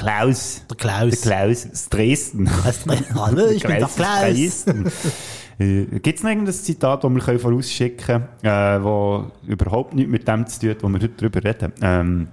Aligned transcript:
Klaus. 0.00 0.62
Der 0.70 0.76
Klaus. 0.78 1.20
Der 1.20 1.20
Klaus 1.20 1.66
aus 1.70 1.88
Dresden. 1.90 2.50
Hallo, 3.14 3.48
ich 3.48 3.62
bin 3.62 3.78
der 3.78 3.86
Klaus. 3.86 3.96
Dresden. 3.96 4.90
Äh, 5.58 5.84
Gibt 6.00 6.18
es 6.18 6.22
noch 6.22 6.30
irgendein 6.30 6.54
Zitat, 6.54 7.04
das 7.04 7.10
wir 7.10 7.38
vorausschicken 7.38 8.06
können, 8.06 8.28
äh, 8.40 8.80
das 8.80 9.24
überhaupt 9.46 9.92
nichts 9.92 10.10
mit 10.10 10.26
dem 10.26 10.46
zu 10.46 10.60
tun 10.60 10.70
hat, 10.70 10.82
wo 10.82 10.88
wir 10.88 11.00
heute 11.00 11.08
drüber 11.10 11.44
reden? 11.44 11.72
Ähm, 11.82 12.28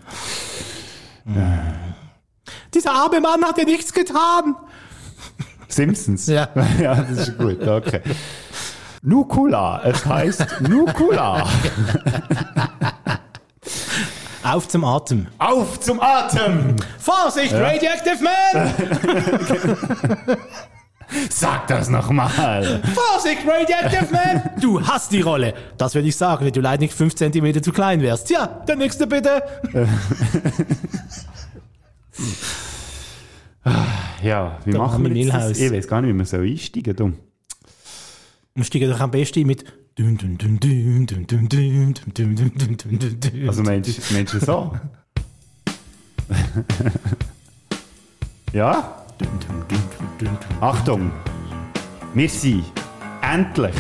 Dieser 2.74 2.94
arme 2.94 3.20
Mann 3.20 3.44
hat 3.44 3.58
ja 3.58 3.66
nichts 3.66 3.92
getan. 3.92 4.56
Simpsons? 5.68 6.28
Ja. 6.28 6.48
ja, 6.82 6.96
das 7.02 7.28
ist 7.28 7.38
gut, 7.38 7.68
okay. 7.68 8.00
Nukula, 9.02 9.82
es 9.84 10.06
heißt 10.06 10.62
Nukula. 10.62 11.46
Auf 14.50 14.70
zum 14.70 14.86
Atem. 14.86 15.28
Auf 15.40 15.78
zum 15.82 16.00
Atem! 16.00 16.78
Vorsicht, 17.00 17.54
Radioactive 17.54 18.24
Man! 18.24 18.74
Sag 21.30 21.68
das 21.68 21.90
nochmal! 21.90 22.82
Vorsicht, 22.94 23.42
Radioactive 23.46 24.08
Man! 24.10 24.50
Du 24.62 24.82
hast 24.82 25.12
die 25.12 25.20
Rolle. 25.20 25.54
Das 25.78 25.96
würde 25.96 26.08
ich 26.08 26.16
sagen, 26.16 26.46
wenn 26.46 26.54
du 26.54 26.62
leider 26.62 26.80
nicht 26.80 26.94
5 26.94 27.14
cm 27.14 27.62
zu 27.62 27.74
klein 27.74 28.02
wärst. 28.02 28.30
Ja, 28.30 28.48
der 28.48 28.78
nächste 28.78 29.06
bitte. 29.06 29.44
Ja, 34.24 34.60
wie 34.64 34.72
Der 34.72 34.80
machen 34.80 35.14
wir 35.14 35.28
das? 35.30 35.60
Ich 35.60 35.74
weiß 35.74 35.88
gar 35.90 36.02
nicht, 36.02 36.14
wie 36.14 36.18
wir 36.18 36.26
so 36.26 36.38
einsteigen 36.38 36.96
soll. 36.96 37.14
Wir 38.56 38.64
steigen 38.64 38.90
doch 38.92 39.02
am 39.02 39.12
besten 39.12 39.46
mit 39.46 39.66
also 43.48 43.64
meinst, 43.64 44.34
du 44.34 44.40
so? 44.40 44.72
ja? 48.54 49.06
Achtung! 50.62 51.12
Wir 52.14 52.30
sind 52.30 52.64
endlich 53.24 53.74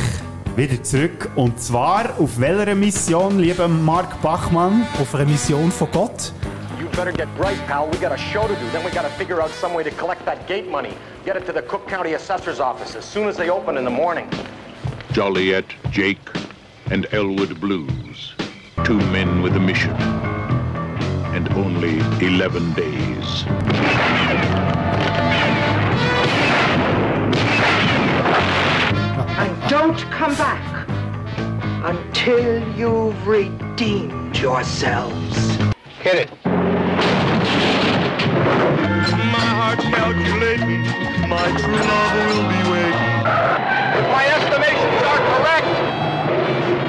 wieder 0.56 0.82
zurück. 0.82 1.30
Und 1.36 1.60
zwar 1.62 2.20
auf 2.20 2.40
welcher 2.40 2.74
Mission, 2.74 3.38
lieber 3.38 3.68
Mark 3.68 4.20
Bachmann? 4.24 4.88
Auf 5.00 5.14
einer 5.14 5.26
Mission 5.26 5.72
von 5.72 5.88
Gott. 5.92 6.34
You 6.80 6.88
better 6.90 7.12
get 7.12 7.28
right, 7.38 7.58
pal. 7.68 7.88
We 7.92 7.98
got 8.00 8.12
a 8.12 8.18
show 8.18 8.42
to 8.48 8.56
do. 8.56 8.68
Then 8.72 8.84
we 8.84 8.90
got 8.90 9.04
to 9.04 9.10
figure 9.20 9.40
out 9.40 9.52
some 9.52 9.76
way 9.76 9.84
to 9.84 9.92
collect 9.92 10.26
that 10.26 10.48
gate 10.48 10.68
money. 10.70 10.94
Get 11.26 11.36
it 11.36 11.46
to 11.46 11.54
the 11.54 11.62
Cook 11.62 11.88
County 11.88 12.16
Assessor's 12.16 12.60
Office 12.60 12.96
as 12.96 13.06
soon 13.06 13.28
as 13.28 13.38
they 13.38 13.52
open 13.52 13.78
in 13.78 13.84
the 13.84 13.92
morning. 13.92 14.28
Joliet, 15.18 15.66
Jake, 15.90 16.30
and 16.92 17.08
Elwood 17.12 17.60
Blues. 17.60 18.36
Two 18.86 19.00
men 19.10 19.42
with 19.42 19.56
a 19.56 19.60
mission. 19.60 19.96
And 21.34 21.52
only 21.54 21.98
11 22.24 22.74
days. 22.74 23.44
And 29.42 29.58
don't 29.68 29.98
come 30.12 30.36
back 30.36 30.88
until 31.84 32.62
you've 32.78 33.26
redeemed 33.26 34.38
yourselves. 34.38 35.58
Hit 36.00 36.28
it. 36.28 36.30
My 39.34 39.48
heart's 39.58 39.82
calculating, 39.82 40.86
my 41.28 41.48
true 41.58 41.74
love 41.74 42.14
will 42.28 42.48
be 42.52 42.62
waiting. 42.70 43.77
If 43.98 44.04
my 44.10 44.28
estimations 44.28 45.02
are 45.10 45.22
correct, 45.34 45.74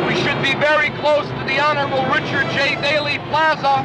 we 0.07 0.15
should 0.21 0.43
be 0.43 0.55
very 0.61 0.91
close 1.01 1.27
to 1.27 1.45
the 1.47 1.59
Honorable 1.59 2.05
Richard 2.13 2.51
J. 2.51 2.75
Daley 2.83 3.19
Plaza. 3.31 3.83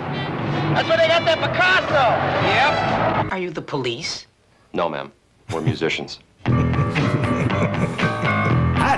That's 0.74 0.90
where 0.90 0.98
they 0.98 1.08
got 1.08 1.24
that 1.24 1.40
Picasso. 1.40 3.24
Yep. 3.24 3.32
Are 3.32 3.40
you 3.40 3.50
the 3.50 3.62
police? 3.62 4.28
No, 4.74 4.90
ma'am. 4.90 5.14
We're 5.54 5.62
musicians. 5.62 6.20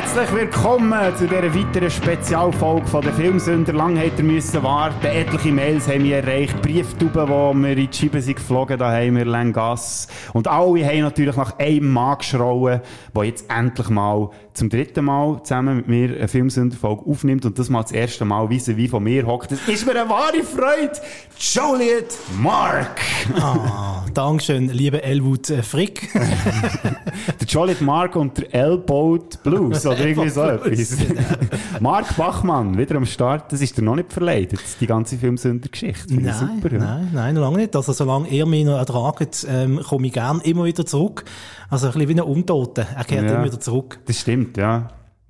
Herzlich 0.06 0.34
willkommen 0.34 1.18
zu 1.18 1.28
dieser 1.28 1.54
weiteren 1.56 1.90
Spezialfolge 1.90 2.86
von 2.86 3.02
der 3.02 3.12
Filmsünder. 3.12 3.74
Lang 3.74 3.98
hat 3.98 4.18
er 4.18 4.24
müssen 4.24 4.62
warten. 4.62 5.08
Etliche 5.08 5.52
Mails 5.52 5.88
haben 5.88 6.04
wir 6.04 6.18
erreicht, 6.18 6.62
Brieftuben, 6.62 7.28
wo 7.28 7.54
wir 7.56 7.76
in 7.76 7.90
die 7.90 7.98
Scheibe 7.98 8.22
sind 8.22 8.36
geflogen, 8.36 8.78
da 8.78 8.92
haben 8.92 9.18
wir 9.18 9.26
Lengas. 9.26 10.08
Und 10.32 10.48
alle 10.48 10.86
haben 10.86 11.02
natürlich 11.02 11.36
nach 11.36 11.58
einem 11.58 11.92
Mann 11.92 12.20
geschrauen, 12.20 12.82
der 13.16 13.24
jetzt 13.24 13.50
endlich 13.50 13.90
mal 13.90 14.30
zum 14.54 14.70
dritten 14.70 15.04
Mal 15.04 15.42
zusammen 15.44 15.78
mit 15.78 15.88
mir 15.88 16.16
eine 16.16 16.28
Filmsünderfolge 16.28 17.10
aufnimmt 17.10 17.46
und 17.46 17.60
das 17.60 17.70
mal 17.70 17.82
das 17.82 17.92
erste 17.92 18.24
Mal 18.24 18.50
wie 18.50 18.62
wie 18.78 18.88
von 18.88 19.04
mir 19.04 19.28
hockt. 19.28 19.52
Das 19.52 19.68
ist 19.68 19.86
mir 19.86 20.00
eine 20.00 20.10
wahre 20.10 20.44
Freude. 20.44 20.94
Joliet 21.38 22.18
Mark. 22.40 23.02
Ah, 23.38 24.06
Dankeschön, 24.14 24.70
lieber 24.70 25.04
Elwood 25.04 25.50
äh, 25.50 25.62
Frick. 25.62 26.10
Der 27.40 27.48
Joliet 27.48 27.82
Mark 27.82 28.16
und 28.16 28.38
der 28.38 28.54
Elbowed 28.54 29.44
Blues 29.44 29.86
oder 29.96 30.08
irgendwie 30.08 30.30
so 30.30 30.44
etwas. 30.44 30.98
Mark 31.80 32.16
Bachmann, 32.18 32.78
wieder 32.78 32.96
am 32.96 33.06
Start. 33.06 33.52
Das 33.52 33.62
ist 33.62 33.78
dir 33.78 33.82
noch 33.82 33.96
nicht 33.96 34.12
verleidet, 34.14 34.60
die 34.80 34.88
ganze 34.88 35.18
Filmsünder-Geschichte. 35.18 36.14
Nein, 36.16 36.34
super. 36.34 36.74
ja. 36.74 36.80
nein, 36.80 37.10
nein, 37.14 37.36
noch 37.36 37.42
lange 37.42 37.58
nicht. 37.58 37.76
Also 37.76 37.94
solange 37.94 38.28
ihr 38.30 38.46
mich 38.46 38.66
noch 38.66 38.78
ertragt, 38.78 39.46
ähm, 39.50 39.82
komme 39.88 40.08
ich 40.08 40.14
gern 40.14 40.40
immer 40.42 40.66
wieder 40.66 40.86
zurück. 40.86 41.26
Also 41.70 41.88
ein 41.88 41.94
bisschen 41.94 42.10
wie 42.10 42.14
ein 42.14 42.22
Untoter. 42.22 42.86
Er 42.96 43.04
kehrt 43.04 43.26
Ja. 43.26 43.36
immer 43.36 43.46
wieder 43.46 43.60
zurück. 43.60 44.00
Das 44.06 44.20
stimmt, 44.20 44.58
ja. 44.58 44.88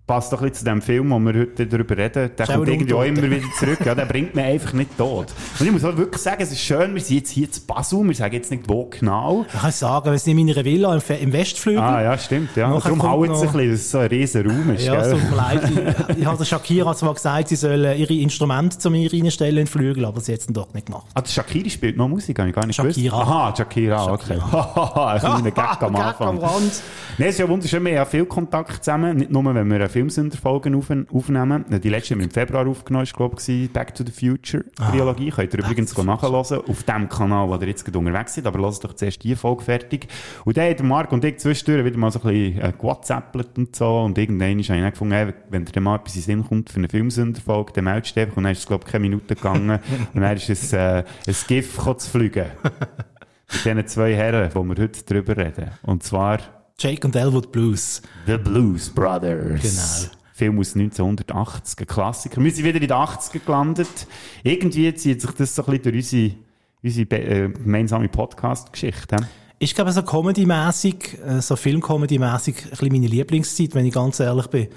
Passt 0.08 0.32
doch 0.32 0.40
ein 0.40 0.50
bisschen 0.50 0.66
zu 0.66 0.72
dem 0.72 0.82
Film, 0.84 1.10
wo 1.10 1.18
wir 1.18 1.34
heute 1.34 1.66
darüber 1.66 1.98
reden. 1.98 2.30
Der 2.38 2.46
kommt 2.46 2.68
irgendwie 2.68 2.94
auch 2.94 3.02
immer 3.02 3.24
wieder 3.24 3.48
zurück. 3.58 3.80
Ja, 3.84 3.96
der 3.96 4.06
bringt 4.06 4.36
mich 4.36 4.46
einfach 4.46 4.72
nicht 4.74 4.96
tot. 5.00 5.34
Und 5.60 5.66
ich 5.66 5.72
muss 5.72 5.84
auch 5.84 5.98
wirklich 5.98 6.22
sagen, 6.22 6.44
es 6.44 6.52
ist 6.52 6.60
schön, 6.62 6.94
wir 6.94 7.02
sind 7.02 7.18
jetzt 7.18 7.32
hier 7.32 7.52
zu 7.52 7.62
Basel. 7.62 8.04
Wir 8.08 8.14
sagen 8.14 8.36
jetzt 8.36 8.52
nicht, 8.52 8.70
wo 8.70 8.86
genau. 8.86 9.48
Ich 9.52 9.60
kann 9.60 9.72
sagen, 9.72 10.12
wir 10.12 10.20
sind 10.20 10.38
in 10.38 10.46
meiner 10.46 10.64
Villa 10.64 10.94
im, 10.94 11.34
Westflügel. 11.34 11.80
Ah, 11.82 12.04
ja, 12.04 12.18
stimmt, 12.20 12.56
ja. 12.56 12.70
Darum 12.78 13.02
haut 13.02 13.30
es 13.32 13.42
ein 13.42 13.48
bisschen, 13.52 13.72
dass 13.72 13.80
es 13.80 13.90
so 13.92 13.98
ein 13.98 14.08
riesen 14.10 14.48
Raum 14.48 14.70
ist, 14.76 14.86
Ja, 14.86 15.02
gell? 15.02 15.16
mir 15.16 15.36
leid. 15.36 15.72
Ich, 16.18 16.26
habe 16.26 16.46
Shakira 16.46 16.94
zwar 16.96 17.16
gesagt, 17.16 17.48
sie 17.48 17.56
sollen 17.56 17.98
ihre 17.98 18.14
Instrumente 18.14 18.78
zu 18.78 18.92
mir 18.92 19.12
reinstellen 19.12 19.52
in 19.58 19.66
den 19.66 19.68
Flügel, 19.68 20.06
aber 20.06 20.22
sie 20.22 20.34
hat 20.34 20.42
es 20.42 20.46
dann 20.46 20.54
doch 20.54 20.72
nicht 20.76 20.86
gemacht. 20.86 21.08
Ah, 21.16 21.22
der 21.22 21.32
Shakiri 21.32 21.72
spielt 21.72 21.98
noch 21.98 22.08
Musik, 22.08 22.38
habe 22.38 22.50
ich 22.50 22.54
gar 22.56 22.68
nicht 22.68 22.76
Shakira. 22.76 23.18
gewusst. 23.18 23.28
Aha, 23.32 23.56
Shakira, 23.58 24.06
okay. 24.14 24.38
Haha, 24.40 25.14
ein 25.14 25.20
kleiner 25.20 25.50
Gag 25.52 25.82
am 25.82 25.94
Gag 25.96 26.04
Anfang. 26.06 26.28
am 26.28 26.38
Rand. 26.38 26.84
Nein, 27.18 27.28
es 27.30 27.36
ist 27.36 27.40
ja 27.40 27.50
wunderschön, 27.50 27.84
wir 27.84 28.00
haben 28.00 28.10
viel 28.10 28.26
Kontakt 28.26 28.84
zusammen, 28.84 29.18
nicht 29.18 29.32
nur, 29.32 29.44
wenn 29.56 29.68
wir 29.72 29.95
Filmsünderfolgen 29.96 30.76
auf, 30.76 30.92
aufnehmen. 31.14 31.64
Die 31.70 31.88
letzte 31.88 32.16
haben 32.16 32.20
wir 32.20 32.26
im 32.26 32.32
Februar 32.32 32.68
aufgenommen, 32.68 33.04
ist, 33.04 33.16
glaube 33.16 33.38
ich, 33.48 33.72
Back 33.72 33.96
to 33.96 34.04
the 34.06 34.12
Future 34.12 34.66
Trilogie. 34.76 35.30
Könnt 35.30 35.54
ihr 35.54 35.60
übrigens 35.60 35.98
nachhören 35.98 36.34
auf 36.34 36.84
dem 36.84 37.08
Kanal, 37.08 37.48
wo 37.48 37.56
ihr 37.56 37.68
jetzt 37.68 37.86
gerade 37.86 38.00
unterwegs 38.00 38.34
seid, 38.34 38.46
aber 38.46 38.60
lasst 38.60 38.84
doch 38.84 38.94
zuerst 38.94 39.24
die 39.24 39.38
Folge 39.38 39.64
fertig. 39.64 40.08
Und 40.44 40.58
dann 40.58 40.70
haben 40.70 40.88
Marc 40.90 41.14
und 41.14 41.24
ich 41.24 41.38
zwischendurch 41.38 41.86
wieder 41.86 41.98
mal 41.98 42.12
so 42.12 42.20
ein 42.20 42.28
bisschen 42.28 42.62
äh, 42.62 42.74
gewhatsappelt 42.78 43.58
und 43.58 43.74
so 43.74 44.02
und 44.02 44.18
irgendwann 44.18 44.50
habe 44.50 44.60
ich 44.60 44.68
dann 44.68 44.92
gefunden, 44.92 45.14
hey, 45.14 45.34
wenn 45.50 45.64
dir 45.64 45.80
mal 45.80 45.96
etwas 45.96 46.16
in 46.16 46.22
den 46.22 46.26
Sinn 46.26 46.46
kommt 46.46 46.70
für 46.72 46.80
eine 46.80 46.90
Filmsünderfolge, 46.90 47.72
dann 47.72 47.86
meldest 47.86 48.18
du 48.18 48.20
einfach 48.20 48.36
und 48.36 48.44
dann 48.44 48.52
ist 48.52 48.60
es, 48.60 48.68
glaube 48.68 48.84
ich, 48.86 48.92
keine 48.92 49.04
Minute 49.04 49.34
gegangen 49.36 49.80
und 50.14 50.22
dann 50.22 50.36
ist 50.36 50.50
es 50.50 50.74
äh, 50.74 51.06
ein 51.26 51.36
GIF 51.48 51.80
zu 51.98 52.10
fliegen. 52.10 52.48
Mit 53.54 53.64
diesen 53.64 53.88
zwei 53.88 54.14
Herren, 54.14 54.50
wo 54.54 54.64
wir 54.64 54.76
heute 54.76 55.06
drüber 55.06 55.38
reden. 55.38 55.72
Und 55.84 56.04
zwar 56.04 56.40
Jake 56.78 57.08
und 57.08 57.16
Elwood 57.16 57.54
Blues. 57.54 58.02
The 58.26 58.38
Blues 58.38 58.90
Brothers. 58.90 59.62
Genau. 59.62 60.16
Film 60.34 60.60
aus 60.60 60.76
1980, 60.76 61.80
ein 61.80 61.88
Klassiker. 61.88 62.44
Wir 62.44 62.52
sind 62.52 62.66
wieder 62.66 62.76
in 62.76 62.82
den 62.82 62.92
80er 62.92 63.40
gelandet. 63.40 64.08
Irgendwie 64.44 64.94
zieht 64.94 65.22
sich 65.22 65.32
das 65.32 65.56
so 65.56 65.66
ein 65.66 65.80
bisschen 65.80 65.94
durch 65.94 66.36
unsere, 66.84 67.06
unsere 67.06 67.46
äh, 67.46 67.50
gemeinsame 67.50 68.10
Podcast-Geschichte. 68.10 69.16
Ich 69.58 69.74
glaube, 69.74 69.94
so 69.94 70.04
Comedy-mäßig, 70.04 71.18
äh, 71.26 71.42
so 71.42 71.56
Film-Comedy-mäßig, 71.56 72.56
ein 72.64 72.70
bisschen 72.72 72.92
meine 72.92 73.08
Lieblingszeit, 73.08 73.74
wenn 73.74 73.86
ich 73.86 73.94
ganz 73.94 74.20
ehrlich 74.20 74.48
bin. 74.48 74.68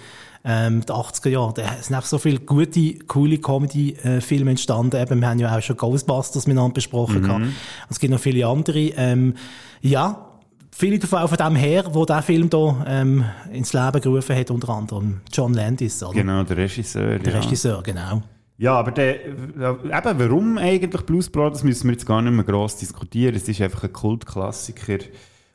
Ähm, 0.45 0.83
die 0.83 0.93
80er 0.93 1.29
Jahre, 1.31 1.55
da 1.55 1.83
sind 1.83 1.97
einfach 1.97 2.09
so 2.09 2.19
viele 2.19 2.39
gute, 2.39 2.95
coole 3.09 3.39
Comedy-Filme 3.39 4.53
entstanden. 4.53 5.03
Eben, 5.03 5.21
wir 5.21 5.29
haben 5.29 5.41
ja 5.41 5.59
auch 5.59 5.61
schon 5.61 5.77
Ghostbusters 5.77 6.47
miteinander 6.47 6.75
besprochen. 6.75 7.29
Und 7.29 7.55
es 7.91 7.99
gibt 7.99 8.13
noch 8.13 8.21
viele 8.21 8.47
andere. 8.47 8.79
Ähm, 8.79 9.35
ja, 9.83 10.28
viele 10.79 10.99
davon 10.99 11.19
auch 11.19 11.29
von 11.29 11.39
dem 11.39 11.57
her, 11.57 11.85
wo 11.93 12.05
der 12.05 12.23
Film 12.23 12.49
da 12.49 12.85
ähm, 12.87 13.25
ins 13.53 13.73
Leben 13.73 14.01
gerufen 14.01 14.37
hat, 14.37 14.51
unter 14.51 14.69
anderem 14.71 15.21
John 15.33 15.53
Landis, 15.53 16.03
oder? 16.03 16.15
Genau, 16.15 16.45
der 16.45 16.57
Regisseur. 16.57 17.19
Der 17.19 17.33
ja. 17.35 17.41
Regisseur, 17.41 17.83
genau. 17.83 18.23
Ja, 18.59 18.75
aber 18.75 18.93
der, 18.93 19.27
äh, 19.27 19.31
eben, 19.31 20.19
warum 20.19 20.59
eigentlich 20.59 21.03
Blues 21.03 21.31
Brothers, 21.31 21.65
müssen 21.65 21.89
wir 21.89 21.93
jetzt 21.93 22.07
gar 22.07 22.23
nicht 22.23 22.33
mehr 22.33 22.45
gross 22.45 22.77
diskutieren. 22.77 23.35
Es 23.35 23.49
ist 23.49 23.61
einfach 23.61 23.85
ein 23.85 23.93
Kultklassiker. 23.93 24.99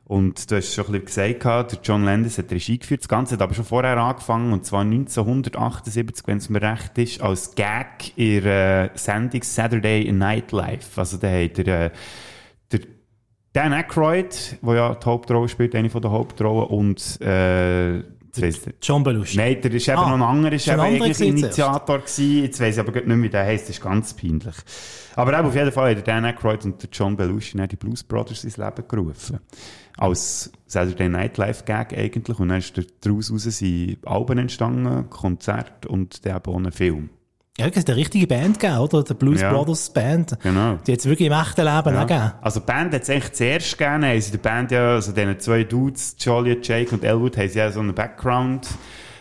Und 0.05 0.51
du 0.51 0.57
hast 0.57 0.73
schon 0.73 0.85
ein 0.87 1.01
bisschen 1.03 1.39
gesagt, 1.39 1.71
der 1.71 1.79
John 1.81 2.03
Landis 2.03 2.37
hat 2.37 2.51
Regie 2.51 2.77
geführt. 2.77 3.01
Das 3.01 3.07
Ganze 3.07 3.35
hat 3.35 3.41
aber 3.41 3.53
schon 3.53 3.63
vorher 3.63 3.97
angefangen, 3.97 4.51
und 4.51 4.65
zwar 4.65 4.81
1978, 4.81 6.27
wenn 6.27 6.37
es 6.37 6.49
mir 6.49 6.61
recht 6.61 6.97
ist, 6.97 7.21
als 7.21 7.55
Gag 7.55 8.17
in 8.17 8.43
der 8.43 8.91
Sendung 8.95 9.41
Saturday 9.43 10.11
Night 10.11 10.51
Live. 10.51 10.97
Also 10.97 11.17
da 11.17 11.27
hat 11.27 11.57
der, 11.57 11.85
äh, 11.85 11.91
Dan 13.53 13.71
Aykroyd, 13.73 14.57
der 14.61 14.75
ja 14.75 14.95
die 14.95 15.05
Hauptrolle 15.05 15.47
spielt, 15.47 15.75
eine 15.75 15.89
von 15.89 16.01
der 16.01 16.11
Hauptrollen, 16.11 16.67
und 16.67 17.21
äh, 17.21 18.01
John 18.81 19.03
Belushi. 19.03 19.37
Nein, 19.37 19.61
der 19.61 19.71
ist 19.75 19.87
eben 19.87 19.97
Ah, 19.99 20.07
noch 20.07 20.13
ein 20.27 20.37
anderer, 20.37 20.53
ist 20.53 20.67
eben 20.67 20.79
eigentlich 20.79 21.19
Initiator 21.21 21.99
gewesen. 21.99 22.41
Jetzt 22.43 22.59
weiss 22.59 22.75
ich 22.75 22.79
aber 22.79 22.91
nicht 22.91 23.05
mehr, 23.05 23.21
wie 23.21 23.29
der 23.29 23.43
heisst. 23.45 23.65
Das 23.69 23.75
ist 23.77 23.83
ganz 23.83 24.15
peinlich. 24.15 24.55
Aber 25.15 25.37
eben 25.37 25.47
auf 25.47 25.53
jeden 25.53 25.71
Fall 25.71 25.89
haben 25.91 26.03
der 26.03 26.03
Dan 26.03 26.25
Aykroyd 26.25 26.65
und 26.65 26.81
der 26.81 26.89
John 26.91 27.15
Belushi 27.15 27.55
die 27.67 27.75
Blues 27.75 28.03
Brothers 28.03 28.43
ins 28.43 28.57
Leben 28.57 28.87
gerufen. 28.87 29.37
Als 29.97 30.51
Saturday 30.65 31.07
Night 31.09 31.37
Live 31.37 31.63
Gag 31.65 31.95
eigentlich. 31.95 32.39
Und 32.39 32.47
dann 32.49 32.57
ist 32.57 32.75
der- 32.75 32.85
daraus 33.01 33.31
raus 33.31 33.43
sind 33.43 33.97
Alben 34.03 34.39
entstanden, 34.39 35.07
Konzerte 35.11 35.87
und 35.87 36.25
dann 36.25 36.37
eben 36.37 36.51
auch 36.51 36.57
ein 36.57 36.71
Film. 36.71 37.09
Ja, 37.59 37.67
es 37.67 37.85
eine 37.85 37.95
richtige 37.95 38.25
Band 38.25 38.59
gegeben, 38.59 38.79
oder? 38.79 39.03
Der 39.03 39.13
Blues 39.13 39.41
Ja. 39.41 39.53
Brothers 39.53 39.91
Band. 39.91 40.35
Genau. 40.41 40.79
Die 40.87 40.91
hat 40.91 40.99
es 40.99 41.05
wirklich 41.05 41.27
im 41.27 41.33
echten 41.33 41.61
Leben 41.61 41.95
auch 41.95 42.07
gegeben. 42.07 42.31
Also 42.41 42.59
die 42.59 42.65
Band 42.65 42.93
hat 42.95 43.03
es 43.03 43.09
eigentlich 43.11 43.33
zuerst 43.33 43.77
gegeben, 43.77 44.05
haben 44.05 44.21
sie 44.21 44.31
die 44.31 44.37
Band 44.39 44.71
ja, 44.71 44.93
also 44.95 45.11
diesen 45.11 45.39
zwei 45.39 45.63
Dudes, 45.63 46.15
Joliet, 46.17 46.67
Jake 46.67 46.95
und 46.95 47.03
Elwood, 47.03 47.37
haben 47.37 47.49
sie 47.49 47.59
ja 47.59 47.71
so 47.71 47.79
einen 47.79 47.93
Background 47.93 48.67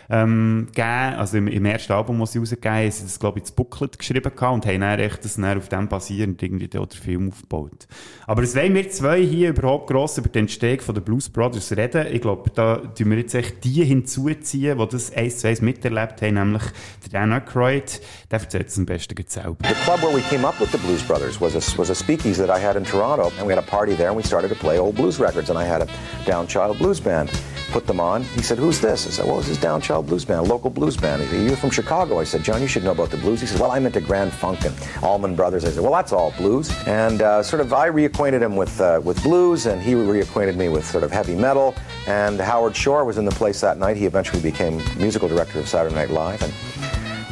ähm, 0.09 0.67
gegeben. 0.67 1.15
Also 1.17 1.37
im, 1.37 1.47
im 1.47 1.65
ersten 1.65 1.93
Album, 1.93 2.19
das 2.19 2.33
sie 2.33 2.39
rausgegeben 2.39 2.77
haben, 2.77 2.91
sie 2.91 3.03
das, 3.03 3.19
glaube 3.19 3.39
ich, 3.39 3.43
das 3.43 3.51
Booklet 3.51 3.97
geschrieben 3.97 4.31
gehabt 4.35 4.53
und 4.53 4.65
haben 4.65 4.81
dann 4.81 4.99
echt 4.99 5.23
das 5.23 5.35
dann 5.35 5.57
auf 5.57 5.69
dem 5.69 5.87
basierend 5.87 6.41
irgendwie 6.41 6.67
den 6.67 6.87
Film 6.89 7.29
aufgebaut. 7.29 7.87
Aber 8.27 8.43
es 8.43 8.55
wollen 8.55 8.73
wir 8.73 8.89
zwei 8.89 9.21
hier 9.21 9.49
überhaupt 9.49 9.87
gross 9.87 10.17
über 10.17 10.29
den 10.29 10.43
Entstehung 10.43 10.79
von 10.81 10.95
den 10.95 11.03
Blues 11.03 11.29
Brothers 11.29 11.71
reden. 11.75 12.07
Ich 12.11 12.21
glaube, 12.21 12.49
da 12.53 12.77
tun 12.77 13.09
wir 13.11 13.17
jetzt 13.17 13.35
echt 13.35 13.63
die 13.63 13.83
hinzuziehen, 13.83 14.77
die 14.77 14.87
das 14.87 15.13
eins 15.13 15.39
zu 15.39 15.47
eins 15.47 15.61
miterlebt 15.61 16.21
haben, 16.21 16.33
nämlich 16.33 16.63
der 17.03 17.21
Dan 17.21 17.33
Aykroyd. 17.33 18.01
Der 18.31 18.39
erzählt 18.39 18.67
es 18.67 18.77
am 18.77 18.85
besten 18.85 19.15
selber. 19.27 19.57
The 19.67 19.73
club 19.85 20.01
where 20.01 20.13
we 20.13 20.21
came 20.21 20.47
up 20.47 20.59
with 20.59 20.71
the 20.71 20.77
Blues 20.77 21.03
Brothers 21.03 21.39
was 21.39 21.55
a, 21.55 21.77
was 21.77 21.89
a 21.89 21.95
speakeasy 21.95 22.45
that 22.45 22.49
I 22.49 22.59
had 22.59 22.75
in 22.75 22.83
Toronto, 22.83 23.31
and 23.37 23.47
we 23.47 23.53
had 23.53 23.63
a 23.63 23.67
party 23.67 23.95
there, 23.95 24.09
and 24.09 24.17
we 24.17 24.23
started 24.23 24.49
to 24.49 24.55
play 24.55 24.79
old 24.79 24.95
blues 24.95 25.19
records, 25.19 25.49
and 25.49 25.57
I 25.57 25.65
had 25.65 25.81
a 25.81 25.87
Down 26.25 26.47
Child 26.47 26.77
blues 26.77 26.99
band. 26.99 27.29
Put 27.73 27.87
them 27.87 27.99
on. 27.99 28.21
He 28.21 28.43
said, 28.43 28.59
"Who's 28.59 28.79
this?" 28.79 29.07
I 29.07 29.09
said, 29.09 29.25
"Well, 29.25 29.37
this 29.37 29.49
is 29.49 29.57
Down 29.57 29.81
Child 29.81 30.05
blues 30.05 30.23
band, 30.23 30.41
a 30.41 30.43
local 30.43 30.69
blues 30.69 30.95
band." 30.95 31.23
He 31.23 31.27
said, 31.27 31.41
"You're 31.47 31.57
from 31.57 31.71
Chicago." 31.71 32.19
I 32.19 32.23
said, 32.23 32.43
"John, 32.43 32.61
you 32.61 32.67
should 32.67 32.83
know 32.83 32.91
about 32.91 33.09
the 33.09 33.17
blues." 33.17 33.41
He 33.41 33.47
said, 33.47 33.59
"Well, 33.59 33.71
I'm 33.71 33.87
into 33.87 33.99
Grand 33.99 34.31
Funk 34.31 34.63
and 34.63 34.75
Allman 35.01 35.35
Brothers." 35.35 35.65
I 35.65 35.71
said, 35.71 35.81
"Well, 35.81 35.91
that's 35.91 36.13
all 36.13 36.31
blues." 36.37 36.71
And 36.85 37.23
uh, 37.23 37.41
sort 37.41 37.61
of, 37.61 37.73
I 37.73 37.89
reacquainted 37.89 38.43
him 38.43 38.55
with 38.55 38.79
uh, 38.79 39.01
with 39.03 39.23
blues, 39.23 39.65
and 39.65 39.81
he 39.81 39.93
reacquainted 39.93 40.55
me 40.55 40.69
with 40.69 40.85
sort 40.85 41.03
of 41.03 41.11
heavy 41.11 41.33
metal. 41.33 41.73
And 42.05 42.39
Howard 42.39 42.75
Shore 42.75 43.05
was 43.05 43.17
in 43.17 43.25
the 43.25 43.31
place 43.31 43.59
that 43.61 43.79
night. 43.79 43.97
He 43.97 44.05
eventually 44.05 44.41
became 44.41 44.77
musical 44.95 45.27
director 45.27 45.59
of 45.59 45.67
Saturday 45.67 45.95
Night 45.95 46.11
Live, 46.11 46.43
and 46.43 46.53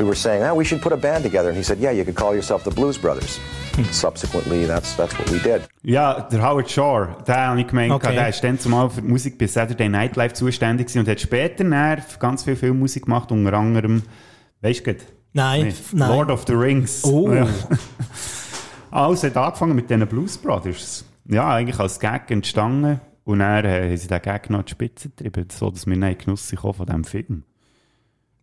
we 0.02 0.08
were 0.08 0.16
saying, 0.16 0.44
oh, 0.44 0.56
we 0.56 0.66
should 0.66 0.82
put 0.82 0.92
a 0.92 0.98
band 0.98 1.24
together. 1.24 1.50
And 1.50 1.58
he 1.58 1.64
said, 1.64 1.80
yeah, 1.80 1.92
you 1.92 2.04
could 2.04 2.16
call 2.16 2.34
yourself 2.34 2.64
the 2.64 2.72
Blues 2.72 2.98
Brothers. 2.98 3.40
Subsequently, 3.92 4.66
that's, 4.66 4.96
that's 4.96 5.18
what 5.18 5.30
we 5.30 5.40
did. 5.40 5.62
Ja, 5.84 6.22
der 6.22 6.42
Howard 6.42 6.70
Shore, 6.70 7.16
der 7.28 7.48
habe 7.48 7.62
ich 7.62 7.68
gemeint, 7.68 7.92
Okay. 7.94 8.16
der 8.16 8.30
ist 8.30 8.44
dann 8.44 8.60
zumal 8.60 8.90
für 8.90 9.02
die 9.02 9.08
Musik 9.08 9.38
bei 9.38 9.48
Saturday 9.48 9.90
Night 9.90 10.16
Live 10.16 10.34
zuständig 10.34 10.88
gewesen 10.88 11.00
und 11.00 11.08
hat 11.08 11.20
später 11.22 11.64
dann 11.64 12.02
ganz 12.20 12.44
viel 12.44 12.56
Filmmusik 12.56 13.06
gemacht, 13.06 13.32
unter 13.32 13.54
anderem, 13.54 14.04
weißt 14.62 14.88
du, 14.88 14.96
Nein, 15.34 15.74
nein. 15.94 16.10
Lord 16.10 16.30
of 16.30 16.44
the 16.48 16.54
Rings. 16.54 17.04
Oh. 17.06 17.30
Ja. 17.32 17.48
Also 18.92 19.28
hat 19.28 19.38
angefangen 19.38 19.76
mit 19.76 19.90
diesen 19.90 20.06
Blues 20.06 20.38
Brothers. 20.38 21.06
Ja, 21.26 21.54
eigentlich 21.54 21.80
als 21.80 21.98
Gag 21.98 22.30
entstanden 22.30 23.00
und 23.24 23.40
dann 23.40 23.64
äh, 23.64 23.84
haben 23.84 23.98
sie 23.98 24.08
den 24.10 24.22
Gag 24.22 24.50
noch 24.50 24.60
an 24.60 24.66
die 24.66 24.72
Spitze 24.72 25.08
getrieben, 25.10 25.48
so 25.50 25.70
dass 25.72 25.88
wir 25.88 25.96
den 25.96 26.18
Genuss 26.18 26.54
von 26.60 26.86
diesem 26.86 27.04
Film. 27.06 27.44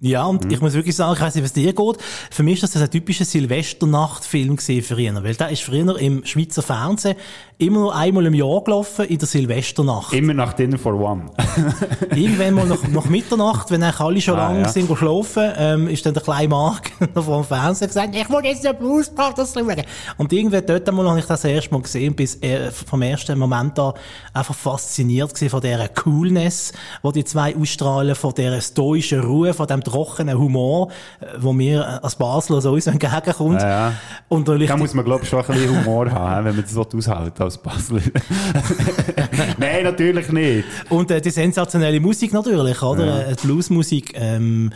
Ja, 0.00 0.24
und 0.26 0.44
Mhm. 0.44 0.50
ich 0.52 0.60
muss 0.60 0.74
wirklich 0.74 0.94
sagen, 0.94 1.14
ich 1.14 1.20
weiss 1.20 1.34
nicht, 1.34 1.44
was 1.44 1.52
dir 1.52 1.72
geht. 1.72 1.96
Für 2.30 2.42
mich 2.44 2.62
ist 2.62 2.74
das 2.74 2.80
ein 2.82 2.90
typischer 2.90 3.24
Silvesternachtfilm 3.24 4.56
gewesen 4.56 4.82
früher. 4.84 5.24
Weil 5.24 5.34
der 5.34 5.48
ist 5.50 5.62
früher 5.62 5.98
im 5.98 6.24
Schweizer 6.24 6.62
Fernsehen 6.62 7.16
immer 7.60 7.80
nur 7.80 7.94
einmal 7.94 8.24
im 8.26 8.34
Jahr 8.34 8.62
gelaufen, 8.62 9.04
in 9.06 9.18
der 9.18 9.26
Silvesternacht. 9.26 10.12
Immer 10.12 10.32
nach 10.32 10.52
Dinner 10.52 10.78
for 10.78 10.94
One. 10.94 11.24
Irgendwann 12.14 12.54
mal 12.54 12.66
nach, 12.66 12.86
nach 12.86 13.06
Mitternacht, 13.06 13.70
wenn 13.72 13.82
eigentlich 13.82 14.00
alle 14.00 14.20
schon 14.20 14.34
Ah, 14.38 14.48
lange 14.48 14.60
ja. 14.60 14.68
sind 14.68 14.86
geschlafen, 14.88 15.50
ähm, 15.56 15.88
ist 15.88 16.06
dann 16.06 16.14
der 16.14 16.22
kleine 16.22 16.48
Mark 16.48 16.92
noch 17.14 17.24
vor 17.24 17.42
dem 17.42 17.44
Fernseher 17.44 17.88
gesagt, 17.88 18.14
ich 18.14 18.30
will 18.30 18.44
jetzt 18.44 18.64
den 18.64 18.76
Blues 18.76 19.10
Brothers 19.10 19.54
schauen. 19.54 19.74
Und 20.18 20.32
irgendwann 20.32 20.64
dort 20.66 20.88
einmal 20.88 21.08
habe 21.08 21.18
ich 21.18 21.24
das 21.26 21.44
erste 21.44 21.72
Mal 21.74 21.82
gesehen, 21.82 22.14
bis 22.14 22.36
äh, 22.42 22.70
vom 22.70 23.02
ersten 23.02 23.36
Moment 23.36 23.76
an 23.80 23.92
einfach 24.32 24.54
fasziniert 24.54 25.34
gewesen 25.34 25.50
von 25.50 25.60
dieser 25.60 25.88
Coolness, 25.88 26.72
wo 27.02 27.10
die 27.10 27.24
zwei 27.24 27.56
ausstrahlen, 27.56 28.14
von 28.14 28.34
dieser 28.34 28.60
stoischen 28.60 29.20
Ruhe, 29.20 29.52
von 29.52 29.66
dem 29.66 29.82
trockenen 29.82 30.38
Humor, 30.38 30.90
äh, 31.20 31.26
wo 31.40 31.52
mir 31.52 31.80
äh, 31.80 32.04
als 32.04 32.14
Basler 32.14 32.60
so 32.60 32.70
uns 32.72 32.86
entgegenkommt. 32.86 33.60
Ja, 33.62 33.68
ja. 33.88 33.92
Und 34.28 34.46
Da 34.46 34.76
muss 34.76 34.94
man, 34.94 35.04
glaube 35.04 35.24
ich, 35.24 35.28
schon 35.28 35.40
ein 35.40 35.46
bisschen 35.46 35.84
Humor 35.84 36.08
haben, 36.12 36.44
wenn 36.44 36.54
man 36.54 36.64
das 36.64 36.76
aushält 36.76 37.47
als 37.48 37.58
Basler. 37.58 38.00
Nein, 39.58 39.84
natürlich 39.84 40.30
nicht. 40.30 40.64
Und 40.90 41.10
äh, 41.10 41.20
die 41.20 41.30
sensationelle 41.30 42.00
Musik 42.00 42.32
natürlich, 42.32 42.82
oder? 42.82 43.28
Äh, 43.28 43.34
die 43.36 43.46
Bluesmusik, 43.46 44.12
ähm, 44.14 44.70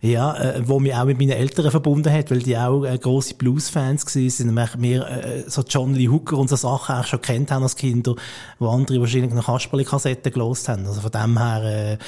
ja, 0.00 0.36
äh, 0.36 0.68
wo 0.68 0.78
mich 0.78 0.94
auch 0.94 1.06
mit 1.06 1.18
meinen 1.18 1.30
Eltern 1.30 1.70
verbunden 1.70 2.12
hat, 2.12 2.30
weil 2.30 2.38
die 2.40 2.56
auch 2.56 2.84
äh, 2.84 2.98
grosse 2.98 3.34
Blues-Fans 3.34 4.06
gewesen 4.06 4.54
sind. 4.54 4.58
Und 4.58 4.82
wir 4.82 5.08
äh, 5.08 5.44
so 5.46 5.62
John 5.68 5.94
Lee 5.94 6.08
Hooker 6.08 6.36
und 6.36 6.48
so 6.48 6.56
Sachen 6.56 6.94
auch 6.94 7.04
schon 7.04 7.20
kennt 7.20 7.50
haben 7.50 7.62
als 7.62 7.76
Kinder, 7.76 8.14
wo 8.58 8.68
andere 8.68 9.00
wahrscheinlich 9.00 9.32
noch 9.32 9.46
Kasperli-Kassetten 9.46 10.32
gelost 10.32 10.68
haben. 10.68 10.86
Also 10.86 11.00
von 11.00 11.10
dem 11.10 11.38
her 11.38 11.64
äh, 11.64 11.98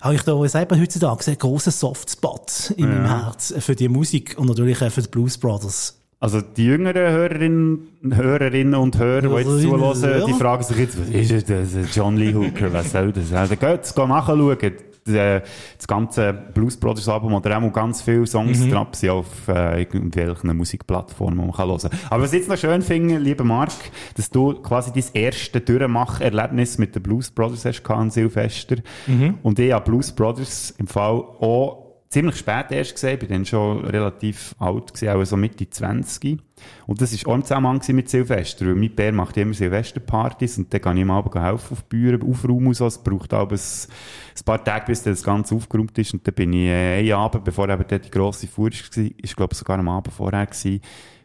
habe 0.00 0.14
ich 0.14 0.22
da, 0.22 0.34
man 0.34 0.80
heutzutage, 0.80 1.26
einen 1.26 1.38
grossen 1.38 1.72
Softspot 1.72 2.74
in 2.76 2.88
meinem 2.88 3.06
Herz 3.06 3.54
für 3.58 3.74
die 3.74 3.88
Musik 3.88 4.36
und 4.38 4.48
natürlich 4.48 4.80
äh, 4.80 4.90
für 4.90 5.02
die 5.02 5.08
Blues 5.08 5.38
Brothers. 5.38 6.01
Also 6.22 6.40
die 6.40 6.66
jüngeren 6.66 7.10
Hörerinnen, 7.12 7.88
Hörerinnen 8.12 8.74
und 8.76 8.96
Hörer, 8.96 9.22
die 9.22 9.34
jetzt 9.48 9.60
zuhören, 9.62 10.22
die 10.28 10.32
fragen 10.34 10.62
sich 10.62 10.76
jetzt, 10.76 10.96
was 11.00 11.08
ist 11.08 11.50
das, 11.50 11.96
John 11.96 12.16
Lee 12.16 12.32
Hooker, 12.32 12.72
was 12.72 12.92
soll 12.92 13.10
das? 13.10 13.32
Also 13.32 13.56
geht, 13.56 13.82
geht 13.82 14.08
nachschauen. 14.08 14.56
Das, 15.04 15.42
das 15.78 15.88
ganze 15.88 16.32
Blues 16.32 16.76
Brothers 16.76 17.08
Album 17.08 17.34
oder 17.34 17.58
auch 17.58 17.72
ganz 17.72 18.02
viele 18.02 18.24
Songs 18.24 18.60
Mhm. 18.60 18.70
drauf 18.70 18.86
sind 18.92 19.10
auf 19.10 19.26
äh, 19.48 19.80
irgendwelchen 19.80 20.56
Musikplattformen, 20.56 21.40
die 21.40 21.44
man 21.44 21.52
kann 21.56 21.66
hören 21.68 21.80
kann. 21.80 21.90
Aber 22.08 22.22
was 22.22 22.32
ich 22.32 22.38
jetzt 22.38 22.48
noch 22.48 22.56
schön 22.56 22.82
finde, 22.82 23.18
lieber 23.18 23.42
Marc, 23.42 23.72
dass 24.14 24.30
du 24.30 24.54
quasi 24.62 24.92
dein 24.92 25.02
erste 25.20 25.60
Durchmacherlebnis 25.60 26.78
mit 26.78 26.94
den 26.94 27.02
Blues 27.02 27.32
Brothers 27.32 27.64
hast 27.64 27.82
gehabt 27.82 28.00
an 28.00 28.10
Silvester. 28.10 28.76
Mhm. 29.08 29.38
Und 29.42 29.58
ich 29.58 29.72
habe 29.72 29.84
Blues 29.90 30.12
Brothers 30.12 30.72
im 30.78 30.86
Fall 30.86 31.14
auch 31.16 31.81
ziemlich 32.12 32.36
spät 32.36 32.66
erst 32.70 32.94
gesehen, 32.94 33.18
bin 33.18 33.28
dann 33.30 33.44
schon 33.46 33.84
relativ 33.86 34.54
alt 34.58 34.92
gewesen, 34.92 35.08
auch 35.08 35.24
so 35.24 35.36
Mitte 35.36 35.68
20. 35.68 36.38
Und 36.86 37.00
das 37.00 37.12
war 37.12 37.32
auch 37.32 37.36
im 37.36 37.42
Zusammenhang 37.42 37.80
mit 37.88 38.10
Silvester, 38.10 38.66
weil 38.66 38.74
mein 38.74 38.94
Bär 38.94 39.12
macht 39.12 39.36
immer 39.38 39.54
Silvesterpartys 39.54 40.58
und 40.58 40.72
dann 40.72 40.80
kann 40.80 40.96
ich 40.96 41.02
ihm 41.02 41.10
aber 41.10 41.42
helfen 41.42 41.72
auf 41.72 41.82
die 41.82 41.88
Bühne, 41.88 42.20
aufräumen 42.22 42.68
und 42.68 42.74
so. 42.74 42.86
Es 42.86 42.98
braucht 42.98 43.32
aber 43.32 43.56
ein, 43.56 43.60
ein 43.60 44.44
paar 44.44 44.62
Tage, 44.62 44.86
bis 44.86 45.02
das 45.02 45.22
Ganze 45.22 45.54
aufgeräumt 45.54 45.96
ist 45.98 46.12
und 46.12 46.26
dann 46.26 46.34
bin 46.34 46.52
ich 46.52 46.68
äh, 46.68 46.98
einen 46.98 47.12
Abend, 47.12 47.44
bevor 47.44 47.68
eben 47.68 47.84
dort 47.88 48.04
die 48.04 48.10
grosse 48.10 48.46
Fuhr 48.46 48.70
war, 48.70 49.04
ist 49.16 49.36
glaube 49.36 49.52
ich 49.52 49.58
sogar 49.58 49.78
am 49.78 49.88
Abend 49.88 50.12
vorher 50.12 50.46
gewesen, 50.46 50.80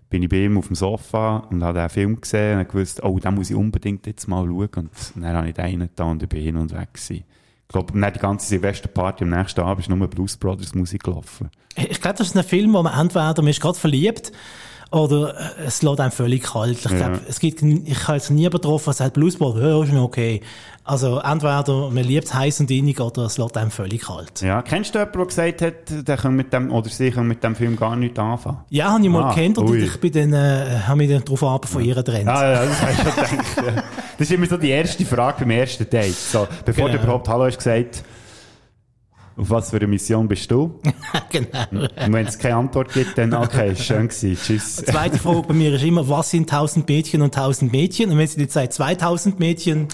bin 0.10 0.24
ich 0.24 0.30
bei 0.30 0.46
ihm 0.46 0.58
auf 0.58 0.68
dem 0.68 0.76
Sofa 0.76 1.40
und 1.50 1.62
habe 1.64 1.80
den 1.80 1.90
Film 1.90 2.22
gesehen 2.22 2.60
und 2.60 2.70
gewusst, 2.70 3.04
oh, 3.04 3.20
den 3.20 3.36
muss 3.36 3.50
ich 3.50 3.56
unbedingt 3.58 4.08
jetzt 4.08 4.28
mal 4.28 4.46
schauen. 4.46 4.90
Und 5.16 5.22
dann 5.22 5.36
habe 5.36 5.50
ich 5.50 5.54
den 5.54 5.66
reingetan 5.66 6.12
und 6.12 6.24
ich 6.24 6.30
bin 6.30 6.42
hin 6.42 6.56
und 6.56 6.72
weg 6.74 6.94
gewesen. 6.94 7.26
Ich 7.68 7.74
glaube, 7.74 8.00
nicht 8.00 8.16
die 8.16 8.20
ganze 8.20 8.48
Silvesterparty 8.48 9.26
am 9.26 9.32
nächsten 9.32 9.60
Abend 9.60 9.82
ist 9.82 9.90
nur 9.90 10.08
Blues 10.08 10.38
Brothers 10.38 10.74
Musik 10.74 11.04
gelaufen. 11.04 11.50
Ich 11.76 12.00
glaube, 12.00 12.18
das 12.18 12.28
ist 12.28 12.38
ein 12.38 12.44
Film, 12.46 12.74
wo 12.74 12.82
man 12.82 12.98
entweder 12.98 13.42
man 13.42 13.48
ist 13.48 13.60
gerade 13.60 13.78
verliebt 13.78 14.32
oder 14.92 15.34
äh, 15.60 15.66
es 15.68 15.82
lässt 15.82 16.00
einem 16.00 16.12
völlig 16.12 16.44
kalt. 16.44 16.78
Ich 16.78 16.96
glaube, 16.96 17.20
es 17.28 17.40
gibt, 17.40 17.62
ich 17.62 18.08
habe 18.08 18.18
jetzt 18.18 18.30
nie 18.32 18.50
getroffen, 18.50 18.86
der 18.86 18.94
sagt, 18.94 19.14
Bluesball, 19.14 19.60
ja, 19.62 19.84
ist 19.84 19.92
noch 19.94 20.04
okay. 20.04 20.42
Also 20.84 21.20
entweder 21.20 21.90
man 21.92 22.04
liebt 22.06 22.34
heiß 22.34 22.62
und 22.62 22.72
innig 22.72 23.02
oder 23.02 23.24
es 23.24 23.38
lässt 23.38 23.58
einem 23.58 23.72
völlig 23.72 24.04
kalt. 24.04 24.42
Ja, 24.42 24.62
kennst 24.62 24.96
du 24.96 25.00
jemanden, 25.00 25.18
der 25.18 25.26
gesagt 25.28 25.62
hat, 25.62 26.08
der 26.08 26.16
kann 26.16 26.34
mit 26.36 26.54
dem, 26.54 26.72
oder 26.72 26.90
sie 26.90 27.12
können 27.12 27.28
mit 27.28 27.44
dem 27.44 27.56
Film 27.58 27.76
gar 27.76 27.98
nichts 27.98 28.18
anfangen? 28.18 28.60
Ja, 28.70 28.92
habe 28.94 29.04
ich 29.04 29.10
mal 29.10 29.26
Ah, 29.26 29.34
gekannt 29.34 29.58
und 29.58 29.76
ich 29.76 30.00
bin 30.00 30.14
dann, 30.14 30.32
äh, 30.34 30.80
habe 30.88 30.98
mich 31.00 31.10
dann 31.10 31.26
darauf 31.26 31.44
ab 31.44 31.68
von 31.68 31.84
ihr 31.84 31.94
getrennt. 31.94 32.28
Ja, 32.28 32.52
ja, 32.54 32.66
das 32.66 32.78
ich 32.90 33.28
schon 33.28 33.38
gedacht. 33.66 33.84
Das 34.18 34.28
ist 34.30 34.32
immer 34.32 34.46
so 34.46 34.56
die 34.56 34.70
erste 34.70 35.06
Frage 35.06 35.42
beim 35.42 35.52
ersten 35.52 35.90
Date. 35.90 36.16
So, 36.16 36.48
bevor 36.64 36.86
Genau. 36.88 36.98
du 37.00 37.04
überhaupt 37.04 37.28
Hallo 37.28 37.46
hast 37.46 37.58
gesagt, 37.58 38.04
auf 39.38 39.50
was 39.52 39.70
für 39.70 39.78
eine 39.78 39.88
Mission 39.88 40.28
bist 40.28 40.50
du? 40.50 40.80
genau. 41.30 41.48
Und 41.72 42.14
wenn 42.14 42.26
es 42.26 42.40
keine 42.40 42.56
Antwort 42.56 42.92
gibt, 42.92 43.18
dann 43.18 43.34
okay, 43.34 43.76
schön 43.78 44.08
gewesen, 44.08 44.36
tschüss. 44.36 44.78
Zweite 44.78 45.20
Frage 45.20 45.44
bei 45.44 45.54
mir 45.54 45.74
ist 45.76 45.84
immer, 45.84 46.10
was 46.10 46.32
sind 46.32 46.52
1000 46.52 46.88
Mädchen 46.90 47.22
und 47.22 47.38
1000 47.38 47.72
Mädchen? 47.72 48.12
Und 48.12 48.18
wenn 48.18 48.28
sie 48.28 48.42
jetzt 48.42 48.54
sagt 48.54 48.74
2000 48.74 49.40
Mädchen, 49.40 49.88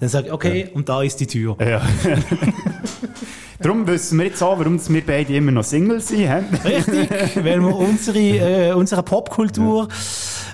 dann 0.00 0.08
sage 0.08 0.26
ich, 0.26 0.32
okay, 0.32 0.68
und 0.74 0.88
da 0.88 1.02
ist 1.02 1.20
die 1.20 1.26
Tür. 1.26 1.56
Ja. 1.60 1.82
Darum 3.60 3.86
wissen 3.86 4.18
wir 4.18 4.26
jetzt 4.26 4.42
auch, 4.42 4.58
warum 4.58 4.78
wir 4.88 5.06
beide 5.06 5.34
immer 5.34 5.52
noch 5.52 5.64
Single 5.64 6.00
sind. 6.00 6.28
hä? 6.28 6.42
Richtig, 6.64 7.08
weil 7.36 7.60
wir 7.60 7.74
unsere, 7.76 8.18
äh, 8.18 8.72
unsere 8.72 9.02
Popkultur 9.02 9.88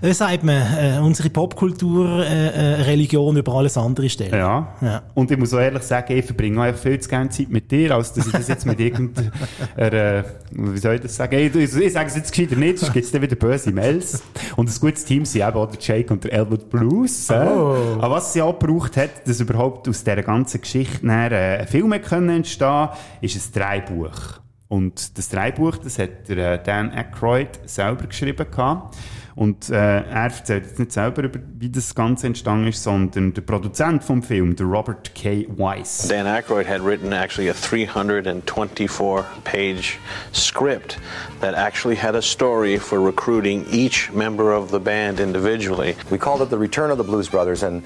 Das 0.02 0.16
sagt 0.18 0.44
man, 0.44 0.56
äh, 0.56 0.98
unsere 0.98 1.28
Popkultur, 1.28 2.24
äh, 2.24 2.46
äh, 2.46 2.82
Religion 2.82 3.36
über 3.36 3.52
alles 3.52 3.76
andere 3.76 4.08
stellen. 4.08 4.32
Ja. 4.32 4.74
Ja. 4.80 5.02
Und 5.14 5.30
ich 5.30 5.36
muss 5.36 5.52
auch 5.52 5.58
ehrlich 5.58 5.82
sagen, 5.82 6.16
ich 6.16 6.24
verbringe 6.24 6.62
auch 6.62 6.74
viel 6.74 6.98
zu 7.00 7.08
gerne 7.08 7.28
Zeit 7.28 7.50
mit 7.50 7.70
dir, 7.70 7.94
als 7.94 8.14
dass 8.14 8.26
ich 8.26 8.32
das 8.32 8.48
jetzt 8.48 8.64
mit 8.64 8.80
irgendeiner, 8.80 9.30
äh, 9.76 10.22
wie 10.52 10.78
soll 10.78 10.94
ich 10.94 11.02
das 11.02 11.16
sagen? 11.16 11.38
Ich, 11.38 11.54
ich, 11.54 11.76
ich 11.76 11.92
sage 11.92 12.08
es 12.08 12.16
jetzt 12.16 12.32
gescheiter 12.32 12.56
nicht, 12.56 12.78
sonst 12.78 12.94
gibt 12.94 13.04
es 13.04 13.12
dann 13.12 13.20
wieder 13.20 13.36
böse 13.36 13.72
Mails. 13.72 14.22
Und 14.56 14.70
ein 14.70 14.80
gutes 14.80 15.04
Team 15.04 15.26
sind 15.26 15.42
eben 15.42 15.56
auch 15.56 15.70
der 15.70 15.78
Jake 15.80 16.10
und 16.10 16.24
der 16.24 16.32
Elwood 16.32 16.70
Blues. 16.70 17.28
Äh. 17.28 17.34
Oh. 17.34 17.98
Aber 18.00 18.16
was 18.16 18.32
sie 18.32 18.40
auch 18.40 18.58
gebraucht 18.58 18.96
hat, 18.96 19.10
dass 19.30 19.40
überhaupt 19.40 19.88
aus 19.88 20.02
dieser 20.02 20.22
ganzen 20.22 20.60
Geschichte 20.60 21.06
nachher, 21.06 21.32
äh, 21.32 21.60
ein 21.60 21.68
Film 21.68 21.94
hat 21.94 22.02
können 22.02 22.28
entstehen 22.28 22.88
ist 23.20 23.36
ein 23.36 23.60
Dreibuch. 23.60 24.40
Und 24.68 25.16
das 25.18 25.28
Dreibuch, 25.28 25.78
das 25.78 25.98
hat 25.98 26.28
der 26.28 26.54
äh, 26.54 26.62
Dan 26.62 26.92
Aykroyd 26.92 27.48
selber 27.64 28.06
geschrieben 28.06 28.46
gehabt. 28.50 28.96
Und 29.36 29.70
äh, 29.70 29.74
er 29.74 30.04
erzählt 30.04 30.66
jetzt 30.66 30.78
nicht 30.78 30.92
selber, 30.92 31.22
über, 31.22 31.38
wie 31.58 31.70
das 31.70 31.94
Ganze 31.94 32.26
entstanden 32.26 32.66
ist, 32.66 32.82
sondern 32.82 33.32
der 33.32 33.42
Produzent 33.42 34.02
vom 34.02 34.22
Film, 34.22 34.54
der 34.56 34.66
Robert 34.66 35.14
K. 35.14 35.46
Weiss. 35.56 36.08
Dan 36.08 36.26
Aykroyd 36.26 36.68
had 36.68 36.84
written 36.84 37.12
actually 37.12 37.48
a 37.48 37.54
324 37.54 39.24
page 39.44 39.98
script 40.32 40.98
that 41.40 41.54
actually 41.54 41.96
had 41.96 42.16
a 42.16 42.22
story 42.22 42.78
for 42.78 43.00
recruiting 43.00 43.64
each 43.70 44.12
member 44.12 44.52
of 44.52 44.70
the 44.70 44.80
band 44.80 45.20
individually. 45.20 45.94
We 46.10 46.18
called 46.18 46.42
it 46.42 46.50
The 46.50 46.58
Return 46.58 46.90
of 46.90 46.98
the 46.98 47.04
Blues 47.04 47.28
Brothers, 47.28 47.62
and 47.62 47.82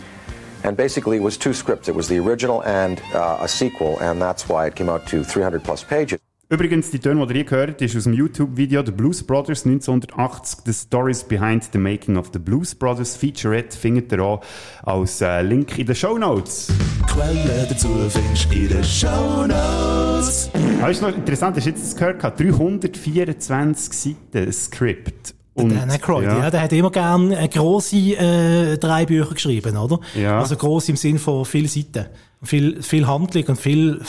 and 0.64 0.76
basically 0.76 1.18
it 1.18 1.22
was 1.22 1.38
two 1.38 1.52
scripts. 1.52 1.88
It 1.88 1.94
was 1.94 2.08
the 2.08 2.18
original 2.18 2.62
and 2.64 3.00
uh, 3.14 3.38
a 3.40 3.48
sequel, 3.48 3.98
and 4.00 4.20
that's 4.20 4.48
why 4.48 4.66
it 4.66 4.74
came 4.74 4.88
out 4.88 5.06
to 5.08 5.22
300 5.22 5.62
plus 5.62 5.84
pages. 5.84 6.18
Übrigens, 6.50 6.90
die 6.90 6.98
Töne, 6.98 7.26
die 7.26 7.32
ihr 7.32 7.36
hier 7.36 7.44
gehört, 7.44 7.80
ist 7.80 7.96
aus 7.96 8.04
dem 8.04 8.12
YouTube-Video 8.12 8.84
The 8.84 8.92
Blues 8.92 9.22
Brothers 9.22 9.64
1980, 9.64 10.64
The 10.66 10.72
Stories 10.74 11.24
Behind 11.24 11.64
the 11.72 11.78
Making 11.78 12.18
of 12.18 12.30
the 12.34 12.38
Blues 12.38 12.74
Brothers 12.74 13.16
Featurette, 13.16 13.76
findet 13.76 14.12
ihr 14.12 14.20
auch 14.20 14.44
als 14.82 15.22
äh, 15.22 15.40
Link 15.40 15.78
in 15.78 15.86
den 15.86 15.94
Show 15.96 16.18
Notes. 16.18 16.70
Quelle 17.10 17.66
dazu 17.68 17.88
findest 18.10 18.52
du 18.52 18.58
in 18.58 18.68
den 18.68 18.84
Shownotes. 18.84 20.50
Aber 20.80 20.90
ist 20.90 21.00
noch 21.00 21.16
interessant, 21.16 21.56
hast 21.56 21.64
du 21.64 21.70
jetzt 21.70 21.82
das 21.82 21.96
gehört? 21.96 22.18
gehabt? 22.18 22.38
324 22.38 24.16
Seiten 24.32 24.52
Skript. 24.52 25.34
Und, 25.54 25.70
Dan 25.70 25.90
Aykroyd, 25.90 26.26
ja. 26.26 26.50
der 26.50 26.62
hat 26.62 26.72
immer 26.72 26.90
gern 26.90 27.30
äh, 27.30 27.48
grosse 27.48 27.96
äh, 27.96 28.76
drei 28.76 29.06
Bücher 29.06 29.34
geschrieben, 29.34 29.76
oder? 29.76 30.00
Ja. 30.14 30.40
Also 30.40 30.56
gross 30.56 30.88
im 30.88 30.96
Sinn 30.96 31.18
von 31.18 31.44
vielen 31.44 31.68
Seiten. 31.68 32.06
Viel, 32.42 32.82
viel 32.82 33.06
Handlung 33.06 33.44
und 33.44 33.60
viel, 33.60 34.00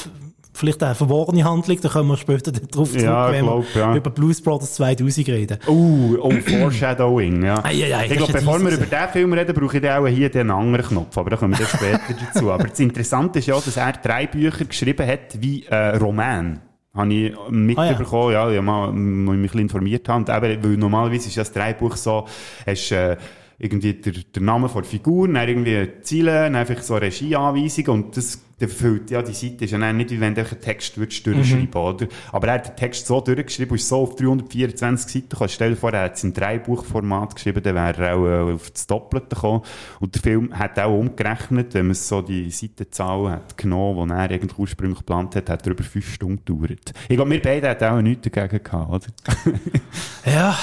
vielleicht 0.53 0.83
auch 0.83 0.95
verworrene 0.95 1.43
Handlung, 1.43 1.79
da 1.79 1.89
kommen 1.89 2.09
wir 2.09 2.17
später 2.17 2.51
darauf 2.51 2.89
zurück, 2.89 3.03
Ja, 3.03 3.31
wenn 3.31 3.45
glaub, 3.45 3.65
wir 3.75 3.81
ja. 3.81 3.95
über 3.95 4.09
Blues 4.09 4.41
Brothers 4.41 4.73
2000 4.73 5.27
reden. 5.27 5.59
Oh, 5.67 6.17
oh, 6.19 6.31
Foreshadowing, 6.31 7.43
ja. 7.43 7.63
Ei, 7.63 7.83
ei, 7.83 7.95
ei, 7.95 8.05
ich 8.07 8.17
glaube, 8.17 8.33
bevor 8.33 8.59
wir 8.59 8.71
über 8.71 8.85
diesen 8.85 9.09
Film 9.13 9.33
reden, 9.33 9.55
brauche 9.55 9.77
ich 9.77 9.83
dann 9.83 10.03
auch 10.03 10.07
hier 10.07 10.29
den 10.29 10.49
anderen 10.49 10.85
Knopf, 10.87 11.15
aber 11.17 11.29
da 11.29 11.37
kommen 11.37 11.57
wir 11.57 11.65
dann 11.65 11.67
später 11.67 12.25
dazu. 12.33 12.51
Aber 12.51 12.63
das 12.63 12.79
Interessante 12.79 13.39
ist 13.39 13.45
ja, 13.45 13.55
dass 13.55 13.77
er 13.77 13.93
drei 13.93 14.25
Bücher 14.25 14.65
geschrieben 14.65 15.07
hat 15.07 15.39
wie 15.39 15.63
äh, 15.65 15.95
Roman. 15.97 16.59
Habe 16.95 17.13
ich 17.13 17.33
mitbekommen, 17.49 18.31
ja. 18.31 18.49
ja, 18.49 18.57
ich 18.57 18.61
mal, 18.61 18.89
ähm, 18.89 19.25
mich 19.25 19.33
ein 19.33 19.41
bisschen 19.41 19.59
informiert 19.61 20.07
habe. 20.07 20.19
Und 20.19 20.29
eben, 20.29 20.63
weil 20.63 20.77
normalerweise 20.77 21.27
ist 21.27 21.37
das 21.37 21.51
Dreibuch 21.51 21.95
so, 21.97 22.25
hast, 22.65 22.91
äh, 22.91 23.17
irgendwie 23.57 23.93
der, 23.93 24.13
der 24.13 24.41
Name 24.41 24.69
von 24.69 24.81
der 24.81 24.89
Figur, 24.89 25.27
dann 25.27 25.47
irgendwie 25.47 25.87
Ziele, 26.01 26.31
dann 26.31 26.55
einfach 26.55 26.81
so 26.81 26.95
eine 26.95 27.05
Regieanweisung 27.05 27.87
und 27.87 28.17
das 28.17 28.44
der 28.59 28.69
füllt, 28.69 29.11
ja, 29.11 29.21
die 29.21 29.33
Seite 29.33 29.65
ist 29.65 29.71
ja 29.71 29.93
nicht, 29.93 30.11
wie 30.11 30.21
wenn 30.21 30.33
du 30.33 30.41
einen 30.41 30.61
Text 30.61 30.97
würdest 30.97 31.25
durchschreiben, 31.27 31.73
oder? 31.73 32.07
Aber 32.31 32.47
er 32.47 32.53
hat 32.53 32.67
den 32.69 32.75
Text 32.77 33.05
so 33.05 33.19
durchgeschrieben 33.19 33.75
ist 33.75 33.89
so 33.89 34.03
auf 34.03 34.15
324 34.15 35.11
Seiten 35.11 35.29
gekommen. 35.29 35.49
Stell 35.49 35.69
dir 35.71 35.75
vor, 35.75 35.91
er 35.91 36.05
hat 36.05 36.15
es 36.15 36.23
in 36.23 36.33
Dreibuchformat 36.33 37.35
geschrieben, 37.35 37.61
dann 37.61 37.75
wäre 37.75 38.07
er 38.07 38.15
auch 38.15 38.25
äh, 38.25 38.53
auf 38.53 38.71
das 38.71 38.87
Doppelte 38.87 39.35
gekommen. 39.35 39.61
Und 39.99 40.15
der 40.15 40.21
Film 40.21 40.57
hat 40.57 40.79
auch 40.79 40.97
umgerechnet, 40.97 41.73
wenn 41.73 41.87
man 41.87 41.95
so 41.95 42.21
die 42.21 42.49
Seitenzahl 42.49 43.29
hat 43.29 43.57
genommen, 43.57 44.07
die 44.07 44.13
er 44.13 44.31
eigentlich 44.31 44.57
ursprünglich 44.57 44.99
geplant 44.99 45.35
hat, 45.35 45.49
hat 45.49 45.65
er 45.65 45.73
über 45.73 45.83
fünf 45.83 46.13
Stunden 46.13 46.43
gedauert. 46.45 46.93
Ich 47.09 47.15
glaube, 47.17 47.31
wir 47.31 47.41
beide 47.41 47.69
hatten 47.69 47.83
auch 47.83 48.01
nichts 48.01 48.29
dagegen 48.29 48.63
gehabt, 48.63 48.89
oder? 48.89 49.05
Ja, 50.25 50.57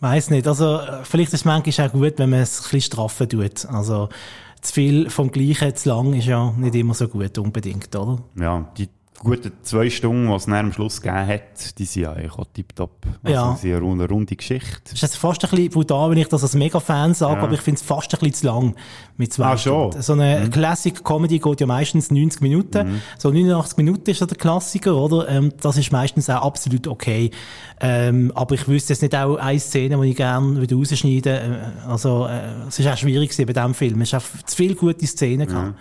weiß 0.00 0.30
nicht. 0.30 0.46
Also, 0.46 0.80
äh, 0.80 1.02
vielleicht 1.02 1.32
ist 1.32 1.40
es 1.40 1.44
manchmal 1.44 1.88
auch 1.88 1.92
gut, 1.92 2.14
wenn 2.18 2.30
man 2.30 2.40
es 2.40 2.58
ein 2.58 2.62
bisschen 2.62 2.80
straffen 2.82 3.28
tut. 3.28 3.66
Also, 3.66 4.08
zu 4.66 4.74
viel 4.74 5.10
vom 5.10 5.30
Gleichen 5.30 5.74
zu 5.74 5.88
lang 5.88 6.12
ist 6.14 6.26
ja 6.26 6.52
nicht 6.56 6.74
immer 6.74 6.94
so 6.94 7.08
gut 7.08 7.38
unbedingt, 7.38 7.94
oder? 7.94 8.18
ja, 8.38 8.72
die 8.76 8.88
guten 9.18 9.52
zwei 9.62 9.88
Stunden, 9.90 10.28
die 10.28 10.34
es 10.34 10.46
am 10.48 10.72
Schluss 10.72 11.00
gegeben 11.00 11.26
hat, 11.26 11.78
die 11.78 11.84
sind 11.84 12.02
ja 12.02 12.12
eigentlich 12.12 12.32
auch 12.32 12.46
tipptopp. 12.52 13.06
Also, 13.22 13.34
Ja. 13.34 13.54
sie 13.54 13.60
sind 13.68 13.76
eine 13.76 13.80
runde, 13.84 14.08
runde 14.08 14.36
Geschichte. 14.36 14.80
Das 14.84 14.92
ist 14.92 15.02
jetzt 15.02 15.16
fast 15.16 15.42
ein 15.44 15.50
bisschen 15.50 15.70
brutal, 15.70 16.10
wenn 16.10 16.18
ich 16.18 16.28
das 16.28 16.42
als 16.42 16.54
Mega-Fan 16.54 17.14
sage, 17.14 17.36
Ja. 17.38 17.42
aber 17.42 17.52
ich 17.54 17.60
finde 17.60 17.80
es 17.80 17.86
fast 17.86 18.12
ein 18.14 18.18
bisschen 18.20 18.34
zu 18.34 18.46
lang 18.46 18.74
mit 19.16 19.32
zwei 19.32 19.46
Ah, 19.46 19.56
schon? 19.58 19.90
Stunden. 19.92 20.02
So 20.02 20.12
eine 20.12 20.50
Classic-Comedy 20.50 21.38
geht 21.38 21.60
ja 21.60 21.66
meistens 21.66 22.10
90 22.10 22.40
Minuten. 22.42 22.88
Mhm. 22.88 23.00
So 23.18 23.30
89 23.30 23.76
Minuten 23.78 24.10
ist 24.10 24.20
ja 24.20 24.26
der 24.26 24.36
Klassiker, 24.36 24.94
oder? 24.96 25.28
Ähm, 25.28 25.52
das 25.60 25.76
ist 25.76 25.90
meistens 25.92 26.28
auch 26.28 26.42
absolut 26.42 26.86
okay. 26.86 27.30
Ähm, 27.80 28.32
aber 28.34 28.54
ich 28.54 28.68
wüsste 28.68 28.92
jetzt 28.92 29.02
nicht 29.02 29.14
auch 29.14 29.36
eine 29.36 29.58
Szene, 29.58 30.00
die 30.00 30.10
ich 30.10 30.16
gerne 30.16 30.60
wieder 30.60 30.76
rausschneiden 30.76 31.32
äh, 31.32 31.58
Also, 31.88 32.26
äh, 32.26 32.66
es 32.68 32.78
ist 32.78 32.86
auch 32.86 32.96
schwierig 32.96 33.36
bei 33.36 33.44
diesem 33.44 33.74
Film. 33.74 34.00
Es 34.02 34.12
ist 34.12 34.14
auch 34.14 34.44
zu 34.46 34.56
viele 34.56 34.74
gute 34.74 35.06
Szenen 35.06 35.46
gehabt. 35.46 35.74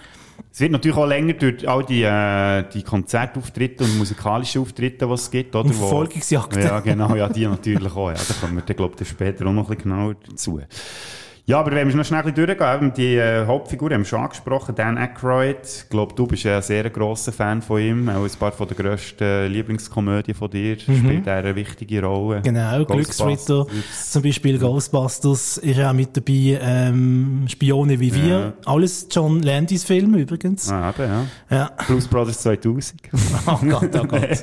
Es 0.51 0.62
wird 0.62 0.72
natürlich 0.72 0.98
auch 0.98 1.06
länger 1.06 1.34
durch 1.34 1.68
all 1.68 1.84
die, 1.84 2.04
äh, 2.04 2.63
die 2.74 2.84
Konzertauftritte 2.84 3.84
und 3.84 3.98
musikalischen 3.98 4.62
Auftritte, 4.62 5.06
die 5.06 5.13
es 5.13 5.30
gibt, 5.30 5.56
oder? 5.56 5.65
Und 5.65 5.74
Verfolgungsjagden. 5.74 6.62
Ja, 6.62 6.80
genau, 6.80 7.13
ja, 7.15 7.27
die 7.27 7.46
natürlich 7.46 7.94
auch, 7.94 8.10
ja. 8.10 8.15
Da 8.15 8.34
kommen 8.39 8.56
wir 8.56 8.63
dann, 8.63 8.75
glaube 8.75 8.96
ich, 9.00 9.08
später 9.08 9.46
auch 9.48 9.51
noch 9.51 9.70
ein 9.70 9.75
bisschen 9.75 9.92
genauer 9.92 10.15
dazu. 10.30 10.62
Ja, 11.48 11.60
aber 11.60 11.74
wenn 11.74 11.88
wir 11.88 11.96
noch 11.96 12.04
schnell 12.04 12.22
ein 12.24 12.34
bisschen 12.34 12.48
durchgehen, 12.48 12.92
die 12.98 13.18
äh, 13.18 13.46
Hauptfigur 13.46 13.92
haben 13.92 14.02
wir 14.02 14.06
schon 14.06 14.22
angesprochen, 14.22 14.74
Dan 14.74 14.98
Aykroyd. 14.98 15.58
Ich 15.64 15.90
glaube, 15.90 16.16
du 16.16 16.25
bist 16.25 16.44
ja 16.44 16.56
ein 16.56 16.64
sehr 16.64 16.90
grosser 16.90 17.32
Fan 17.32 17.62
von 17.62 17.80
ihm, 17.80 18.10
auch 18.10 18.24
ein 18.24 18.32
paar 18.40 18.52
von 18.52 18.68
der 18.68 18.75
grössten 18.75 19.52
Lieblingskomödien 19.52 20.36
von 20.36 20.50
dir, 20.50 20.80
spielt 20.80 21.28
er 21.28 21.38
eine 21.38 21.56
wichtige 21.56 22.04
Rolle. 22.04 22.40
Mhm. 22.40 22.44
Genau, 22.44 22.86
Glücksritter, 22.86 23.68
zum 24.10 24.24
Beispiel 24.24 24.58
Ghostbusters 24.58 25.58
ist 25.58 25.80
auch 25.80 25.94
mit 25.94 26.18
dabei, 26.18 26.60
ähm, 26.60 27.46
Spione 27.48 28.00
wie 28.00 28.16
wir. 28.16 28.28
Ja. 28.28 28.54
Alles 28.66 29.08
John 29.12 29.44
Landis 29.44 29.84
Filme 29.84 30.18
übrigens. 30.18 30.72
Ah, 30.72 30.90
eben, 30.90 31.12
ja. 31.12 31.25
Ja. 31.56 31.72
Blues 31.86 32.08
Brothers 32.08 32.42
2000. 32.42 33.02
Oh 33.46 33.60
Gott, 33.68 33.90
oh 33.96 34.06
Gott. 34.08 34.22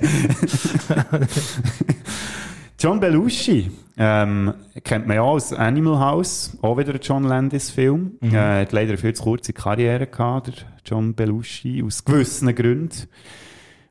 John 2.82 2.98
Belushi 2.98 3.70
ähm, 3.96 4.54
kennt 4.82 5.06
man 5.06 5.14
ja 5.14 5.22
aus 5.22 5.52
Animal 5.52 6.00
House, 6.00 6.58
auch 6.62 6.76
wieder 6.76 6.94
ein 6.94 7.00
John 7.00 7.22
Landis-Film. 7.22 8.18
Mhm. 8.20 8.34
Äh, 8.34 8.62
hat 8.62 8.72
leider 8.72 8.88
eine 8.88 8.98
viel 8.98 9.14
zu 9.14 9.22
kurze 9.22 9.52
Karriere 9.52 10.08
gehabt, 10.08 10.48
der 10.48 10.54
John 10.84 11.14
Belushi, 11.14 11.80
aus 11.86 12.04
gewissen 12.04 12.52
Gründen. 12.52 13.06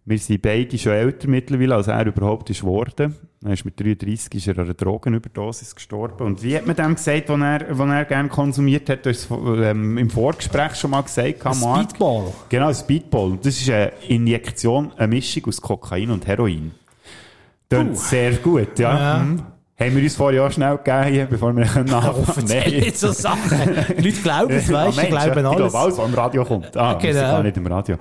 Wir 0.03 0.17
sind 0.17 0.41
beide 0.41 0.77
schon 0.77 0.91
älter 0.91 1.29
mittlerweile, 1.29 1.75
als 1.75 1.87
er 1.87 2.05
überhaupt 2.05 2.49
ist 2.49 2.61
geworden. 2.61 3.15
Er 3.45 3.53
ist 3.53 3.63
mit 3.63 3.79
33 3.79 4.35
ist 4.35 4.47
er 4.47 4.57
an 4.57 4.65
einer 4.65 4.73
Drogenüberdosis 4.73 5.73
gestorben. 5.73 6.25
Und 6.25 6.43
wie 6.43 6.57
hat 6.57 6.67
man 6.67 6.75
dem 6.75 6.95
gesagt, 6.95 7.29
was 7.29 7.39
er, 7.39 7.65
was 7.69 7.89
er 7.89 8.03
gerne 8.03 8.27
konsumiert 8.27 8.89
hat? 8.89 9.05
Du 9.05 9.09
hast 9.09 9.29
ähm, 9.31 9.97
im 9.99 10.09
Vorgespräch 10.09 10.75
schon 10.75 10.91
mal 10.91 11.03
gesagt, 11.03 11.45
Mark. 11.45 11.91
Speedball. 11.91 12.33
Genau, 12.49 12.73
Speedball. 12.73 13.39
Das 13.41 13.57
ist 13.57 13.69
eine 13.69 13.93
Injektion, 14.09 14.91
eine 14.97 15.07
Mischung 15.07 15.45
aus 15.45 15.61
Kokain 15.61 16.11
und 16.11 16.27
Heroin. 16.27 16.73
Klingt 17.79 17.97
sehr 17.97 18.33
gut, 18.33 18.79
ja. 18.79 18.97
Ja. 18.99 19.19
Mhm. 19.19 19.41
Haben 19.79 19.95
wir 19.95 20.03
uns 20.03 20.15
vorher 20.15 20.43
auch 20.45 20.51
schnell 20.51 20.77
gegeben, 20.77 21.27
bevor 21.29 21.55
wir 21.55 21.63
anfangen? 21.75 22.45
Nicht 22.45 22.97
so 22.99 23.11
Sachen. 23.11 23.39
Die 23.97 24.01
Leute 24.09 24.21
glauben 24.21 24.51
es, 24.53 24.71
weißt 24.71 24.97
du, 24.97 25.01
Mensch, 25.01 25.09
glauben 25.09 25.39
Ich 25.39 25.45
alles. 25.45 25.57
glaube, 25.71 25.77
alles, 25.79 25.97
was 25.97 26.07
im 26.07 26.13
Radio 26.13 26.45
kommt. 26.45 26.77
Ah, 26.77 26.93
Genau. 26.93 27.13
genau. 27.13 27.21
gar 27.31 27.43
nicht 27.43 27.57
im 27.57 27.65
Radio. 27.67 27.95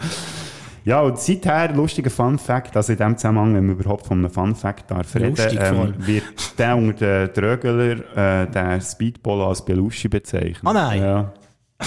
Ja, 0.85 1.01
und 1.01 1.19
seither, 1.19 1.73
lustiger 1.73 2.11
Fun 2.11 2.39
Fact, 2.39 2.77
also 2.77 2.93
in 2.93 2.99
dem 2.99 3.17
Zusammenhang, 3.17 3.55
wenn 3.55 3.67
man 3.67 3.77
überhaupt 3.79 4.07
von 4.07 4.19
einem 4.19 4.31
Fun 4.31 4.55
Fact 4.55 4.91
darf 4.91 5.15
reden, 5.15 5.35
ähm, 5.59 5.95
wird 5.99 6.59
der 6.59 6.77
unter 6.77 7.29
den 7.29 7.35
Drögeler, 7.35 8.43
äh, 8.43 8.47
der 8.51 8.81
Speedball 8.81 9.43
als 9.43 9.65
Belushi 9.65 10.09
bezeichnet. 10.09 10.61
Ah, 10.65 10.73
nein. 10.73 11.01
Ja. 11.03 11.33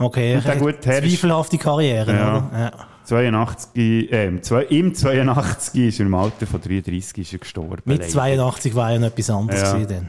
Okay, 0.00 0.36
Und 0.36 0.44
der 0.44 0.54
er 0.54 0.60
gute 0.60 0.88
Herr 0.90 1.02
ist- 1.02 1.10
zweifelhafte 1.10 1.58
Karriere, 1.58 2.12
Ja. 2.14 2.36
oder? 2.36 2.50
Ja. 2.58 2.70
82, 3.08 4.12
äh, 4.12 4.26
im 4.26 4.42
zwei- 4.42 4.64
im 4.64 4.94
82 4.94 5.74
ist 5.88 6.00
er 6.00 6.06
im 6.06 6.14
Alter 6.14 6.46
von 6.46 6.60
33 6.60 7.18
ist 7.18 7.32
er 7.32 7.38
gestorben. 7.38 7.76
Mit 7.84 7.98
leider. 8.00 8.08
82 8.10 8.74
war 8.74 8.92
ja 8.92 8.98
noch 8.98 9.08
etwas 9.08 9.30
anderes 9.30 9.62
Ja. 9.62 9.78
dann. 9.86 10.08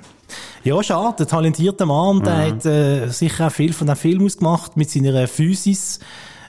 Ja, 0.63 0.83
schade, 0.83 1.15
der 1.19 1.27
talentierte 1.27 1.85
Mann, 1.85 2.21
der 2.21 2.37
hat 2.47 2.65
äh, 2.65 3.07
sicher 3.07 3.47
auch 3.47 3.51
viel 3.51 3.73
von 3.73 3.87
dem 3.87 3.95
Film 3.95 4.23
ausgemacht, 4.25 4.77
mit 4.77 4.89
seiner 4.91 5.27
Physis, 5.27 5.99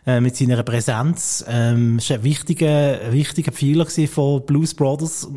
äh, 0.06 0.20
mit 0.20 0.36
seiner 0.36 0.62
Präsenz. 0.62 1.44
Ähm, 1.48 1.98
ist 1.98 2.10
ein 2.10 2.22
wichtiger, 2.24 3.12
wichtiger 3.12 3.52
Pfeiler 3.52 3.86
von 3.86 4.44
Blues 4.44 4.74
Brothers. 4.74 5.28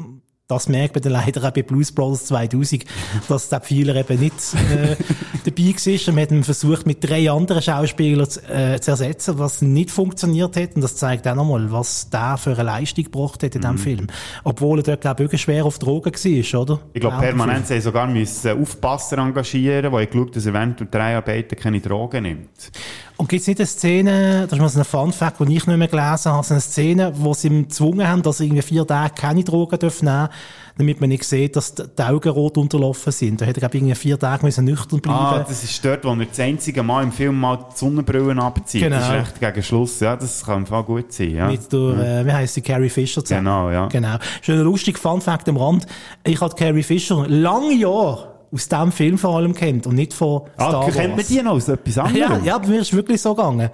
Das 0.53 0.69
merkt 0.69 0.95
man 0.95 1.01
dann 1.01 1.13
leider 1.13 1.43
auch 1.47 1.51
bei 1.51 1.63
Blues 1.63 1.91
Brothers 1.91 2.25
2000, 2.25 2.85
dass 3.27 3.49
der 3.49 3.59
Pfeiler 3.59 3.95
eben 3.95 4.19
nicht 4.19 4.33
äh, 4.71 4.95
dabei 5.45 5.63
war. 5.63 6.07
Und 6.07 6.15
man 6.15 6.21
hat 6.23 6.31
ihn 6.31 6.43
versucht, 6.43 6.85
mit 6.85 7.03
drei 7.07 7.29
anderen 7.31 7.61
Schauspielern 7.61 8.29
zu, 8.29 8.39
äh, 8.49 8.79
zu 8.79 8.91
ersetzen, 8.91 9.39
was 9.39 9.61
nicht 9.61 9.91
funktioniert 9.91 10.55
hat. 10.55 10.75
Und 10.75 10.81
das 10.81 10.95
zeigt 10.95 11.27
auch 11.27 11.35
nochmal, 11.35 11.71
was 11.71 12.09
der 12.09 12.37
für 12.37 12.51
eine 12.53 12.63
Leistung 12.63 13.05
gebracht 13.05 13.43
hat 13.43 13.55
in 13.55 13.61
Mhm. 13.61 13.63
diesem 13.63 13.77
Film. 13.77 14.07
Obwohl 14.43 14.79
er 14.79 14.83
dort, 14.83 15.01
glaube 15.01 15.29
ich, 15.31 15.41
schwer 15.41 15.65
auf 15.65 15.79
Drogen 15.79 16.13
war, 16.13 16.61
oder? 16.61 16.79
Ich 16.93 17.01
glaube, 17.01 17.17
permanent 17.17 17.67
sie 17.67 17.81
sogar 17.81 18.07
müssen 18.07 18.61
Aufpasser 18.61 19.17
engagieren, 19.17 19.91
die 19.91 19.97
haben 19.97 20.09
geschaut, 20.09 20.35
dass 20.35 20.45
er 20.45 20.53
während 20.53 20.79
der 20.79 20.87
Dreharbeiten 20.87 21.57
keine 21.57 21.79
Drogen 21.79 22.23
nimmt. 22.23 22.71
Und 23.17 23.29
gibt 23.29 23.41
es 23.41 23.47
nicht 23.47 23.59
eine 23.59 23.67
Szene, 23.67 24.41
das 24.43 24.53
ist 24.53 24.59
mal 24.59 24.69
so 24.69 24.79
ein 24.79 24.85
Fun-Fact, 24.85 25.39
den 25.39 25.51
ich 25.51 25.67
nicht 25.67 25.77
mehr 25.77 25.87
gelesen 25.87 26.31
habe, 26.31 26.45
so 26.45 26.53
eine 26.53 26.61
Szene, 26.61 27.13
wo 27.15 27.33
sie 27.33 27.47
ihm 27.47 27.63
gezwungen 27.63 28.07
haben, 28.07 28.23
dass 28.23 28.39
er 28.39 28.47
irgendwie 28.47 28.63
vier 28.63 28.87
Tage 28.87 29.13
keine 29.15 29.43
Drogen 29.43 29.79
dürfen 29.79 30.05
nehmen 30.05 30.29
damit 30.77 30.99
man 30.99 31.09
nicht 31.09 31.23
sieht, 31.23 31.55
dass 31.55 31.75
die 31.75 32.01
Augen 32.01 32.29
rot 32.29 32.57
unterlaufen 32.57 33.11
sind. 33.11 33.41
Da 33.41 33.45
hätte 33.45 33.59
er, 33.59 33.61
glaube 33.61 33.77
ich, 33.77 33.81
irgendwie 33.81 33.95
vier 33.95 34.17
Tage 34.17 34.45
müssen 34.45 34.65
nüchtern 34.65 34.99
bleiben 35.01 35.19
Ah, 35.19 35.45
das 35.47 35.63
ist 35.63 35.85
dort, 35.85 36.03
wo 36.03 36.09
er 36.09 36.25
das 36.25 36.39
einzige 36.39 36.81
Mal 36.81 37.03
im 37.03 37.11
Film 37.11 37.39
mal 37.39 37.57
die 37.57 37.77
Sonnenbrillen 37.77 38.39
abzieht. 38.39 38.81
Genau. 38.81 38.95
Das 38.95 39.07
ist 39.07 39.13
recht 39.13 39.39
gegen 39.39 39.63
Schluss. 39.63 39.99
Ja, 39.99 40.15
das 40.15 40.43
kann 40.43 40.59
im 40.59 40.65
Fall 40.65 40.83
gut 40.83 41.13
sein. 41.13 41.31
Ja. 41.31 41.47
Mit 41.47 41.71
der, 41.71 41.79
äh, 41.79 42.25
wie 42.25 42.31
heisst 42.31 42.55
sie, 42.55 42.61
Carrie 42.61 42.89
Fisher 42.89 43.23
zusammen. 43.23 43.45
Genau, 43.45 43.69
ja. 43.69 43.87
Genau. 43.87 44.17
Schön 44.41 44.59
ein 44.59 44.65
lustig 44.65 44.97
Fun-Fact 44.97 45.47
am 45.49 45.57
Rand. 45.57 45.85
Ich 46.23 46.41
habe 46.41 46.55
Carrie 46.55 46.83
Fisher 46.83 47.27
lange 47.27 47.75
Jahre 47.75 48.32
aus 48.53 48.69
diesem 48.69 48.91
Film 48.91 49.17
vor 49.17 49.35
allem 49.37 49.53
kennt 49.55 49.87
und 49.87 49.95
nicht 49.95 50.13
von 50.13 50.43
Star 50.53 50.69
Ah, 50.69 50.73
Wars. 50.83 50.93
kennt 50.93 51.15
man 51.15 51.25
die 51.27 51.41
noch 51.41 51.53
aus 51.53 51.67
etwas 51.67 51.95
Ja, 51.95 52.03
anderem? 52.03 52.45
ja, 52.45 52.57
bei 52.59 52.67
mir 52.67 52.79
ist 52.81 52.89
es 52.89 52.93
wirklich 52.93 53.19
so 53.19 53.33
gegangen. 53.33 53.69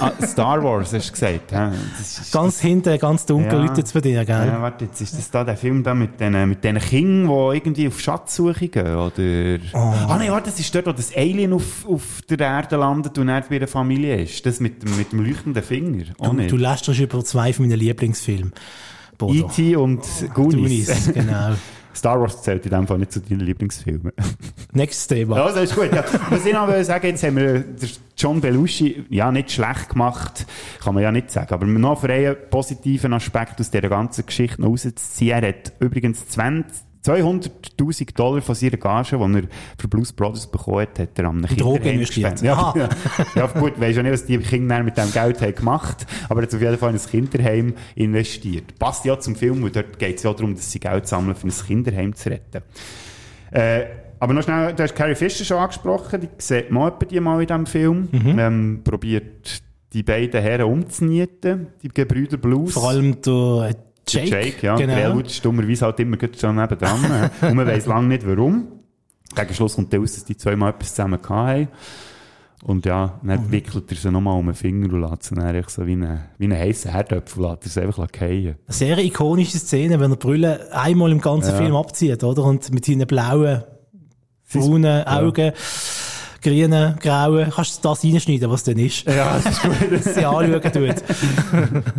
Ah, 0.00 0.10
Star 0.26 0.62
Wars, 0.64 0.92
hast 0.92 1.08
du 1.08 1.12
gesagt. 1.12 1.52
Ja, 1.52 1.72
ist, 2.00 2.32
Ganz 2.32 2.58
hinten, 2.60 2.98
ganz 2.98 3.24
dunkel, 3.26 3.52
Ja. 3.52 3.64
läutet 3.66 3.86
es 3.86 3.92
bei 3.92 4.00
dir, 4.00 4.24
gell? 4.24 4.46
ja, 4.48 4.60
warte, 4.60 4.86
jetzt 4.86 5.00
ist 5.00 5.16
das 5.16 5.30
da 5.30 5.44
der 5.44 5.56
Film 5.56 5.84
da 5.84 5.94
mit 5.94 6.18
den, 6.18 6.48
mit 6.48 6.64
den 6.64 6.78
Kindern, 6.78 7.28
die 7.52 7.56
irgendwie 7.58 7.86
auf 7.88 8.00
Schatzsuche 8.00 8.68
gehen, 8.68 8.96
oder? 8.96 9.62
Oh. 9.72 9.78
Ah, 9.78 10.16
nein, 10.18 10.32
warte, 10.32 10.50
das 10.50 10.58
ist 10.58 10.74
dort, 10.74 10.86
wo 10.86 10.92
das 10.92 11.14
Alien 11.16 11.52
auf, 11.52 11.86
auf 11.88 12.02
der 12.28 12.40
Erde 12.40 12.76
landet 12.76 13.16
und 13.18 13.28
er 13.28 13.42
bei 13.42 13.60
der 13.60 13.68
Familie 13.68 14.22
ist. 14.22 14.44
Das 14.44 14.58
mit, 14.58 14.82
dem- 14.82 14.96
mit 14.96 15.12
dem 15.12 15.24
leuchtenden 15.24 15.62
Finger. 15.62 16.04
Auch 16.18 16.30
Du, 16.30 16.32
nicht. 16.32 16.50
du 16.50 16.56
lästerst 16.56 16.98
über 16.98 17.24
zwei 17.24 17.52
von 17.52 17.68
meinen 17.68 17.78
Lieblingsfilmen. 17.78 18.52
E.T. 19.20 19.74
und 19.76 20.00
Goonies. 20.34 20.86
Goonies, 20.88 21.10
genau. 21.12 21.50
Star 21.98 22.20
Wars 22.20 22.42
zählt 22.42 22.64
in 22.64 22.70
dem 22.70 22.86
Fall 22.86 22.98
nicht 22.98 23.12
zu 23.12 23.20
deinen 23.20 23.40
Lieblingsfilmen. 23.40 24.12
Nächstes 24.72 25.06
Thema. 25.08 25.36
Ja, 25.36 25.52
das 25.52 25.70
ist 25.70 25.74
gut. 25.74 25.92
Ja. 25.92 26.04
Was 26.30 26.46
ich 26.46 26.52
noch 26.52 26.82
sagen, 26.82 27.06
jetzt 27.06 27.22
haben 27.22 27.36
wir 27.36 27.64
John 28.16 28.40
Belushi 28.40 29.04
ja 29.10 29.30
nicht 29.30 29.52
schlecht 29.52 29.90
gemacht, 29.90 30.46
kann 30.82 30.94
man 30.94 31.02
ja 31.02 31.12
nicht 31.12 31.30
sagen, 31.30 31.52
aber 31.52 31.66
noch 31.66 32.00
für 32.00 32.12
einen 32.12 32.36
positiven 32.50 33.12
Aspekt 33.12 33.60
aus 33.60 33.70
dieser 33.70 33.88
ganzen 33.88 34.26
Geschichte 34.26 34.60
noch 34.60 34.70
rauszuziehen, 34.70 35.42
er 35.42 35.48
hat 35.48 35.72
übrigens 35.80 36.26
20 36.28 36.87
200.000 37.04 38.14
Dollar 38.14 38.42
von 38.42 38.54
seiner 38.54 38.76
Gage, 38.76 39.16
die 39.16 39.36
er 39.38 39.42
für 39.78 39.88
Blues 39.88 40.12
Brothers 40.12 40.50
bekommen 40.50 40.80
hat, 40.80 40.98
hat 40.98 41.18
er 41.18 41.26
an 41.26 41.44
einem 41.44 41.56
Drogen 41.56 41.76
Kinderheim 41.76 41.94
investiert. 41.94 42.32
gespendet. 42.32 42.44
Ja, 42.44 42.74
ja, 42.76 42.88
ja, 43.34 43.46
gut, 43.46 43.80
weisst 43.80 43.96
ja 43.96 44.02
nicht, 44.02 44.12
was 44.12 44.26
die 44.26 44.38
Kinder 44.38 44.82
mit 44.82 44.96
dem 44.98 45.12
Geld 45.12 45.40
haben 45.40 45.54
gemacht 45.54 46.06
aber 46.28 46.40
er 46.40 46.46
hat 46.46 46.54
auf 46.54 46.60
jeden 46.60 46.78
Fall 46.78 46.90
in 46.90 46.96
ein 46.96 47.06
Kinderheim 47.06 47.74
investiert. 47.94 48.78
Passt 48.78 49.04
ja 49.04 49.18
zum 49.18 49.36
Film, 49.36 49.62
weil 49.62 49.70
dort 49.70 49.98
geht 49.98 50.16
es 50.16 50.22
ja 50.22 50.32
darum, 50.32 50.54
dass 50.54 50.70
sie 50.70 50.80
Geld 50.80 51.06
sammeln, 51.06 51.34
für 51.34 51.46
ein 51.46 51.52
Kinderheim 51.52 52.14
zu 52.14 52.30
retten. 52.30 52.62
Äh, 53.50 53.84
aber 54.20 54.34
noch 54.34 54.42
schnell, 54.42 54.74
du 54.74 54.82
hast 54.82 54.94
Carrie 54.94 55.14
Fisher 55.14 55.44
schon 55.44 55.58
angesprochen, 55.58 56.20
die 56.20 56.28
sieht 56.38 56.70
man 56.70 56.88
etwa 56.88 57.06
die 57.06 57.20
mal 57.20 57.40
in 57.40 57.46
diesem 57.46 57.66
Film. 57.66 58.08
Mhm. 58.10 58.38
Ähm, 58.38 58.80
probiert 58.82 59.62
die 59.92 60.02
beiden 60.02 60.42
Herren 60.42 60.70
umzunieten, 60.70 61.68
die 61.82 61.88
Gebrüder 61.88 62.36
Blues. 62.36 62.74
Vor 62.74 62.88
allem 62.90 63.20
der 63.22 63.68
Der 63.68 63.76
Jake. 64.12 64.28
Jake, 64.30 64.66
ja. 64.66 64.76
genau. 64.76 64.94
Der 64.94 65.04
Elwood 65.04 65.26
ist 65.26 65.44
dummerweise 65.44 65.84
halt 65.86 66.00
immer 66.00 66.16
schon 66.38 66.56
nebendran. 66.56 67.30
äh. 67.42 67.46
und 67.46 67.54
man 67.54 67.66
weiss 67.66 67.86
lange 67.86 68.08
nicht, 68.08 68.26
warum. 68.26 68.68
Gegen 69.34 69.54
Schluss 69.54 69.74
kommt 69.76 69.92
dann 69.92 70.00
raus, 70.00 70.14
dass 70.14 70.24
die 70.24 70.36
zwei 70.36 70.56
mal 70.56 70.70
etwas 70.70 70.90
zusammen 70.94 71.18
hatten. 71.28 71.68
Und 72.64 72.86
ja, 72.86 73.20
dann 73.22 73.46
Mhm. 73.46 73.52
wickelt 73.52 73.90
er 73.90 73.96
sie 73.96 74.10
nochmal 74.10 74.36
um 74.36 74.46
den 74.46 74.54
Finger 74.54 74.92
und 74.92 75.00
lässt 75.02 75.22
sie 75.24 75.34
dann 75.36 75.64
so 75.68 75.86
wie 75.86 75.92
einen, 75.92 76.20
wie 76.38 76.44
einen 76.46 76.58
heissen 76.58 76.90
Herdöpfel, 76.90 77.44
lässt 77.44 77.64
er 77.66 77.68
sie 77.70 77.80
einfach 77.82 78.08
fallen. 78.12 78.46
Eine 78.46 78.56
sehr 78.68 78.98
ikonische 78.98 79.58
Szene, 79.58 80.00
wenn 80.00 80.10
er 80.10 80.16
Brille 80.16 80.66
einmal 80.72 81.12
im 81.12 81.20
ganzen 81.20 81.50
Ja. 81.52 81.56
Film 81.56 81.76
abzieht, 81.76 82.24
oder? 82.24 82.42
Und 82.42 82.72
mit 82.72 82.84
seinen 82.84 83.06
blauen, 83.06 83.62
braunen 84.52 85.06
Augen, 85.06 85.52
grünen, 86.42 86.96
grauen, 87.00 87.50
kannst 87.54 87.84
du 87.84 87.88
das 87.90 88.02
reinschneiden, 88.02 88.50
was 88.50 88.64
denn 88.64 88.78
ist. 88.78 89.04
Ja, 89.06 89.36
das 89.36 89.46
ist 89.46 89.62
gut. 89.62 89.76
Dass 89.92 90.14
sie 90.14 90.24
anschauen 90.24 90.72
tut. 90.72 90.94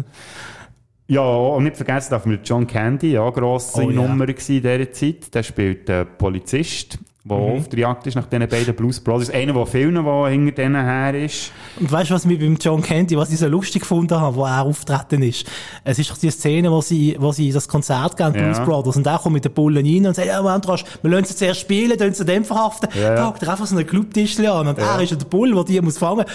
Ja, 1.09 1.21
und 1.21 1.63
nicht 1.63 1.75
vergessen 1.75 2.11
darf 2.11 2.25
man 2.25 2.39
John 2.43 2.67
Candy, 2.67 3.13
ja, 3.13 3.27
grosse 3.31 3.81
Oh, 3.83 3.89
ja. 3.89 3.95
Nummer 4.01 4.27
gewesen 4.27 4.57
in 4.57 4.61
dieser 4.61 4.91
Zeit. 4.91 5.33
Der 5.33 5.41
spielt 5.43 5.89
einen 5.89 6.05
Polizist, 6.19 6.99
der 7.25 7.35
Mhm. 7.37 7.57
auf 7.57 7.67
der 7.67 7.79
Jagd 7.79 8.05
ist 8.05 8.13
nach 8.15 8.27
diesen 8.27 8.47
beiden 8.47 8.75
Blues 8.75 8.99
Brothers. 8.99 9.31
Einer, 9.31 9.53
der 9.53 9.65
filmen, 9.65 10.05
der 10.05 10.27
hinter 10.27 10.51
denen 10.51 10.83
her 10.85 11.15
ist. 11.25 11.51
Und 11.79 11.91
weißt 11.91 12.11
du, 12.11 12.13
was 12.13 12.25
mir 12.25 12.37
beim 12.37 12.57
John 12.61 12.83
Candy, 12.83 13.17
was 13.17 13.31
ich 13.31 13.39
so 13.39 13.47
lustig 13.47 13.81
gefunden 13.81 14.21
habe, 14.21 14.35
wo 14.35 14.45
er 14.45 14.61
auftreten 14.61 15.23
ist? 15.23 15.47
Es 15.83 15.97
ist 15.97 16.11
doch 16.11 16.17
die 16.17 16.29
Szene, 16.29 16.71
wo 16.71 16.79
sie, 16.81 17.15
wo 17.19 17.31
sie 17.31 17.51
das 17.51 17.67
Konzert 17.67 18.15
geben, 18.15 18.35
Ja. 18.35 18.43
Blues 18.43 18.59
Brothers, 18.59 18.95
und 18.97 19.07
er 19.07 19.17
kommt 19.17 19.33
mit 19.33 19.45
den 19.45 19.51
Bullen 19.51 19.83
rein 19.85 20.05
und 20.05 20.15
sagt, 20.15 20.27
ja, 20.27 20.39
Moment, 20.43 20.67
wir 20.67 21.09
lassen 21.11 21.25
sie 21.25 21.35
zuerst 21.35 21.61
spielen, 21.61 21.97
dann 21.97 22.13
sie 22.13 22.23
den 22.23 22.45
verhaften. 22.45 22.87
Ja, 22.93 23.01
ja. 23.01 23.15
Da 23.15 23.27
hockt 23.29 23.41
er 23.41 23.49
einfach 23.49 23.65
so 23.65 23.75
einen 23.75 23.87
Clubtischchen 23.87 24.45
an, 24.45 24.67
und 24.67 24.77
er 24.77 25.01
ist 25.01 25.09
ja 25.09 25.17
der 25.17 25.25
Bull, 25.25 25.53
der 25.55 25.63
die 25.63 25.81
muss 25.81 25.97
fangen. 25.97 26.25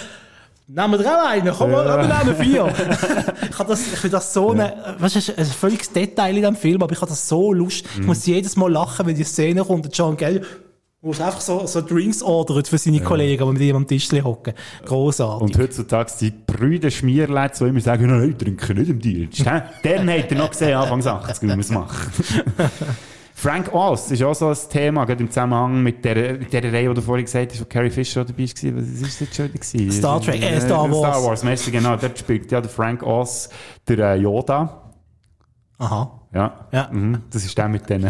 Nehmen 0.67 0.93
wir 0.93 0.97
drei 0.97 1.27
einen, 1.29 1.53
komm 1.53 1.71
mal, 1.71 1.85
wir 1.85 2.23
nehmen 2.23 2.35
vier. 2.35 2.65
ich 3.49 3.59
hab 3.59 3.67
das, 3.67 3.81
ich 3.81 3.99
finde 3.99 4.17
das 4.17 4.33
so 4.33 4.49
eine, 4.49 4.95
du, 4.97 5.05
es 5.05 5.15
ist 5.15 5.37
ein 5.37 5.45
völliges 5.45 5.91
Detail 5.91 6.35
in 6.35 6.41
dem 6.41 6.55
Film, 6.55 6.81
aber 6.81 6.91
ich 6.91 6.99
habe 6.99 7.09
das 7.09 7.27
so 7.27 7.53
lustig. 7.53 7.87
Mhm. 7.95 8.01
Ich 8.01 8.07
muss 8.07 8.25
jedes 8.25 8.55
Mal 8.55 8.71
lachen, 8.71 9.05
wenn 9.05 9.15
die 9.15 9.23
Szene 9.23 9.63
kommt, 9.63 9.85
und 9.85 9.95
John 9.95 10.17
wo 11.05 11.11
es 11.11 11.21
einfach 11.21 11.39
so, 11.39 11.67
so 11.67 11.81
Drinks 11.81 12.23
ordert 12.23 12.67
für 12.67 12.79
seine 12.79 12.99
Kollegen, 12.99 13.45
die 13.45 13.53
mit 13.53 13.61
ihm 13.61 13.75
am 13.75 13.87
Tisch 13.87 14.11
hocken. 14.11 14.55
Grossartig. 14.85 15.41
Und 15.43 15.57
heutzutage 15.59 16.11
die 16.19 16.31
Brüder 16.31 16.89
Schmierläds, 16.89 17.59
die 17.59 17.65
immer 17.65 17.79
sagen, 17.79 18.07
nein, 18.07 18.31
ich 18.31 18.37
trinke 18.37 18.73
nicht 18.73 18.89
im 18.89 18.99
Dienst. 18.99 19.45
Den 19.83 20.09
hat 20.09 20.31
er 20.31 20.37
noch 20.37 20.49
gesehen, 20.49 20.75
Anfangs 20.75 21.05
80, 21.05 21.43
wie 21.43 21.45
man 21.45 21.59
es 21.59 21.69
macht. 21.69 22.09
Frank 23.37 23.73
Oz 23.73 24.11
ist 24.11 24.23
auch 24.23 24.33
so 24.33 24.47
ein 24.47 24.57
Thema, 24.69 25.03
gerade 25.03 25.21
im 25.21 25.29
Zusammenhang 25.29 25.83
mit 25.83 26.05
der, 26.05 26.37
mit 26.37 26.53
der 26.53 26.63
Reihe, 26.71 26.87
die 26.87 26.95
du 26.95 27.01
vorhin 27.01 27.25
gesagt 27.25 27.51
hast, 27.51 27.59
wo 27.59 27.65
Carrie 27.65 27.89
Fisher 27.89 28.23
dabei 28.23 28.43
war. 28.43 28.77
Was 28.77 28.87
ist 28.87 29.03
das 29.03 29.19
jetzt 29.19 29.35
schon? 29.35 29.51
Gewesen? 29.51 29.91
Star 29.91 30.21
Trek, 30.21 30.41
äh, 30.41 30.61
Star 30.61 30.89
Wars. 30.89 30.97
Star 30.97 31.23
Wars, 31.23 31.43
merci, 31.43 31.69
genau. 31.69 31.97
Dort 31.97 32.17
spielt 32.17 32.49
ja 32.49 32.61
der 32.61 32.69
Frank 32.69 33.03
Oz 33.03 33.49
der 33.89 33.99
äh, 33.99 34.15
Yoda. 34.15 34.93
Aha. 35.79 36.21
Ja. 36.35 36.53
Ja. 36.73 36.89
Mhm. 36.91 37.19
Das 37.31 37.45
ist 37.45 37.57
der 37.57 37.69
mit 37.69 37.89
den... 37.89 38.01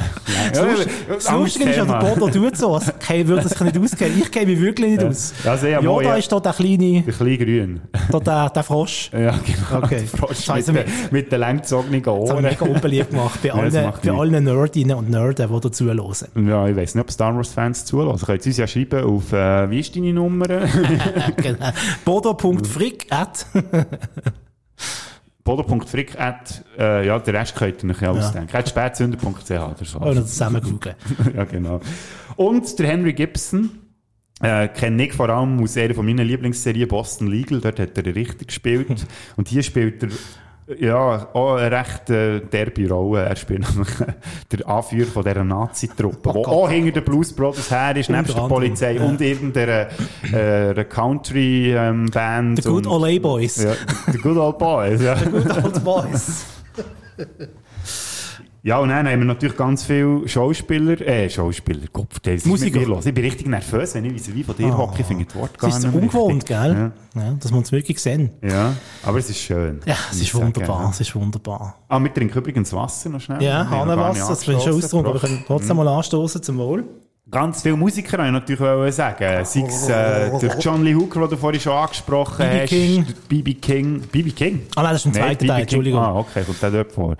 Das 0.51 0.61
Lust- 0.61 0.89
Das 1.07 1.31
Lustige 1.31 1.69
ist 1.69 1.77
ja, 1.77 1.85
der 1.85 1.99
Bodo 1.99 2.27
tut 2.29 2.57
so, 2.57 2.73
als 2.75 2.89
okay, 2.93 3.25
würde 3.27 3.47
sich 3.47 3.59
nicht 3.61 3.77
auskennen. 3.77 4.19
Ich 4.19 4.31
kenne 4.31 4.47
mich 4.47 4.59
wirklich 4.59 4.89
nicht 4.91 5.01
Ja. 5.03 5.07
aus. 5.09 5.33
Ja, 5.43 5.55
sehr 5.57 5.81
ja, 5.81 5.85
wohl, 5.89 6.03
da 6.03 6.09
ja. 6.09 6.15
ist 6.15 6.31
da 6.31 6.39
der 6.39 6.53
kleine, 6.53 7.03
Der 7.03 7.13
kleine 7.13 7.37
Grün. 7.37 7.81
da 8.11 8.19
der, 8.19 8.49
der 8.49 8.63
Frosch. 8.63 9.11
Ja, 9.13 9.31
genau. 9.45 9.83
Okay. 9.83 9.99
Der 9.99 10.07
Frosch 10.19 10.47
mit, 10.47 10.67
den- 10.67 10.85
mit 11.11 11.31
den 11.31 11.39
langgezogenen 11.39 12.01
Das 12.01 12.13
habe 12.13 12.25
ich 12.25 12.31
Ohren. 12.33 12.43
mega 12.43 12.65
unbeliebt 12.65 13.09
gemacht 13.11 13.39
bei 13.43 13.47
Ja, 13.55 13.61
das 13.63 13.75
allen, 13.75 13.93
bei 14.03 14.11
allen 14.11 14.43
Nerdinnen 14.43 14.97
und 14.97 15.09
Nerden, 15.11 15.47
die 15.53 15.59
dazu 15.61 15.85
hören. 15.85 16.47
Ja, 16.47 16.67
ich 16.67 16.75
weiss 16.75 16.95
nicht, 16.95 17.03
ob 17.03 17.11
Star 17.11 17.35
Wars-Fans 17.35 17.85
zulassen. 17.85 18.25
Könnt 18.25 18.45
ihr 18.45 18.49
uns 18.49 18.57
ja 18.57 18.65
schreiben 18.67 19.03
auf, 19.03 19.31
äh, 19.33 19.69
wie 19.69 19.79
ist 19.81 19.95
deine 19.95 20.13
Nummer? 20.13 20.47
genau. 21.37 21.69
Bodo.frick 22.03 23.05
at. 23.11 23.45
Bodo.frick 25.45 26.19
at, 26.19 26.65
äh, 26.77 27.05
ja, 27.05 27.19
den 27.19 27.35
Rest 27.35 27.55
könnt 27.55 27.83
ihr 27.83 27.89
euch 27.91 28.01
ja 28.01 28.09
ausdenken. 28.09 28.57
At 28.57 28.67
spätzünder.ch 28.67 29.51
oder 29.51 29.85
so. 29.85 29.99
Oder 29.99 30.25
zusammen 30.25 30.59
googeln. 30.59 30.95
ja, 31.35 31.43
genau. 31.45 31.79
Und 32.35 32.77
der 32.79 32.87
Henry 32.87 33.13
Gibson, 33.13 33.69
äh, 34.41 34.67
kenne 34.67 35.05
ich 35.05 35.13
vor 35.13 35.29
allem 35.29 35.61
aus 35.63 35.77
einer 35.77 35.93
von 35.93 36.05
meinen 36.05 36.27
Lieblingsserien 36.27 36.87
Boston 36.87 37.27
Legal. 37.27 37.61
Dort 37.61 37.79
hat 37.79 37.97
er 37.97 38.15
richtig 38.15 38.47
gespielt. 38.47 38.87
Und 39.37 39.47
hier 39.47 39.63
spielt 39.63 40.03
er 40.03 40.09
ja, 40.79 41.27
auch 41.33 41.55
eine 41.55 41.71
recht 41.71 42.09
äh, 42.09 42.39
derbe 42.41 42.89
Rolle. 42.89 43.25
Er 43.25 43.35
spielt 43.35 43.69
nämlich 43.69 43.89
der 44.51 44.67
Anführer 44.67 45.07
von 45.07 45.23
dieser 45.23 45.43
Nazi-Truppe, 45.43 46.29
Oh 46.29 46.33
der 46.33 46.41
Gott. 46.43 46.53
auch 46.53 46.69
hinter 46.69 46.91
den 46.91 47.03
Blues 47.03 47.33
Brothers 47.33 47.69
her 47.69 47.95
ist, 47.95 48.09
nebst 48.09 48.35
der 48.35 48.41
Polizei 48.41 48.93
ja. 48.93 49.03
und 49.03 49.21
irgendeiner 49.21 49.87
äh, 50.31 50.83
Country-Band. 50.85 52.63
The 52.63 52.69
Good 52.69 52.87
Old 52.87 53.21
Boys. 53.21 53.63
Ja, 53.63 53.73
The 54.11 54.17
Good 54.17 54.37
Old 54.37 54.57
Boys, 54.57 55.01
ja. 55.01 55.15
Good 55.15 55.63
Old 55.63 55.83
Boys. 55.83 56.45
Ja, 58.65 58.79
und 58.79 58.89
dann 58.89 59.07
haben 59.07 59.19
wir 59.19 59.25
natürlich 59.25 59.55
ganz 59.55 59.83
viele 59.85 60.27
Schauspieler, 60.27 60.99
äh, 60.99 61.29
Schauspieler, 61.29 61.87
Kopf, 61.91 62.19
Musiker. 62.45 62.81
Ich 62.81 63.13
bin 63.13 63.23
richtig 63.23 63.45
nervös, 63.45 63.93
wenn 63.93 64.05
ich 64.05 64.33
wie 64.33 64.41
von 64.43 64.55
dir 64.55 64.73
Ah. 64.73 64.77
hocke, 64.77 65.01
ich 65.01 65.05
finde 65.05 65.23
das 65.25 65.35
Wort 65.35 65.59
gar 65.59 65.69
Das 65.69 65.77
ist 65.77 65.83
so 65.83 65.87
nicht 65.89 65.95
mehr 65.95 66.03
ungewohnt, 66.23 66.49
richtig. 66.49 66.57
gell? 66.57 66.91
Ja. 67.13 67.35
dass 67.39 67.51
wir 67.51 67.57
uns 67.59 67.71
wirklich 67.71 67.99
sehen. 67.99 68.31
Ja. 68.41 68.49
ja, 68.49 68.73
aber 69.03 69.19
es 69.19 69.29
ist 69.29 69.37
schön. 69.37 69.81
Ja, 69.85 69.95
es 70.11 70.19
ist 70.19 70.31
sagen, 70.31 70.45
wunderbar, 70.45 70.81
ja. 70.85 70.89
es 70.89 70.99
ist 70.99 71.13
wunderbar. 71.15 71.75
Ah, 71.87 71.99
wir 71.99 72.11
trinken 72.11 72.35
übrigens 72.39 72.73
Wasser 72.73 73.09
noch 73.09 73.21
schnell. 73.21 73.43
Ja, 73.43 73.69
Hahnenwasser, 73.69 74.29
das 74.29 74.43
bin 74.43 74.59
schon 74.59 74.73
ausgetrunken, 74.73 75.09
aber 75.11 75.21
wir 75.21 75.29
können 75.29 75.43
trotzdem 75.45 75.77
mal 75.77 75.87
anstoßen 75.87 76.41
zum 76.41 76.57
Wohl. 76.57 76.85
Ganz 77.29 77.61
viele 77.61 77.75
Musiker 77.75 78.17
wollte 78.17 78.25
ich 78.29 78.33
natürlich 78.33 78.61
wollen 78.61 78.91
sagen. 78.91 79.45
Sei 79.45 79.61
es 79.61 79.89
äh, 79.89 80.39
der 80.39 80.57
John 80.59 80.83
Lee 80.83 80.95
Hooker, 80.95 81.19
den 81.21 81.29
du 81.29 81.37
vorhin 81.37 81.61
schon 81.61 81.73
angesprochen 81.73 82.37
B.B. 82.49 83.03
hast. 83.05 83.27
B.B. 83.29 83.53
King. 83.53 84.01
B.B. 84.11 84.31
King? 84.31 84.63
Ah 84.75 84.81
nein, 84.81 84.93
das 84.93 85.05
ist 85.05 85.13
zweiten 85.13 85.37
B.B. 85.37 85.47
Teil. 85.49 85.61
Entschuldigung. 85.61 85.99
Ah, 85.99 86.15
okay, 86.15 86.43
kommt 86.43 86.61
der 86.63 86.71
dort 86.71 86.91
vor. 86.91 87.15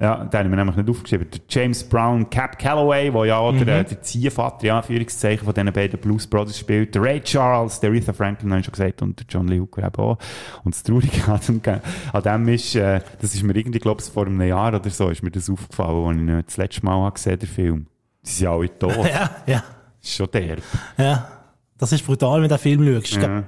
Ja, 0.00 0.24
den 0.24 0.38
haben 0.40 0.50
wir 0.50 0.56
nämlich 0.56 0.76
nicht 0.76 0.88
aufgeschrieben. 0.88 1.26
Der 1.28 1.40
James 1.48 1.82
Brown, 1.82 2.30
Cap 2.30 2.56
Calloway, 2.56 3.10
der 3.10 3.24
ja 3.24 3.36
auch 3.38 3.50
Mhm. 3.52 3.64
der, 3.64 3.82
der 3.82 4.00
Ziehvater, 4.00 4.64
ja, 4.66 4.76
Anführungszeichen, 4.78 5.44
von 5.44 5.52
diesen 5.52 5.72
beiden 5.72 5.98
Blues 5.98 6.24
Brothers 6.24 6.56
spielt. 6.56 6.94
Der 6.94 7.02
Ray 7.02 7.20
Charles, 7.20 7.80
der 7.80 7.90
Aretha 7.90 8.12
Franklin, 8.12 8.50
habe 8.50 8.60
ich 8.60 8.66
schon 8.66 8.72
gesagt, 8.72 9.02
und 9.02 9.18
der 9.18 9.26
John 9.28 9.48
Lee 9.48 9.58
Hooker 9.58 9.84
eben 9.84 9.96
auch. 9.96 10.16
Und 10.62 10.72
das 10.74 10.84
Traurige 10.84 11.20
an 11.26 11.82
an 12.12 12.22
dem 12.22 12.48
ist, 12.54 12.76
äh, 12.76 13.00
das 13.20 13.34
ist 13.34 13.42
mir 13.42 13.56
irgendwie, 13.56 13.80
glaube 13.80 14.00
ich, 14.00 14.08
vor 14.12 14.26
einem 14.26 14.40
Jahr 14.40 14.72
oder 14.72 14.88
so, 14.88 15.08
ist 15.08 15.24
mir 15.24 15.32
das 15.32 15.50
aufgefallen, 15.50 16.06
als 16.06 16.16
ich 16.16 16.22
ihn 16.22 16.42
das 16.46 16.56
letzte 16.58 16.84
Mal 16.84 17.00
habe 17.04 17.12
gesehen 17.14 17.38
den 17.40 17.48
Film. 17.48 17.86
Die 18.24 18.30
sind 18.30 18.46
alle 18.46 18.78
tot. 18.78 18.92
Ja, 19.04 19.30
ja, 19.46 19.64
ist 20.00 20.14
schon 20.14 20.30
derb. 20.30 20.62
ja. 20.96 21.28
Das 21.76 21.92
ist 21.92 22.04
brutal, 22.04 22.36
wenn 22.42 22.48
du 22.48 22.56
den 22.56 22.58
Film 22.58 22.84
schaust. 23.02 23.12
Ja. 23.14 23.20
glaub, 23.42 23.44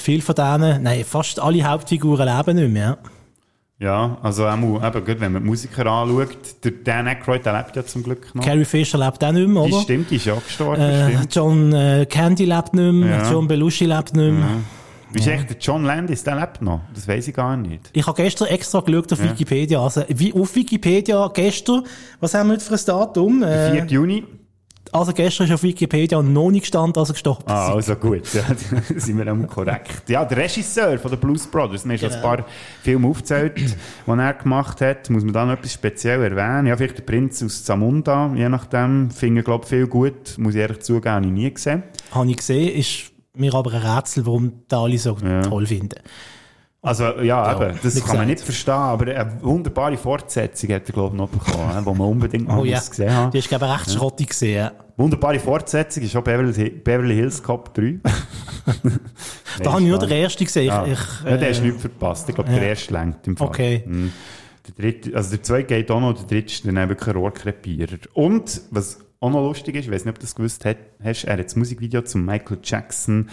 Viele 0.00 0.20
von 0.22 0.34
denen, 0.34 0.82
nein, 0.82 1.04
fast 1.04 1.38
alle 1.40 1.62
Hauptfiguren 1.62 2.28
leben 2.28 2.56
nicht 2.56 2.72
mehr. 2.72 2.98
Ja, 3.82 4.16
also 4.22 4.46
auch, 4.46 4.54
eben, 4.54 5.04
gut, 5.04 5.18
wenn 5.18 5.32
man 5.32 5.42
die 5.42 5.48
Musiker 5.48 5.84
anschaut, 5.86 6.36
der 6.62 6.70
Dan 6.84 7.08
Aykroyd, 7.08 7.44
der 7.44 7.52
lebt 7.58 7.74
ja 7.74 7.84
zum 7.84 8.04
Glück 8.04 8.32
noch. 8.32 8.44
Carrie 8.44 8.64
Fisher 8.64 8.96
lebt 8.96 9.24
auch 9.24 9.32
nicht 9.32 9.48
mehr, 9.48 9.64
die 9.64 9.72
oder? 9.72 9.82
stimmt, 9.82 10.10
die 10.10 10.16
ist 10.16 10.26
ja 10.26 10.34
gestorben, 10.34 10.80
Äh, 10.80 11.10
stimmt. 11.10 11.34
John 11.34 11.72
äh, 11.72 12.06
Candy 12.08 12.44
lebt 12.44 12.74
nicht 12.74 12.92
mehr, 12.92 13.18
Ja. 13.22 13.30
John 13.32 13.48
Belushi 13.48 13.86
lebt 13.86 14.14
nicht 14.14 14.32
mehr. 14.32 14.46
Wie 15.10 15.18
ist 15.18 15.26
echt 15.26 15.50
der 15.50 15.56
John 15.58 15.84
Landis, 15.84 16.22
der 16.22 16.36
lebt 16.36 16.62
noch? 16.62 16.80
Das 16.94 17.08
weiß 17.08 17.26
ich 17.26 17.34
gar 17.34 17.56
nicht. 17.56 17.90
Ich 17.92 18.06
habe 18.06 18.22
gestern 18.22 18.48
extra 18.48 18.80
geschaut 18.80 19.12
auf 19.12 19.22
Wikipedia. 19.22 19.82
Also, 19.82 20.04
wie, 20.08 20.32
auf 20.32 20.54
Wikipedia 20.54 21.28
gestern, 21.34 21.82
was 22.20 22.34
haben 22.34 22.48
wir 22.50 22.54
heute 22.54 22.64
für 22.64 22.74
ein 22.74 22.80
Datum? 22.86 23.42
Äh, 23.42 23.72
4. 23.72 23.84
Juni. 23.86 24.24
Also 24.92 25.12
gestern 25.12 25.46
ist 25.46 25.52
auf 25.52 25.62
Wikipedia 25.62 26.22
noch 26.22 26.50
nicht 26.50 26.62
gestanden, 26.62 26.98
als 27.00 27.08
er 27.10 27.14
gestorben 27.14 27.42
Ah, 27.46 27.72
also 27.72 27.96
gut, 27.96 28.22
ja, 28.34 28.42
sind 28.96 29.18
wir 29.18 29.26
einmal 29.26 29.46
korrekt. 29.48 30.08
Ja, 30.08 30.24
der 30.24 30.36
Regisseur 30.38 30.98
von 30.98 31.10
den 31.10 31.18
Blues 31.18 31.46
Brothers, 31.46 31.84
mir 31.84 31.94
ist 31.94 32.02
Genau. 32.02 32.14
ein 32.14 32.22
paar 32.22 32.46
Filme 32.82 33.08
aufgezählt, 33.08 33.58
die 33.58 34.10
er 34.10 34.34
gemacht 34.34 34.80
hat. 34.80 35.08
Muss 35.10 35.24
man 35.24 35.32
da 35.32 35.44
noch 35.46 35.54
etwas 35.54 35.72
speziell 35.72 36.22
erwähnen? 36.22 36.66
Ja, 36.66 36.76
vielleicht 36.76 36.98
der 36.98 37.02
Prinz 37.04 37.42
aus 37.42 37.64
Zamunda, 37.64 38.32
je 38.34 38.48
nachdem. 38.48 39.10
Finde 39.10 39.40
ich, 39.40 39.44
glaube 39.44 39.66
viel 39.66 39.86
gut. 39.86 40.36
Muss 40.38 40.54
ich 40.54 40.60
ehrlich 40.60 40.80
zugeben, 40.80 41.10
habe 41.14 41.26
ich 41.26 41.32
nie 41.32 41.52
gesehen. 41.52 41.82
Habe 42.10 42.30
ich 42.30 42.36
gesehen, 42.36 42.68
ist 42.78 43.10
mir 43.34 43.54
aber 43.54 43.72
ein 43.72 43.80
Rätsel, 43.82 44.26
warum 44.26 44.52
da 44.68 44.82
alle 44.82 44.98
so 44.98 45.14
toll 45.14 45.66
finden. 45.66 45.98
Also, 46.84 47.20
ja, 47.20 47.54
eben, 47.54 47.78
das 47.80 48.04
kann 48.04 48.16
man 48.16 48.26
nicht 48.26 48.40
verstehen, 48.40 48.74
aber 48.74 49.06
eine 49.14 49.40
wunderbare 49.40 49.96
Fortsetzung 49.96 50.70
hat 50.70 50.88
er, 50.88 50.92
glaube 50.92 51.14
ich, 51.14 51.20
noch 51.20 51.28
bekommen, 51.28 51.70
die 51.78 51.84
man 51.84 52.00
unbedingt 52.00 52.48
mal 52.48 52.58
Oh 52.58 52.64
ja, 52.64 52.80
gesehen 52.80 53.14
haben. 53.14 53.30
die 53.30 53.38
ist, 53.38 53.48
glaube 53.48 53.66
ich, 53.66 53.72
recht 53.72 53.90
schrottig 53.92 54.30
gesehen. 54.30 54.70
Wunderbare 54.96 55.38
Fortsetzung 55.38 56.02
ist 56.02 56.16
auch 56.16 56.24
Beverly, 56.24 56.70
Beverly 56.70 57.14
Hills 57.14 57.40
Cop 57.42 57.72
3. 57.74 58.00
Da 59.62 59.72
habe 59.72 59.82
ich 59.82 59.88
nur 59.88 59.98
den 59.98 60.10
ersten 60.10 60.44
gesehen. 60.44 60.66
Ja. 60.66 60.84
Ich, 60.86 60.92
ich, 60.92 61.30
ja, 61.30 61.36
der 61.36 61.50
ist 61.50 61.60
äh, 61.60 61.66
nicht 61.66 61.80
verpasst. 61.80 62.28
Ich 62.28 62.34
glaube, 62.34 62.50
der 62.50 62.62
erste 62.62 62.92
längt 62.94 63.26
im 63.26 63.36
Fall. 63.36 63.48
Okay. 63.48 63.82
Mhm. 63.86 64.12
Der 64.66 64.74
dritte, 64.74 65.16
also 65.16 65.30
der 65.30 65.42
zweite 65.42 65.64
geht 65.64 65.90
auch 65.90 66.00
noch, 66.00 66.12
der 66.14 66.26
dritte 66.26 66.52
ist 66.52 66.64
dann 66.66 66.88
wirklich 66.88 67.08
ein 67.08 67.16
Rohrkrepierer. 67.16 67.98
Und, 68.14 68.62
was 68.70 68.98
auch 69.20 69.30
noch 69.30 69.42
lustig 69.42 69.74
ist, 69.76 69.86
ich 69.86 69.90
weiß 69.92 70.04
nicht, 70.04 70.12
ob 70.12 70.18
du 70.18 70.22
das 70.22 70.34
gewusst 70.34 70.64
hat, 70.64 70.76
hast, 71.02 71.24
er 71.24 71.36
hat 71.38 71.44
das 71.44 71.56
Musikvideo 71.56 72.02
zum 72.02 72.24
Michael 72.24 72.58
Jackson 72.62 73.28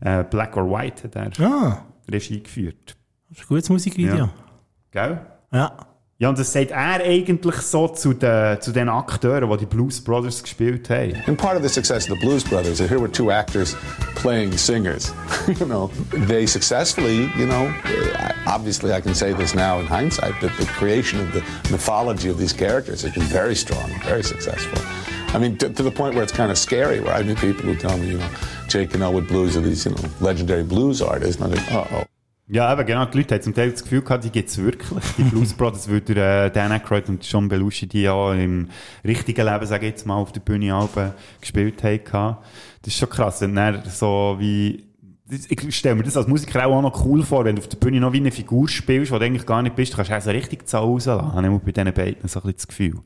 äh, 0.00 0.22
Black 0.24 0.56
or 0.56 0.70
White 0.70 1.04
hat 1.04 1.16
er 1.16 1.44
Ah, 1.46 1.84
Regie 2.10 2.42
geführt. 2.42 2.96
das 3.28 3.38
ist 3.38 3.44
ein 3.44 3.48
gutes 3.48 3.68
Musikvideo. 3.68 4.16
Ja. 4.16 4.30
Gell? 4.90 5.20
Ja. 5.52 5.86
Ja, 6.18 6.28
und 6.28 6.38
das 6.38 6.52
sagt 6.52 6.70
er 6.70 7.02
eigentlich 7.02 7.56
so 7.56 7.88
zu 7.88 8.12
den, 8.12 8.60
zu 8.60 8.70
den 8.70 8.88
Akteuren, 8.88 9.50
die 9.50 9.56
die 9.58 9.66
Blues 9.66 10.00
Brothers 10.00 10.44
gespielt 10.44 10.88
haben. 10.88 11.16
And 11.26 11.36
part 11.36 11.56
of 11.56 11.62
the 11.62 11.68
success 11.68 12.08
of 12.08 12.16
the 12.16 12.24
Blues 12.24 12.44
Brothers, 12.44 12.78
here 12.78 13.00
were 13.00 13.10
two 13.10 13.32
actors 13.32 13.76
playing 14.14 14.56
singers. 14.56 15.12
you 15.48 15.66
know, 15.66 15.90
they 16.28 16.46
successfully, 16.46 17.28
you 17.36 17.46
know, 17.46 17.66
uh, 17.66 18.32
obviously 18.46 18.92
I 18.92 19.00
can 19.00 19.12
say 19.12 19.34
this 19.34 19.54
now 19.56 19.80
in 19.80 19.86
hindsight, 19.86 20.34
but 20.40 20.52
the 20.56 20.66
creation 20.66 21.18
of 21.18 21.32
the 21.32 21.42
mythology 21.72 22.30
of 22.30 22.38
these 22.38 22.52
characters 22.52 23.02
has 23.02 23.12
been 23.12 23.24
very 23.24 23.56
strong, 23.56 23.90
very 24.04 24.22
successful. 24.22 24.78
I 25.34 25.38
mean, 25.38 25.56
to, 25.56 25.68
to 25.68 25.82
the 25.82 25.90
point 25.90 26.14
where 26.14 26.22
it's 26.22 26.32
kind 26.32 26.52
of 26.52 26.58
scary, 26.58 27.00
where 27.00 27.12
I 27.12 27.22
knew 27.22 27.34
people 27.34 27.64
who 27.64 27.74
tell 27.74 27.98
me, 27.98 28.12
you 28.12 28.18
know, 28.18 28.28
Jake 28.68 28.94
and 28.94 29.02
Elwood 29.02 29.26
Blues 29.26 29.56
are 29.56 29.60
these, 29.60 29.84
you 29.84 29.90
know, 29.90 30.08
legendary 30.20 30.62
blues 30.62 31.02
artists. 31.02 31.42
And 31.42 31.52
I 31.52 31.56
think, 31.56 31.72
uh 31.72 31.84
oh. 31.92 32.04
Ja, 32.46 32.72
eben, 32.72 32.86
genau. 32.86 33.06
Die 33.06 33.18
Leute 33.18 33.34
haben 33.34 33.42
zum 33.42 33.54
Teil 33.54 33.70
das 33.70 33.82
Gefühl 33.82 34.02
gehabt, 34.02 34.22
die 34.22 34.30
gibt 34.30 34.50
es 34.50 34.58
wirklich. 34.58 35.02
Die 35.16 35.22
Blues 35.24 35.52
Brothers, 35.56 35.88
der, 35.88 36.44
äh, 36.44 36.50
Dan 36.50 36.72
Aykroyd 36.72 37.08
und 37.08 37.24
John 37.24 37.48
Belushi 37.48 37.86
die 37.86 38.02
ja 38.02 38.34
im 38.34 38.68
richtigen 39.04 39.46
Leben, 39.46 39.66
sage 39.66 39.86
ich 39.86 39.92
jetzt 39.92 40.06
mal, 40.06 40.16
auf 40.16 40.30
der 40.30 40.40
Bühne 40.40 40.74
Alben 40.74 41.12
gespielt 41.40 41.82
haben. 41.82 42.36
Das 42.82 42.92
ist 42.92 42.98
schon 42.98 43.08
krass, 43.08 43.40
wenn 43.40 43.56
er 43.56 43.82
so 43.86 44.36
wie, 44.38 44.84
ich 45.48 45.74
stelle 45.74 45.94
mir 45.94 46.02
das 46.02 46.18
als 46.18 46.28
Musiker 46.28 46.66
auch 46.66 46.82
noch 46.82 47.04
cool 47.06 47.22
vor, 47.22 47.46
wenn 47.46 47.56
du 47.56 47.62
auf 47.62 47.68
der 47.68 47.78
Bühne 47.78 47.98
noch 47.98 48.12
wie 48.12 48.18
eine 48.18 48.30
Figur 48.30 48.68
spielst, 48.68 49.10
die 49.10 49.18
du 49.18 49.24
eigentlich 49.24 49.46
gar 49.46 49.62
nicht 49.62 49.74
bist, 49.74 49.94
du 49.94 49.96
kannst 49.96 50.12
auch 50.12 50.20
so 50.20 50.30
richtig 50.30 50.68
zu 50.68 50.76
rauslassen. 50.76 51.32
Habe 51.32 51.40
ich 51.40 51.46
immer 51.46 51.58
bei 51.58 51.72
diesen 51.72 51.92
beiden 51.94 52.28
so 52.28 52.40
ein 52.40 52.42
bisschen 52.42 52.56
das 52.56 52.68
Gefühl. 52.68 53.00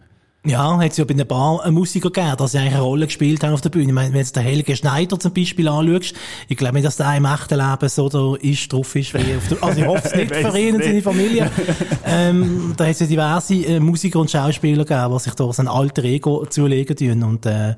Ja, 0.46 0.78
hat 0.78 0.92
es 0.92 0.96
ja 0.96 1.04
bei 1.04 1.14
ein 1.14 1.26
paar 1.26 1.68
Musiker 1.70 2.10
gegeben, 2.10 2.36
dass 2.36 2.52
sie 2.52 2.58
eigentlich 2.58 2.74
eine 2.74 2.82
Rolle 2.82 3.06
gespielt 3.06 3.42
haben 3.42 3.54
auf 3.54 3.60
der 3.60 3.70
Bühne. 3.70 3.88
Ich 3.88 3.92
meine, 3.92 4.14
wenn 4.14 4.24
du 4.24 4.32
den 4.32 4.42
Helge 4.42 4.76
Schneider 4.76 5.18
zum 5.18 5.34
Beispiel 5.34 5.68
anschaust, 5.68 6.14
ich 6.48 6.56
glaube 6.56 6.74
nicht, 6.74 6.86
dass 6.86 6.96
der 6.96 7.16
im 7.16 7.24
echten 7.24 7.58
Leben 7.58 7.88
so 7.88 8.08
da 8.08 8.34
ist, 8.40 8.72
drauf 8.72 8.94
ist, 8.94 9.14
wie 9.14 9.34
auf 9.34 9.48
der, 9.48 9.62
also 9.62 9.80
ich 9.80 9.86
hoffe 9.86 10.02
es 10.04 10.14
nicht 10.14 10.34
für 10.34 10.58
ihn 10.58 10.76
und 10.76 10.84
seine. 10.84 11.02
Familie. 11.02 11.50
ähm, 12.04 12.72
da 12.76 12.84
hat 12.84 12.92
es 12.92 13.00
ja 13.00 13.06
diverse 13.06 13.54
äh, 13.54 13.80
Musiker 13.80 14.20
und 14.20 14.30
Schauspieler 14.30 14.84
gegeben, 14.84 15.12
die 15.12 15.18
sich 15.18 15.34
da 15.34 15.52
so 15.52 15.62
ein 15.62 15.68
alter 15.68 16.04
Ego 16.04 16.46
zulegen 16.46 16.96
tun 16.96 17.22
und, 17.24 17.44
äh, 17.44 17.74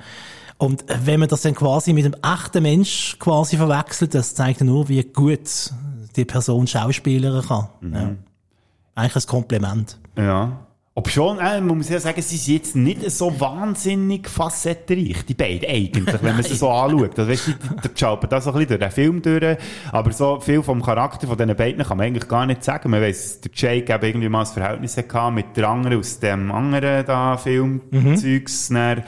und 0.59 0.85
wenn 1.05 1.21
man 1.21 1.29
das 1.29 1.41
dann 1.41 1.55
quasi 1.55 1.95
mit 1.95 2.05
einem 2.05 2.17
echten 2.23 2.63
Mensch 2.63 3.17
quasi 3.19 3.57
verwechselt, 3.57 4.15
das 4.15 4.35
zeigt 4.35 4.61
nur, 4.61 4.89
wie 4.91 5.03
gut 5.03 5.73
die 6.17 6.25
Person 6.27 6.67
Schauspielern 6.67 7.43
kann. 7.43 7.69
Mhm. 7.81 7.95
Ja. 7.95 8.11
Eigentlich 8.95 9.25
ein 9.25 9.29
Kompliment. 9.29 9.99
Ja. 10.19 10.67
Ob 10.93 11.09
schon, 11.09 11.39
äh, 11.39 11.61
man 11.61 11.79
muss 11.79 11.89
ja 11.89 12.01
sagen, 12.01 12.21
sie 12.21 12.37
sind 12.37 12.55
jetzt 12.55 12.75
nicht 12.75 13.09
so 13.13 13.39
wahnsinnig 13.39 14.29
facettenreich, 14.29 15.25
die 15.25 15.35
beiden 15.35 15.71
eigentlich, 15.71 16.21
wenn 16.21 16.35
man 16.35 16.43
sie 16.43 16.57
so 16.57 16.69
anschaut. 16.69 17.17
Also, 17.17 17.31
weißt 17.31 17.47
du, 17.47 17.53
die, 17.53 17.89
die 17.89 18.01
schauen 18.01 18.19
da 18.29 18.41
so 18.41 18.51
ein 18.51 18.59
bisschen 18.59 18.69
durch 18.69 18.81
den 18.81 18.91
Film 18.91 19.23
durch, 19.23 19.57
aber 19.93 20.11
so 20.11 20.41
viel 20.41 20.65
vom 20.65 20.83
Charakter 20.83 21.29
von 21.29 21.39
diesen 21.39 21.55
beiden 21.55 21.85
kann 21.85 21.97
man 21.97 22.09
eigentlich 22.09 22.27
gar 22.27 22.45
nicht 22.45 22.65
sagen. 22.65 22.91
Man 22.91 23.01
weiss, 23.03 23.41
der 23.41 23.53
Jake 23.55 23.95
eben 23.95 24.05
irgendwie 24.05 24.29
mal 24.29 24.41
ein 24.41 24.47
Verhältnis 24.47 24.97
hatte 24.97 25.31
mit 25.31 25.57
der 25.57 25.69
anderen 25.69 26.01
aus 26.01 26.19
dem 26.19 26.51
anderen 26.51 27.07
da 27.07 27.37
Filmzeugs, 27.37 28.69
dann, 28.71 29.05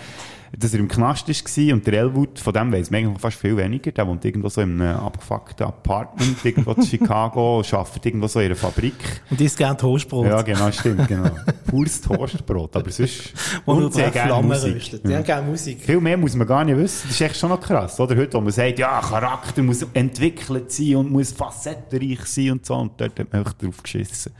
dass 0.57 0.75
er 0.75 0.81
im 0.81 0.89
Knast 0.89 1.29
war 1.29 1.75
und 1.75 1.87
der 1.87 1.95
Elwood, 1.95 2.39
von 2.39 2.53
dem 2.53 2.73
weiss 2.73 2.91
man 2.91 3.01
eigentlich 3.01 3.21
fast 3.21 3.39
viel 3.39 3.57
weniger. 3.57 3.91
Der 3.91 4.07
wohnt 4.07 4.23
irgendwo 4.25 4.51
so 4.51 4.61
in 4.61 4.81
einem 4.81 4.99
abgefuckten 4.99 5.67
Apartment, 5.67 6.37
irgendwo 6.45 6.73
in 6.73 6.83
Chicago, 6.83 7.59
und 7.59 7.75
arbeitet 7.75 8.07
irgendwo 8.07 8.27
so 8.27 8.41
in 8.41 8.47
einer 8.47 8.57
Fabrik. 8.57 9.23
Und 9.31 9.41
isst 9.41 9.57
gerne 9.57 9.77
Toastbrot. 9.77 10.27
Ja, 10.27 10.43
genau, 10.43 10.71
stimmt, 10.71 11.09
genau. 11.09 11.31
Pures 11.67 12.01
Toastbrot, 12.03 12.77
aber 12.77 12.91
sonst... 12.91 13.33
Und 13.65 13.95
sehr 13.95 14.11
gerne 14.11 14.43
Musik. 14.43 14.75
röstet. 14.75 15.07
Die 15.07 15.15
haben 15.15 15.25
gerne 15.25 15.49
Musik. 15.49 15.81
Viel 15.81 16.01
mehr 16.01 16.17
muss 16.17 16.35
man 16.35 16.47
gar 16.47 16.65
nicht 16.65 16.77
wissen. 16.77 17.09
Das 17.09 17.15
ist 17.15 17.21
echt 17.21 17.37
schon 17.37 17.51
noch 17.51 17.61
krass, 17.61 17.99
oder? 17.99 18.17
Heute, 18.17 18.35
wo 18.35 18.41
man 18.41 18.53
sagt, 18.53 18.79
ja, 18.79 19.01
Charakter 19.01 19.63
muss 19.63 19.87
entwickelt 19.95 20.71
sein 20.71 20.97
und 20.97 21.11
muss 21.11 21.33
facettenreich 21.33 22.25
sein 22.27 22.53
und 22.53 22.67
so, 22.67 22.75
und 22.75 23.01
dort 23.01 23.19
hat 23.19 23.33
man 23.33 23.43
echt 23.43 23.63
drauf 23.63 23.83
geschissen. 23.83 24.33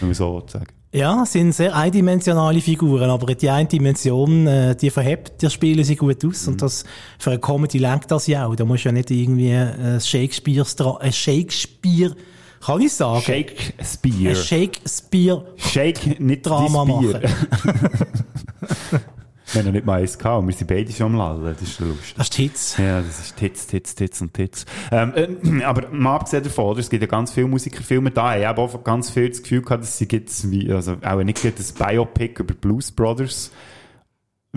Wenn 0.00 0.08
man 0.08 0.14
so 0.14 0.44
sagen. 0.46 0.75
Ja, 0.96 1.24
es 1.24 1.32
sind 1.32 1.52
sehr 1.52 1.76
eindimensionale 1.76 2.62
Figuren, 2.62 3.10
aber 3.10 3.34
die 3.34 3.50
eine 3.50 3.68
Dimension, 3.68 4.46
äh, 4.46 4.74
die 4.74 4.88
verhebt, 4.88 5.42
die 5.42 5.50
spielen 5.50 5.84
sie 5.84 5.94
gut 5.94 6.24
aus. 6.24 6.46
Mhm. 6.46 6.52
Und 6.54 6.62
das, 6.62 6.84
für 7.18 7.32
eine 7.32 7.38
Comedy 7.38 7.76
lenkt 7.76 8.10
das 8.10 8.26
ja 8.26 8.46
auch. 8.46 8.56
Da 8.56 8.64
musst 8.64 8.84
du 8.84 8.88
ja 8.88 8.92
nicht 8.92 9.10
irgendwie 9.10 9.50
äh, 9.50 10.00
Shakespeare, 10.00 10.66
äh, 11.02 11.12
Shakespeare, 11.12 12.16
kann 12.64 12.80
ich 12.80 12.94
sagen? 12.94 13.20
Shakespeare. 13.20 14.30
Ein 14.30 14.36
Shakespeare 14.36 15.44
Shake, 15.56 16.18
nicht 16.18 16.46
Drama 16.46 16.86
machen. 16.86 17.20
Wir 19.52 19.60
haben 19.60 19.66
noch 19.66 19.72
nicht 19.74 19.86
mal 19.86 20.00
eins 20.00 20.18
gehabt 20.18 20.40
und 20.40 20.48
wir 20.48 20.54
sind 20.54 20.66
beide 20.66 20.92
schon 20.92 21.06
am 21.06 21.14
Lallen. 21.16 21.54
Das 21.58 21.62
ist 21.62 21.78
lustig. 21.78 22.14
Das 22.16 22.28
ist 22.28 22.34
Hits. 22.34 22.76
Ja, 22.78 23.00
das 23.00 23.20
ist 23.20 23.36
Tits, 23.36 23.66
Tits, 23.66 23.94
Tits 23.94 24.20
und 24.20 24.34
Tits. 24.34 24.66
Ähm, 24.90 25.12
äh, 25.14 25.62
aber 25.64 25.88
mal 25.90 26.16
abgesehen 26.16 26.42
davon, 26.42 26.64
oder, 26.66 26.80
es 26.80 26.90
gibt 26.90 27.02
ja 27.02 27.06
ganz 27.06 27.32
viele 27.32 27.46
Musikerfilme 27.46 28.10
da. 28.10 28.36
Ich 28.36 28.44
habe 28.44 28.60
auch 28.60 28.82
ganz 28.82 29.10
viel 29.10 29.28
das 29.28 29.42
Gefühl 29.42 29.62
gehabt, 29.62 29.82
dass 29.82 29.98
sie 29.98 30.08
jetzt 30.10 30.50
wie, 30.50 30.72
also 30.72 30.96
auch 31.02 31.22
nicht 31.22 31.40
gerade 31.40 31.56
das 31.56 31.72
Biopic 31.72 32.40
über 32.40 32.54
Blues 32.54 32.90
Brothers. 32.90 33.52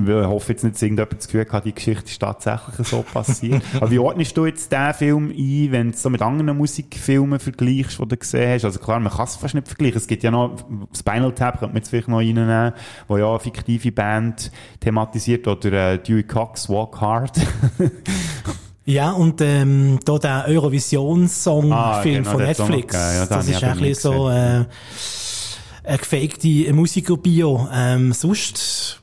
Ich 0.07 0.27
hoffe 0.27 0.51
jetzt 0.51 0.63
nicht, 0.63 0.75
dass 0.75 0.81
irgendjemand 0.81 1.17
das 1.17 1.27
Gefühl 1.27 1.45
hat, 1.49 1.65
die 1.65 1.73
Geschichte 1.73 2.05
ist 2.05 2.19
tatsächlich 2.19 2.88
so 2.88 3.01
passiert. 3.01 3.62
Aber 3.75 3.91
wie 3.91 3.99
ordnest 3.99 4.35
du 4.38 4.45
jetzt 4.45 4.71
diesen 4.71 4.93
Film 4.93 5.29
ein, 5.29 5.71
wenn 5.71 5.88
du 5.89 5.93
es 5.95 6.01
so 6.01 6.09
mit 6.09 6.21
anderen 6.21 6.57
Musikfilmen 6.57 7.39
vergleichst, 7.39 7.99
die 7.99 8.07
du 8.07 8.17
gesehen 8.17 8.53
hast? 8.53 8.65
Also 8.65 8.79
klar, 8.79 8.99
man 8.99 9.12
kann 9.12 9.25
es 9.25 9.35
fast 9.35 9.55
nicht 9.55 9.67
vergleichen. 9.67 9.97
Es 9.97 10.07
gibt 10.07 10.23
ja 10.23 10.31
noch, 10.31 10.57
Spinal 10.97 11.33
Tap 11.33 11.59
könnte 11.59 11.73
man 11.73 11.77
jetzt 11.77 11.89
vielleicht 11.89 12.07
noch 12.07 12.19
reinnehmen, 12.19 12.73
wo 13.07 13.17
ja 13.17 13.29
eine 13.29 13.39
fiktive 13.39 13.91
Band 13.91 14.51
thematisiert, 14.79 15.47
oder 15.47 15.93
äh, 15.93 15.97
Dewey 15.99 16.23
Cox, 16.23 16.69
Walk 16.69 17.01
Hard. 17.01 17.38
Ja, 18.89 19.12
und 19.12 19.39
ähm, 19.41 19.99
da 20.03 20.17
der 20.17 20.45
Eurovision-Song-Film 20.47 21.71
Ah, 21.71 22.01
genau, 22.01 22.31
von 22.31 22.41
Netflix. 22.41 22.95
Ja, 22.95 23.27
das 23.27 23.47
ist 23.47 23.62
bisschen 23.62 23.93
so 23.93 24.29
äh, 24.29 24.65
eine 25.83 25.97
gefakte 25.99 26.73
Musiker-Bio. 26.73 27.67
Ähm, 27.71 28.13
sonst 28.13 28.98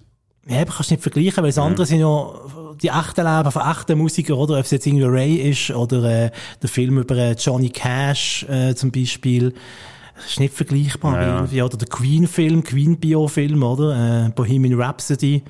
ja, 0.49 0.61
aber 0.61 0.73
kannst 0.73 0.91
du 0.91 0.95
nicht 0.95 1.03
vergleichen, 1.03 1.43
weil 1.43 1.51
das 1.51 1.59
andere 1.59 1.87
sind 1.87 2.01
ja 2.01 2.31
die 2.81 2.89
echten 2.89 3.27
Leben 3.27 3.51
von 3.51 3.63
echten 3.63 3.99
Musikern, 3.99 4.37
oder? 4.37 4.59
Ob 4.59 4.65
es 4.65 4.71
jetzt 4.71 4.87
irgendwie 4.87 5.05
Ray 5.05 5.35
ist 5.51 5.71
oder 5.71 6.05
äh, 6.05 6.31
der 6.63 6.69
Film 6.69 6.99
über 6.99 7.17
äh, 7.17 7.33
Johnny 7.33 7.69
Cash 7.69 8.45
äh, 8.49 8.75
zum 8.75 8.93
Beispiel. 8.93 9.55
Das 10.15 10.27
ist 10.27 10.41
nicht 10.41 10.55
vergleichbar. 10.55 11.15
Ja, 11.15 11.23
ja. 11.23 11.35
Irgendwie. 11.37 11.63
Oder 11.63 11.77
der 11.77 11.89
Queen-Film, 11.89 12.63
Queen-Bio-Film, 12.63 13.63
oder? 13.63 14.27
Äh, 14.27 14.31
Bohemian 14.31 14.81
Rhapsody. 14.81 15.43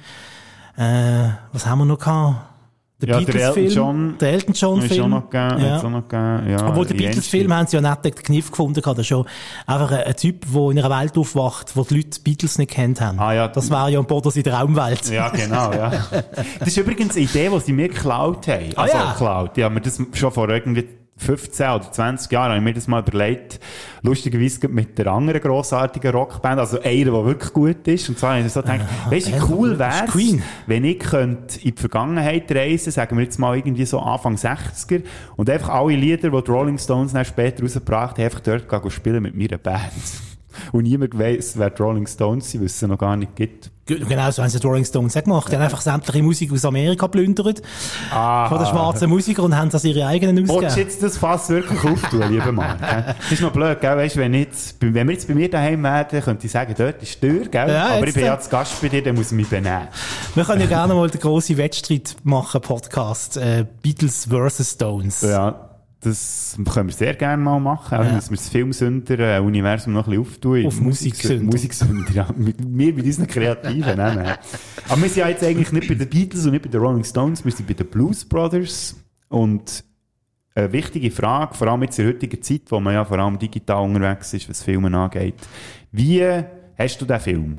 Äh, 0.77 1.29
was 1.53 1.67
haben 1.67 1.79
wir 1.79 1.85
noch 1.85 1.99
gehabt? 1.99 2.56
Der 3.03 3.11
Ja, 3.11 3.19
Beatles-Film. 3.19 3.69
John 3.71 4.15
Der 4.19 4.33
Elton 4.33 4.55
John-Film. 4.55 5.11
gegeben, 5.29 5.63
Ja. 5.63 6.43
ja. 6.49 6.69
Obwohl, 6.69 6.87
der 6.87 6.95
Beatles-Film 6.95 7.53
haben 7.53 7.67
sie 7.67 7.77
ja 7.77 7.83
nicht 7.83 8.05
den 8.07 8.15
Kniff 8.15 8.51
gefunden. 8.51 8.81
Das 8.83 8.99
ist 8.99 9.07
schon 9.07 9.27
einfach 9.67 9.93
ein, 9.93 10.17
Typ, 10.17 10.47
der 10.51 10.71
in 10.71 10.79
einer 10.79 10.99
Welt 11.01 11.19
aufwacht, 11.19 11.77
wo 11.77 11.85
die 11.85 11.97
Leute 11.97 12.21
Beatles 12.21 12.57
nicht 12.57 12.71
kennt 12.71 13.03
haben. 13.03 13.19
Ah, 13.19 13.35
ja. 13.35 13.49
Das 13.49 13.69
war 13.71 13.91
ja 13.91 13.99
ein 13.99 14.07
Bodos 14.07 14.35
in 14.37 14.45
der 14.45 14.55
Raumwelt. 14.55 15.11
Ja, 15.11 15.29
genau, 15.29 15.73
ja. 15.73 15.93
Das 16.59 16.69
ist 16.69 16.77
übrigens 16.79 17.15
eine 17.17 17.25
Idee, 17.27 17.51
die 17.53 17.61
sie 17.61 17.73
mir 17.75 17.89
geklaut 17.89 18.49
haben. 18.49 18.71
Ah, 18.77 18.83
Also, 18.83 18.97
ja. 18.97 19.13
geklaut. 19.13 19.57
Die 19.59 19.65
haben 19.65 19.75
mir 19.75 19.83
das 19.83 20.01
schon 20.15 20.33
vor 20.33 20.49
irgendwie 20.49 20.89
15 21.19 21.71
oder 21.71 21.91
20 21.91 22.31
Jahren, 22.31 22.51
habe 22.51 22.59
ich 22.59 22.65
mir 22.65 22.75
das 22.75 22.89
mal 22.89 23.01
überlegt, 23.01 23.59
lustigerweise 24.03 24.69
mit 24.69 24.99
der 24.99 25.07
anderen 25.09 25.41
grossartigen 25.41 26.13
Rockband, 26.13 26.61
also 26.61 26.81
einer, 26.81 27.11
der 27.11 27.25
wirklich 27.25 27.53
gut 27.53 27.89
ist. 27.89 28.09
Und 28.09 28.19
zwar 28.19 28.37
habe 28.37 28.47
ich 28.47 28.53
so 28.53 28.61
gedacht, 28.61 28.81
weisst 29.09 29.29
du, 29.29 29.33
wie 29.33 29.53
cool 29.53 29.79
Queen. 30.09 30.43
wenn 30.67 30.85
ich 30.85 30.99
könnte 30.99 31.59
in 31.61 31.75
die 31.75 31.81
Vergangenheit 31.81 32.53
reisen, 32.53 32.91
sagen 32.93 33.17
wir 33.17 33.25
jetzt 33.25 33.39
mal 33.39 33.57
irgendwie 33.57 33.87
so 33.87 33.99
Anfang 34.01 34.37
60er, 34.37 35.03
und 35.37 35.49
einfach 35.49 35.71
alle 35.71 35.97
Lieder, 35.97 36.31
die 36.31 36.43
die 36.43 36.51
Rolling 36.51 36.79
Stones 36.79 37.13
dann 37.13 37.25
später 37.25 37.63
rausgebracht 37.63 38.19
haben, 38.19 38.25
einfach 38.25 38.41
dort 38.41 38.93
spielen 38.93 39.23
mit 39.23 39.35
meiner 39.35 39.59
Band. 39.59 39.93
Und 40.73 40.85
niemand 40.85 41.19
weiss, 41.19 41.59
wer 41.59 41.71
die 41.71 41.83
Rolling 41.83 42.07
Stones 42.07 42.51
sind, 42.51 42.61
weil 42.61 42.67
es 42.67 42.79
sie 42.79 42.89
noch 42.89 42.99
gar 42.99 43.17
nicht 43.17 43.37
gibt. 43.37 43.71
Genau 43.87 44.29
so 44.33 44.43
haben 44.43 44.51
sie 44.51 44.59
die 44.59 44.67
Rolling 44.67 44.85
Stones 44.85 45.17
auch 45.17 45.23
gemacht. 45.23 45.51
Die 45.51 45.55
haben 45.55 45.63
einfach 45.63 45.81
sämtliche 45.81 46.21
Musik 46.21 46.53
aus 46.53 46.65
Amerika 46.65 47.07
plündert. 47.07 47.63
Von 48.11 48.59
den 48.59 48.67
schwarzen 48.67 49.09
Musikern 49.09 49.45
und 49.45 49.57
haben 49.57 49.71
das 49.71 49.85
ihre 49.85 50.07
eigenen 50.09 50.43
ausgegeben. 50.43 50.77
jetzt 50.77 51.05
das 51.05 51.17
Fass 51.19 51.49
wirklich 51.51 51.85
auftun, 51.85 52.29
lieber 52.29 52.51
Mann? 52.51 52.77
Das 53.17 53.33
ist 53.33 53.43
noch 53.43 53.53
blöd, 53.53 53.81
gell? 53.81 53.97
Weißt, 53.97 54.17
wenn, 54.17 54.35
jetzt, 54.35 54.77
wenn 54.81 55.07
wir 55.07 55.15
jetzt 55.15 55.29
bei 55.29 55.35
mir 55.35 55.49
daheim 55.49 55.85
wären, 55.85 56.21
könnte 56.21 56.47
ich 56.47 56.53
sagen, 56.53 56.75
dort 56.77 57.01
ist 57.01 57.23
die 57.23 57.29
Tür, 57.29 57.47
gell? 57.47 57.69
Ja, 57.69 57.87
Aber 57.97 58.09
ich 58.09 58.15
bin 58.15 58.25
ja 58.25 58.39
zu 58.41 58.51
Gast 58.51 58.81
bei 58.83 58.89
dir, 58.89 59.03
dann 59.05 59.15
muss 59.15 59.27
ich 59.27 59.37
mich 59.37 59.49
benehmen. 59.49 59.87
Wir 60.35 60.45
können 60.45 60.63
ja 60.63 60.67
gerne 60.67 60.95
mal 60.95 61.09
den 61.09 61.21
grossen 61.21 61.57
Wettstreit 61.57 62.17
machen, 62.25 62.61
Podcast. 62.61 63.37
Äh, 63.37 63.67
Beatles 63.83 64.27
vs. 64.29 64.73
Stones. 64.73 65.21
Ja, 65.21 65.66
das 66.07 66.57
können 66.73 66.89
wir 66.89 66.95
sehr 66.95 67.15
gerne 67.15 67.43
mal 67.43 67.59
machen. 67.61 67.99
Auch 67.99 68.05
Ja. 68.05 68.13
müssen 68.13 68.31
wir 68.31 68.37
das 68.37 68.49
Filmsünder-Universum 68.49 69.93
noch 69.93 70.07
ein 70.07 70.11
bisschen 70.11 70.23
auftun. 70.23 70.67
Auf 70.67 70.81
Musiksünder. 70.81 71.45
Musiksünder, 71.45 72.11
ja. 72.13 72.29
Wir 72.37 72.55
mit 72.95 73.05
unseren 73.05 73.27
Kreativen. 73.27 73.97
nein, 73.97 74.17
nein. 74.17 74.37
Aber 74.89 75.03
wir 75.03 75.09
sind 75.09 75.17
ja 75.19 75.29
jetzt 75.29 75.45
eigentlich 75.45 75.73
nicht 75.73 75.89
bei 75.89 75.95
den 75.95 76.09
Beatles 76.09 76.45
und 76.47 76.53
nicht 76.53 76.63
bei 76.63 76.69
den 76.71 76.81
Rolling 76.81 77.05
Stones, 77.05 77.45
wir 77.45 77.53
sind 77.53 77.67
bei 77.67 77.75
den 77.75 77.87
Blues 77.89 78.25
Brothers. 78.25 78.97
Und 79.29 79.85
eine 80.55 80.73
wichtige 80.73 81.11
Frage, 81.11 81.55
vor 81.55 81.69
allem 81.69 81.83
jetzt 81.83 81.99
in 81.99 82.07
der 82.07 82.15
heutigen 82.15 82.41
Zeit, 82.43 82.63
wo 82.71 82.81
man 82.81 82.95
ja 82.95 83.05
vor 83.05 83.19
allem 83.19 83.39
digital 83.39 83.83
unterwegs 83.85 84.33
ist, 84.33 84.49
was 84.49 84.63
Filme 84.63 84.97
angeht. 84.97 85.35
Wie 85.93 86.23
hast 86.79 86.99
du 87.01 87.05
den 87.05 87.21
Film? 87.21 87.59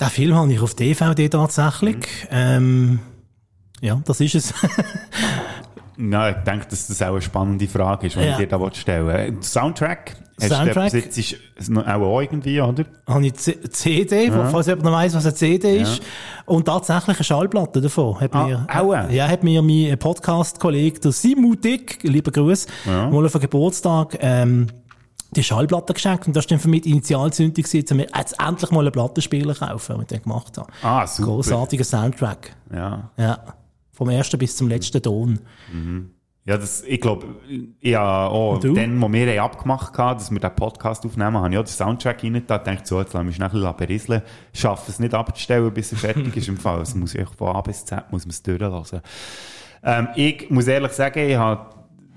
Den 0.00 0.08
Film 0.08 0.34
habe 0.34 0.52
ich 0.52 0.60
auf 0.60 0.74
DVD 0.74 1.28
tatsächlich. 1.28 1.96
Mhm. 1.96 2.28
Ähm, 2.30 2.98
ja, 3.80 4.00
das 4.04 4.20
ist 4.20 4.34
es. 4.36 4.54
Ja, 5.96 6.28
ich 6.30 6.36
denke, 6.38 6.66
dass 6.68 6.86
das 6.88 7.00
auch 7.02 7.08
eine 7.08 7.22
spannende 7.22 7.68
Frage 7.68 8.06
ist, 8.08 8.16
die 8.16 8.20
Ja. 8.20 8.32
ich 8.32 8.36
dir 8.36 8.46
da 8.48 8.58
stellen 8.74 9.06
will. 9.06 9.30
Der 9.32 9.42
Soundtrack? 9.42 10.16
Hast 10.40 10.50
du 10.50 10.54
Soundtrack? 10.56 10.90
den 10.90 11.10
auch 12.02 12.20
irgendwie, 12.20 12.60
oder? 12.60 12.84
habe 13.06 13.26
ich 13.26 13.34
C- 13.34 13.60
CD, 13.70 14.26
Ja. 14.26 14.48
falls 14.48 14.66
jemand 14.66 14.84
noch 14.86 14.92
weiss, 14.92 15.14
was 15.14 15.24
eine 15.24 15.34
CD 15.34 15.76
Ja. 15.76 15.82
ist. 15.82 16.02
Und 16.46 16.66
tatsächlich 16.66 17.16
eine 17.18 17.24
Schallplatte 17.24 17.80
davon. 17.80 18.18
Hat 18.20 18.34
Ah, 18.34 18.44
mir, 18.46 18.66
auch? 18.68 19.08
Ja, 19.10 19.28
hat 19.28 19.44
mir 19.44 19.62
mein 19.62 19.96
Podcast-Kollege, 19.98 20.98
der 20.98 21.12
Dick, 21.54 21.98
lieber 22.02 22.32
Gruß, 22.32 22.66
Ja. 22.86 23.08
mal 23.10 23.24
auf 23.24 23.32
den 23.32 23.40
Geburtstag, 23.42 24.18
ähm, 24.20 24.66
die 25.36 25.44
Schallplatte 25.44 25.94
geschenkt. 25.94 26.26
Und 26.26 26.34
das 26.34 26.44
war 26.44 26.48
dann 26.50 26.58
für 26.58 26.68
mich 26.68 26.82
die 26.82 26.90
Initialzündung, 26.90 27.64
um 27.90 27.96
mir 27.96 28.06
jetzt 28.16 28.40
endlich 28.40 28.70
mal 28.72 28.80
einen 28.80 28.92
Plattenspieler 28.92 29.54
kaufen, 29.54 29.94
was 29.96 30.02
ich 30.02 30.08
dann 30.08 30.22
gemacht 30.22 30.58
habe. 30.58 30.68
Ah, 30.82 31.06
super. 31.06 31.28
Grossartiger 31.28 31.84
Soundtrack. 31.84 32.56
Ja. 32.74 33.10
Ja. 33.16 33.38
Vom 33.94 34.10
ersten 34.10 34.38
bis 34.38 34.56
zum 34.56 34.68
letzten 34.68 35.00
Ton. 35.00 35.38
Ja, 36.46 36.58
das, 36.58 36.84
ich 36.86 37.00
glaube, 37.00 37.26
ja, 37.80 38.28
du? 38.58 38.74
dann, 38.74 39.00
wo 39.00 39.10
wir 39.10 39.26
haben 39.26 39.38
abgemacht 39.38 39.96
haben, 39.96 40.18
dass 40.18 40.30
wir 40.30 40.38
den 40.40 40.54
Podcast 40.54 41.06
aufnehmen, 41.06 41.38
habe 41.38 41.50
ich 41.50 41.58
auch 41.58 41.64
den 41.64 41.68
Soundtrack 41.68 42.22
rein 42.22 42.42
da 42.46 42.58
dachte 42.58 42.82
so, 42.84 43.00
jetzt 43.00 43.14
wir 43.14 43.32
schnell 43.32 43.48
ein 43.48 43.52
bisschen 43.52 43.76
berieseln. 43.76 44.22
Schaffe 44.52 44.90
es 44.90 44.98
nicht 44.98 45.14
abzustellen, 45.14 45.72
bis 45.72 45.92
er 45.92 45.98
fertig 45.98 46.36
ist 46.36 46.48
im 46.48 46.58
Fall. 46.58 46.82
Es 46.82 46.94
muss 46.94 47.14
ich 47.14 47.28
von 47.30 47.56
A 47.56 47.62
bis 47.62 47.86
Z, 47.86 48.04
muss 48.10 48.26
man 48.26 48.30
es 48.30 48.42
durchlassen. 48.42 49.00
Ähm, 49.82 50.08
ich 50.16 50.50
muss 50.50 50.66
ehrlich 50.66 50.92
sagen, 50.92 51.30
ich 51.30 51.36
habe, 51.36 51.70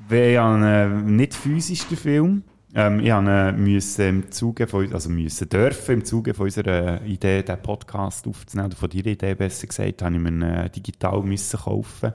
ich 0.09 0.37
habe 0.37 0.55
einen 0.55 1.15
nicht 1.15 1.33
physisch 1.33 1.87
den 1.87 1.97
Film. 1.97 2.43
Ähm, 2.75 2.99
ich 2.99 3.11
habe 3.11 3.53
ihn 3.57 3.63
müssen 3.63 4.07
im 4.07 4.31
Zuge 4.31 4.67
von, 4.67 4.91
also 4.93 5.09
müssen 5.09 5.47
dürfen 5.47 5.93
im 5.95 6.05
Zuge 6.05 6.33
von 6.33 6.45
unserer 6.45 7.01
Idee, 7.03 7.41
den 7.41 7.61
Podcast 7.61 8.27
aufzunehmen, 8.27 8.67
oder 8.67 8.75
von 8.75 8.89
deiner 8.89 9.07
Idee 9.07 9.35
besser 9.35 9.67
gesagt, 9.67 10.01
habe 10.01 10.15
ich 10.15 10.21
mir 10.21 10.29
ihn 10.29 10.41
äh, 10.41 10.69
digital 10.69 11.21
müssen 11.23 11.59
kaufen, 11.59 12.11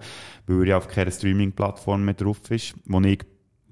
weil 0.47 0.61
er 0.61 0.67
ja 0.67 0.77
auf 0.77 0.89
keiner 0.89 1.11
Streaming-Plattform 1.11 2.05
mehr 2.05 2.15
drauf 2.15 2.39
ist, 2.51 2.75
wo 2.85 3.01
ich 3.01 3.21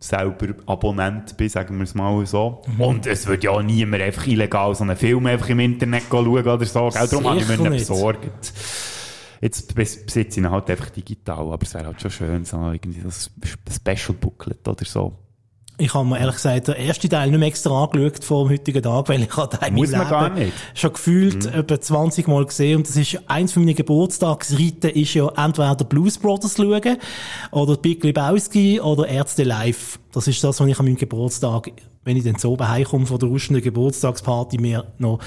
selber 0.03 0.55
Abonnent 0.65 1.37
bin, 1.37 1.51
sagen 1.51 1.77
wir 1.77 1.85
es 1.85 1.95
mal 1.95 2.25
so. 2.25 2.63
Und 2.79 3.07
es 3.07 3.27
wird 3.27 3.45
ja 3.45 3.63
niemand 3.63 4.03
einfach 4.03 4.27
illegal 4.27 4.75
so 4.75 4.83
einen 4.83 4.97
Film 4.97 5.27
einfach 5.27 5.51
im 5.51 5.61
Internet 5.61 6.05
schauen 6.11 6.27
oder 6.29 6.65
so. 6.65 6.89
Gell? 6.89 7.07
Darum 7.09 7.27
habe 7.29 7.41
ich 7.41 7.47
mir 7.49 7.69
nicht. 7.69 7.87
besorgt. 7.89 8.53
Jetzt 9.43 9.73
bes- 9.77 10.03
besitze 10.05 10.21
ich 10.21 10.37
ihn 10.39 10.51
halt 10.51 10.71
einfach 10.71 10.89
digital, 10.89 11.53
aber 11.53 11.59
es 11.63 11.75
wäre 11.75 11.85
halt 11.87 12.01
schon 12.01 12.11
schön, 12.11 12.45
so 12.47 12.57
irgendwie 12.73 13.03
so 13.03 13.09
ein 13.09 13.71
Special 13.71 14.17
Booklet 14.19 14.67
oder 14.67 14.85
so. 14.87 15.13
Ich 15.81 15.95
habe 15.95 16.07
mir 16.07 16.19
ehrlich 16.19 16.35
gesagt 16.35 16.69
den 16.69 16.75
ersten 16.75 17.09
Teil 17.09 17.31
nicht 17.31 17.39
mehr 17.39 17.49
extra 17.49 17.85
angeschaut 17.85 18.23
vor 18.23 18.45
dem 18.45 18.53
heutigen 18.53 18.83
Tag, 18.83 19.09
weil 19.09 19.23
ich 19.23 19.35
habe 19.35 19.57
den 19.57 19.75
Muss 19.75 19.91
man 19.93 20.09
gar 20.09 20.29
nicht. 20.29 20.53
schon 20.75 20.93
gefühlt 20.93 21.47
etwa 21.47 21.81
20 21.81 22.29
Mal 22.29 22.45
gesehen 22.45 22.77
und 22.77 22.89
das 22.89 22.97
ist 22.97 23.19
eins 23.29 23.53
von 23.53 23.65
meinen 23.65 23.75
Geburtstagsriten 23.75 24.91
ist 24.91 25.15
ja 25.15 25.29
entweder 25.43 25.75
der 25.75 25.87
Blues 25.87 26.19
Brothers 26.19 26.57
schauen 26.57 26.99
oder 27.51 27.77
Big 27.79 28.05
Lebowski 28.05 28.79
oder 28.79 29.09
Ärzte 29.09 29.45
live. 29.45 29.99
Das 30.13 30.29
ist 30.29 30.45
das, 30.45 30.61
was 30.61 30.69
ich 30.69 30.79
an 30.79 30.85
meinem 30.85 30.97
Geburtstag, 30.97 31.71
wenn 32.05 32.17
ich 32.17 32.25
dann 32.25 32.37
so 32.37 32.53
oben 32.53 32.69
heimkomme 32.69 33.07
von 33.07 33.19
der 33.19 33.29
rustenden 33.31 33.63
Geburtstagsparty, 33.63 34.59
mir 34.59 34.85
noch 34.99 35.19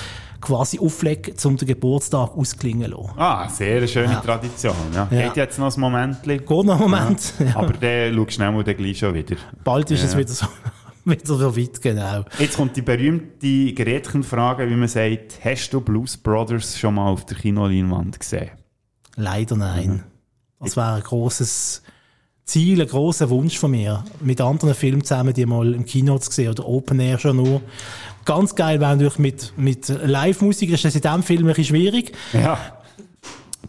quasi 0.44 0.78
auflege, 0.80 1.34
um 1.46 1.58
den 1.58 1.68
Geburtstag 1.68 2.36
ausklingen 2.36 2.92
zu 2.92 2.98
lassen. 3.02 3.14
Ah, 3.20 3.50
sehr 3.50 3.88
schöne 3.88 4.14
Ja. 4.14 4.20
Tradition. 4.20 4.76
Ja. 4.94 5.08
Ja. 5.10 5.28
Geht 5.28 5.38
jetzt 5.38 5.58
noch 5.58 5.76
ein 5.76 5.80
Moment. 5.80 6.22
Geht 6.24 6.48
noch 6.50 6.60
einen 6.70 6.80
Moment. 6.80 7.34
Ja. 7.40 7.56
Aber 7.56 7.74
dann 7.74 8.14
schaust 8.14 8.28
du 8.28 8.32
schnell 8.34 8.64
gleich 8.76 8.98
schon 9.00 9.14
wieder. 9.14 9.36
Bald 9.64 9.90
ist 9.92 10.04
es 10.04 10.16
wieder 10.18 10.32
so, 10.32 10.46
wieder 11.06 11.26
so 11.26 11.58
weit, 11.58 11.82
genau. 11.82 12.26
Jetzt 12.38 12.58
kommt 12.58 12.76
die 12.76 12.82
berühmte 12.82 13.74
Gretchenfrage, 13.74 14.70
wie 14.70 14.76
man 14.76 14.88
sagt, 14.90 15.40
hast 15.44 15.70
du 15.72 15.82
Blues 15.82 16.18
Brothers 16.18 16.78
schon 16.78 16.96
mal 16.96 17.10
auf 17.10 17.26
der 17.26 17.38
Kinoleinwand 17.38 18.20
gesehen? 18.20 18.52
Leider 19.16 19.56
nein. 19.56 20.04
Das 20.60 20.76
wäre 20.78 20.96
ein 20.96 21.04
grosses 21.04 21.84
Ziel, 22.46 22.82
ein 22.82 22.88
grosser 22.88 23.30
Wunsch 23.30 23.58
von 23.58 23.72
mir, 23.72 24.04
mit 24.20 24.42
anderen 24.42 24.74
Filmen 24.76 25.04
zusammen 25.04 25.34
die 25.34 25.46
mal 25.46 25.74
im 25.74 25.86
Kino 25.86 26.18
zu 26.20 26.32
sehen 26.32 26.50
oder 26.50 26.68
Open 26.68 27.00
Air 27.00 27.18
schon 27.18 27.38
nur. 27.38 27.62
Ganz 28.26 28.54
geil 28.56 28.80
wäre 28.80 28.92
natürlich 28.96 29.20
mit, 29.20 29.54
mit 29.58 29.88
Live-Musik, 29.88 30.70
das 30.72 30.80
ist 30.80 30.86
das 30.86 30.96
in 30.96 31.02
diesem 31.02 31.24
Film 31.24 31.42
ein 31.44 31.48
bisschen 31.48 31.66
schwierig. 31.66 32.12
Ja. 32.34 32.58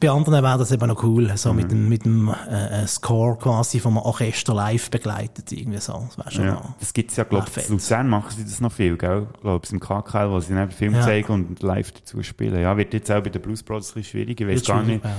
Bei 0.01 0.11
anderen 0.11 0.43
wäre 0.43 0.59
das 0.59 0.73
eben 0.73 0.87
noch 0.89 1.03
cool, 1.05 1.31
so 1.37 1.53
mit 1.53 1.71
dem, 1.71 1.89
mit 1.89 2.05
dem 2.05 2.29
äh, 2.51 2.83
äh, 2.83 2.87
Score 2.89 3.37
quasi 3.39 3.79
vom 3.79 3.97
Orchester 3.97 4.53
live 4.53 4.91
begleitet, 4.91 5.53
irgendwie 5.53 5.79
so. 5.79 6.09
Das 6.17 6.35
schon 6.35 6.47
noch- 6.47 6.65
Ja. 6.65 6.75
Das 6.81 6.93
gibt's 6.93 7.15
ja, 7.17 7.23
glaube 7.25 7.47
ich, 7.57 7.69
Luzern 7.69 8.09
machen 8.09 8.31
sie 8.37 8.43
das 8.45 8.61
noch 8.61 8.73
viel, 8.73 8.97
gell? 8.97 9.29
Ich 9.35 9.41
glaube, 9.41 9.67
im 9.71 9.79
KKL, 9.81 10.31
wo 10.31 10.41
sie 10.41 10.53
dann 10.53 10.71
Film 10.73 10.95
Ja. 10.95 11.03
zeigen 11.03 11.33
und 11.33 11.63
live 11.63 11.93
dazu 11.93 12.21
spielen. 12.25 12.61
Ja, 12.61 12.77
wird 12.77 12.93
jetzt 12.93 13.11
auch 13.11 13.23
bei 13.23 13.31
den 13.31 13.41
Blues 13.41 13.63
Brothers 13.63 13.91
ein 13.93 13.95
bisschen 14.03 14.11
schwierig. 14.21 14.41
Ich 14.41 14.47
weiß 14.49 14.65
gar 14.65 14.83
nicht. 14.83 15.03
werden. 15.05 15.15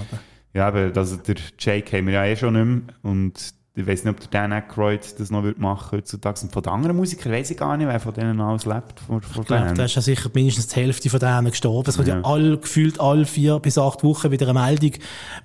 Ja, 0.56 0.68
aber 0.70 0.92
also 0.96 1.18
der 1.18 1.36
Jake 1.60 1.98
haben 1.98 2.08
wir 2.08 2.14
ja 2.14 2.26
eh 2.26 2.38
schon 2.38 2.54
nicht 2.54 2.88
mehr. 2.88 2.96
Und 3.04 3.54
ich 3.78 3.86
weiß 3.86 4.06
nicht, 4.06 4.14
ob 4.14 4.20
der 4.22 4.30
Dan 4.42 4.54
Aykroyd 4.54 5.20
das 5.20 5.32
noch 5.32 5.44
machen 5.58 5.98
heutzutage. 5.98 6.40
Und 6.44 6.52
von 6.54 6.64
den 6.64 6.72
anderen 6.72 6.96
Musikern 6.96 7.34
weiß 7.34 7.52
ich 7.52 7.58
gar 7.58 7.76
nicht, 7.76 7.88
wer 7.88 8.00
von 8.00 8.14
denen 8.14 8.40
alles 8.40 8.66
lebt. 8.66 9.00
Vor, 9.06 9.22
vor 9.22 9.42
Ich 9.42 9.48
glaube, 9.48 9.74
da 9.74 9.84
ist 9.84 9.96
ja 9.96 10.02
sicher 10.02 10.30
mindestens 10.34 10.68
die 10.68 10.76
Hälfte 10.80 11.10
von 11.10 11.20
denen 11.20 11.50
gestorben. 11.52 11.90
Es 11.90 11.98
wird 11.98 12.08
ja, 12.08 12.16
Ja. 12.16 12.22
all, 12.24 12.58
gefühlt 12.58 13.00
alle 13.02 13.26
vier 13.26 13.60
bis 13.60 13.78
acht 13.78 14.04
Wochen 14.04 14.32
wieder 14.32 14.48
eine 14.48 14.60
Meldung. 14.60 14.92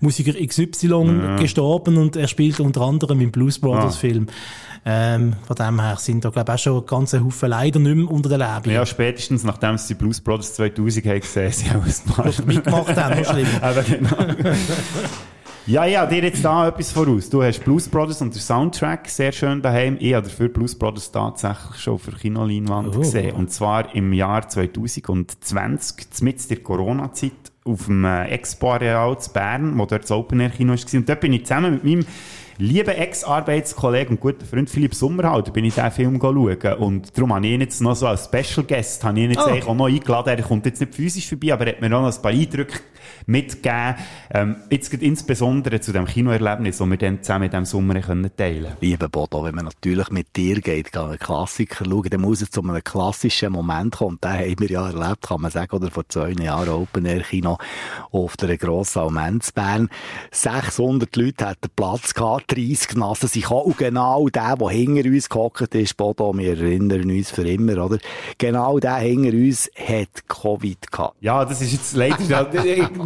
Musiker 0.01 0.33
XY 0.33 0.87
Ja. 0.87 1.37
gestorben 1.37 1.97
und 1.97 2.15
er 2.15 2.29
spielt 2.29 2.61
unter 2.61 2.83
anderem 2.83 3.21
im 3.21 3.33
Blues 3.33 3.59
Brothers 3.59 3.97
Ah. 3.97 3.99
Film. 3.99 4.27
Ähm, 4.87 5.35
von 5.47 5.57
dem 5.57 5.79
her 5.81 5.97
sind 5.99 6.25
da, 6.25 6.31
glaube 6.31 6.53
ich, 6.53 6.55
auch 6.55 6.59
schon 6.59 6.87
ganz 6.87 7.13
Haufen 7.13 7.51
leider 7.51 7.79
nicht 7.81 7.97
mehr 7.97 8.11
unter 8.11 8.29
den 8.31 8.39
Leben. 8.39 8.71
Ja, 8.71 8.87
spätestens 8.87 9.45
nachdem 9.45 9.77
sie 9.77 9.89
die 9.89 9.95
Blues 9.99 10.21
Brothers 10.23 10.55
2000 10.55 11.05
haben 11.05 11.21
gesehen, 11.21 11.53
sie 11.53 11.67
auch 11.71 11.85
ein 11.85 12.15
paar 12.15 12.47
mitgemacht 12.47 12.97
haben, 12.97 13.21
noch 13.21 13.31
schlimmer. 13.31 13.49
Aber 13.63 13.83
genau. 13.83 14.17
Ja, 15.71 15.85
ja, 15.85 16.05
dir 16.05 16.25
jetzt 16.25 16.45
da 16.45 16.67
etwas 16.67 16.91
voraus. 16.91 17.31
Du 17.31 17.45
hast 17.45 17.63
Blues 17.63 17.89
Brothers 17.89 18.21
und 18.23 18.35
der 18.35 18.41
Soundtrack 18.43 19.09
sehr 19.09 19.31
schön 19.31 19.63
daheim. 19.63 19.99
Ich 20.01 20.15
habe 20.15 20.27
dafür 20.27 20.49
Blues 20.49 20.75
Brothers 20.77 21.13
tatsächlich 21.13 21.77
schon 21.81 21.95
auf 21.95 22.05
der 22.07 22.15
Kinoleinwand 22.15 22.89
Oh. 22.97 22.99
gesehen. 22.99 23.37
Und 23.37 23.53
zwar 23.53 23.95
im 23.95 24.13
Jahr 24.13 24.49
2020, 24.49 26.23
mitten 26.23 26.49
der 26.49 26.57
Corona-Zeit 26.57 27.31
auf 27.65 27.85
dem 27.87 28.05
äh, 28.05 28.25
Expo-Areal 28.31 29.17
zu 29.21 29.33
Bern, 29.33 29.79
wo 29.79 29.87
dort 29.87 30.03
das 30.03 30.11
Open-Air-Kino 30.11 30.73
war. 30.73 30.95
Und 30.95 31.09
dort 31.09 31.21
bin 31.21 31.33
ich 31.35 31.47
zusammen 31.47 31.75
mit 31.75 31.85
meinem 31.85 32.05
lieben 32.59 32.91
Ex-Arbeitskollegen 32.91 34.17
und 34.17 34.21
guten 34.21 34.45
Freund 34.45 34.69
Philipp 34.69 34.95
Sommerhalter 34.95 35.53
bin 35.53 35.65
ich 35.65 35.75
diesen 35.75 35.91
Film 35.93 36.19
schauen. 36.21 36.57
Und 36.81 37.17
darum 37.17 37.33
habe 37.33 37.47
ich 37.47 37.53
ihn 37.53 37.61
jetzt 37.61 37.81
noch 37.81 37.95
so 37.95 38.09
als 38.09 38.25
Special 38.25 38.67
Guest, 38.67 39.05
habe 39.05 39.19
ich 39.21 39.25
ihn 39.27 39.31
jetzt 39.31 39.47
Oh. 39.47 39.71
auch 39.71 39.75
noch 39.77 39.87
eingeladen. 39.87 40.31
Er 40.37 40.43
kommt 40.43 40.67
jetzt 40.67 40.81
nicht 40.81 40.95
physisch 40.97 41.29
vorbei, 41.29 41.53
aber 41.53 41.69
er 41.69 41.75
hat 41.75 41.81
mir 41.81 41.89
noch 41.89 42.05
ein 42.05 42.23
paar 42.23 42.33
Eindrücke 42.33 42.81
mitgegeben. 43.27 43.97
Ähm, 44.33 44.57
jetzt 44.71 44.91
geht 44.91 45.03
insbesondere 45.03 45.81
zu 45.81 45.93
dem 45.93 46.07
Kinoerlebnis, 46.07 46.79
das 46.79 46.89
wir 46.89 46.97
dann 46.97 47.23
zusammen 47.23 47.45
in 47.45 47.51
diesem 47.51 47.65
Sommer 47.65 48.01
können 48.01 48.31
teilen 48.37 48.73
Lieber 48.81 49.09
Bodo, 49.09 49.45
wenn 49.45 49.55
man 49.55 49.67
natürlich 49.67 50.11
mit 50.11 50.37
dir 50.37 50.61
geht, 50.61 50.93
kann 50.93 51.11
einen 51.11 51.19
Klassiker 51.19 51.85
schauen, 51.85 52.09
dann 52.11 52.21
muss 52.21 52.43
es 52.43 52.51
zu 52.51 52.63
einem 52.63 52.83
klassischen 52.83 53.53
Moment 53.53 53.97
kommen. 53.97 54.19
Den 54.23 54.31
haben 54.31 54.59
wir 54.59 54.71
ja 54.71 54.87
erlebt, 54.87 55.23
kann 55.23 55.41
man 55.41 55.51
sagen, 55.51 55.77
oder 55.77 55.91
vor 55.91 56.09
zwei 56.09 56.31
Jahren 56.31 56.69
Open 56.69 57.05
Air 57.07 57.23
Kino 57.23 57.59
auf 58.11 58.37
der 58.37 58.57
grossen 58.57 59.01
Almenz 59.01 59.53
Bern. 59.53 59.89
600 60.31 61.15
Leute 61.17 61.47
hatten 61.47 61.69
Platz 61.75 62.15
gehabt, 62.15 62.53
30 62.57 62.97
Nassen 62.97 63.29
sind 63.29 63.43
gekommen. 63.43 63.63
Und 63.63 63.79
genau 63.79 64.29
der, 64.29 64.57
der 64.57 64.69
hinter 64.69 65.09
uns 65.09 65.29
gehockt 65.29 65.75
ist, 65.75 65.97
Bodo, 65.97 66.37
wir 66.37 66.59
erinnern 66.59 67.11
uns 67.11 67.31
für 67.31 67.49
immer, 67.49 67.85
oder? 67.85 67.99
Genau 68.39 68.79
der 68.79 68.97
hinter 68.97 69.37
uns 69.37 69.71
hat 69.77 70.29
Covid 70.29 70.91
gehabt. 70.91 71.17
Ja, 71.21 71.45
das 71.45 71.61
ist 71.61 71.73
jetzt 71.73 71.97
leider, 71.97 72.51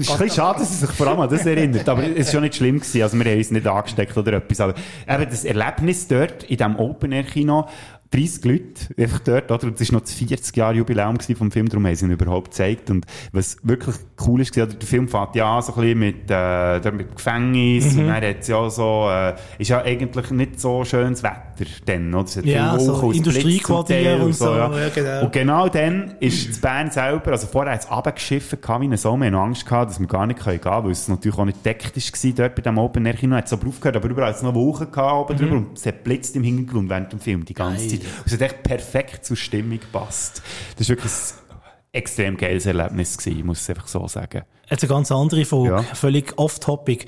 es 0.04 0.10
ist 0.10 0.20
ein 0.20 0.26
bisschen 0.26 0.36
schade, 0.36 0.58
dass 0.60 0.70
er 0.70 0.86
sich 0.86 0.96
vor 0.96 1.06
allem 1.06 1.20
an 1.20 1.30
das 1.30 1.46
erinnert, 1.46 1.88
aber 1.88 2.02
es 2.02 2.26
ist 2.26 2.32
schon 2.32 2.42
nicht 2.42 2.56
schlimm 2.56 2.78
gewesen, 2.78 3.02
also 3.02 3.18
wir 3.18 3.30
haben 3.30 3.38
uns 3.38 3.50
nicht 3.50 3.66
angesteckt 3.66 4.16
oder 4.16 4.34
etwas, 4.34 4.60
aber 4.60 4.74
eben 5.08 5.30
das 5.30 5.44
Erlebnis 5.44 6.08
dort 6.08 6.44
in 6.44 6.56
diesem 6.56 6.76
Open-Air-Kino, 6.76 7.68
30 8.14 8.44
Leute, 8.44 8.64
einfach 9.02 9.18
dort, 9.20 9.50
oder? 9.50 9.66
Und 9.66 9.80
es 9.80 9.90
war 9.90 9.98
noch 9.98 10.04
das 10.04 10.14
40 10.14 10.56
Jahre 10.56 10.74
Jubiläum 10.76 11.18
vom 11.36 11.50
Film, 11.50 11.68
darum 11.68 11.86
haben 11.86 11.94
sie 11.96 12.04
ihn 12.04 12.12
überhaupt 12.12 12.50
gezeigt. 12.50 12.90
Und 12.90 13.06
was 13.32 13.56
wirklich 13.62 13.96
cool 14.26 14.40
ist, 14.40 14.56
oder? 14.56 14.66
der 14.66 14.86
Film 14.88 15.08
fängt 15.08 15.34
ja 15.34 15.60
so 15.62 15.74
ein 15.74 15.80
bisschen 15.80 15.98
mit, 15.98 16.16
äh, 16.30 16.90
mit 16.92 17.14
Gefängnis, 17.16 17.94
Mhm. 17.94 18.00
und 18.00 18.06
dann 18.08 18.14
hat 18.24 18.36
es 18.40 18.48
ja 18.48 18.70
so, 18.70 19.08
äh, 19.10 19.34
ist 19.58 19.68
ja 19.68 19.82
eigentlich 19.82 20.30
nicht 20.30 20.60
so 20.60 20.84
schönes 20.84 21.22
Wetter 21.22 21.64
dann, 21.86 22.14
oder? 22.14 22.24
Es 22.24 22.36
hat 22.36 22.44
Ja, 22.44 22.76
viel 22.76 22.86
so 22.86 22.94
und 22.94 23.16
Industriequartier 23.16 24.02
Teil 24.04 24.20
und 24.20 24.34
so, 24.34 24.44
ja. 24.54 24.70
ja, 24.78 24.88
genau. 24.88 25.24
Und 25.24 25.32
genau 25.32 25.68
dann 25.68 26.14
ist 26.20 26.48
das 26.50 26.58
Bern 26.58 26.90
selber, 26.90 27.32
also 27.32 27.46
vorher 27.46 27.74
hat 27.74 27.80
es 27.84 27.90
runtergeschiffen 27.90 28.58
wie 28.80 28.84
ein 28.88 28.96
Sommer, 28.96 29.26
haben 29.26 29.34
Angst 29.34 29.66
gehabt, 29.66 29.90
dass 29.90 30.00
wir 30.00 30.06
gar 30.06 30.26
nicht 30.26 30.42
gehen 30.44 30.60
können, 30.60 30.84
weil 30.84 30.90
es 30.92 31.08
natürlich 31.08 31.38
auch 31.38 31.44
nicht 31.44 31.64
deckt 31.64 31.84
war 31.96 32.32
dort 32.36 32.54
bei 32.54 32.62
dem 32.62 32.78
Open 32.78 33.06
Air 33.06 33.14
Kino, 33.14 33.36
hat 33.36 33.46
es 33.46 33.52
aber 33.52 33.66
aufgehört, 33.68 33.96
aber 33.96 34.08
überall 34.08 34.28
hat 34.28 34.36
es 34.36 34.42
noch 34.42 34.54
Wolken 34.54 34.90
gehabt 34.90 35.30
oben 35.30 35.34
Mhm. 35.34 35.38
drüber 35.38 35.56
und 35.56 35.78
es 35.78 35.86
hat 35.86 36.04
blitzt 36.04 36.36
im 36.36 36.42
Hintergrund 36.44 36.88
während 36.90 37.12
dem 37.12 37.18
Film 37.20 37.44
die 37.44 37.54
ganze 37.54 37.88
Zeit. 37.88 38.00
Und 38.04 38.26
es 38.26 38.32
hat 38.32 38.42
echt 38.42 38.62
perfekt 38.62 39.24
zur 39.24 39.36
Stimmung 39.36 39.80
gepasst. 39.80 40.42
Das 40.76 40.88
war 40.88 40.96
wirklich 40.96 41.12
ein 41.12 41.58
extrem 41.92 42.36
geiles 42.36 42.66
Erlebnis 42.66 43.16
gewesen, 43.18 43.38
ich 43.38 43.44
muss 43.44 43.60
es 43.60 43.70
einfach 43.70 43.86
so 43.88 44.06
sagen. 44.08 44.42
Jetzt 44.70 44.82
eine 44.82 44.88
ganz 44.88 45.12
andere 45.12 45.44
Frage, 45.44 45.68
Ja. 45.68 45.82
völlig 45.82 46.36
off-topic. 46.38 47.06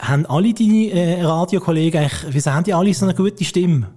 Haben 0.00 0.26
alle 0.26 0.52
deine 0.52 0.90
äh, 0.90 1.22
Radiokollegen 1.22 2.00
eigentlich, 2.02 2.34
wieso 2.34 2.52
haben 2.52 2.64
die 2.64 2.74
alle 2.74 2.92
so 2.92 3.06
eine 3.06 3.14
gute 3.14 3.44
Stimme? 3.44 3.88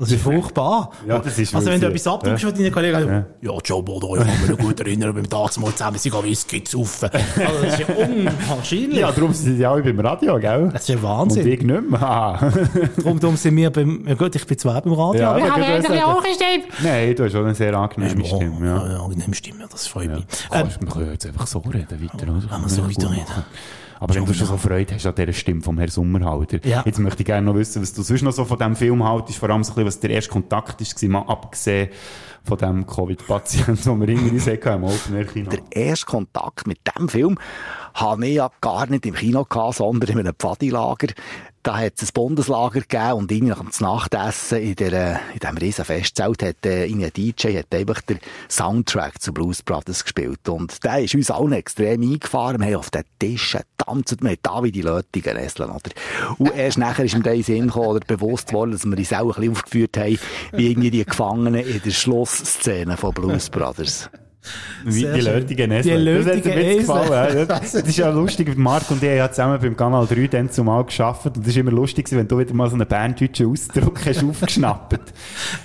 Das 0.00 0.10
ist 0.10 0.22
furchtbar. 0.22 0.90
Ja, 1.06 1.18
das 1.18 1.38
ist 1.38 1.54
also 1.54 1.70
wenn 1.70 1.78
du 1.78 1.88
etwas 1.88 2.06
abdrückst 2.06 2.42
ja. 2.42 2.48
von 2.48 2.58
deinen 2.58 2.72
Kollegen, 2.72 3.06
Ja. 3.06 3.52
ja, 3.52 3.58
Joe 3.62 3.82
Bodo, 3.82 4.16
ich 4.16 4.22
kann 4.22 4.40
mich 4.40 4.50
noch 4.50 4.58
gut 4.58 4.80
erinnern, 4.80 5.14
beim 5.14 5.28
Tagsmal 5.28 5.72
zusammen 5.72 5.98
sind 5.98 6.14
wir 6.14 6.24
Whisky 6.24 6.62
saufen. 6.66 7.10
Also 7.36 7.62
das 7.62 7.78
ist 7.78 7.88
ja 7.88 7.94
unwahrscheinlich. 7.94 8.98
Ja, 8.98 9.12
darum 9.12 9.34
sind 9.34 9.56
sie 9.58 9.66
alle 9.66 9.82
beim 9.82 10.00
Radio, 10.00 10.38
gell? 10.38 10.70
Das 10.72 10.82
ist 10.82 10.88
ja 10.88 11.02
Wahnsinn. 11.02 11.42
Und 11.44 11.48
ich 11.52 11.62
nicht 11.62 11.90
mehr. 11.90 12.02
Ah. 12.02 12.50
Darum, 12.96 13.20
darum 13.20 13.36
sind 13.36 13.56
wir 13.56 13.70
beim, 13.70 14.04
ja 14.06 14.14
gut, 14.14 14.34
ich 14.34 14.46
bin 14.46 14.56
zwar 14.58 14.78
auch 14.78 14.80
beim 14.80 14.92
Radio, 14.94 15.20
Ja, 15.20 15.30
aber 15.32 15.38
ich 15.40 15.50
habe 15.50 15.64
eigentlich 15.64 16.02
auch 16.02 16.24
eine 16.24 16.34
Stimme. 16.34 16.64
Nein, 16.82 17.14
du 17.14 17.24
hast 17.24 17.32
schon 17.32 17.44
eine 17.44 17.54
sehr 17.54 17.74
angenehme 17.74 18.24
Stimme. 18.24 18.66
Ja. 18.66 18.92
Ja, 18.92 19.02
angenehme 19.02 19.34
Stimme, 19.34 19.66
das 19.70 19.86
freut 19.86 20.10
mich. 20.10 20.24
Kannst, 20.50 20.80
wir 20.80 20.88
können 20.88 21.12
jetzt 21.12 21.26
einfach 21.26 21.46
so 21.46 21.58
reden 21.58 22.02
weiter. 22.02 22.22
Oder? 22.22 22.42
Wenn 22.50 22.62
wir 22.62 22.68
so 22.68 22.88
weiterreden. 22.88 23.44
Aber 24.00 24.14
wenn 24.14 24.24
du 24.24 24.32
schon 24.34 24.46
so 24.46 24.56
Freude 24.56 24.94
hast 24.94 25.06
an 25.06 25.14
dieser 25.14 25.32
Stimme 25.32 25.60
vom 25.60 25.78
Herrn 25.78 25.90
Sommerhalter, 25.90 26.58
Ja. 26.66 26.82
jetzt 26.86 26.98
möchte 26.98 27.20
ich 27.22 27.26
gerne 27.26 27.46
noch 27.46 27.54
wissen, 27.54 27.82
was 27.82 27.92
du 27.92 28.02
sonst 28.02 28.22
noch 28.22 28.32
so 28.32 28.44
von 28.44 28.58
diesem 28.58 28.74
Film 28.74 29.04
haltest, 29.06 29.38
vor 29.38 29.50
allem 29.50 29.62
so 29.62 29.72
ein 29.72 29.74
bisschen, 29.74 29.86
was 29.86 30.00
der 30.00 30.10
erste 30.10 30.30
Kontakt 30.32 30.80
war, 30.80 31.08
mal 31.10 31.32
abgesehen 31.32 31.90
von 32.42 32.56
dem 32.56 32.86
Covid-Patienten, 32.86 33.76
den 33.84 34.00
wir 34.00 34.08
irgendwie 34.08 34.40
hatten 34.40 34.68
im 34.82 34.84
Open 34.84 35.16
Air 35.16 35.24
Kino. 35.26 35.50
Der 35.50 35.60
erste 35.70 36.06
Kontakt 36.06 36.66
mit 36.66 36.78
dem 36.96 37.08
Film 37.08 37.38
hatte 37.92 38.26
ich 38.26 38.34
ja 38.36 38.50
gar 38.62 38.86
nicht 38.86 39.04
im 39.04 39.14
Kino, 39.14 39.44
gehabt, 39.44 39.76
sondern 39.76 40.10
in 40.10 40.18
einem 40.20 40.34
Pfadilager. 40.34 41.08
Da 41.62 41.76
hat 41.76 41.92
es 42.00 42.08
ein 42.08 42.14
Bundeslager 42.14 42.80
gegeben 42.80 43.12
und 43.12 43.30
irgendwie 43.30 43.50
nach 43.50 43.60
dem 43.60 43.70
Nachtessen 43.80 44.62
in, 44.62 44.76
der, 44.76 45.20
in 45.34 45.40
diesem 45.40 45.56
riesen 45.58 45.84
Festzelt 45.84 46.42
hat 46.42 46.64
äh, 46.64 46.84
ein 46.86 47.10
DJ 47.14 47.58
hat 47.58 47.74
einfach 47.74 48.00
den 48.00 48.18
Soundtrack 48.48 49.20
zu 49.20 49.34
Blues 49.34 49.62
Brothers 49.62 50.02
gespielt. 50.02 50.48
Und 50.48 50.82
der 50.82 51.00
ist 51.00 51.14
uns 51.14 51.30
allen 51.30 51.52
extrem 51.52 52.00
eingefahren. 52.00 52.60
Wir 52.62 52.68
haben 52.68 52.76
auf 52.76 52.88
den 52.90 53.02
Tischen 53.18 53.60
getanzt, 53.98 54.22
wir 54.22 54.30
haben 54.30 54.38
da 54.42 54.62
wie 54.62 54.72
die 54.72 54.82
Leute 54.82 55.20
genesselt, 55.20 55.68
oder? 55.68 55.80
Und 56.38 56.56
erst 56.56 56.78
nachher 56.78 57.04
ist 57.04 57.16
mir 57.16 57.22
dann 57.22 57.34
in 57.34 57.42
Sinn 57.42 57.66
gekommen, 57.66 57.88
oder 57.88 58.00
bewusst 58.06 58.48
geworden, 58.48 58.72
dass 58.72 58.84
wir 58.84 58.96
uns 58.96 59.12
auch 59.12 59.20
ein 59.20 59.26
bisschen 59.28 59.50
aufgeführt 59.52 59.96
haben, 59.96 60.18
wie 60.52 60.70
irgendwie 60.70 60.90
die 60.90 61.04
Gefangenen 61.04 61.66
in 61.66 61.80
der 61.84 61.90
Schlussszene 61.90 62.96
von 62.96 63.12
Blues 63.12 63.50
Brothers. 63.50 64.10
Wie 64.84 65.02
die. 65.02 65.20
Lötigen 65.20 65.70
Esel. 65.70 65.98
Die 66.02 66.04
Das 66.04 66.26
hat 66.26 66.34
Lötigen 66.36 66.58
Esel. 66.58 66.78
gefallen. 66.78 67.36
ja. 67.36 67.44
Das, 67.60 67.74
ist 67.74 67.98
ja 67.98 68.10
lustig. 68.10 68.56
Marc 68.56 68.90
und 68.90 69.02
ich 69.02 69.08
haben 69.10 69.16
ja 69.16 69.30
zusammen 69.30 69.60
beim 69.60 69.76
Kanal 69.76 70.06
3 70.06 70.28
dann 70.28 70.50
zumal 70.50 70.84
gearbeitet. 70.84 71.36
Und 71.36 71.46
das 71.46 71.48
ist 71.48 71.56
immer 71.58 71.70
lustig, 71.72 72.06
gewesen, 72.06 72.20
wenn 72.20 72.28
du 72.28 72.38
wieder 72.38 72.54
mal 72.54 72.68
so 72.68 72.74
einen 72.74 72.88
berndeutschen 72.88 73.50
Ausdruck 73.50 74.00
hast 74.06 74.24
aufgeschnappt. 74.28 74.98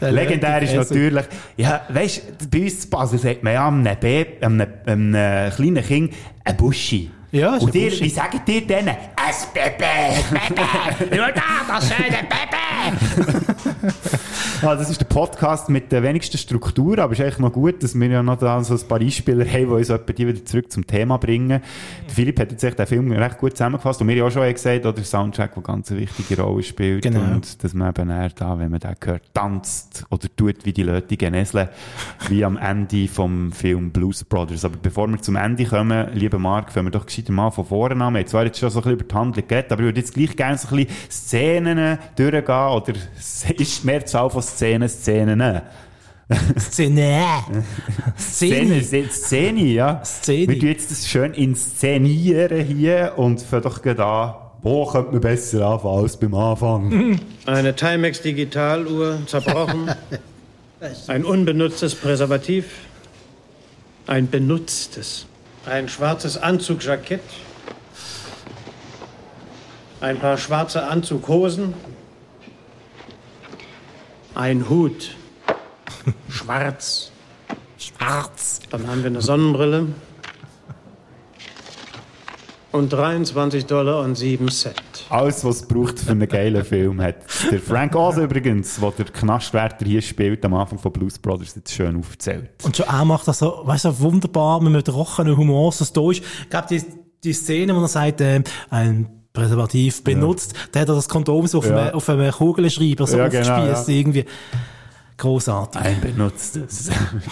Der 0.01 0.11
Legendär 0.11 0.61
ist 0.61 0.75
natürlich, 0.75 1.25
ja, 1.55 1.85
weisst, 1.89 2.49
bei 2.51 2.63
uns 2.63 2.81
zu 2.81 2.89
Basel 2.89 3.19
sagt 3.19 3.43
man 3.43 3.53
ja 3.53 3.67
einem, 3.67 3.83
Baby, 3.99 4.43
einem, 4.43 4.67
einem 4.85 5.51
kleinen 5.53 5.83
Kind 5.83 6.13
ein 6.43 6.57
Buschi. 6.57 7.11
Ja, 7.35 7.57
ist 7.57 7.63
Und 7.63 7.75
ihr, 7.75 7.91
wie 7.91 8.09
sagt 8.09 8.47
ihr 8.47 8.65
denen? 8.65 8.95
Es 9.29 9.45
Bebe. 9.47 9.83
Schau 11.13 11.31
da, 11.33 11.79
das 11.79 11.93
schöne 11.93 12.23
Bebe. 12.29 13.41
Ah, 14.61 14.75
das 14.75 14.89
ist 14.89 15.01
der 15.01 15.05
Podcast 15.05 15.69
mit 15.69 15.91
der 15.91 16.01
wenigsten 16.01 16.37
Struktur, 16.37 16.97
aber 16.99 17.11
es 17.13 17.19
ist 17.19 17.25
eigentlich 17.25 17.39
noch 17.39 17.51
gut, 17.51 17.83
dass 17.83 17.93
wir 17.93 18.07
ja 18.07 18.23
noch 18.23 18.37
da 18.37 18.63
so 18.63 18.73
ein 18.73 18.87
paar 18.87 18.99
Einspieler 19.01 19.45
haben, 19.45 19.65
die 19.65 19.65
uns 19.65 19.87
die 20.17 20.27
wieder 20.27 20.45
zurück 20.45 20.71
zum 20.71 20.87
Thema 20.87 21.17
bringen. 21.17 21.61
Der 22.07 22.13
Philipp 22.15 22.39
hat 22.39 22.51
jetzt 22.51 22.63
echt 22.63 22.79
den 22.79 22.87
Film 22.87 23.11
recht 23.11 23.37
gut 23.37 23.51
zusammengefasst 23.51 24.01
und 24.01 24.07
wir 24.07 24.15
haben 24.15 24.29
auch 24.29 24.31
schon 24.31 24.51
gesagt, 24.51 24.85
oder 24.85 24.93
der 24.93 25.03
Soundtrack, 25.03 25.53
der 25.53 25.61
ganz 25.63 25.91
eine 25.91 25.99
wichtige 25.99 26.41
Rolle 26.41 26.63
spielt 26.63 27.03
Genau. 27.03 27.19
und 27.35 27.63
dass 27.63 27.73
man 27.73 27.89
eben 27.89 28.09
eher 28.09 28.29
da, 28.29 28.57
wenn 28.57 28.71
man 28.71 28.79
den 28.79 28.95
hört, 29.03 29.23
tanzt 29.33 30.05
oder 30.09 30.27
tut 30.35 30.65
wie 30.65 30.73
die 30.73 30.83
Leute 30.83 31.17
Genesle, 31.17 31.69
wie 32.29 32.45
am 32.45 32.57
Ende 32.57 33.07
vom 33.09 33.51
Film 33.51 33.91
Blues 33.91 34.23
Brothers. 34.23 34.63
Aber 34.65 34.77
bevor 34.81 35.07
wir 35.09 35.21
zum 35.21 35.35
Ende 35.35 35.65
kommen, 35.65 36.07
lieber 36.13 36.39
Marc, 36.39 36.71
fangen 36.71 36.87
wir 36.87 36.91
doch 36.91 37.05
gescheiter 37.05 37.33
mal 37.33 37.51
von 37.51 37.65
vorne 37.65 38.03
an. 38.03 38.13
Wir 38.13 38.21
haben 38.21 38.27
zwar 38.27 38.45
jetzt 38.45 38.57
schon 38.57 38.69
so 38.69 38.79
ein 38.79 38.83
bisschen 38.83 38.99
über 38.99 39.03
die 39.09 39.15
Handlung 39.15 39.47
geredet, 39.47 39.71
aber 39.71 39.81
ich 39.81 39.85
würde 39.87 39.99
jetzt 39.99 40.13
gleich 40.13 40.35
gerne 40.35 40.57
so 40.57 40.69
ein 40.69 40.85
bisschen 40.85 40.95
Szenen 41.11 41.99
durchgehen 42.15 42.67
oder 42.69 42.93
es 43.19 43.45
ist 43.75 43.83
die 43.83 43.87
Mehrzahl 43.87 44.29
von 44.29 44.41
Szenen, 44.41 44.89
Szenen. 44.89 45.61
Szene. 46.57 47.43
Szene, 48.17 48.81
Szene. 48.81 49.09
Szene, 49.09 49.61
ja. 49.61 50.01
Szene. 50.03 50.47
Wir 50.47 50.59
tun 50.59 50.69
jetzt 50.69 50.89
das 50.91 51.07
schön 51.07 51.33
inszenieren 51.33 52.65
hier 52.65 53.13
und 53.17 53.41
fangen 53.41 53.63
doch 53.63 53.81
gerade 53.81 54.03
an, 54.03 54.33
wo 54.63 54.85
könnte 54.87 55.11
man 55.11 55.21
besser 55.21 55.67
anfangen 55.67 56.03
als 56.03 56.17
beim 56.17 56.33
Anfang? 56.33 57.19
Eine 57.45 57.75
Timex 57.75 58.21
Digitaluhr 58.21 59.19
zerbrochen. 59.27 59.91
Ein 61.07 61.25
unbenutztes 61.25 61.93
Präservativ. 61.95 62.65
Ein 64.07 64.29
benutztes. 64.29 65.25
Ein 65.65 65.89
schwarzes 65.89 66.37
Anzugjackett. 66.37 67.21
Ein 70.01 70.17
paar 70.19 70.37
schwarze 70.37 70.87
Anzughosen. 70.87 71.73
Ein 74.35 74.69
Hut. 74.69 75.15
Schwarz. 76.29 77.09
Schwarz. 77.77 78.59
Dann 78.69 78.85
haben 78.85 79.01
wir 79.01 79.09
eine 79.09 79.21
Sonnenbrille. 79.21 79.87
Und 82.73 82.91
23 82.91 83.65
Dollar 83.65 84.01
und 84.01 84.15
7 84.15 84.49
Cent. 84.49 84.75
Alles, 85.07 85.45
was 85.45 85.61
es 85.61 85.67
braucht 85.67 85.99
für 85.99 86.11
einen 86.11 86.27
geilen 86.27 86.65
Film, 86.65 87.01
hat 87.01 87.15
der 87.49 87.61
Frank 87.61 87.95
Oz 87.95 88.17
übrigens, 88.17 88.77
der 88.77 88.91
der 88.91 89.05
Knastwärter 89.05 89.85
hier 89.85 90.01
spielt, 90.01 90.43
am 90.43 90.53
Anfang 90.55 90.79
von 90.79 90.91
Blues 90.91 91.17
Brothers, 91.17 91.55
jetzt 91.55 91.71
schön 91.71 91.95
aufgezählt. 91.95 92.49
Und 92.63 92.75
schon 92.75 92.87
er 92.87 93.05
macht 93.05 93.29
das 93.29 93.39
so, 93.39 93.61
weißt 93.63 93.85
du, 93.85 93.99
wunderbar, 93.99 94.59
mit 94.59 94.73
einem 94.73 94.83
trockenen 94.83 95.37
Humor, 95.37 95.71
so 95.71 95.85
da 95.85 96.11
ist. 96.11 96.21
Ich 96.41 96.49
glaube, 96.49 96.67
die, 96.69 96.83
die 97.23 97.33
Szene, 97.33 97.73
wo 97.73 97.79
er 97.79 97.87
sagt, 97.87 98.19
ähm, 98.19 98.43
ein 98.69 99.14
Präservativ 99.35 100.03
benutzt, 100.03 100.53
da 100.71 100.79
hat 100.79 100.89
er 100.89 100.95
das 100.95 101.07
Kondom 101.09 101.45
so 101.47 101.59
auf, 101.59 101.69
Ja. 101.69 101.77
einem, 101.77 101.93
auf 101.95 102.09
einem 102.09 102.31
Kugelschreiber 102.31 103.05
so 103.05 103.17
Ja, 103.17 103.27
genau, 103.27 103.55
aufgespießt, 103.57 103.87
ja. 103.89 103.93
irgendwie. 103.93 104.25
Großartig. 105.17 105.79
Ein 105.81 106.01
benutztes. 106.01 106.89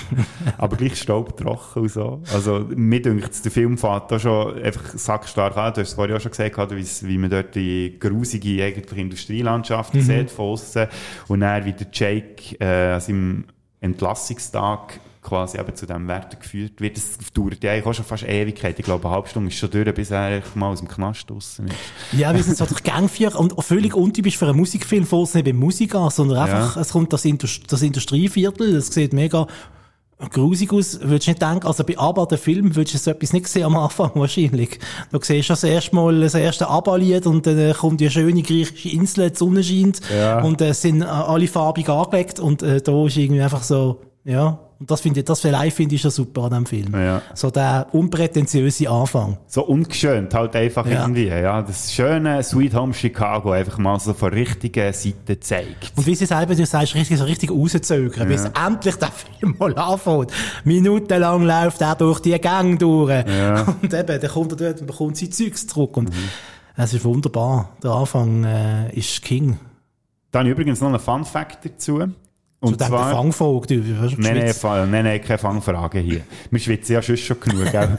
Aber 0.57 0.77
gleich 0.77 0.97
staubtrocken 1.01 1.81
und 1.81 1.91
so. 1.91 2.21
Also, 2.33 2.65
mir 2.73 3.01
dünkt 3.01 3.43
der 3.43 3.51
Film 3.51 3.77
fährt 3.77 4.09
da 4.09 4.19
schon 4.19 4.61
einfach 4.63 4.83
sackstark 4.97 5.57
an. 5.57 5.73
Du 5.73 5.81
hast 5.81 5.89
es 5.89 5.93
vorhin 5.95 6.15
auch 6.15 6.21
schon 6.21 6.31
gesagt, 6.31 6.71
wie's- 6.71 7.03
wie 7.05 7.17
man 7.17 7.29
dort 7.29 7.55
die 7.55 7.97
grusige 7.99 8.63
eigentlich 8.63 8.97
Industrielandschaft 8.97 9.95
Mhm. 9.95 10.01
sieht 10.01 10.31
von 10.31 10.45
aussen. 10.51 10.87
Und 11.27 11.41
dann, 11.41 11.65
wie 11.65 11.73
der 11.73 11.87
Jake 11.91 12.55
äh, 12.61 12.93
an 12.93 13.01
seinem 13.01 13.45
Entlassungstag 13.81 14.99
quasi 15.23 15.57
eben 15.57 15.75
zu 15.75 15.85
diesem 15.85 16.07
Wert 16.07 16.39
geführt 16.39 16.79
wird. 16.81 16.97
Das 16.97 17.17
dauert 17.33 17.63
ja 17.63 17.71
eigentlich 17.71 17.85
auch 17.85 17.93
schon 17.93 18.05
fast 18.05 18.23
Ewigkeit. 18.23 18.77
Ich 18.77 18.85
glaube, 18.85 19.05
eine 19.05 19.15
halbe 19.15 19.27
Stunde 19.29 19.49
ist 19.49 19.57
schon 19.57 19.71
durch, 19.71 19.93
bis 19.93 20.11
er 20.11 20.41
mal 20.55 20.69
aus 20.69 20.79
dem 20.79 20.87
Knast 20.87 21.29
draussen 21.29 21.67
ist. 21.67 21.75
Ja, 22.11 22.33
wir 22.35 22.43
sind 22.43 22.57
so 22.57 22.65
durch 22.65 22.83
Gangführer 22.83 23.39
und 23.39 23.53
völlig 23.63 23.95
untypisch 23.95 24.37
für 24.37 24.47
einen 24.47 24.57
Musikfilm, 24.57 25.03
es 25.11 25.33
nicht 25.33 25.45
bei 25.45 25.53
Musik 25.53 25.95
an, 25.95 26.09
sondern 26.09 26.37
einfach, 26.39 26.75
Ja. 26.75 26.81
es 26.81 26.89
kommt 26.91 27.13
das, 27.13 27.25
Indust 27.25 27.71
das 27.71 27.81
Industrieviertel, 27.81 28.73
das 28.73 28.87
sieht 28.87 29.13
mega 29.13 29.47
grusig 30.31 30.71
aus, 30.71 30.99
würdest 31.01 31.27
nicht 31.27 31.41
denken, 31.41 31.67
also 31.67 31.83
bei 31.83 31.97
ABBA, 31.97 32.25
der 32.27 32.37
Film, 32.37 32.75
würdest 32.75 32.93
du 32.95 32.99
so 32.99 33.11
etwas 33.11 33.33
nicht 33.33 33.47
sehen 33.47 33.63
am 33.65 33.75
Anfang 33.75 34.11
wahrscheinlich. 34.15 34.79
Du 35.11 35.19
siehst 35.21 35.49
das 35.49 35.63
erste 35.65 35.93
Mal 35.95 36.21
das 36.21 36.33
erste 36.35 36.69
ABBA-Lied 36.69 37.27
und 37.27 37.45
dann 37.45 37.57
äh, 37.57 37.73
kommt 37.73 37.99
die 37.99 38.09
schöne 38.09 38.41
griechische 38.41 38.89
Insel, 38.89 39.31
die 39.31 39.37
Sonne 39.37 39.63
scheint 39.63 39.99
Ja. 40.15 40.41
und 40.41 40.61
äh, 40.61 40.73
sind 40.73 41.01
äh, 41.01 41.05
alle 41.05 41.47
farbig 41.47 41.89
angelegt 41.89 42.39
und 42.39 42.61
äh, 42.63 42.81
da 42.81 43.05
ist 43.05 43.17
irgendwie 43.17 43.41
einfach 43.41 43.63
so, 43.63 43.99
ja, 44.23 44.59
und 44.83 44.91
das 44.91 44.99
finde 44.99 45.21
ich, 45.21 45.25
das 45.25 45.41
live 45.43 45.73
finde 45.73 45.95
ich 45.95 46.01
schon 46.01 46.11
super 46.11 46.41
an 46.43 46.49
dem 46.51 46.65
Film. 46.65 46.93
Ja. 46.93 47.21
So 47.35 47.49
der 47.49 47.87
unprätentiöse 47.93 48.89
Anfang. 48.89 49.37
So 49.47 49.63
ungeschönt 49.65 50.33
halt 50.33 50.55
einfach 50.57 50.85
Ja. 50.85 51.03
irgendwie, 51.03 51.27
ja. 51.27 51.61
Das 51.61 51.93
schöne 51.93 52.43
Sweet 52.43 52.75
Home 52.75 52.93
Chicago 52.93 53.51
einfach 53.51 53.77
mal 53.77 53.97
so 53.99 54.13
von 54.13 54.33
richtigen 54.33 54.91
Seite 54.91 55.39
zeigt. 55.39 55.93
Und 55.95 56.05
wie 56.05 56.15
sie 56.15 56.25
selber, 56.25 56.53
du 56.53 56.65
sagst, 56.65 56.95
richtig, 56.95 57.17
so 57.17 57.23
richtig 57.23 57.49
rauszögern, 57.49 58.27
bis 58.27 58.43
endlich 58.67 58.95
der 58.97 59.09
Film 59.39 59.55
mal 59.57 59.73
anfängt. 59.77 60.31
Minutenlang 60.65 61.43
läuft 61.43 61.79
er 61.79 61.95
durch 61.95 62.19
die 62.19 62.37
Gang 62.41 62.77
durch. 62.77 63.25
Ja. 63.25 63.61
Und 63.81 63.93
eben, 63.93 64.19
dann 64.21 64.29
kommt 64.31 64.51
er 64.51 64.57
dort 64.57 64.81
und 64.81 64.87
bekommt 64.87 65.15
sein 65.17 65.31
Zeugs 65.31 65.65
zurück. 65.65 65.95
Und 65.95 66.11
es 66.75 66.93
ist 66.93 67.05
wunderbar. 67.05 67.69
Der 67.81 67.91
Anfang 67.91 68.43
äh, 68.43 68.93
ist 68.93 69.21
King. 69.21 69.57
Da 70.31 70.39
habe 70.39 70.49
ich 70.49 70.53
übrigens 70.53 70.81
noch 70.81 70.89
einen 70.89 70.99
Fun 70.99 71.23
Fact 71.23 71.63
dazu. 71.63 72.03
Und 72.63 72.79
der 72.79 72.87
zwar... 72.87 73.11
Fangfolge, 73.11 73.67
du, 73.67 74.01
weißt 74.01 74.17
Nein, 74.19 74.37
nein. 74.37 74.53
Fall- 74.53 74.87
nein, 74.87 75.03
nein, 75.03 75.21
keine 75.21 75.37
Fangfragen 75.37 76.01
hier. 76.01 76.21
Wir 76.49 76.59
schwitzen 76.59 76.93
ja 76.93 77.01
schon 77.01 77.17
schon 77.17 77.39
genug, 77.39 77.71
gell? 77.71 77.97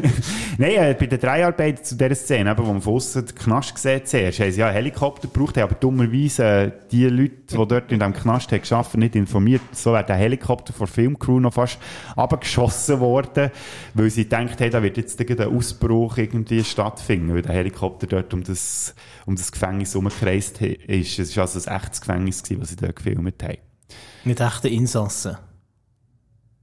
nein, 0.58 0.70
äh, 0.72 0.96
bei 0.98 1.06
den 1.06 1.18
Dreharbeiten 1.18 1.82
zu 1.82 1.96
dieser 1.96 2.14
Szene, 2.14 2.50
eben, 2.50 2.66
wo 2.66 2.72
man 2.72 2.82
von 2.82 2.94
aussen 2.94 3.24
den 3.24 3.34
Knast 3.34 3.74
gesehen 3.74 4.02
zuerst, 4.04 4.40
haben 4.40 4.52
sie 4.52 4.60
ja 4.60 4.66
einen 4.66 4.74
Helikopter 4.76 5.28
gebraucht, 5.28 5.56
haben 5.56 5.64
aber 5.64 5.74
dummerweise 5.76 6.44
äh, 6.44 6.70
die 6.90 7.06
Leute, 7.06 7.32
die 7.50 7.54
dort 7.54 7.90
in 7.92 7.98
diesem 8.00 8.12
Knast 8.12 8.52
haben 8.52 8.62
gearbeitet, 8.62 9.00
nicht 9.00 9.16
informiert. 9.16 9.62
So 9.72 9.92
wäre 9.92 10.04
der 10.04 10.16
Helikopter 10.16 10.72
von 10.72 10.86
der 10.86 10.94
Filmcrew 10.94 11.40
noch 11.40 11.54
fast 11.54 11.78
abgeschossen 12.16 13.00
worden, 13.00 13.50
weil 13.94 14.10
sie 14.10 14.24
gedacht 14.24 14.60
haben, 14.60 14.70
da 14.70 14.82
wird 14.82 14.96
jetzt 14.96 15.18
irgendein 15.20 15.56
Ausbruch 15.56 16.18
irgendwie 16.18 16.62
stattfinden, 16.64 17.34
weil 17.34 17.42
der 17.42 17.54
Helikopter 17.54 18.06
dort 18.06 18.32
um 18.34 18.42
das, 18.44 18.94
um 19.26 19.36
das 19.36 19.50
Gefängnis 19.52 19.94
herumgekreist 19.94 20.58
he- 20.58 20.74
ist. 20.86 21.18
Es 21.18 21.36
war 21.36 21.42
also 21.44 21.58
ein 21.70 21.76
echtes 21.76 22.00
Gefängnis, 22.00 22.42
gewesen, 22.42 22.60
was 22.60 22.68
sie 22.70 22.76
dort 22.76 22.96
gefilmt 22.96 23.42
haben. 23.42 23.56
Mit 24.24 24.40
echten 24.40 24.68
Insassen. 24.68 25.36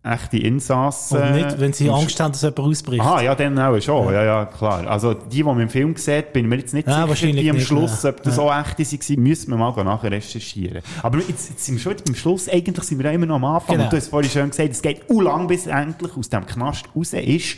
echte 0.02 0.38
Insassen. 0.38 1.22
Und 1.22 1.32
nicht, 1.34 1.60
wenn 1.60 1.74
sie 1.74 1.90
Angst 1.90 2.20
haben, 2.20 2.32
dass 2.32 2.42
jemand 2.42 2.60
ausbricht. 2.60 3.02
Aha, 3.02 3.22
ja, 3.22 3.36
dann 3.36 3.60
auch 3.60 3.80
schon. 3.82 4.14
Ja, 4.14 4.24
ja, 4.24 4.46
klar. 4.46 4.88
Also, 4.88 5.14
die, 5.14 5.30
die 5.30 5.44
man 5.44 5.60
im 5.60 5.70
Film 5.70 5.96
sieht, 5.98 6.32
bin 6.32 6.46
ich 6.46 6.50
mir 6.50 6.56
jetzt 6.58 6.74
nicht 6.74 6.88
Ja, 6.88 7.06
sicher, 7.08 7.32
die 7.34 7.50
am 7.50 7.58
nicht, 7.58 7.68
Schluss, 7.68 8.06
ob 8.06 8.24
das 8.24 8.38
Ja. 8.38 8.44
auch 8.44 8.60
echte 8.62 8.84
waren, 8.84 9.24
müssen 9.24 9.52
wir 9.52 9.58
mal 9.58 9.84
nachher 9.84 10.12
recherchieren. 10.12 10.82
Aber 11.04 11.18
jetzt, 11.20 11.50
jetzt 11.50 11.66
sind 11.66 11.76
wir 11.76 11.82
schon 11.82 11.92
wieder 11.94 12.04
beim 12.06 12.16
Schluss. 12.16 12.48
Eigentlich 12.48 12.86
sind 12.86 13.04
wir 13.04 13.12
immer 13.12 13.26
noch 13.26 13.36
am 13.36 13.46
Anfang. 13.46 13.76
Genau. 13.76 13.84
Und 13.86 13.94
du 13.94 13.98
hast 13.98 14.08
vorhin 14.08 14.32
schon 14.32 14.50
gesagt, 14.50 14.70
es 14.72 14.82
geht 14.82 15.10
u 15.10 15.20
lang, 15.22 15.48
bis 15.48 15.68
er 15.68 15.82
endlich 15.82 16.16
aus 16.16 16.30
dem 16.30 16.46
Knast 16.46 16.86
raus 16.96 17.12
ist, 17.14 17.58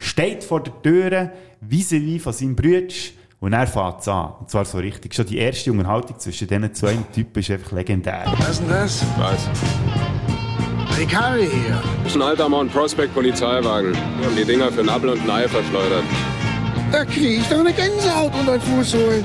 steht 0.00 0.42
vor 0.42 0.62
der 0.64 0.82
Tür, 0.82 1.30
vis-à-vis 1.60 2.20
von 2.20 2.32
seinem 2.32 2.56
Bruder, 2.56 2.92
und 3.40 3.52
er 3.52 3.66
fängt 3.66 4.00
es 4.00 4.08
an. 4.08 4.32
Und 4.40 4.50
zwar 4.50 4.64
so 4.64 4.78
richtig. 4.78 5.14
Schon 5.14 5.26
die 5.26 5.38
erste 5.38 5.70
Unterhaltung 5.72 6.18
zwischen 6.18 6.48
diesen 6.48 6.74
zwei 6.74 6.96
Typen 7.14 7.40
ist 7.40 7.50
einfach 7.50 7.72
legendär. 7.72 8.24
Was 8.38 8.50
ist 8.50 8.60
denn 8.60 8.68
das? 8.68 9.04
Was? 9.18 9.48
Ricari 10.98 11.46
hier. 11.46 11.82
Das 12.02 12.12
ist 12.12 12.16
ein 12.16 12.22
alter 12.22 12.48
Mount 12.48 12.72
Prospect 12.72 13.12
Polizeiwagen. 13.12 13.92
Wir 13.92 14.26
haben 14.26 14.36
die 14.36 14.44
Dinger 14.44 14.72
für 14.72 14.80
ein 14.80 14.88
Apfel 14.88 15.10
und 15.10 15.20
ein 15.22 15.30
Ei 15.30 15.48
verschleudert. 15.48 16.04
Da 16.90 17.04
krieg 17.04 17.40
ich 17.40 17.48
doch 17.48 17.58
eine 17.58 17.72
Gänsehaut 17.72 18.32
unter 18.38 18.52
den 18.52 18.60
Fuß 18.62 18.94
holen. 18.94 19.24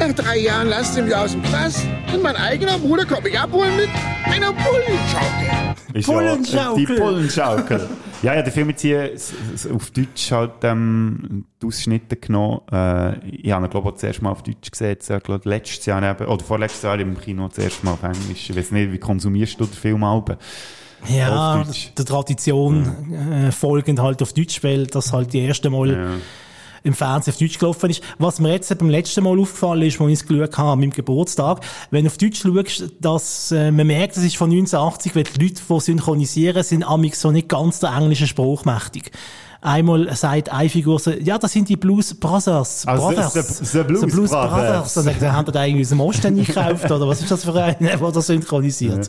Nach 0.00 0.12
drei 0.12 0.38
Jahren 0.38 0.68
lasst 0.68 0.96
ihr 0.96 1.04
mich 1.04 1.14
aus 1.14 1.32
dem 1.32 1.42
Knast 1.44 1.86
und 2.12 2.22
mein 2.22 2.34
eigener 2.34 2.78
Bruder 2.78 3.04
kommt 3.04 3.24
mich 3.24 3.38
abholen 3.38 3.76
mit 3.76 3.88
einer 4.24 4.52
Bullenschaukel. 4.52 5.74
Äh, 5.94 6.76
die 6.76 6.86
Bullenschaukel. 6.86 7.88
Ja, 8.24 8.34
ja, 8.34 8.42
der 8.42 8.52
Film 8.52 8.70
jetzt 8.70 8.80
hier 8.80 9.10
auf 9.74 9.90
Deutsch 9.90 10.32
halt 10.32 10.52
ähm, 10.62 11.44
die 11.60 11.66
Ausschnitte 11.66 12.16
genommen. 12.16 12.62
Äh, 12.72 13.18
ich 13.28 13.52
habe 13.52 13.66
ihn, 13.66 13.70
glaube 13.70 13.90
ich, 13.90 13.96
zuerst 13.96 14.22
mal 14.22 14.30
auf 14.30 14.42
Deutsch 14.42 14.70
gesehen. 14.70 14.88
Jetzt, 14.88 15.10
äh, 15.10 15.20
glaub, 15.22 15.44
letztes 15.44 15.84
Jahr 15.84 16.02
eben, 16.02 16.26
oder 16.26 16.42
vorletztes 16.42 16.82
Jahr 16.82 16.98
im 16.98 17.18
Kino 17.20 17.48
zuerst 17.48 17.84
mal 17.84 17.92
auf 17.92 18.02
Englisch. 18.02 18.48
Ich 18.48 18.56
weiß 18.56 18.70
nicht, 18.70 18.92
wie 18.92 18.98
konsumierst 18.98 19.60
du 19.60 19.66
den 19.66 19.74
Film 19.74 20.04
Alben? 20.04 20.36
Ja, 21.06 21.62
der 21.98 22.04
Tradition 22.06 23.12
äh, 23.12 23.52
folgend 23.52 24.00
halt 24.00 24.22
auf 24.22 24.32
Deutsch, 24.32 24.64
weil 24.64 24.86
das 24.86 25.12
halt 25.12 25.34
die 25.34 25.40
erste 25.40 25.68
Mal 25.68 26.18
im 26.84 26.94
Fernsehen 26.94 27.32
auf 27.32 27.38
Deutsch 27.38 27.58
gelaufen 27.58 27.90
ist. 27.90 28.02
Was 28.18 28.38
mir 28.40 28.52
jetzt 28.52 28.76
beim 28.78 28.90
letzten 28.90 29.24
Mal 29.24 29.38
aufgefallen 29.40 29.82
ist, 29.82 30.00
als 30.00 30.08
ich 30.10 30.20
es 30.20 30.26
geschaut 30.26 30.56
habe, 30.58 30.70
an 30.70 30.78
meinem 30.80 30.90
Geburtstag, 30.90 31.60
wenn 31.90 32.04
du 32.04 32.10
auf 32.10 32.18
Deutsch 32.18 32.42
schaust, 32.42 32.84
dass 33.00 33.50
äh, 33.52 33.70
man 33.72 33.86
merkt, 33.86 34.16
das 34.16 34.22
ist 34.24 34.36
von 34.36 34.50
1980, 34.50 35.16
weil 35.16 35.24
die 35.24 35.42
Leute, 35.48 35.62
die 35.68 35.80
synchronisieren, 35.80 36.62
sind 36.62 36.84
amig 36.84 37.16
so 37.16 37.30
nicht 37.30 37.48
ganz 37.48 37.80
der 37.80 37.90
englische 37.96 38.26
Spruch 38.26 38.64
mächtig. 38.64 39.10
Einmal 39.62 40.14
sagt 40.14 40.50
eine 40.52 40.68
Figur 40.68 40.98
so, 40.98 41.10
ja, 41.10 41.38
das 41.38 41.52
sind 41.52 41.70
die 41.70 41.76
Blues 41.76 42.12
Brothers. 42.12 42.86
Also, 42.86 43.06
Brothers. 43.08 43.32
the- 43.32 43.64
the 43.78 43.82
Blues 43.82 44.30
Brothers. 44.30 44.94
Und 44.98 45.06
dann 45.22 45.32
haben 45.32 45.50
die 45.50 45.58
eigentlich 45.58 45.86
aus 45.86 45.88
dem 45.88 46.00
Osten 46.00 46.26
eingekauft, 46.38 46.84
oder 46.90 47.08
was 47.08 47.22
ist 47.22 47.30
das 47.30 47.44
für 47.44 47.54
ein, 47.54 47.76
der 47.80 47.96
das 47.96 48.26
synchronisiert? 48.26 49.08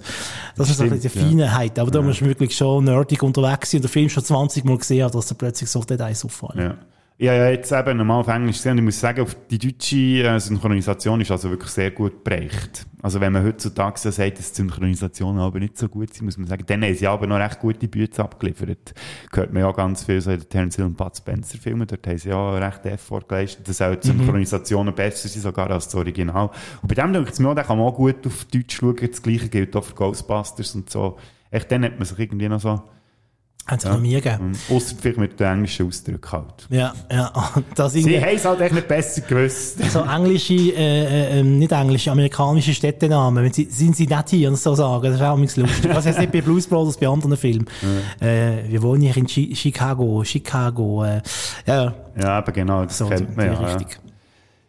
Das 0.56 0.70
ist 0.70 0.78
so 0.78 0.84
ein 0.86 0.92
bisschen 0.92 1.02
die 1.02 1.10
Stimmt, 1.20 1.40
ja. 1.42 1.48
Feinheit. 1.48 1.78
Aber 1.78 1.92
da 1.92 2.02
musst 2.02 2.22
du 2.22 2.26
wirklich 2.26 2.56
schon 2.56 2.86
nerdig 2.86 3.22
unterwegs 3.22 3.70
sein 3.72 3.80
und 3.80 3.84
den 3.84 3.90
Film 3.92 4.08
schon 4.08 4.24
20 4.24 4.64
Mal 4.64 4.78
gesehen 4.78 5.04
hat, 5.04 5.14
dass 5.14 5.26
da 5.28 5.36
plötzlich 5.36 5.70
so 5.70 5.82
Details 5.82 6.24
auffallen. 6.24 6.62
Ja. 6.70 6.76
Ja, 7.18 7.34
ja, 7.34 7.50
jetzt 7.50 7.72
eben 7.72 7.96
nochmal 7.96 8.20
auf 8.20 8.28
Englisch 8.28 8.58
gesehen 8.58 8.74
und 8.74 8.80
ich 8.80 8.84
muss 8.84 9.00
sagen, 9.00 9.22
auf 9.22 9.38
die 9.50 9.58
deutsche 9.58 9.96
äh, 9.96 10.38
Synchronisation 10.38 11.22
ist 11.22 11.32
also 11.32 11.50
wirklich 11.50 11.72
sehr 11.72 11.92
gut 11.92 12.26
bereicht. 12.26 12.86
Also 13.02 13.22
wenn 13.22 13.32
man 13.32 13.46
heutzutage 13.46 13.98
so 13.98 14.12
sagt, 14.12 14.38
dass 14.38 14.52
die 14.52 14.58
Synchronisation 14.58 15.40
aber 15.40 15.60
nicht 15.60 15.78
so 15.78 15.88
gut 15.88 16.14
sind, 16.14 16.26
muss 16.26 16.38
man 16.38 16.48
sagen, 16.48 16.66
dann 16.68 16.84
haben 16.84 16.94
sie 16.94 17.08
aber 17.08 17.26
noch 17.26 17.38
recht 17.40 17.62
gute 17.62 17.88
Bütze 17.88 18.22
abgeliefert. 18.22 18.94
Gehört 19.32 19.54
man 19.54 19.64
ja 19.64 19.72
ganz 19.72 20.04
viel 20.04 20.20
so 20.20 20.30
in 20.32 20.42
den 20.42 20.50
Terence 20.50 20.76
Hill 20.76 20.86
und 20.86 20.98
Bud 20.98 21.16
Spencer 21.16 21.58
Filmen, 21.58 21.88
dort 21.88 22.06
haben 22.06 22.18
sie 22.18 22.28
ja 22.28 22.58
recht 22.58 22.86
Effort 22.86 23.24
geleistet, 23.30 23.66
dass 23.70 23.82
auch 23.82 23.96
die 23.96 24.12
Mhm. 24.12 24.18
Synchronisationen 24.18 24.94
besser 24.94 25.30
sind 25.30 25.42
sogar 25.42 25.72
als 25.72 25.86
das 25.86 25.96
Original. 25.96 26.50
Und 26.82 26.88
bei 26.90 26.96
dem 26.96 27.14
denke 27.14 27.32
ich 27.32 27.40
mir 27.40 27.48
auch, 27.48 27.56
den 27.56 27.64
kann 27.64 27.78
man 27.78 27.88
auch 27.88 27.96
gut 27.96 28.28
auf 28.28 28.44
Deutsch 28.52 28.76
schauen, 28.76 28.98
das 29.10 29.22
gleiche 29.22 29.48
gilt 29.48 29.74
auch 29.78 29.86
für 29.86 29.96
Ghostbusters 29.96 30.76
und 30.76 30.90
so. 30.90 31.16
Echt, 31.50 31.72
dann 31.72 31.86
hat 31.86 31.98
man 31.98 32.06
sich 32.06 32.20
irgendwie 32.20 32.50
noch 32.50 32.60
so... 32.60 32.84
Haben 33.68 33.80
sie 33.80 33.88
noch 33.90 34.00
nie 34.00 34.14
gegeben. 34.14 34.52
Ausser 34.70 34.96
vielleicht 35.02 35.18
mit 35.18 35.40
den 35.40 35.48
englischen 35.48 35.88
Ausdrücken 35.88 36.32
halt. 36.32 36.68
Ja, 36.70 36.94
ja. 37.12 37.34
Das 37.76 37.94
Sie 37.94 38.22
haben 38.22 38.36
es 38.36 38.46
halt 38.46 38.62
echt 38.62 38.76
nicht 38.76 38.88
besser 38.88 39.22
gewusst. 39.22 39.80
so 39.92 40.02
englische, 40.02 40.54
äh, 40.54 41.36
äh, 41.36 41.40
ähm, 41.40 41.58
nicht 41.58 41.72
englische, 41.72 42.12
amerikanische 42.12 42.76
Städtenamen, 42.76 43.44
wenn 43.44 43.52
sie, 43.52 43.66
sind 43.66 43.96
sie 43.96 44.06
nicht 44.06 44.30
hier, 44.30 44.56
so 44.56 44.76
sagen, 44.76 45.06
das 45.06 45.16
ist 45.16 45.22
auch 45.22 45.36
manchmal 45.36 45.66
lustig. 45.66 45.96
Was 45.96 46.06
jetzt 46.06 46.20
nicht 46.20 46.32
bei 46.32 46.42
Blues 46.42 46.68
Brothers, 46.68 46.98
bei 46.98 47.08
anderen 47.08 47.38
Filmen. 47.38 47.66
Äh, 48.20 48.70
wir 48.70 48.84
wohnen 48.84 49.02
hier 49.02 49.18
in 49.18 49.26
Chi 49.26 49.56
Chicago, 49.56 50.24
Chicago, 50.24 51.04
äh, 51.04 51.22
ja. 51.66 51.94
Ja, 52.22 52.38
aber 52.38 52.52
genau, 52.52 52.84
das 52.86 53.00
So, 53.00 53.08
kennt 53.08 53.36
man 53.36 53.48
ja. 53.48 53.54
Richtung. 53.54 53.88
Ja, 53.90 54.05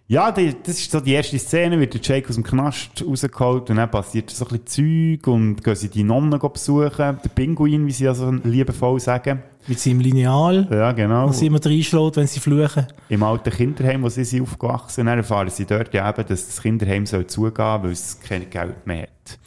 die, 0.08 0.54
das 0.62 0.78
ist 0.78 0.92
so 0.92 1.00
die 1.00 1.14
erste 1.14 1.36
Szene, 1.38 1.80
wird 1.80 1.94
der 1.94 2.00
Jake 2.00 2.28
aus 2.28 2.36
dem 2.36 2.44
Knast 2.44 3.04
rausgeholt 3.04 3.70
und 3.70 3.76
dann 3.76 3.90
passiert 3.90 4.30
so 4.30 4.46
ein 4.46 4.60
bisschen 4.60 5.18
Zeug 5.18 5.26
und 5.26 5.64
gehen 5.64 5.74
sie 5.74 5.88
die 5.88 6.04
Nonnen 6.04 6.38
besuchen, 6.38 6.96
der 6.96 7.30
Pinguin, 7.34 7.86
wie 7.86 7.92
sie 7.92 8.06
also 8.06 8.30
liebevoll 8.30 9.00
sagen. 9.00 9.42
Mit 9.66 9.80
seinem 9.80 9.98
Lineal, 9.98 10.68
Ja, 10.70 10.92
genau. 10.92 11.28
was 11.28 11.42
immer 11.42 11.58
reinschlägt, 11.64 12.16
wenn 12.16 12.28
sie 12.28 12.38
fluchen. 12.38 12.86
Im 13.08 13.24
alten 13.24 13.50
Kinderheim, 13.50 14.04
wo 14.04 14.08
sie 14.08 14.22
sind 14.24 14.42
aufgewachsen 14.42 14.94
sind, 14.94 15.08
erfahren 15.08 15.50
sie 15.50 15.66
dort 15.66 15.92
ja 15.92 16.08
eben, 16.08 16.24
dass 16.24 16.46
das 16.46 16.62
Kinderheim 16.62 17.04
soll 17.04 17.26
zugehen, 17.26 17.82
weil 17.82 17.90
es 17.90 18.20
kein 18.20 18.48
Geld 18.48 18.86
mehr 18.86 19.02
hat. 19.02 19.38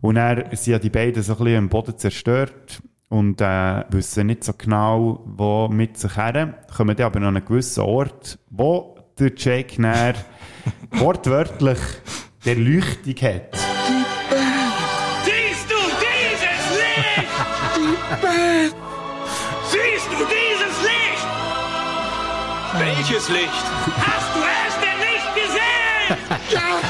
Und 0.00 0.16
dann 0.16 0.44
sind 0.56 0.72
ja 0.72 0.78
die 0.80 0.90
beiden 0.90 1.22
so 1.22 1.34
ein 1.34 1.38
bisschen 1.38 1.56
am 1.58 1.68
Boden 1.68 1.96
zerstört 1.96 2.82
und 3.08 3.40
äh, 3.40 3.84
wissen 3.90 4.26
nicht 4.26 4.42
so 4.42 4.52
genau, 4.58 5.22
wo 5.24 5.68
mit 5.68 5.96
sich 5.98 6.16
her. 6.16 6.54
Kommen 6.76 6.96
dann 6.96 7.06
aber 7.06 7.18
an 7.20 7.36
einen 7.36 7.44
gewissen 7.44 7.84
Ort, 7.84 8.40
wo 8.50 8.96
der 9.18 9.32
Jake 9.36 9.80
dann 9.80 10.14
wortwörtlich 10.92 11.78
der 12.44 12.56
Leuchtung 12.56 13.14
hat. 13.22 13.56
Siehst 15.24 15.70
du 15.70 15.80
dieses 16.00 16.64
Licht? 16.78 17.28
Siehst 19.70 20.08
du 20.10 20.24
dieses 20.24 20.82
Licht? 20.82 21.26
Welches 22.78 23.28
Licht? 23.28 23.64
Hast 24.06 24.34
du 24.34 24.40
es 24.66 24.74
denn 24.80 24.98
nicht 25.00 25.28
gesehen? 25.34 26.16
Ja, 26.50 26.80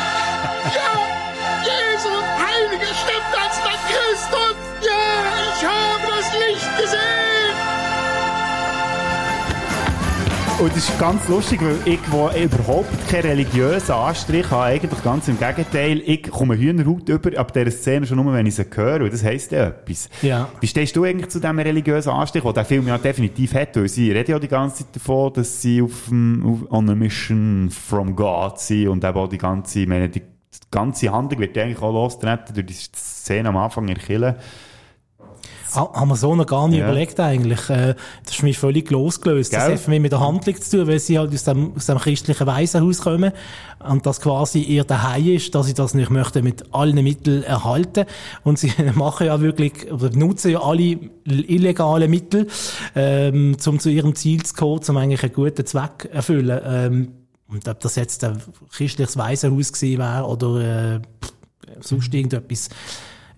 Und 10.61 10.71
das 10.73 10.89
ist 10.89 10.99
ganz 10.99 11.29
lustig, 11.29 11.61
weil 11.63 11.77
ich, 11.85 12.01
wo 12.11 12.29
überhaupt 12.31 13.09
keinen 13.09 13.27
religiösen 13.27 13.93
Anstrich 13.93 14.51
habe, 14.51 14.65
eigentlich 14.65 15.05
ganz 15.05 15.29
im 15.29 15.39
Gegenteil, 15.39 16.03
ich 16.05 16.25
komme 16.31 16.57
Hühnerhaut 16.59 17.09
über 17.09 17.39
ab 17.39 17.53
dieser 17.53 17.71
Szene 17.71 18.07
schon 18.07 18.17
nur, 18.17 18.33
wenn 18.33 18.45
ich 18.45 18.57
sie 18.57 18.65
höre, 18.75 19.03
und 19.03 19.13
das 19.13 19.23
heisst 19.23 19.53
ja 19.53 19.69
etwas. 19.69 20.09
Ja. 20.21 20.49
Wie 20.61 20.67
stehst 20.67 20.97
du 20.97 21.05
eigentlich 21.05 21.29
zu 21.29 21.39
diesem 21.39 21.61
religiösen 21.61 22.11
Anstrich, 22.11 22.43
den 22.43 22.55
der 22.55 22.65
Film 22.65 22.89
ja 22.89 22.99
definitiv 22.99 23.55
hat, 23.55 23.77
weil 23.77 23.89
sie 23.89 24.11
reden 24.11 24.33
ja 24.33 24.39
die 24.41 24.49
ganze 24.49 24.79
Zeit 24.79 24.97
davon, 24.97 25.33
dass 25.33 25.63
sie 25.63 25.81
auf, 25.81 26.07
dem- 26.09 26.45
auf 26.45 26.73
on 26.73 26.91
a 26.91 26.95
mission 26.97 27.71
from 27.71 28.17
God 28.17 28.59
sind 28.59 28.89
und 28.89 29.05
eben 29.05 29.17
auch 29.17 29.29
die 29.29 29.39
ganze, 29.39 29.79
ich 29.81 29.87
meine, 29.87 30.09
die 30.09 30.23
ganze 30.73 31.13
Handlung 31.13 31.41
wird 31.41 31.57
eigentlich 31.57 31.81
auch 31.81 31.93
losgetreten 31.93 32.55
durch 32.55 32.67
die 32.91 32.97
Szene 32.99 33.51
am 33.51 33.57
Anfang 33.59 33.87
in 33.87 33.95
der 33.95 34.03
Kirche. 34.05 34.37
Ha- 35.75 35.93
Haben 35.95 36.09
wir 36.09 36.17
so 36.17 36.35
noch 36.35 36.47
gar 36.47 36.67
nicht 36.69 36.79
Ja. 36.79 36.87
überlegt 36.87 37.19
eigentlich. 37.21 37.69
Äh, 37.71 37.95
Das 38.25 38.33
ist 38.33 38.37
für 38.37 38.45
mich 38.47 38.59
völlig 38.59 38.91
losgelöst. 38.91 39.53
Das 39.53 39.65
Gell? 39.65 39.75
hat 39.75 39.81
für 39.81 39.91
mich 39.91 40.01
mit 40.01 40.13
der 40.13 40.21
Handlung 40.21 40.57
zu 40.61 40.79
tun, 40.79 40.87
weil 40.89 40.99
sie 40.99 41.19
halt 41.19 41.33
aus 41.35 41.45
dem, 41.45 41.73
aus 41.77 41.87
dem 41.87 41.99
christlichen 41.99 42.47
Waisenhaus 42.47 43.01
kommen 43.01 43.33
und 43.89 44.07
das 44.07 44.21
quasi 44.21 44.61
ihr 44.63 44.85
daheim 44.85 45.29
ist, 45.29 45.55
dass 45.55 45.67
sie 45.67 45.75
das 45.75 45.95
nicht 45.95 46.11
möchten 46.11 46.43
mit 46.45 46.75
allen 46.75 47.03
Mitteln 47.03 47.43
erhalten. 47.43 48.07
Und 48.45 48.59
sie 48.59 48.73
machen 48.95 49.27
ja 49.27 49.41
wirklich, 49.41 49.91
oder 49.93 50.11
nutzen 50.11 50.51
ja 50.53 50.61
alle 50.63 50.99
illegale 51.25 52.09
Mittel, 52.09 52.47
ähm, 52.95 53.57
um 53.67 53.79
zu 53.79 53.89
ihrem 53.91 54.15
Ziel 54.15 54.43
zu 54.43 54.55
kommen, 54.55 54.81
um 54.89 54.97
eigentlich 54.97 55.23
einen 55.23 55.33
guten 55.33 55.65
Zweck 55.67 56.09
erfüllen. 56.13 56.61
Ähm, 56.65 57.09
und 57.49 57.67
ob 57.69 57.81
das 57.81 57.97
jetzt 57.97 58.25
ein 58.25 58.43
christliches 58.71 59.17
Waisenhaus 59.17 59.73
gewesen 59.73 59.99
wäre 59.99 60.25
oder 60.27 60.95
äh, 60.97 61.01
sonst 61.81 62.13
irgendetwas, 62.13 62.69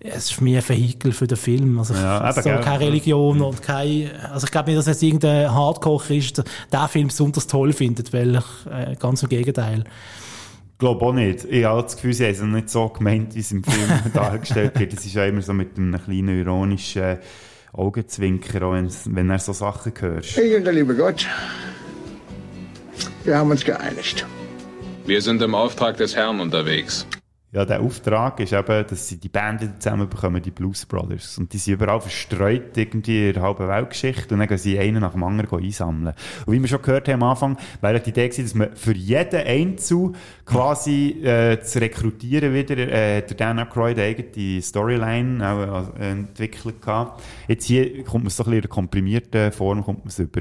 es 0.03 0.15
ist 0.25 0.33
für 0.33 0.43
mich 0.43 0.57
ein 0.57 0.67
Vehikel 0.67 1.11
für 1.11 1.27
den 1.27 1.37
Film. 1.37 1.77
Also 1.77 1.93
Ja, 1.93 2.31
soll 2.33 2.43
gell. 2.43 2.61
keine 2.61 2.79
Religion 2.85 3.41
und 3.41 3.61
kein, 3.61 4.09
also 4.31 4.45
ich 4.45 4.51
glaube 4.51 4.69
nicht, 4.71 4.79
dass 4.79 4.87
jetzt 4.87 5.03
irgendein 5.03 5.53
Hardcore-Christ 5.53 6.43
den 6.73 6.87
Film 6.87 7.07
besonders 7.07 7.47
toll 7.47 7.71
findet, 7.71 8.11
weil 8.11 8.35
ich, 8.37 8.71
äh, 8.71 8.95
ganz 8.95 9.21
im 9.21 9.29
Gegenteil. 9.29 9.83
Ich 10.73 10.77
glaube 10.79 11.05
auch 11.05 11.13
nicht. 11.13 11.45
Ich 11.45 11.63
habe 11.65 11.83
das 11.83 11.95
Gefühl, 11.95 12.13
sie 12.13 12.25
haben 12.25 12.31
es 12.31 12.41
nicht 12.41 12.69
so 12.71 12.89
gemeint, 12.89 13.35
wie 13.35 13.39
es 13.41 13.51
im 13.51 13.63
Film 13.63 13.89
dargestellt 14.13 14.79
wird. 14.79 14.93
Es 14.93 15.05
ist 15.05 15.13
ja 15.13 15.25
immer 15.25 15.43
so 15.43 15.53
mit 15.53 15.77
einem 15.77 16.03
kleinen 16.03 16.39
ironischen 16.39 17.19
Augenzwinker, 17.73 18.63
auch 18.63 18.73
wenn 19.05 19.29
er 19.29 19.39
so 19.39 19.53
Sachen 19.53 19.93
hört. 19.99 20.25
Ich 20.25 20.55
und 20.55 20.63
der 20.63 20.73
liebe 20.73 20.95
Gott, 20.95 21.27
wir 23.23 23.37
haben 23.37 23.51
uns 23.51 23.63
geeinigt. 23.63 24.25
Wir 25.05 25.21
sind 25.21 25.41
im 25.43 25.53
Auftrag 25.53 25.97
des 25.97 26.15
Herrn 26.15 26.39
unterwegs. 26.39 27.05
Ja, 27.53 27.65
der 27.65 27.81
Auftrag 27.81 28.39
ist 28.39 28.53
eben, 28.53 28.87
dass 28.87 29.09
sie 29.09 29.17
die 29.17 29.27
Band 29.27 29.83
zusammen 29.83 30.07
bekommen, 30.07 30.41
die 30.41 30.51
Blues 30.51 30.85
Brothers. 30.85 31.37
Und 31.37 31.51
die 31.51 31.57
sind 31.57 31.73
überall 31.73 31.99
verstreut, 31.99 32.77
irgendwie 32.77 33.27
in 33.27 33.33
der 33.33 33.43
halben 33.43 33.67
Weltgeschichte. 33.67 34.33
Und 34.33 34.39
dann 34.39 34.47
gehen 34.47 34.57
sie 34.57 34.79
einen 34.79 35.01
nach 35.01 35.11
dem 35.11 35.23
anderen 35.25 35.61
einsammeln. 35.61 36.15
Und 36.45 36.53
wie 36.53 36.61
wir 36.61 36.69
schon 36.69 36.81
gehört 36.81 37.09
haben 37.09 37.21
am 37.21 37.29
Anfang, 37.29 37.57
wäre 37.81 37.99
die 37.99 38.11
Idee 38.11 38.29
gewesen, 38.29 38.43
dass 38.43 38.55
man 38.55 38.75
für 38.77 38.95
jeden 38.95 39.45
Einzel 39.45 40.13
quasi 40.45 41.09
äh, 41.25 41.59
zu 41.59 41.81
rekrutieren 41.81 42.53
wieder, 42.53 42.77
äh, 42.77 43.21
der 43.21 43.35
Dan 43.35 43.59
Aykroyd 43.59 43.97
eine 43.97 44.07
eigene 44.07 44.61
Storyline 44.61 45.45
auch, 45.45 45.99
äh, 45.99 46.11
entwickelt 46.11 46.81
gehabt. 46.81 47.21
Jetzt 47.49 47.65
hier 47.65 48.05
kommt 48.05 48.23
man 48.23 48.29
so 48.29 48.43
ein 48.43 48.45
bisschen 48.45 48.53
in 48.53 48.59
einer 48.59 48.69
komprimierten 48.69 49.51
Form 49.51 49.83
kommt 49.83 49.99
man 49.99 50.07
es 50.07 50.19
über. 50.19 50.39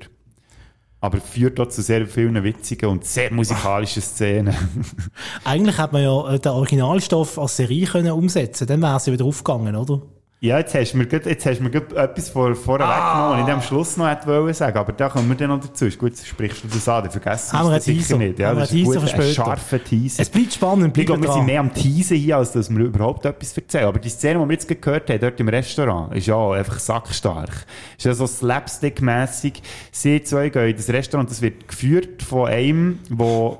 Aber 1.00 1.20
führt 1.20 1.58
dort 1.58 1.72
zu 1.72 1.82
sehr 1.82 2.06
vielen 2.06 2.42
witzigen 2.44 2.90
und 2.90 3.04
sehr 3.04 3.32
musikalischen 3.32 4.02
Szenen. 4.02 4.54
Eigentlich 5.44 5.78
hat 5.78 5.92
man 5.92 6.02
ja 6.02 6.34
äh, 6.34 6.38
den 6.38 6.52
Originalstoff 6.52 7.38
als 7.38 7.56
Serie 7.56 7.86
können 7.86 8.12
umsetzen 8.12 8.66
dann 8.66 8.82
wäre 8.82 9.00
sie 9.00 9.12
wieder 9.12 9.24
aufgegangen, 9.24 9.76
oder? 9.76 10.02
Ja, 10.42 10.58
jetzt 10.58 10.74
hast 10.74 10.92
du 10.94 10.96
mir, 10.96 11.04
grad- 11.06 11.26
jetzt 11.26 11.44
hast 11.44 11.58
du 11.58 11.64
mir 11.64 11.70
grad 11.70 11.92
etwas 11.92 12.30
vor, 12.30 12.54
vorher 12.54 12.86
Ah. 12.88 12.94
weggenommen, 12.96 13.40
was 13.42 13.48
ich 13.48 13.54
am 13.54 13.60
Schluss 13.62 13.96
noch 13.98 14.08
hätte 14.08 14.26
wollen 14.26 14.54
sagen, 14.54 14.78
aber 14.78 14.92
da 14.92 15.10
kommen 15.10 15.28
wir 15.28 15.36
dann 15.36 15.50
noch 15.50 15.60
dazu. 15.60 15.84
Ist 15.84 15.98
gut, 15.98 16.16
sprichst 16.16 16.64
du 16.64 16.68
das 16.68 16.88
an, 16.88 17.02
dann 17.02 17.12
vergessen 17.12 17.58
wir 17.58 17.70
einen 17.72 17.80
sicher 17.82 18.16
nicht. 18.16 18.38
Ja, 18.38 18.54
das 18.54 18.72
ist 18.72 18.90
für 18.90 19.22
ein 19.22 19.34
scharfer 19.34 19.84
Teaser. 19.84 20.22
Es 20.22 20.30
bleibt 20.30 20.54
spannend, 20.54 20.86
Ich 20.86 20.92
bleibt 20.94 21.06
glaube, 21.08 21.22
wir 21.24 21.32
sind 21.34 21.44
mehr 21.44 21.60
am 21.60 21.74
Teasen 21.74 22.16
hier, 22.16 22.38
als 22.38 22.52
dass 22.52 22.70
wir 22.70 22.82
überhaupt 22.86 23.26
etwas 23.26 23.54
erzählen. 23.54 23.84
Aber 23.88 23.98
die 23.98 24.08
Szene, 24.08 24.40
die 24.40 24.46
wir 24.48 24.52
jetzt 24.54 24.66
gerade 24.66 24.80
gehört 24.80 25.10
haben, 25.10 25.20
dort 25.20 25.40
im 25.40 25.48
Restaurant, 25.50 26.14
ist 26.16 26.26
ja 26.26 26.50
einfach 26.52 26.78
sackstark. 26.78 27.66
Ist 27.98 28.06
ja 28.06 28.14
so 28.14 28.26
slapstick-mässig. 28.26 29.60
Sie 29.92 30.22
zwei 30.22 30.48
gehen 30.48 30.70
in 30.70 30.76
das 30.76 30.88
Restaurant, 30.88 31.30
das 31.30 31.42
wird 31.42 31.68
geführt 31.68 32.22
von 32.22 32.48
einem, 32.48 32.98
wo 33.10 33.58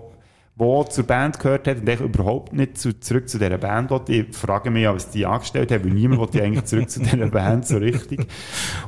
wo 0.60 0.84
zur 0.84 1.04
Band 1.04 1.38
gehört 1.40 1.66
hat 1.66 1.78
und 1.78 1.88
ich 1.88 2.00
überhaupt 2.00 2.52
nicht 2.52 2.76
zu, 2.78 2.98
zurück 3.00 3.28
zu 3.28 3.38
dieser 3.38 3.56
Band 3.58 3.90
wollte. 3.90 4.12
Ich 4.12 4.36
frage 4.36 4.70
mich, 4.70 4.86
was 4.86 5.10
die 5.10 5.24
angestellt 5.26 5.72
haben, 5.72 5.84
weil 5.84 5.92
niemand 5.92 6.20
wollte 6.20 6.42
eigentlich 6.42 6.64
zurück 6.66 6.88
zu 6.90 7.00
dieser 7.00 7.26
Band 7.28 7.66
so 7.66 7.78
richtig. 7.78 8.26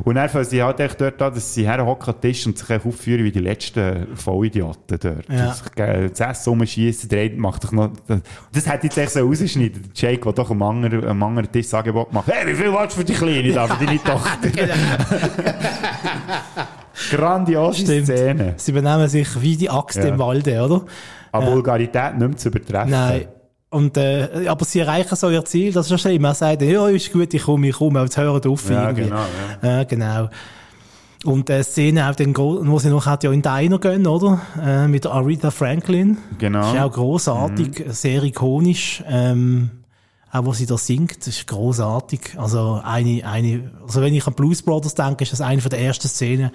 Und 0.04 0.14
dann 0.16 0.28
fangen 0.28 0.44
sie 0.44 0.62
halt 0.62 0.78
echt 0.80 1.00
dort 1.00 1.20
an, 1.22 1.34
dass 1.34 1.54
sie 1.54 1.66
herhocken 1.66 2.14
Tisch 2.20 2.46
und 2.46 2.58
sich 2.58 2.84
aufführen 2.84 3.24
wie 3.24 3.32
die 3.32 3.40
letzten 3.40 4.14
Vollidioten 4.16 4.98
dort. 5.00 5.28
Ja. 5.28 5.46
Das, 5.46 5.64
Das 6.14 6.20
Essen 6.20 6.50
rumschiessen, 6.50 7.08
der 7.08 7.22
eine 7.22 7.36
macht 7.36 7.64
doch 7.64 7.72
noch, 7.72 7.90
das 8.52 8.66
hätte 8.68 8.86
jetzt 8.86 8.98
echt 8.98 9.12
so 9.12 9.20
rausschneiden. 9.26 9.82
Der 9.82 9.90
Jake, 9.94 10.22
der 10.24 10.32
doch 10.34 10.50
am 10.50 10.62
anderen, 10.62 11.04
am 11.08 11.22
anderen 11.22 11.50
Tisch 11.50 11.66
das 11.66 11.74
Angebot 11.74 12.12
macht, 12.12 12.28
hey, 12.30 12.46
wie 12.46 12.54
viel 12.54 12.72
willst 12.72 12.96
du 12.96 13.00
für 13.00 13.04
die 13.04 13.14
Kleine 13.14 13.52
da, 13.52 13.66
für 13.66 13.84
deine 13.84 14.02
Tochter? 14.02 14.48
Grandiose 17.10 17.80
Stimmt. 17.82 18.06
Szene. 18.06 18.54
Sie 18.56 18.72
benehmen 18.72 19.08
sich 19.08 19.40
wie 19.40 19.56
die 19.56 19.70
Axt 19.70 19.98
Ja. 19.98 20.04
im 20.04 20.18
Walde, 20.18 20.60
oder? 20.62 20.82
Aber 21.32 21.46
Ja. 21.46 21.52
Vulgarität 21.52 22.18
nicht 22.18 22.28
mehr 22.28 22.36
zu 22.36 22.48
übertreffen. 22.48 22.90
Nein. 22.90 23.26
Und, 23.70 23.96
äh, 23.96 24.46
aber 24.46 24.64
sie 24.66 24.80
erreichen 24.80 25.16
so 25.16 25.30
ihr 25.30 25.44
Ziel, 25.46 25.72
das 25.72 25.86
ist 25.86 25.90
ja 25.92 25.98
schlimm. 25.98 26.24
Er 26.24 26.34
sagt, 26.34 26.60
ja, 26.62 26.88
ist 26.88 27.10
gut, 27.10 27.32
ich 27.32 27.42
komme, 27.42 27.68
ich 27.68 27.74
komme, 27.76 28.00
aber 28.00 28.06
jetzt 28.06 28.18
hören 28.18 28.44
auf 28.46 28.68
Ja, 28.70 28.88
irgendwie. 28.90 29.04
genau, 29.08 29.22
Ja, 29.62 29.84
genau. 29.84 30.28
Und 31.24 31.48
äh, 31.50 31.62
Szene 31.62 32.10
auch, 32.10 32.14
den, 32.14 32.36
wo 32.36 32.78
sie 32.78 32.90
noch 32.90 33.06
hat 33.06 33.22
ja 33.24 33.30
in 33.32 33.40
Diner 33.42 33.78
gehen, 33.78 34.06
oder? 34.06 34.40
Äh, 34.60 34.88
mit 34.88 35.06
Aretha 35.06 35.50
Franklin. 35.50 36.18
Genau. 36.38 36.72
Ist 36.74 36.80
auch 36.80 36.92
großartig, 36.92 37.84
sehr 37.88 38.22
ikonisch. 38.24 39.02
Ähm, 39.08 39.70
auch 40.32 40.44
wo 40.44 40.52
sie 40.52 40.66
da 40.66 40.76
singt, 40.76 41.18
das 41.20 41.28
ist 41.28 41.46
großartig. 41.46 42.32
Also 42.38 42.80
eine, 42.84 43.22
eine, 43.24 43.70
also 43.86 44.00
wenn 44.00 44.14
ich 44.14 44.26
an 44.26 44.34
Blues 44.34 44.62
Brothers 44.62 44.94
denke, 44.94 45.22
ist 45.24 45.32
das 45.32 45.40
eine 45.40 45.60
von 45.60 45.70
der 45.70 45.80
ersten 45.80 46.08
Szenen, 46.08 46.50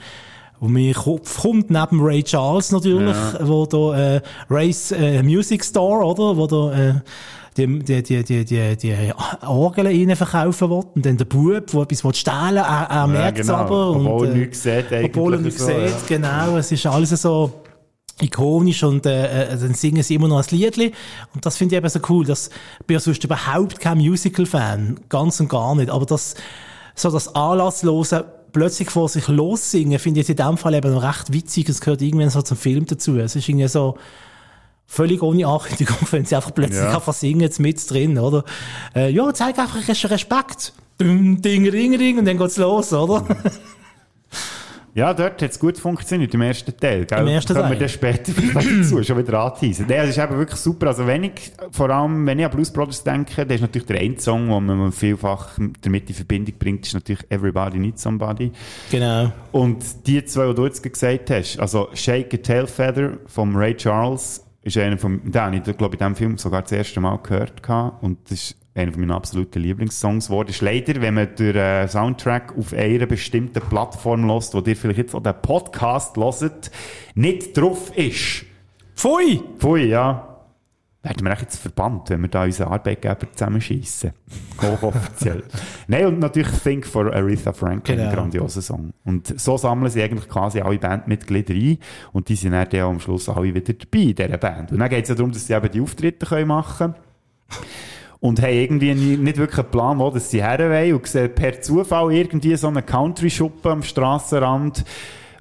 wo 0.59 0.67
mir 0.67 0.93
kommt, 0.93 1.69
neben 1.69 2.01
Ray 2.01 2.23
Charles 2.23 2.71
natürlich, 2.71 3.15
Ja. 3.15 3.47
wo 3.47 3.65
da 3.65 4.15
äh, 4.15 4.21
Ray's 4.49 4.91
äh, 4.91 5.21
Music 5.23 5.63
Store, 5.63 6.03
oder? 6.05 6.35
Wo 6.37 6.47
da 6.47 6.73
äh, 6.73 6.93
die, 7.57 7.79
die, 7.79 8.03
die, 8.03 8.23
die, 8.23 8.45
die, 8.45 8.75
die 8.77 9.13
Orgel 9.45 9.87
rein 9.87 10.15
verkaufen 10.15 10.69
will. 10.69 10.83
Und 10.95 11.05
dann 11.05 11.17
der 11.17 11.25
Bub, 11.25 11.67
der 11.67 11.81
etwas 11.81 12.03
will 12.03 12.13
stehlen 12.13 12.57
er, 12.57 12.87
er 12.89 12.95
Ja, 12.95 13.07
merkt 13.07 13.39
es 13.39 13.47
genau. 13.47 13.59
aber. 13.59 13.89
Obwohl 13.91 14.27
und, 14.27 14.33
er 14.33 14.35
nichts 14.35 14.63
sieht 14.63 14.91
eigentlich 14.91 15.05
Obwohl 15.05 15.33
er 15.33 15.39
nichts 15.39 15.59
so, 15.59 15.65
sieht, 15.65 15.77
ja. 15.77 15.91
genau. 16.07 16.57
Es 16.57 16.71
ist 16.71 16.85
alles 16.85 17.09
so 17.09 17.51
ikonisch 18.21 18.83
und 18.83 19.05
äh, 19.05 19.43
äh, 19.43 19.57
dann 19.57 19.73
singen 19.75 20.01
sie 20.01 20.15
immer 20.15 20.27
noch 20.27 20.39
ein 20.39 20.45
Liedli 20.49 20.91
und 21.35 21.45
das 21.45 21.55
finde 21.55 21.75
ich 21.75 21.77
eben 21.77 21.87
so 21.89 21.99
cool, 22.09 22.25
dass 22.25 22.49
ich 22.79 22.85
bin 22.87 22.95
ja 22.95 22.99
sonst 22.99 23.23
überhaupt 23.23 23.79
kein 23.79 23.99
Musical-Fan, 23.99 25.01
ganz 25.07 25.39
und 25.39 25.49
gar 25.49 25.75
nicht, 25.75 25.91
aber 25.91 26.07
das 26.07 26.33
so 26.95 27.11
das 27.11 27.35
Anlasslose 27.35 28.25
plötzlich 28.57 28.89
vor 28.89 29.07
sich 29.07 29.27
lossingen, 29.27 29.99
finde 29.99 30.19
ich 30.19 30.27
jetzt 30.27 30.39
in 30.39 30.45
dem 30.47 30.57
Fall 30.57 30.73
eben 30.73 30.91
noch 30.91 31.03
recht 31.03 31.31
witzig, 31.31 31.69
es 31.69 31.79
gehört 31.79 32.01
irgendwann 32.01 32.31
so 32.31 32.41
zum 32.41 32.57
Film 32.57 32.87
dazu, 32.87 33.15
es 33.17 33.35
ist 33.35 33.47
irgendwie 33.47 33.67
so 33.67 33.97
völlig 34.87 35.21
ohne 35.21 35.45
Ankündigung, 35.45 35.97
wenn 36.11 36.25
sie 36.25 36.35
einfach 36.35 36.53
plötzlich 36.55 36.79
Ja. 36.81 36.95
einfach 36.95 37.13
singen, 37.13 37.41
jetzt 37.41 37.59
mit 37.59 37.89
drin, 37.89 38.17
oder? 38.17 38.43
Äh, 38.95 39.11
ja, 39.11 39.31
zeig 39.33 39.59
einfach 39.59 39.87
Respekt. 39.87 40.73
Ding, 40.99 41.39
ding, 41.43 41.71
ding, 41.71 42.17
und 42.17 42.25
dann 42.25 42.39
geht's 42.39 42.57
los, 42.57 42.91
oder? 42.93 43.23
Ja, 44.97 45.13
dort 45.13 45.39
hat 45.43 45.51
es 45.51 45.59
gut 45.59 45.77
funktioniert, 45.77 46.33
im 46.33 46.41
ersten 46.41 46.75
Teil. 46.75 47.05
Gell? 47.05 47.19
Im 47.19 47.27
ersten 47.27 47.53
Können 47.53 47.65
wir 47.65 47.77
Teil. 47.77 47.79
dann 47.81 47.89
später 47.89 48.31
vielleicht 48.31 48.79
dazu 48.79 49.03
schon 49.03 49.17
wieder 49.19 49.39
anteasen. 49.39 49.85
Nee, 49.87 49.97
das 49.97 50.09
ist 50.09 50.17
eben 50.17 50.35
wirklich 50.35 50.59
super. 50.59 50.87
Also 50.87 51.05
wenn 51.05 51.25
ich, 51.25 51.51
vor 51.69 51.91
allem, 51.91 52.25
wenn 52.25 52.39
ich 52.39 52.45
an 52.45 52.49
Blues 52.49 52.71
Brothers 52.71 53.03
denke, 53.03 53.45
der 53.45 53.57
ist 53.57 53.61
natürlich 53.61 53.85
der 53.85 53.99
eine 53.99 54.19
Song, 54.19 54.47
den 54.47 54.65
man 54.65 54.91
vielfach 54.91 55.59
damit 55.81 56.09
in 56.09 56.15
Verbindung 56.15 56.55
bringt, 56.57 56.87
ist 56.87 56.95
natürlich 56.95 57.23
Everybody 57.29 57.77
Needs 57.77 58.01
Somebody. 58.01 58.51
Genau. 58.89 59.31
Und 59.51 59.85
die 60.07 60.25
zwei, 60.25 60.47
die 60.47 60.55
du 60.55 60.65
jetzt 60.65 60.81
gesagt 60.81 61.29
hast, 61.29 61.59
also 61.59 61.89
Shake 61.93 62.33
a 62.33 62.37
Tail 62.37 62.65
Feather 62.65 63.19
vom 63.27 63.55
Ray 63.55 63.75
Charles, 63.77 64.43
ist 64.63 64.77
einer 64.79 64.97
von, 64.97 65.21
den 65.23 65.39
habe 65.39 65.57
ich, 65.57 65.77
glaube 65.77 65.95
ich, 65.95 66.01
in 66.01 66.07
diesem 66.07 66.15
Film 66.15 66.37
sogar 66.39 66.63
das 66.63 66.71
erste 66.71 66.99
Mal 66.99 67.17
gehört 67.21 67.61
gehabt. 67.61 68.01
und 68.01 68.17
das 68.23 68.31
ist 68.31 68.55
einer 68.77 68.91
von 68.91 69.01
meinen 69.01 69.11
absoluten 69.11 69.59
Lieblingssongs 69.61 70.27
geworden. 70.27 70.49
Ist 70.49 70.61
leider, 70.61 71.01
wenn 71.01 71.15
man 71.15 71.35
den 71.35 71.55
äh, 71.55 71.87
Soundtrack 71.87 72.57
auf 72.57 72.73
einer 72.73 73.05
bestimmten 73.05 73.61
Plattform 73.61 74.27
lässt, 74.27 74.53
wo 74.53 74.61
dir 74.61 74.75
vielleicht 74.75 74.99
jetzt 74.99 75.15
auch 75.15 75.23
den 75.23 75.33
Podcast 75.41 76.15
hört, 76.17 76.71
nicht 77.15 77.57
drauf 77.57 77.91
ist. 77.97 78.45
Pfui! 78.95 79.41
Pfui, 79.57 79.85
ja. 79.85 80.23
Werden 81.03 81.25
wir 81.25 81.37
jetzt 81.39 81.57
verbannt, 81.57 82.09
wenn 82.09 82.21
wir 82.21 82.27
da 82.27 82.43
unseren 82.43 82.67
Arbeitgeber 82.69 83.17
zusammenschießen. 83.31 84.11
Hochoffiziell. 84.61 85.43
Nein, 85.87 86.07
und 86.07 86.19
natürlich 86.19 86.49
Think 86.63 86.85
for 86.85 87.13
Aretha 87.13 87.53
Franklin, 87.53 87.97
Genau. 87.97 88.09
ein 88.09 88.15
grandioser 88.15 88.61
Song. 88.61 88.93
Und 89.05 89.39
so 89.39 89.55
sammeln 89.57 89.89
sie 89.89 90.03
eigentlich 90.03 90.27
quasi 90.27 90.59
alle 90.59 90.77
Bandmitglieder 90.79 91.53
ein 91.53 91.77
und 92.11 92.27
die 92.27 92.35
sind 92.35 92.51
dann 92.51 92.67
auch 92.67 92.89
am 92.89 92.99
Schluss 92.99 93.29
alle 93.29 93.53
wieder 93.53 93.73
dabei 93.73 93.99
in 93.99 94.15
dieser 94.15 94.37
Band. 94.37 94.71
Und 94.73 94.79
dann 94.79 94.89
geht 94.89 95.03
es 95.03 95.09
ja 95.09 95.15
darum, 95.15 95.31
dass 95.31 95.47
sie 95.47 95.53
eben 95.53 95.71
die 95.71 95.81
Auftritte 95.81 96.25
können 96.25 96.47
machen 96.47 96.93
können. 96.93 96.95
Und 98.19 98.41
haben 98.41 98.51
irgendwie 98.53 98.93
nicht 98.95 99.37
wirklich 99.37 99.59
einen 99.59 99.69
Plan, 99.71 99.99
wo 99.99 100.09
das 100.09 100.31
sie 100.31 100.41
her 100.43 100.57
wollen. 100.59 100.93
Und 100.95 101.07
sehen 101.07 101.33
per 101.33 101.61
Zufall 101.61 102.11
irgendwie 102.13 102.55
so 102.55 102.67
einen 102.67 102.85
Country-Schuppen 102.85 103.71
am 103.71 103.83
Strassenrand, 103.83 104.83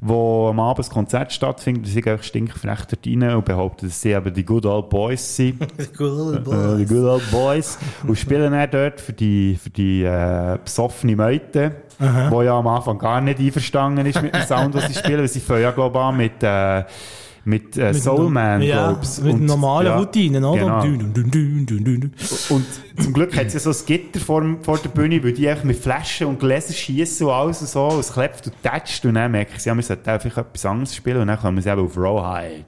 wo 0.03 0.49
am 0.51 0.61
Abend 0.61 0.81
das 0.81 0.91
Konzert 0.91 1.33
stattfindet, 1.33 1.87
die 1.87 1.91
sind 1.91 2.07
eigentlich 2.07 2.27
stinkfrech 2.27 2.81
dort 2.85 3.07
rein 3.07 3.35
und 3.35 3.45
behaupten, 3.47 3.87
dass 3.87 4.03
sie 4.03 4.11
eben 4.11 4.33
die 4.35 4.45
Good 4.45 4.67
Old 4.67 4.91
Boys 4.91 5.37
sind. 5.37 5.59
Good 5.97 6.47
old 6.47 6.47
Äh, 6.49 6.77
die 6.77 6.85
boys. 6.85 6.89
Good 6.89 7.05
Old 7.05 7.31
Boys. 7.31 7.79
und 8.07 8.19
spielen 8.19 8.53
dann 8.53 8.71
dort 8.71 9.01
für 9.01 9.15
die, 9.15 9.59
für 9.61 9.71
die 9.71 10.05
äh, 10.05 10.59
besoffene 10.63 11.17
Meute, 11.17 11.77
Aha. 11.99 12.31
wo 12.31 12.43
ja 12.43 12.59
am 12.59 12.67
Anfang 12.67 12.99
gar 12.99 13.23
nicht 13.23 13.41
einverstanden 13.41 14.05
ist 14.05 14.21
mit 14.21 14.35
dem 14.35 14.43
Sound, 14.43 14.75
was 14.75 14.87
sie 14.89 14.95
spielen, 14.95 15.21
weil 15.21 15.29
sie 15.29 15.41
fangen 15.41 15.63
ja, 15.63 15.71
glaube 15.71 15.99
ich, 15.99 16.05
an 16.05 16.17
mit, 16.19 16.43
äh, 16.43 16.85
mit, 17.47 17.77
äh, 17.77 17.93
Mit 17.93 18.03
Soul 18.03 18.25
dem- 18.25 18.33
Man, 18.33 18.61
ja, 18.63 18.91
glaub's. 18.91 19.21
mit 19.23 19.35
Und- 19.35 19.47
normalen 19.47 19.87
ja, 19.87 19.97
Routinen, 19.99 20.45
oder? 20.45 20.83
Genau. 20.83 20.83
Und 22.51 22.67
zum 23.01 23.13
Glück 23.13 23.37
hat 23.37 23.51
sie 23.51 23.59
so 23.61 23.71
ein 23.71 23.77
Gitter 23.87 24.21
vor, 24.21 24.45
vor 24.63 24.79
der 24.79 24.89
Bühne, 24.89 25.23
weil 25.23 25.33
die 25.33 25.49
einfach 25.49 25.65
mit 25.65 25.77
Flaschen 25.79 26.27
und 26.27 26.41
Gläser 26.41 26.75
schießen 26.75 27.27
und 27.27 27.33
alles 27.33 27.61
und 27.61 27.69
so, 27.69 27.87
und 27.87 28.01
es 28.01 28.13
klebt 28.13 28.47
und 28.49 28.55
tätscht 28.63 29.05
und 29.07 29.15
dann 29.15 29.31
merken 29.31 29.53
sie, 29.59 29.69
ja, 29.69 29.75
wir 29.77 29.83
sollten 29.83 30.11
einfach 30.11 30.37
etwas 30.39 30.67
anderes 30.67 30.95
spielen 30.95 31.21
und 31.23 31.29
dann 31.29 31.39
kommen 31.39 31.61
sie 31.63 31.69
eben 31.71 31.81
auf 31.85 31.97
Rawhide. 31.97 32.65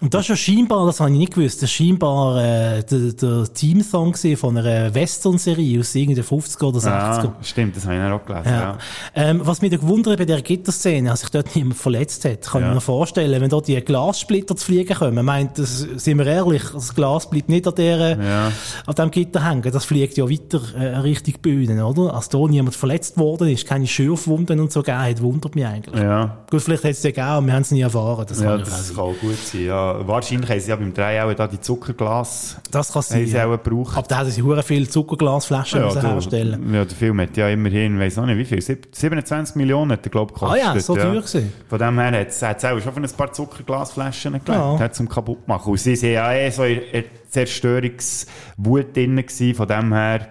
Und 0.00 0.14
das 0.14 0.22
ist 0.22 0.28
ja 0.28 0.36
scheinbar, 0.36 0.86
das 0.86 0.98
habe 1.00 1.10
ich 1.10 1.18
nicht 1.18 1.34
gewusst, 1.34 1.56
das 1.62 1.68
ist 1.70 1.72
scheinbar 1.76 2.42
äh, 2.42 2.82
der, 2.84 3.12
der 3.12 3.52
Teamsong 3.52 4.14
von 4.36 4.56
einer 4.56 4.94
Western-Serie 4.94 5.80
aus 5.80 5.94
irgendwie 5.94 6.14
den 6.14 6.24
50er 6.24 6.64
oder 6.64 6.78
60er. 6.78 7.24
Ja, 7.24 7.34
stimmt, 7.42 7.76
das 7.76 7.84
habe 7.84 7.96
ich 7.96 8.02
auch 8.02 8.24
gelesen, 8.24 8.46
ja. 8.48 8.60
Ja. 8.60 8.78
Ähm, 9.14 9.40
was 9.44 9.60
mich 9.60 9.70
gewundert 9.72 10.12
hat 10.12 10.18
bei 10.18 10.24
dieser 10.24 10.40
Gitterszene, 10.40 11.10
als 11.10 11.20
sich 11.20 11.28
dort 11.30 11.54
niemand 11.54 11.76
verletzt 11.76 12.24
hat, 12.24 12.40
kann 12.42 12.62
Ja. 12.62 12.68
ich 12.68 12.74
mir 12.76 12.80
vorstellen, 12.80 13.40
wenn 13.42 13.50
dort 13.50 13.68
die 13.68 13.78
Glassplitter 13.80 14.56
zu 14.56 14.64
fliegen 14.64 14.96
kommen, 14.96 15.22
meint, 15.24 15.58
das, 15.58 15.80
sind 15.80 16.16
wir 16.18 16.26
ehrlich, 16.26 16.62
das 16.72 16.94
Glas 16.94 17.28
bleibt 17.28 17.50
nicht 17.50 17.68
an 17.68 17.74
der, 17.74 17.98
Ja. 18.18 18.52
an 18.86 18.94
dem 18.94 19.10
Gitter 19.10 19.44
hängen, 19.46 19.70
das 19.70 19.84
fliegt 19.84 20.16
ja 20.16 20.28
weiter 20.30 20.60
äh, 20.78 20.96
Richtung 21.00 21.34
Bühne, 21.42 21.84
oder? 21.86 22.14
Als 22.14 22.30
da 22.30 22.38
niemand 22.38 22.74
verletzt 22.74 23.18
worden 23.18 23.48
ist, 23.48 23.66
keine 23.66 23.86
Schürfwunden 23.86 24.60
und 24.60 24.72
so 24.72 24.80
gegeben 24.82 25.02
hat, 25.02 25.20
wundert 25.20 25.54
mich 25.54 25.66
eigentlich. 25.66 26.00
Ja. 26.02 26.38
Gut, 26.50 26.62
vielleicht 26.62 26.84
hätte 26.84 26.92
es 26.92 27.02
ja 27.02 27.10
gegeben, 27.10 27.26
aber 27.26 27.46
wir 27.46 27.52
haben 27.52 27.62
es 27.62 27.70
nie 27.70 27.82
erfahren. 27.82 28.24
Das 28.26 28.40
ja, 28.40 28.52
kann 28.56 28.60
das 28.60 28.90
auch 28.92 28.94
kann 28.94 29.04
auch 29.04 29.14
gut 29.20 29.36
sein. 29.36 29.64
Ja. 29.64 29.89
Wahrscheinlich 30.06 30.48
haben 30.50 30.60
sie 30.60 30.70
ja 30.70 30.76
beim 30.76 30.92
Drehen 30.94 31.22
auch 31.24 31.34
da 31.34 31.46
die 31.46 31.60
Zuckerglas. 31.60 32.56
Das 32.70 32.92
kann 32.92 33.02
sein. 33.02 33.20
Haben 33.20 33.26
sie 33.26 33.36
ja. 33.36 33.46
auch 33.46 33.62
gebraucht. 33.62 33.96
Aber 33.96 34.06
da 34.06 34.18
haben 34.18 34.30
sie 34.30 34.42
hure 34.42 34.62
viele 34.62 34.88
Zuckerglasflaschen 34.88 35.82
müssen 35.84 36.00
der- 36.00 36.10
herstellen. 36.12 36.74
ja, 36.74 36.84
der 36.84 36.96
Film 36.96 37.20
hat 37.20 37.36
ja 37.36 37.48
immerhin, 37.48 37.98
weiss 37.98 38.16
noch 38.16 38.26
nicht 38.26 38.38
wie 38.38 38.44
viel, 38.44 38.60
sieb- 38.62 38.88
27 38.92 39.56
Millionen 39.56 39.92
hat 39.92 40.06
er, 40.06 40.10
glaube 40.10 40.32
ich, 40.36 40.42
Ah 40.42 40.54
gekostet. 40.54 40.74
ja, 40.74 40.80
so 40.80 40.94
teuer 40.96 41.14
gewesen. 41.20 41.52
Von 41.68 41.78
dem 41.78 41.98
her 41.98 42.20
hat 42.20 42.28
es 42.28 42.42
auch 42.42 42.80
schon 42.80 42.92
von 42.92 43.04
ein 43.04 43.10
paar 43.10 43.32
Zuckerglasflaschen 43.32 44.32
gelegt, 44.32 44.48
Ja. 44.48 44.76
ja. 44.78 44.90
zum 44.92 45.08
kaputt 45.08 45.46
machen. 45.48 45.70
Und 45.72 45.78
sie 45.80 45.96
sind 45.96 46.12
ja 46.12 46.32
eh 46.32 46.50
so 46.50 46.64
in 46.64 46.80
Zerstörungswut 47.28 48.94
drin 48.96 49.16
gewesen, 49.16 49.54
von 49.54 49.68
dem 49.68 49.92
her, 49.92 50.28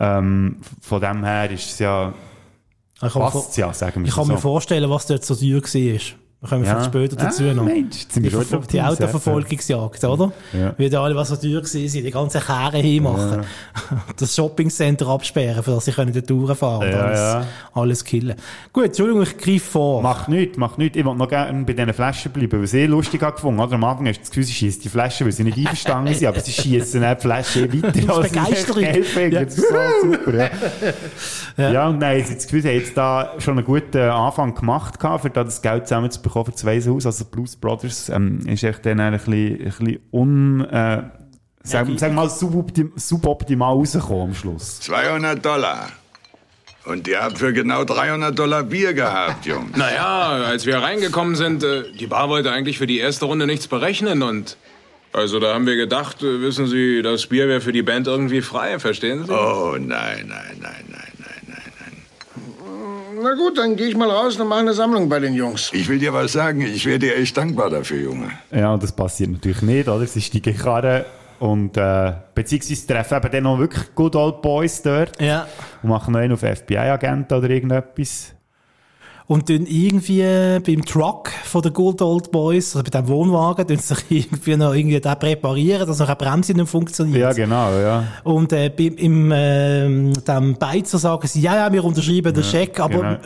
ähm, 0.00 0.56
von 0.80 1.00
dem 1.00 1.24
her 1.24 1.50
ist 1.50 1.70
es 1.70 1.78
ja, 1.78 2.12
passt 3.00 3.50
es 3.50 3.56
ja, 3.56 3.72
sagen 3.72 4.02
wir 4.02 4.08
Ich 4.08 4.14
kann 4.14 4.24
so. 4.26 4.32
mir 4.32 4.38
vorstellen, 4.38 4.88
was 4.90 5.06
dort 5.06 5.24
so 5.24 5.34
teuer 5.34 5.60
war. 5.62 6.00
Wir 6.42 6.50
kommen 6.50 6.64
Ja. 6.64 6.70
vielleicht 6.72 6.86
später 6.94 7.16
dazu 7.16 7.44
Ah, 7.44 7.54
noch. 7.54 7.64
Mensch, 7.64 8.02
jetzt 8.02 8.12
sind 8.12 8.22
wir 8.22 8.30
die 8.30 8.50
drauf 8.50 8.66
die 8.66 8.82
Autoverfolgungsjagd, 8.82 10.04
oder? 10.04 10.32
Ja. 10.52 10.74
Wie 10.76 10.90
da 10.90 11.02
alle, 11.02 11.16
was 11.16 11.28
so 11.28 11.36
teuer 11.36 11.62
gewesen 11.62 11.88
sind, 11.88 12.04
die 12.04 12.10
ganzen 12.10 12.42
Kehren 12.42 12.82
hinmachen. 12.82 13.40
Das 14.18 14.34
Shoppingcenter 14.36 15.06
absperren, 15.08 15.62
für 15.62 15.70
das 15.72 15.86
sie 15.86 15.92
können 15.92 16.12
dort 16.12 16.28
durchfahren 16.28 16.86
und 16.86 16.92
Ja, 16.92 17.00
alles, 17.00 17.18
ja. 17.18 17.46
alles 17.72 18.04
killen. 18.04 18.34
Gut, 18.70 18.84
Entschuldigung, 18.84 19.22
ich 19.22 19.38
greife 19.38 19.60
vor. 19.60 20.02
Macht 20.02 20.28
nichts, 20.28 20.58
macht 20.58 20.76
nichts. 20.76 20.98
Ich 20.98 21.04
will 21.06 21.14
noch 21.14 21.28
gerne 21.28 21.64
bei 21.64 21.72
diesen 21.72 21.94
Flaschen 21.94 22.30
bleiben, 22.32 22.60
weil 22.62 22.74
eh 22.80 22.86
lustig 22.86 23.22
habe 23.22 23.32
gefunden. 23.32 23.58
Oder? 23.58 23.72
Am 23.74 23.84
Anfang 23.84 24.06
hast 24.06 24.16
du 24.18 24.20
das 24.20 24.30
Gefühl, 24.30 24.44
sie 24.44 24.52
schießen 24.52 24.82
die 24.82 24.88
Flaschen, 24.90 25.24
weil 25.26 25.32
sie 25.32 25.42
nicht 25.44 25.56
einverstanden 25.56 26.12
sind, 26.12 26.28
aber 26.28 26.40
sie 26.40 26.52
schießen 26.52 27.00
die 27.00 27.20
Flaschen 27.22 27.64
eh 27.64 27.82
weiter. 27.82 28.20
Begeisterung. 28.22 28.82
geil 28.82 29.02
finden. 29.04 29.34
Ja. 29.36 29.44
Das 29.44 29.56
ist 29.56 29.68
so 29.68 30.12
super, 30.12 30.50
ja. 31.56 31.70
ja. 31.72 31.88
und 31.88 31.98
dann 32.00 32.10
haben 32.14 32.24
sie 32.24 32.34
das 32.34 32.44
Gefühl, 32.44 32.60
sie 32.62 32.68
haben 32.68 32.76
jetzt 32.76 32.96
da 32.96 33.32
schon 33.38 33.56
einen 33.56 33.66
guten 33.66 33.96
Anfang 33.98 34.54
gemacht, 34.54 35.00
für 35.00 35.30
da 35.30 35.42
das 35.44 35.62
Geld 35.62 35.88
zusammenzubekommen 36.28 36.46
für 36.46 36.52
das 36.52 36.64
Waisenhaus. 36.64 37.06
Also 37.06 37.24
Blues 37.24 37.56
Brothers 37.56 38.08
ähm, 38.08 38.40
ist 38.46 38.62
echt 38.64 38.84
dann 38.86 39.00
ein 39.00 39.12
bisschen, 39.12 39.58
ein 39.58 39.64
bisschen 39.64 39.98
un... 40.12 40.64
Äh, 40.64 41.02
Sagen 41.62 41.98
sag 41.98 42.12
mal, 42.12 42.30
suboptim, 42.30 42.92
suboptimal 42.94 43.72
rausgekommen 43.72 44.28
am 44.28 44.34
Schluss. 44.34 44.78
200 44.82 45.44
Dollar. 45.44 45.88
Und 46.84 47.08
ihr 47.08 47.20
habt 47.20 47.38
für 47.38 47.52
genau 47.52 47.82
300 47.82 48.38
Dollar 48.38 48.62
Bier 48.62 48.94
gehabt, 48.94 49.44
Jungs. 49.46 49.76
Naja, 49.76 50.44
als 50.46 50.64
wir 50.64 50.78
reingekommen 50.78 51.34
sind, 51.34 51.64
äh, 51.64 51.90
die 51.90 52.06
Bar 52.06 52.28
wollte 52.28 52.52
eigentlich 52.52 52.78
für 52.78 52.86
die 52.86 52.98
erste 52.98 53.24
Runde 53.24 53.46
nichts 53.46 53.66
berechnen 53.66 54.22
und. 54.22 54.56
Also 55.12 55.40
da 55.40 55.54
haben 55.54 55.66
wir 55.66 55.76
gedacht, 55.76 56.22
äh, 56.22 56.40
wissen 56.40 56.68
Sie, 56.68 57.02
das 57.02 57.26
Bier 57.26 57.48
wäre 57.48 57.60
für 57.60 57.72
die 57.72 57.82
Band 57.82 58.06
irgendwie 58.06 58.42
frei, 58.42 58.78
verstehen 58.78 59.24
Sie? 59.26 59.32
Oh, 59.32 59.72
nein, 59.72 60.26
nein, 60.28 60.58
nein, 60.60 60.84
nein. 60.88 60.95
Na 63.18 63.32
gut, 63.32 63.56
dann 63.56 63.76
gehe 63.76 63.86
ich 63.86 63.96
mal 63.96 64.10
raus 64.10 64.38
und 64.38 64.46
mache 64.48 64.60
eine 64.60 64.74
Sammlung 64.74 65.08
bei 65.08 65.18
den 65.18 65.32
Jungs. 65.32 65.70
Ich 65.72 65.88
will 65.88 65.98
dir 65.98 66.12
was 66.12 66.32
sagen, 66.32 66.60
ich 66.60 66.84
wäre 66.84 66.98
dir 66.98 67.16
echt 67.16 67.34
dankbar 67.34 67.70
dafür, 67.70 67.98
Junge. 67.98 68.30
Ja, 68.50 68.74
und 68.74 68.82
das 68.82 68.92
passiert 68.92 69.30
natürlich 69.30 69.62
nicht, 69.62 69.88
oder? 69.88 70.06
Steigen 70.06 70.36
in 70.36 70.42
die 70.42 70.52
Karre 70.52 71.06
und, 71.38 71.78
äh, 71.78 72.12
beziehungsweise 72.34 72.86
treffen 72.86 73.16
eben 73.16 73.32
dann 73.32 73.42
noch 73.44 73.58
wirklich 73.58 73.94
Good 73.94 74.16
Old 74.16 74.42
Boys 74.42 74.82
dort. 74.82 75.18
Ja. 75.20 75.46
Und 75.82 75.88
machen 75.88 76.12
noch 76.12 76.20
einen 76.20 76.34
auf 76.34 76.40
FBI-Agenten 76.40 77.32
oder 77.32 77.48
irgendetwas. 77.48 78.34
Und 79.28 79.50
dann 79.50 79.66
irgendwie 79.66 80.22
beim 80.64 80.84
Truck 80.84 81.30
von 81.44 81.60
den 81.62 81.72
Good 81.72 82.00
Old 82.00 82.30
Boys, 82.30 82.76
oder 82.76 82.84
bei 82.88 83.00
dem 83.00 83.08
Wohnwagen, 83.08 83.66
sie 83.78 83.94
sich 83.94 84.04
irgendwie 84.10 84.56
noch 84.56 84.72
irgendwie 84.72 85.00
da 85.00 85.16
präparieren, 85.16 85.86
dass 85.86 85.98
noch 85.98 86.06
eine 86.06 86.14
Bremse 86.16 86.52
nicht 86.54 86.68
funktioniert. 86.68 87.18
Ja, 87.20 87.32
genau, 87.32 87.72
ja. 87.76 88.04
Und 88.22 88.52
äh, 88.52 88.68
beim, 88.70 88.94
im 88.96 89.32
ähm, 89.34 90.12
dem 90.28 90.54
Beizer 90.54 90.98
sagen 90.98 91.26
sie, 91.26 91.40
ja, 91.40 91.56
ja, 91.56 91.72
wir 91.72 91.84
unterschreiben 91.84 92.32
den 92.32 92.44
Ja, 92.44 92.48
Scheck, 92.48 92.78
aber 92.78 92.94
genau. 92.94 93.12
äh, 93.14 93.18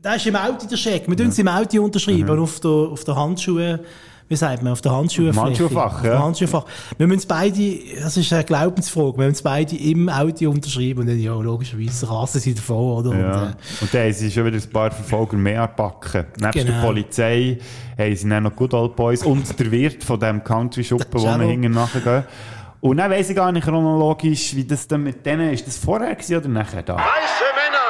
da 0.00 0.14
ist 0.14 0.26
im 0.26 0.36
Auto 0.36 0.66
der 0.70 0.76
Scheck. 0.76 1.06
Wir 1.06 1.16
tun 1.16 1.28
es 1.28 1.38
im 1.38 1.48
Auto 1.48 1.82
unterschreiben, 1.82 2.22
Mhm. 2.24 2.30
und 2.30 2.38
auf 2.40 2.60
der, 2.60 2.70
auf 2.70 3.04
der 3.04 3.16
Handschuhe, 3.16 3.80
wie 4.28 4.36
sagt 4.36 4.62
man, 4.62 4.72
auf 4.72 4.80
der 4.80 4.90
dem 4.92 4.98
Handschuhfach, 4.98 6.02
ja. 6.04 6.18
Handschuhfach. 6.18 6.64
Wir 6.98 7.06
müssen 7.06 7.20
es 7.20 7.26
beide, 7.26 7.78
das 8.02 8.16
ist 8.16 8.32
eine 8.32 8.42
Glaubensfrage, 8.44 9.18
wir 9.18 9.24
müssen 9.26 9.32
es 9.32 9.42
beide 9.42 9.76
im 9.76 10.08
Auto 10.08 10.50
unterschreiben 10.50 11.00
und 11.00 11.06
dann, 11.06 11.18
ja, 11.20 11.32
logischerweise 11.34 12.10
rasen 12.10 12.40
sie 12.40 12.54
davon, 12.54 12.76
oder? 13.06 13.16
Ja. 13.16 13.32
Und, 13.42 13.48
äh, 13.50 13.54
Und 13.82 13.94
dann 13.94 14.02
haben 14.02 14.12
sie 14.12 14.30
schon 14.30 14.44
wieder 14.46 14.56
ein 14.56 14.70
paar 14.70 14.90
Verfolger 14.90 15.36
mehr 15.36 15.62
anpacken. 15.62 16.26
Nebst 16.40 16.54
der 16.56 16.64
Genau. 16.64 16.80
Polizei 16.86 17.58
haben 17.98 18.16
sie 18.16 18.28
dann 18.28 18.42
noch 18.42 18.56
Good 18.56 18.74
Old 18.74 18.96
Boys 18.96 19.22
und 19.24 19.58
der 19.58 19.70
Wirt 19.70 20.02
von 20.02 20.18
dem 20.18 20.42
Country-Schuppen, 20.42 21.06
wo 21.20 21.24
wir 21.24 21.46
hinten 21.46 21.70
nachgehen. 21.72 22.24
Und 22.80 22.98
dann 22.98 23.10
weiss 23.10 23.30
ich 23.30 23.36
gar 23.36 23.50
nicht 23.52 23.64
chronologisch, 23.64 24.54
wie 24.54 24.64
das 24.64 24.86
dann 24.86 25.02
mit 25.02 25.24
denen, 25.24 25.50
ist 25.52 25.66
das 25.66 25.76
vorher 25.78 26.14
gewesen 26.14 26.36
oder 26.36 26.48
nachher 26.48 26.82
da? 26.82 26.94
Weiße 26.96 27.04
Männer, 27.54 27.86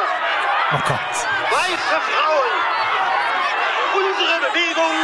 oh 0.73 0.79
Gott. 0.87 1.17
weiße 1.51 1.97
Frauen, 2.07 2.53
unsere 3.99 4.37
Bewegung 4.47 4.97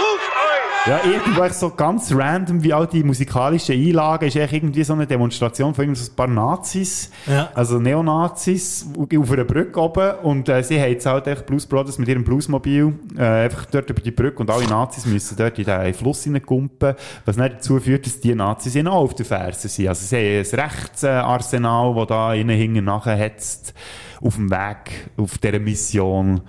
ruft 0.00 0.32
euch. 0.32 0.69
Ja, 0.86 1.00
irgendwo 1.04 1.46
so 1.50 1.68
ganz 1.70 2.10
random, 2.12 2.62
wie 2.64 2.72
all 2.72 2.86
die 2.86 3.04
musikalischen 3.04 3.74
Einlagen, 3.74 4.26
ist 4.26 4.36
echt 4.36 4.54
irgendwie 4.54 4.82
so 4.82 4.94
eine 4.94 5.06
Demonstration 5.06 5.74
von 5.74 5.84
irgend 5.84 5.98
so 5.98 6.10
ein 6.10 6.16
paar 6.16 6.26
Nazis, 6.26 7.10
Ja. 7.26 7.50
also 7.54 7.78
Neonazis, 7.78 8.86
auf 8.98 9.30
einer 9.30 9.44
Brücke 9.44 9.78
oben 9.78 10.10
und 10.22 10.48
äh, 10.48 10.62
sie 10.62 10.80
haben 10.80 10.90
jetzt 10.90 11.04
halt 11.04 11.26
echt 11.26 11.44
Blues 11.44 11.66
Brothers 11.66 11.98
mit 11.98 12.08
ihrem 12.08 12.24
Bluesmobil 12.24 12.94
äh, 13.18 13.22
einfach 13.44 13.66
dort 13.66 13.90
über 13.90 14.00
die 14.00 14.10
Brücke 14.10 14.38
und 14.38 14.50
alle 14.50 14.66
Nazis 14.66 15.04
müssen 15.04 15.36
dort 15.36 15.58
in 15.58 15.66
den 15.66 15.92
Fluss 15.92 16.24
hineingumpen, 16.24 16.94
was 17.26 17.36
nicht 17.36 17.56
dazu 17.56 17.78
führt, 17.78 18.06
dass 18.06 18.18
die 18.20 18.34
Nazis 18.34 18.74
ihnen 18.74 18.88
auch 18.88 19.02
auf 19.02 19.14
den 19.14 19.26
Fersen 19.26 19.68
sind. 19.68 19.86
Also 19.86 20.06
sie 20.06 20.16
haben 20.16 20.46
ein 20.50 20.60
Rechtsarsenal, 20.60 21.94
das 21.94 22.06
da 22.06 22.32
ihnen 22.34 22.56
hinten 22.56 22.84
nachher 22.84 23.16
hetzt, 23.16 23.74
auf 24.22 24.36
dem 24.36 24.50
Weg, 24.50 25.10
auf 25.18 25.36
dieser 25.36 25.58
Mission 25.58 26.40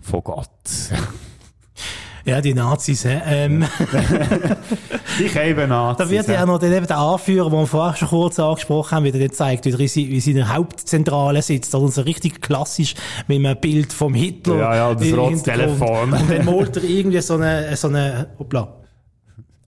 von 0.00 0.22
Gott. 0.22 0.48
Ja, 2.24 2.40
die 2.40 2.54
Nazis, 2.54 3.04
hä? 3.04 3.20
Ähm, 3.24 3.64
Ich 5.18 5.36
eben 5.36 5.68
Nazis. 5.68 6.06
da 6.06 6.10
wird 6.10 6.28
ja 6.28 6.46
noch 6.46 6.58
dann 6.58 6.72
eben 6.72 6.86
der 6.86 6.98
Anführer, 6.98 7.50
den 7.50 7.58
wir 7.58 7.66
vorher 7.66 7.96
schon 7.96 8.08
kurz 8.08 8.38
angesprochen 8.38 8.96
haben, 8.96 9.04
wie 9.04 9.12
der 9.12 9.20
dann 9.20 9.32
zeigt, 9.32 9.64
wie 9.66 9.70
er 9.72 10.26
in 10.26 10.34
der 10.36 10.54
Hauptzentrale 10.54 11.42
sitzt. 11.42 11.74
Also 11.74 11.88
so 11.88 12.02
richtig 12.02 12.40
klassisch 12.40 12.94
mit 13.26 13.44
einem 13.44 13.58
Bild 13.58 13.92
vom 13.92 14.14
Hitler. 14.14 14.56
Ja, 14.56 14.74
ja, 14.74 14.94
das 14.94 15.12
rotes. 15.12 15.42
Telefon. 15.42 16.12
Und 16.12 16.30
dann 16.30 16.44
malt 16.44 16.76
er 16.76 16.84
irgendwie 16.84 17.20
so 17.20 17.34
eine, 17.34 17.76
so 17.76 17.88
eine, 17.88 18.28
hoppla. 18.38 18.79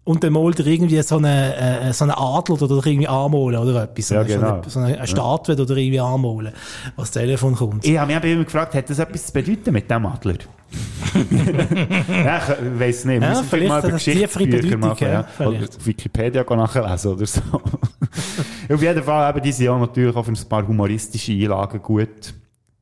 Und 0.05 0.21
dann 0.23 0.33
malt 0.33 0.59
er 0.59 0.67
irgendwie 0.67 1.01
so 1.01 1.15
eine, 1.17 1.55
äh, 1.55 1.93
so 1.93 2.03
eine 2.03 2.17
Adler 2.17 2.61
oder 2.61 2.85
irgendwie 2.85 3.07
anmalen 3.07 3.57
oder 3.57 3.83
etwas. 3.83 4.09
So 4.09 4.15
Ja, 4.15 4.23
genau. 4.23 4.61
So 4.67 4.79
eine, 4.79 4.93
so 4.93 4.97
eine 4.97 5.07
Statue 5.07 5.55
oder 5.55 5.77
irgendwie 5.77 5.99
anmalen, 5.99 6.51
was 6.97 7.11
das 7.11 7.21
Telefon 7.21 7.55
kommt. 7.55 7.85
Ich 7.85 7.97
habe 7.97 8.07
mich 8.07 8.17
eben 8.23 8.33
immer 8.33 8.43
gefragt, 8.43 8.73
hat 8.73 8.89
das 8.89 8.99
etwas 8.99 9.27
zu 9.27 9.33
bedeuten 9.33 9.71
mit 9.71 9.89
dem 9.89 10.05
Adler? 10.05 10.35
ja, 12.09 12.37
ich 12.37 12.79
weiss 12.79 13.05
nicht. 13.05 13.21
Wir 13.21 13.27
Ja, 13.27 13.29
müssen 13.29 13.45
vielleicht 13.45 13.69
mal 13.69 13.79
über 13.79 13.91
Geschichtsbücher 13.91 14.77
machen. 14.77 15.07
ja, 15.07 15.25
Ja. 15.39 15.47
Oder 15.47 15.59
Wikipedia 15.85 16.43
nachlesen 16.43 17.11
oder 17.13 17.25
so. 17.25 17.41
Auf 18.73 18.81
jeden 18.81 19.03
Fall, 19.03 19.29
eben, 19.29 19.43
die 19.43 19.51
sind 19.51 19.65
ja 19.65 19.77
natürlich 19.77 20.15
auch 20.15 20.25
für 20.25 20.31
ein 20.31 20.49
paar 20.49 20.67
humoristische 20.67 21.31
Einlagen 21.31 21.81
gut. 21.81 22.33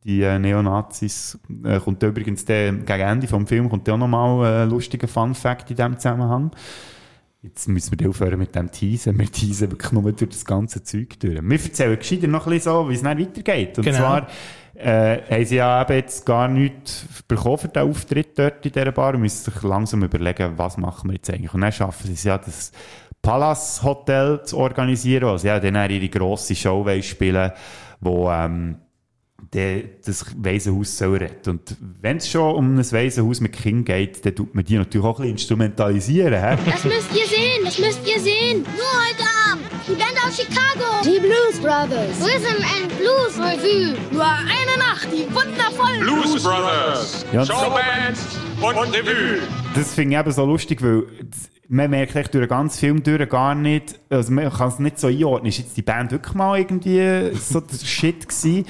Die 0.03 0.24
äh, 0.24 0.39
Neonazis. 0.39 1.38
Äh, 1.63 1.80
kommt 1.80 2.01
übrigens 2.01 2.45
der, 2.45 2.72
gegen 2.74 3.01
Ende 3.01 3.28
vom 3.28 3.45
Film 3.45 3.69
kommt 3.69 3.88
ja 3.88 3.93
auch 3.93 3.99
nochmal 3.99 4.63
ein 4.63 4.69
lustiger 4.69 5.07
Fun-Fact 5.07 5.69
in 5.69 5.76
diesem 5.76 5.99
Zusammenhang. 5.99 6.51
Jetzt 7.44 7.68
müssen 7.68 8.00
wir 8.00 8.08
aufhören 8.08 8.38
mit 8.38 8.54
dem 8.54 8.72
Teasen. 8.72 9.18
Wir 9.18 9.32
teasen 9.32 9.72
wirklich 9.72 9.92
nur 9.92 10.04
durch 10.12 10.30
das 10.30 10.46
ganze 10.46 10.84
Zeug 10.84 11.20
durch. 11.20 11.42
Wir 11.42 11.60
erzählen 11.60 11.98
gescheiter 11.98 12.28
noch 12.28 12.46
ein 12.46 12.54
bisschen 12.54 12.72
so, 12.72 12.89
wie 12.89 12.94
es 12.94 13.02
dann 13.02 13.20
weitergeht. 13.20 13.80
Und 13.80 13.86
Genau. 13.86 13.98
zwar 13.98 14.28
äh, 14.76 15.22
haben 15.28 15.46
sie 15.46 15.56
ja 15.56 15.82
eben 15.82 15.94
jetzt 15.94 16.24
gar 16.24 16.48
nichts 16.48 17.08
bekommen 17.28 17.58
für 17.58 17.68
den 17.68 17.89
Auftritt 17.89 18.38
dort 18.38 18.64
in 18.64 18.72
dieser 18.72 18.92
Bar 18.92 19.16
und 19.16 19.22
müssen 19.22 19.52
sich 19.52 19.64
langsam 19.64 20.04
überlegen, 20.04 20.54
was 20.56 20.78
machen 20.78 21.10
wir 21.10 21.16
jetzt 21.16 21.32
eigentlich. 21.32 21.54
Und 21.54 21.62
dann 21.62 21.72
schaffen 21.72 22.08
sie 22.08 22.14
es 22.14 22.24
ja, 22.24 22.38
das 22.38 22.72
Palace 23.24 23.82
Hotel 23.82 24.44
zu 24.44 24.58
organisieren, 24.58 25.36
sie 25.39 25.48
ja 25.48 25.60
dann 25.60 25.89
ihre 25.89 26.10
grosse 26.10 26.56
Show 26.56 26.88
spielen 27.02 27.52
wo 28.02 28.32
ähm, 28.32 28.78
der, 29.54 29.84
das 30.06 30.26
Waisenhaus 30.38 30.98
soll 30.98 31.18
retten. 31.18 31.50
Und 31.52 31.78
wenn 32.02 32.18
es 32.18 32.30
schon 32.30 32.56
um 32.56 32.78
ein 32.78 32.92
Waisenhaus 32.92 33.42
mit 33.42 33.54
Kind 33.54 33.86
geht, 33.86 34.26
dann 34.26 34.36
tut 34.36 34.56
man 34.56 34.64
die 34.64 34.78
natürlich 34.78 35.06
auch 35.06 35.20
ein 35.20 35.24
bisschen 35.24 35.32
instrumentalisieren. 35.32 36.34
Hä? 36.34 36.58
Das 36.66 36.84
müsst 36.84 37.16
ihr 37.16 37.28
sehen, 37.28 37.66
das 37.66 37.80
müsst 37.80 38.08
ihr 38.08 38.20
sehen. 38.20 38.66
Nur 38.78 38.86
heute 39.08 39.24
Abend. 39.52 39.66
Die 39.88 39.94
Band 39.94 40.14
aus 40.26 40.38
Chicago. 40.38 41.02
Die 41.04 41.20
Blues 41.20 41.60
Brothers. 41.60 42.18
Rhythm 42.22 42.64
and 42.64 42.98
Blues 42.98 43.38
Revue. 43.38 43.98
Nur 44.12 44.26
eine 44.26 44.78
Nacht, 44.78 45.08
die 45.12 45.26
wundervoll. 45.34 46.00
Blues 46.00 46.44
Brothers. 46.44 47.26
Ja. 47.34 47.46
Showband 47.46 48.18
und 48.62 48.96
Revue. 48.96 49.42
Das 49.74 49.94
finde 49.94 50.16
ich 50.16 50.20
eben 50.20 50.32
so 50.32 50.46
lustig, 50.46 50.82
weil 50.82 51.04
man 51.68 51.89
merkt 51.89 52.16
echt 52.16 52.34
durch 52.34 52.44
den 52.44 52.50
ganzen 52.50 52.80
Film 52.80 53.04
durch 53.04 53.30
gar 53.30 53.56
nicht, 53.56 54.00
also 54.10 54.32
man 54.34 54.52
kann 54.52 54.68
es 54.68 54.80
nicht 54.80 55.00
so 55.00 55.08
einordnen, 55.08 55.50
ist 55.50 55.60
jetzt 55.60 55.78
die 55.78 55.82
Band 55.82 56.12
wirklich 56.12 56.36
mal 56.36 56.60
irgendwie 56.60 57.34
so 57.34 57.62
der 57.62 57.78
Shit 57.78 58.28
gewesen? 58.28 58.66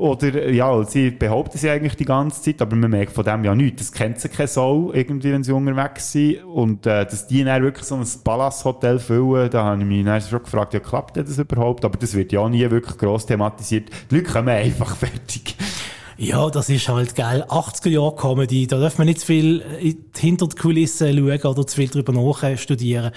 Oder, 0.00 0.48
ja, 0.48 0.82
sie 0.84 1.10
behaupten 1.10 1.58
sie 1.58 1.68
eigentlich 1.68 1.94
die 1.94 2.06
ganze 2.06 2.40
Zeit, 2.40 2.62
aber 2.62 2.74
man 2.74 2.90
merkt 2.90 3.12
von 3.12 3.22
dem 3.22 3.44
ja 3.44 3.54
nichts. 3.54 3.82
Das 3.82 3.92
kennt 3.92 4.18
sie 4.18 4.30
keine 4.30 4.48
Sau, 4.48 4.92
irgendwie, 4.94 5.30
wenn 5.30 5.44
sie 5.44 5.52
unterwegs 5.52 6.12
sind. 6.12 6.42
Und, 6.44 6.86
äh, 6.86 7.04
dass 7.04 7.26
die 7.26 7.44
dann 7.44 7.62
wirklich 7.62 7.84
so 7.84 7.96
ein 7.96 8.06
Palace-Hotel 8.24 8.98
füllen, 8.98 9.50
da 9.50 9.64
habe 9.64 9.82
ich 9.82 9.86
mich 9.86 10.02
dann 10.06 10.22
schon 10.22 10.42
gefragt, 10.42 10.72
ja, 10.72 10.80
klappt 10.80 11.18
das 11.18 11.38
überhaupt? 11.38 11.84
Aber 11.84 11.98
das 11.98 12.14
wird 12.14 12.32
ja 12.32 12.48
nie 12.48 12.70
wirklich 12.70 12.96
gross 12.96 13.26
thematisiert. 13.26 13.90
Die 14.10 14.14
Leute 14.14 14.32
kommen 14.32 14.48
einfach 14.48 14.96
fertig. 14.96 15.54
Ja, 16.22 16.50
das 16.50 16.68
ist 16.68 16.86
halt 16.86 17.14
geil. 17.16 17.46
80er-Jahre-Comedy, 17.48 18.66
da 18.66 18.78
darf 18.78 18.98
man 18.98 19.06
nicht 19.06 19.20
zu 19.20 19.26
viel 19.26 19.64
hinter 20.14 20.48
die 20.48 20.56
Kulissen 20.56 21.16
schauen 21.16 21.40
oder 21.40 21.66
zu 21.66 21.76
viel 21.76 21.88
drüber 21.88 22.12
nachstudieren. 22.12 23.12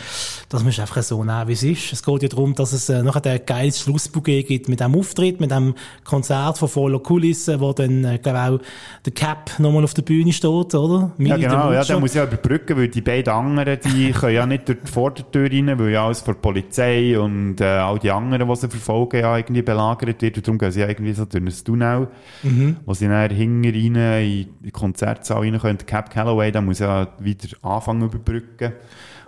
Das 0.47 0.63
muss 0.63 0.79
einfach 0.79 1.03
so 1.03 1.21
nehmen, 1.21 1.49
wie 1.49 1.51
es 1.51 1.63
ist. 1.63 1.91
Es 1.91 2.01
geht 2.01 2.23
ja 2.23 2.29
darum, 2.29 2.55
dass 2.55 2.71
es 2.71 2.87
äh, 2.87 3.03
nachher 3.03 3.25
ein 3.25 3.41
geiles 3.45 3.81
Schlussbouquet 3.81 4.43
gibt 4.43 4.69
mit 4.69 4.79
dem 4.79 4.95
Auftritt, 4.95 5.41
mit 5.41 5.51
dem 5.51 5.75
Konzert 6.05 6.57
von 6.57 6.69
voller 6.69 6.99
Kulissen, 6.99 7.59
wo 7.59 7.73
dann, 7.73 8.05
äh, 8.05 8.19
glaube 8.19 8.39
auch 8.39 8.59
der 9.05 9.11
Cap 9.11 9.59
nochmal 9.59 9.83
auf 9.83 9.93
der 9.93 10.03
Bühne 10.03 10.31
steht, 10.31 10.73
oder? 10.73 11.11
Ja, 11.17 11.35
Mini 11.35 11.41
genau, 11.41 11.73
ja, 11.73 11.83
der 11.83 11.99
muss 11.99 12.13
ja 12.13 12.23
überbrücken, 12.23 12.77
weil 12.77 12.87
die 12.87 13.01
beiden 13.01 13.33
anderen, 13.33 13.79
die 13.83 14.11
können 14.13 14.35
ja 14.35 14.45
nicht 14.45 14.69
durch 14.69 14.79
die 14.79 14.89
Vordertür 14.89 15.51
rein, 15.51 15.77
weil 15.77 15.89
ja 15.89 16.05
alles 16.05 16.21
von 16.21 16.35
der 16.35 16.39
Polizei 16.39 17.19
und 17.19 17.59
äh, 17.59 17.65
all 17.65 17.99
die 17.99 18.11
anderen, 18.11 18.47
die 18.47 18.55
sie 18.55 18.69
verfolgen, 18.69 19.19
ja 19.19 19.35
irgendwie 19.35 19.61
belagert 19.61 20.21
wird. 20.21 20.37
Und 20.37 20.47
darum 20.47 20.57
gehen 20.57 20.71
sie 20.71 20.79
ja 20.79 20.87
irgendwie 20.87 21.11
so 21.11 21.25
durch 21.25 21.43
ein 21.43 21.63
Tunnel, 21.65 22.07
Mhm. 22.43 22.77
Wo 22.93 22.95
sie 22.95 23.07
dann 23.07 23.31
hinten 23.31 23.65
rein 23.65 23.95
in 24.23 24.49
die 24.61 24.69
Konzertsaal 24.71 25.39
rein 25.39 25.57
können. 25.59 25.79
Cap 25.79 26.11
Calloway, 26.11 26.51
der 26.51 26.61
muss 26.61 26.77
ja 26.77 27.07
wieder 27.17 27.47
anfangen 27.63 28.03
überbrücken. 28.03 28.73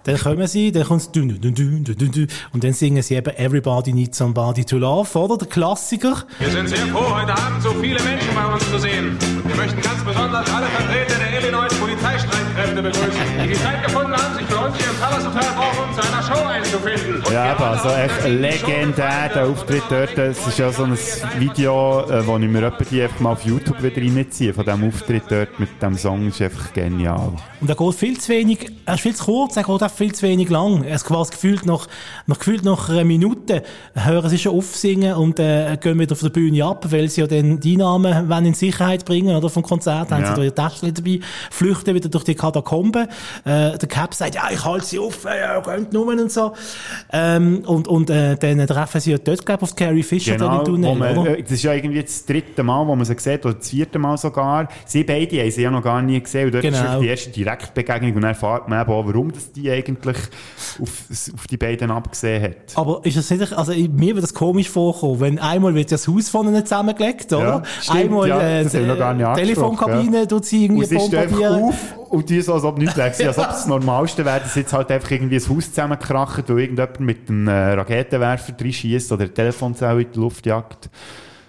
Dann 0.06 0.20
kommen 0.20 0.45
sie, 0.45 0.72
dann 0.72 0.84
kommt 0.84 1.01
es 1.01 1.12
dün, 1.12 1.30
dün, 1.30 1.56
dün, 1.56 1.84
dün, 1.84 1.97
dün, 1.97 2.12
dün, 2.12 2.28
und 2.53 2.64
dann 2.64 2.74
singen 2.74 3.01
sie 3.01 3.16
eben 3.16 3.36
Everybody 3.38 3.91
Needs 3.91 4.20
Somebody 4.20 4.64
to 4.64 4.78
Love, 4.78 5.18
oder? 5.18 5.36
Der 5.36 5.47
Klassiker. 5.47 6.24
Wir 6.38 6.49
sind 6.51 6.70
sehr 6.70 6.86
froh, 6.88 7.16
heute 7.16 7.32
Abend 7.32 7.64
so 7.64 7.72
viele 7.82 7.99
Menschen 8.03 8.30
bei 8.36 8.45
uns 8.45 8.70
zu 8.70 8.78
sehen. 8.78 9.18
Und 9.18 9.49
wir 9.49 9.56
möchten 9.56 9.82
ganz 9.82 10.03
besonders 10.03 10.47
alle 10.53 10.68
Vertreter 10.68 11.16
der 11.18 11.41
Illinois 11.41 11.74
Polizeistreitkräfte 11.80 12.84
begrüßen, 12.84 13.12
die 13.43 13.47
die 13.47 13.53
Zeit 13.56 13.84
gefunden 13.84 14.12
haben, 14.12 14.36
sich 14.38 14.45
für 14.45 14.60
uns 14.60 14.78
hier 14.78 14.91
im 14.91 14.97
Palace 14.97 15.26
Hotel 15.26 15.51
Bochum 15.56 15.93
zu 15.95 16.01
einer 16.08 16.22
Show 16.22 16.45
einzufinden. 16.45 17.24
Und 17.24 17.34
Ja, 17.34 17.56
also 17.58 17.89
auf 17.89 17.97
echt 17.97 18.28
legendär, 18.28 19.30
der 19.34 19.47
Auftritt 19.47 19.84
dort. 19.89 20.18
Es 20.20 20.45
ist 20.45 20.60
ja 20.60 20.72
so 20.72 20.84
ein 20.84 20.95
Video, 21.39 22.01
äh, 22.08 22.28
wo 22.28 22.38
ich 22.38 22.47
mir 22.47 22.72
die 22.91 23.01
einfach 23.01 23.20
mal 23.20 23.32
auf 23.32 23.43
YouTube 23.43 23.82
wieder 23.82 23.97
reinziehe, 23.99 24.53
von 24.53 24.66
dem 24.66 24.88
Auftritt 24.88 25.24
dort 25.30 25.60
mit 25.60 25.82
dem 25.82 25.97
Song, 25.97 26.28
ist 26.28 26.41
einfach 26.43 26.72
genial. 26.74 27.34
Und 27.60 27.70
er 27.70 27.76
geht 27.76 27.95
viel 27.95 28.20
zu 28.20 28.32
wenig, 28.32 28.72
er 28.86 28.93
ist 28.93 29.01
viel 29.01 29.16
zu 29.16 29.26
kurz, 29.26 29.58
er 29.58 29.64
geht 29.64 29.82
viel 29.96 30.14
zu 30.14 30.24
wenig 30.26 30.50
lang. 30.50 30.84
Ist 30.84 31.06
quasi 31.06 31.32
gefühlt 31.32 31.66
nach, 31.66 31.88
nach, 32.28 32.38
gefühlt 32.39 32.64
nach 32.64 32.89
einer 32.89 33.04
Minute 33.04 33.64
hören 33.93 34.30
sie 34.30 34.38
schon 34.38 34.56
aufsingen 34.58 35.14
und 35.16 35.39
äh, 35.39 35.78
gehen 35.82 36.00
wieder 36.00 36.14
auf 36.14 36.20
der 36.20 36.30
Bühne 36.30 36.64
ab, 36.66 36.86
weil 36.91 37.10
sie 37.10 37.22
ja 37.22 37.28
dann 37.28 37.60
die 37.60 37.74
Einnahmen 37.74 38.30
wollen 38.30 38.46
in 38.46 38.54
Sicherheit 38.54 39.06
bringen, 39.06 39.36
oder, 39.36 39.50
vom 39.50 39.64
Konzert, 39.64 40.12
haben 40.12 40.22
Ja. 40.24 40.30
sie 40.30 40.36
da 40.36 40.43
ihre 40.43 40.54
Täschchen 40.56 40.93
dabei, 40.93 41.20
flüchten 41.52 41.96
wieder 41.96 42.10
durch 42.10 42.24
die 42.24 42.36
Katakomben. 42.36 43.08
Äh, 43.46 43.78
der 43.78 43.88
Cap 43.88 44.14
sagt, 44.14 44.36
ja, 44.36 44.43
ich 44.52 44.64
halte 44.64 44.86
sie 44.86 45.00
auf, 45.00 45.24
ja, 45.26 45.60
könnt 45.62 45.93
nur 45.93 46.08
und 46.08 46.32
so. 46.32 46.54
Ähm, 47.12 47.64
und, 47.66 47.88
und, 47.88 48.10
äh, 48.10 48.36
dann 48.38 48.66
treffen 48.68 49.02
sie 49.02 49.12
ja 49.12 49.18
dort, 49.18 49.46
glaube 49.46 49.60
ich, 49.66 49.72
auf 49.72 49.76
Carrie 49.76 50.04
Fisher, 50.04 50.36
Genau, 50.36 50.60
im 50.60 50.66
Tunnel, 50.66 50.96
man, 50.96 51.18
oder? 51.18 51.38
äh, 51.38 51.41
das 51.43 51.52
ist 51.52 51.64
ja 51.64 51.74
irgendwie 51.74 52.02
das 52.02 52.26
dritte 52.26 52.64
Mal, 52.64 52.86
wo 52.88 52.96
man 52.96 53.06
sie 53.06 53.16
sieht, 53.18 53.46
oder 53.46 53.56
das 53.56 53.70
vierte 53.70 54.00
Mal 54.00 54.18
sogar. 54.18 54.68
Sie 54.86 55.04
beide 55.04 55.39
haben 55.41 55.52
sie 55.52 55.62
ja 55.62 55.72
noch 55.72 55.84
gar 55.84 56.02
nie 56.02 56.20
gesehen. 56.22 56.46
Und 56.46 56.54
dort 56.56 56.64
ist 56.66 56.72
Genau. 56.72 56.84
wirklich 56.84 57.02
die 57.02 57.08
erste 57.10 57.30
Direktbegegnung. 57.32 58.16
Und 58.16 58.22
dann 58.22 58.30
erfahrt 58.32 58.68
man 58.68 58.82
eben 58.82 58.91
auch, 58.91 59.06
warum 59.06 59.32
das 59.32 59.52
die 59.52 59.70
eigentlich 59.88 60.17
auf, 60.81 60.89
auf 61.33 61.47
die 61.47 61.57
beiden 61.57 61.91
abgesehen 61.91 62.43
hat. 62.43 62.75
Aber 62.75 63.01
ist 63.03 63.17
das 63.17 63.29
nicht, 63.29 63.53
also 63.53 63.73
mir 63.73 64.15
wird 64.15 64.23
das 64.23 64.33
komisch 64.33 64.69
vorkommen, 64.69 65.19
wenn 65.19 65.39
einmal 65.39 65.75
wird 65.75 65.91
das 65.91 66.07
Haus 66.07 66.29
von 66.29 66.47
ihnen 66.47 66.65
zusammengelegt, 66.65 67.31
oder? 67.33 67.45
Ja, 67.45 67.63
stimmt, 67.81 67.99
einmal 67.99 68.29
ja, 68.29 68.41
äh, 68.41 68.63
das 68.63 68.73
äh, 68.73 69.36
Telefonkabine 69.36 70.19
ja. 70.19 70.25
tut 70.25 70.45
sie 70.45 70.65
irgendwie 70.65 70.83
Und 70.83 70.89
sie 70.89 70.99
steht 70.99 71.15
einfach 71.15 71.38
bombardieren. 71.38 71.69
auf 71.69 71.95
und 72.09 72.29
die 72.29 72.41
so, 72.41 72.53
als 72.53 72.63
ob 72.63 72.77
nichts 72.77 72.95
wäre. 72.97 73.09
Als 73.09 73.38
ob 73.38 73.45
das 73.49 73.67
Normalste 73.67 74.25
wäre, 74.25 74.39
dass 74.39 74.55
jetzt 74.55 74.73
halt 74.73 74.91
einfach 74.91 75.11
irgendwie 75.11 75.36
ein 75.36 75.49
Haus 75.49 75.69
zusammenkracht, 75.69 76.49
weil 76.49 76.59
irgendjemand 76.59 76.99
mit 76.99 77.29
einem 77.29 77.47
äh, 77.47 77.73
Raketenwerfer 77.73 78.53
reinschießt 78.59 79.11
oder 79.11 79.23
eine 79.23 79.33
Telefonzelle 79.33 80.01
in 80.01 80.11
die 80.11 80.19
Luft 80.19 80.45
jagt. 80.45 80.89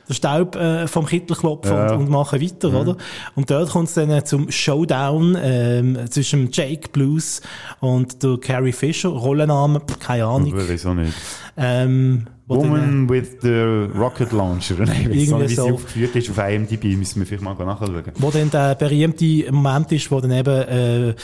Der 0.08 0.14
Staub 0.14 0.54
äh, 0.56 0.86
vom 0.86 1.04
Kittel 1.06 1.36
klopfen 1.36 1.72
Ja. 1.72 1.92
und, 1.94 2.02
und 2.02 2.10
machen 2.10 2.40
weiter, 2.40 2.70
Mhm. 2.70 2.76
oder? 2.76 2.96
Und 3.34 3.50
dort 3.50 3.70
kommt 3.70 3.88
es 3.88 3.94
dann 3.94 4.10
äh, 4.10 4.22
zum 4.24 4.50
Showdown 4.50 5.36
ähm, 5.42 5.98
zwischen 6.10 6.48
Jake 6.52 6.88
Blues 6.92 7.40
und 7.80 8.22
der 8.22 8.38
Carrie 8.38 8.72
Fisher, 8.72 9.08
Rollenname, 9.08 9.80
pff, 9.80 9.98
keine 9.98 10.26
Ahnung. 10.26 10.52
Wieso 10.54 10.94
nicht? 10.94 11.12
Ähm, 11.56 12.26
Woman 12.48 13.08
with 13.08 13.38
the 13.42 13.88
Rocket 13.98 14.30
Launcher. 14.32 14.74
Nein, 14.78 15.10
ich 15.10 15.28
Irgendwie 15.28 15.32
auch 15.34 15.38
nicht, 15.38 15.50
wie 15.50 15.54
so. 15.56 15.64
sie 15.66 15.72
aufgeführt 15.72 16.14
ist 16.16 16.30
auf 16.30 16.38
IMDb, 16.38 16.84
müssen 16.96 17.18
wir 17.20 17.26
vielleicht 17.26 17.42
mal 17.42 17.54
nachschauen. 17.54 18.04
wo 18.18 18.30
dann 18.30 18.50
der 18.50 18.74
berühmte 18.76 19.50
Moment 19.52 19.90
ist, 19.90 20.10
wo 20.12 20.20
dann 20.20 20.30
eben 20.30 20.62
äh, 20.62 21.14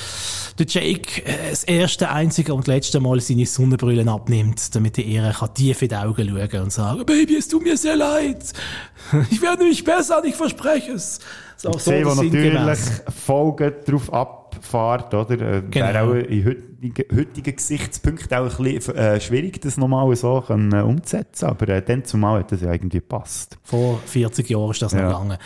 der 0.58 0.66
Jake 0.66 1.24
äh, 1.24 1.50
das 1.50 1.62
erste, 1.64 2.10
einzige 2.10 2.52
und 2.54 2.66
letzte 2.66 2.98
Mal 2.98 3.20
seine 3.20 3.46
Sonnenbrillen 3.46 4.08
abnimmt, 4.08 4.74
damit 4.74 4.98
er 4.98 5.04
ihr 5.04 5.32
kann 5.38 5.54
tief 5.54 5.82
in 5.82 5.88
die 5.90 5.94
Augen 5.96 6.28
schauen 6.28 6.62
und 6.64 6.72
sagen, 6.72 7.06
Baby, 7.06 7.36
es 7.36 7.46
tut 7.46 7.62
mir 7.62 7.76
sehr 7.76 7.96
leid. 7.96 8.52
Ich 9.30 9.40
werde 9.42 9.64
nicht 9.64 9.84
besser, 9.84 10.22
ich 10.24 10.34
verspreche 10.34 10.92
es. 10.92 11.20
So, 11.56 11.70
Ich 11.76 11.82
sehe, 11.82 12.04
wo 12.04 12.14
der 12.14 12.24
natürlich 12.24 12.52
Sinngemäß. 12.52 13.02
Folgen 13.24 13.72
darauf 13.86 14.12
abfährt, 14.62 15.12
oder? 15.14 15.40
Äh, 15.40 15.62
Genau. 15.70 15.86
Wäre 15.86 16.02
auch 16.02 16.14
in 16.14 16.44
heutigen, 16.46 17.16
heutigen 17.16 17.56
Gesichtspunkten 17.56 18.36
auch 18.38 18.58
ein 18.58 18.64
bisschen 18.74 18.96
äh, 18.96 19.20
schwierig, 19.20 19.60
das 19.60 19.76
nochmal 19.76 20.14
so 20.16 20.40
können, 20.46 20.72
äh, 20.72 20.80
umzusetzen. 20.82 21.46
Aber 21.46 21.68
äh, 21.68 21.82
dann 21.82 22.04
zumal 22.04 22.40
hat 22.40 22.52
das 22.52 22.60
ja 22.60 22.72
irgendwie 22.72 22.98
gepasst. 22.98 23.58
Vor 23.62 24.00
40 24.06 24.48
Jahren 24.50 24.70
ist 24.70 24.82
das 24.82 24.92
noch 24.92 25.00
Ja. 25.00 25.06
gegangen. 25.08 25.38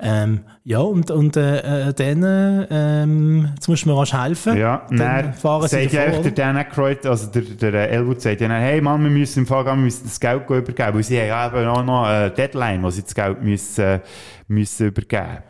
Ähm, 0.00 0.40
ja, 0.64 0.78
und, 0.78 1.10
und 1.10 1.36
äh, 1.36 1.88
äh, 1.88 1.94
äh, 1.98 2.66
ähm, 2.70 3.50
jetzt 3.54 3.68
musst 3.68 3.84
du 3.84 3.90
mir 3.90 3.98
rasch 3.98 4.12
helfen. 4.14 4.56
Ja, 4.56 4.86
dann 4.90 5.34
fahren 5.34 5.68
sie 5.68 5.80
ja 5.80 6.06
davor, 6.06 6.14
echt 6.14 6.24
der? 6.24 6.32
Dan 6.32 6.56
Aykroyd, 6.56 7.06
also 7.06 7.26
der, 7.30 7.42
der 7.42 7.74
äh, 7.74 7.96
Elwood 7.96 8.20
sagt 8.20 8.40
ja 8.40 8.48
hey 8.48 8.80
Mann, 8.80 9.02
wir 9.02 9.10
müssen 9.10 9.40
im 9.40 9.46
Fall 9.46 9.64
gehen, 9.64 9.76
wir 9.76 9.84
müssen 9.84 10.04
das 10.04 10.18
Geld 10.18 10.44
übergeben, 10.48 10.94
weil 10.94 11.02
sie 11.02 11.20
haben 11.20 11.28
ja 11.28 11.46
eben 11.60 11.68
auch 11.68 11.84
noch 11.84 12.04
eine 12.04 12.30
Deadline, 12.30 12.82
wo 12.82 12.90
sie 12.90 13.02
das 13.02 13.14
Geld 13.14 13.42
müssen, 13.42 14.00
müssen 14.48 14.86
übergeben. 14.86 15.42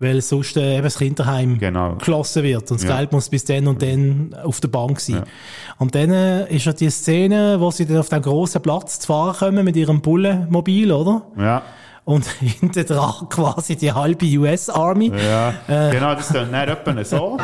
Weil 0.00 0.20
sonst 0.22 0.56
äh, 0.56 0.74
eben 0.74 0.82
das 0.82 0.98
Kinderheim 0.98 1.58
Genau. 1.58 1.94
geschlossen 1.94 2.42
wird 2.42 2.68
und 2.70 2.80
das 2.82 2.88
Ja. 2.88 2.96
Geld 2.96 3.12
muss 3.12 3.28
bis 3.28 3.44
dann 3.44 3.68
und 3.68 3.80
dann 3.80 4.34
auf 4.42 4.60
der 4.60 4.68
Bank 4.68 4.98
sein. 5.00 5.22
Und 5.78 5.94
dann 5.94 6.10
äh, 6.10 6.52
ist 6.54 6.64
ja 6.66 6.72
die 6.72 6.90
Szene, 6.90 7.60
wo 7.60 7.70
sie 7.70 7.86
dann 7.86 7.98
auf 7.98 8.08
den 8.08 8.20
grossen 8.20 8.60
Platz 8.60 8.98
zu 8.98 9.06
fahren 9.06 9.36
kommen 9.36 9.64
mit 9.64 9.76
ihrem 9.76 10.00
Bullenmobil, 10.02 10.90
oder? 10.90 11.22
Ja. 11.38 11.62
Und 12.04 12.26
hinten 12.40 12.84
dran 12.84 13.28
quasi 13.30 13.76
die 13.76 13.92
halbe 13.92 14.26
US-Army. 14.26 15.12
Ja, 15.16 15.54
Äh, 15.68 15.92
genau, 15.92 16.14
das 16.14 16.28
dann 16.28 16.50
dann 16.50 16.68
etwa 16.68 17.04
so. 17.04 17.38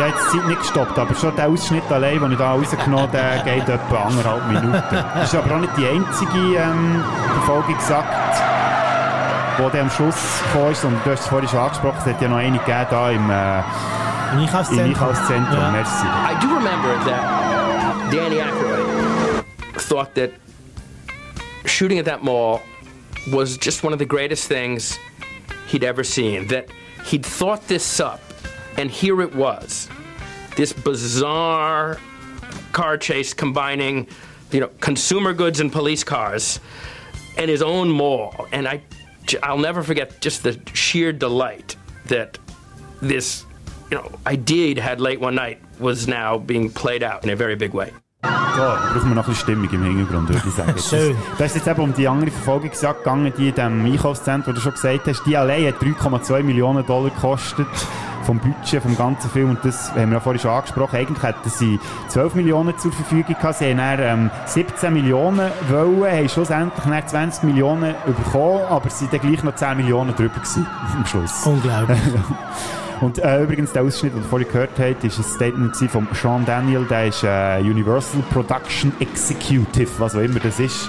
Ja, 0.00 0.06
jetzt 0.06 0.32
die 0.32 0.38
Zeit 0.38 0.48
nicht 0.48 0.60
gestoppt, 0.60 0.98
aber 0.98 1.14
schon 1.14 1.36
der 1.36 1.48
Ausschnitt 1.48 1.82
allein, 1.92 2.20
den 2.20 2.32
ich 2.32 2.38
da 2.38 2.52
rausgenommen 2.52 3.00
habe, 3.02 3.12
der 3.12 3.42
geht 3.44 3.68
etwa 3.68 4.04
anderthalb 4.04 4.46
Minuten. 4.48 4.72
Das 5.14 5.24
ist 5.32 5.34
aber 5.34 5.56
auch 5.56 5.60
nicht 5.60 5.76
die 5.76 5.86
einzige 5.86 6.56
ähm, 6.56 7.04
Verfolgung 7.34 7.76
gesagt, 7.76 8.14
wo 9.58 9.68
der 9.68 9.82
am 9.82 9.90
Schluss 9.90 10.16
gekommen 10.52 10.72
ist, 10.72 10.80
sondern 10.80 11.00
du 11.04 11.10
hast 11.10 11.20
es 11.20 11.26
vorhin 11.26 11.48
schon 11.50 11.58
angesprochen, 11.58 11.96
es 11.98 12.06
hat 12.06 12.22
ja 12.22 12.28
noch 12.28 12.36
eine 12.38 12.58
gegeben 12.58 12.86
da 12.90 13.10
im, 13.10 13.30
äh, 13.30 13.58
Im 14.32 14.38
Einkaufszentrum. 14.38 14.84
Im 14.86 14.94
Einkaufszentrum, 14.94 15.58
Ja. 15.60 15.70
merci. 15.70 16.06
I 16.06 16.34
do 16.40 16.46
remember 16.54 16.94
that 17.04 18.12
Danny 18.12 18.40
Aykroyd 18.40 19.44
thought 19.76 20.14
that 20.14 20.30
shooting 21.66 21.98
at 21.98 22.06
that 22.06 22.22
mall 22.22 22.60
was 23.30 23.58
just 23.60 23.84
one 23.84 23.92
of 23.92 23.98
the 23.98 24.06
greatest 24.06 24.48
things 24.48 24.98
he'd 25.66 25.84
ever 25.84 26.04
seen. 26.04 26.46
That 26.48 26.66
he'd 27.04 27.26
thought 27.26 27.66
this 27.68 28.00
up, 28.00 28.20
and 28.80 28.90
here 28.90 29.20
it 29.20 29.34
was 29.34 29.88
this 30.56 30.72
bizarre 30.72 31.98
car 32.72 32.96
chase 32.96 33.34
combining, 33.34 34.06
you 34.50 34.60
know, 34.60 34.68
consumer 34.80 35.32
goods 35.32 35.60
and 35.60 35.70
police 35.70 36.02
cars, 36.02 36.60
and 37.36 37.50
his 37.50 37.62
own 37.62 37.88
mall. 37.88 38.46
And 38.52 38.66
I, 38.66 38.82
I'll 39.42 39.58
never 39.58 39.82
forget 39.82 40.20
just 40.20 40.42
the 40.42 40.58
sheer 40.72 41.12
delight 41.12 41.76
that 42.06 42.38
this, 43.00 43.44
you 43.90 43.96
know, 43.96 44.10
idea 44.26 44.68
he'd 44.68 44.78
had 44.78 45.00
late 45.00 45.20
one 45.20 45.34
night 45.34 45.60
was 45.78 46.08
now 46.08 46.38
being 46.38 46.70
played 46.70 47.02
out 47.02 47.22
in 47.22 47.30
a 47.30 47.36
very 47.36 47.56
big 47.56 47.72
way. 47.72 47.92
So, 48.22 48.28
brauchen 48.60 49.08
wir 49.08 49.14
noch 49.14 49.26
ein 49.26 49.30
bisschen 49.30 49.34
Stimmung 49.34 49.70
im 49.70 49.82
Hintergrund, 49.82 50.28
würde 50.28 50.42
ich 50.46 50.54
sagen. 50.54 50.74
Schön. 50.78 51.16
Da 51.38 51.44
ist 51.44 51.54
jetzt 51.54 51.66
eben 51.66 51.80
um 51.80 51.94
die 51.94 52.06
andere 52.06 52.30
Verfolgungsjagd 52.30 52.98
gegangen, 52.98 53.32
die 53.36 53.48
in 53.48 53.54
diesem 53.54 53.84
Einkaufszentrum, 53.86 54.52
wo 54.52 54.56
du 54.56 54.60
schon 54.60 54.72
gesagt 54.72 55.06
hast, 55.06 55.24
die 55.24 55.36
allein 55.36 55.66
hat 55.68 55.76
3,2 55.80 56.42
Millionen 56.42 56.84
Dollar 56.84 57.10
gekostet 57.10 57.66
vom 58.24 58.38
Budget 58.38 58.82
vom 58.82 58.96
ganzen 58.96 59.30
Film 59.30 59.50
und 59.50 59.64
das 59.64 59.90
haben 59.92 60.10
wir 60.10 60.18
ja 60.18 60.20
vorhin 60.20 60.40
schon 60.40 60.50
angesprochen. 60.50 60.96
Eigentlich 60.96 61.22
hätten 61.22 61.48
sie 61.48 61.80
12 62.08 62.34
Millionen 62.34 62.78
zur 62.78 62.92
Verfügung 62.92 63.34
gehabt, 63.34 63.56
sie 63.56 63.70
haben 63.70 63.78
dann 63.78 64.00
ähm, 64.00 64.30
17 64.44 64.92
Millionen 64.92 65.50
wollen, 65.70 66.12
haben 66.12 66.28
schlussendlich 66.28 66.84
dann 66.84 67.08
20 67.08 67.44
Millionen 67.44 67.94
bekommen, 68.04 68.60
aber 68.68 68.90
sie 68.90 69.06
waren 69.06 69.12
dann 69.12 69.30
gleich 69.30 69.42
noch 69.42 69.54
10 69.54 69.76
Millionen 69.78 70.14
drüber 70.14 70.34
gewesen, 70.34 70.66
am 70.96 71.06
Schluss. 71.06 71.46
Unglaublich. 71.46 71.98
Und 73.00 73.18
äh, 73.18 73.42
übrigens, 73.42 73.72
der 73.72 73.82
Ausschnitt, 73.82 74.12
den 74.12 74.20
ihr 74.20 74.28
vorhin 74.28 74.48
gehört 74.48 74.78
habt, 74.78 75.04
ist 75.04 75.18
ein 75.18 75.24
Statement 75.24 75.74
von 75.90 76.06
Sean 76.12 76.44
Daniel, 76.44 76.84
der 76.84 77.06
ist 77.06 77.24
äh, 77.24 77.60
Universal 77.60 78.22
Production 78.30 78.92
Executive, 79.00 79.88
was 79.98 80.14
auch 80.14 80.20
immer 80.20 80.38
das 80.40 80.60
ist. 80.60 80.88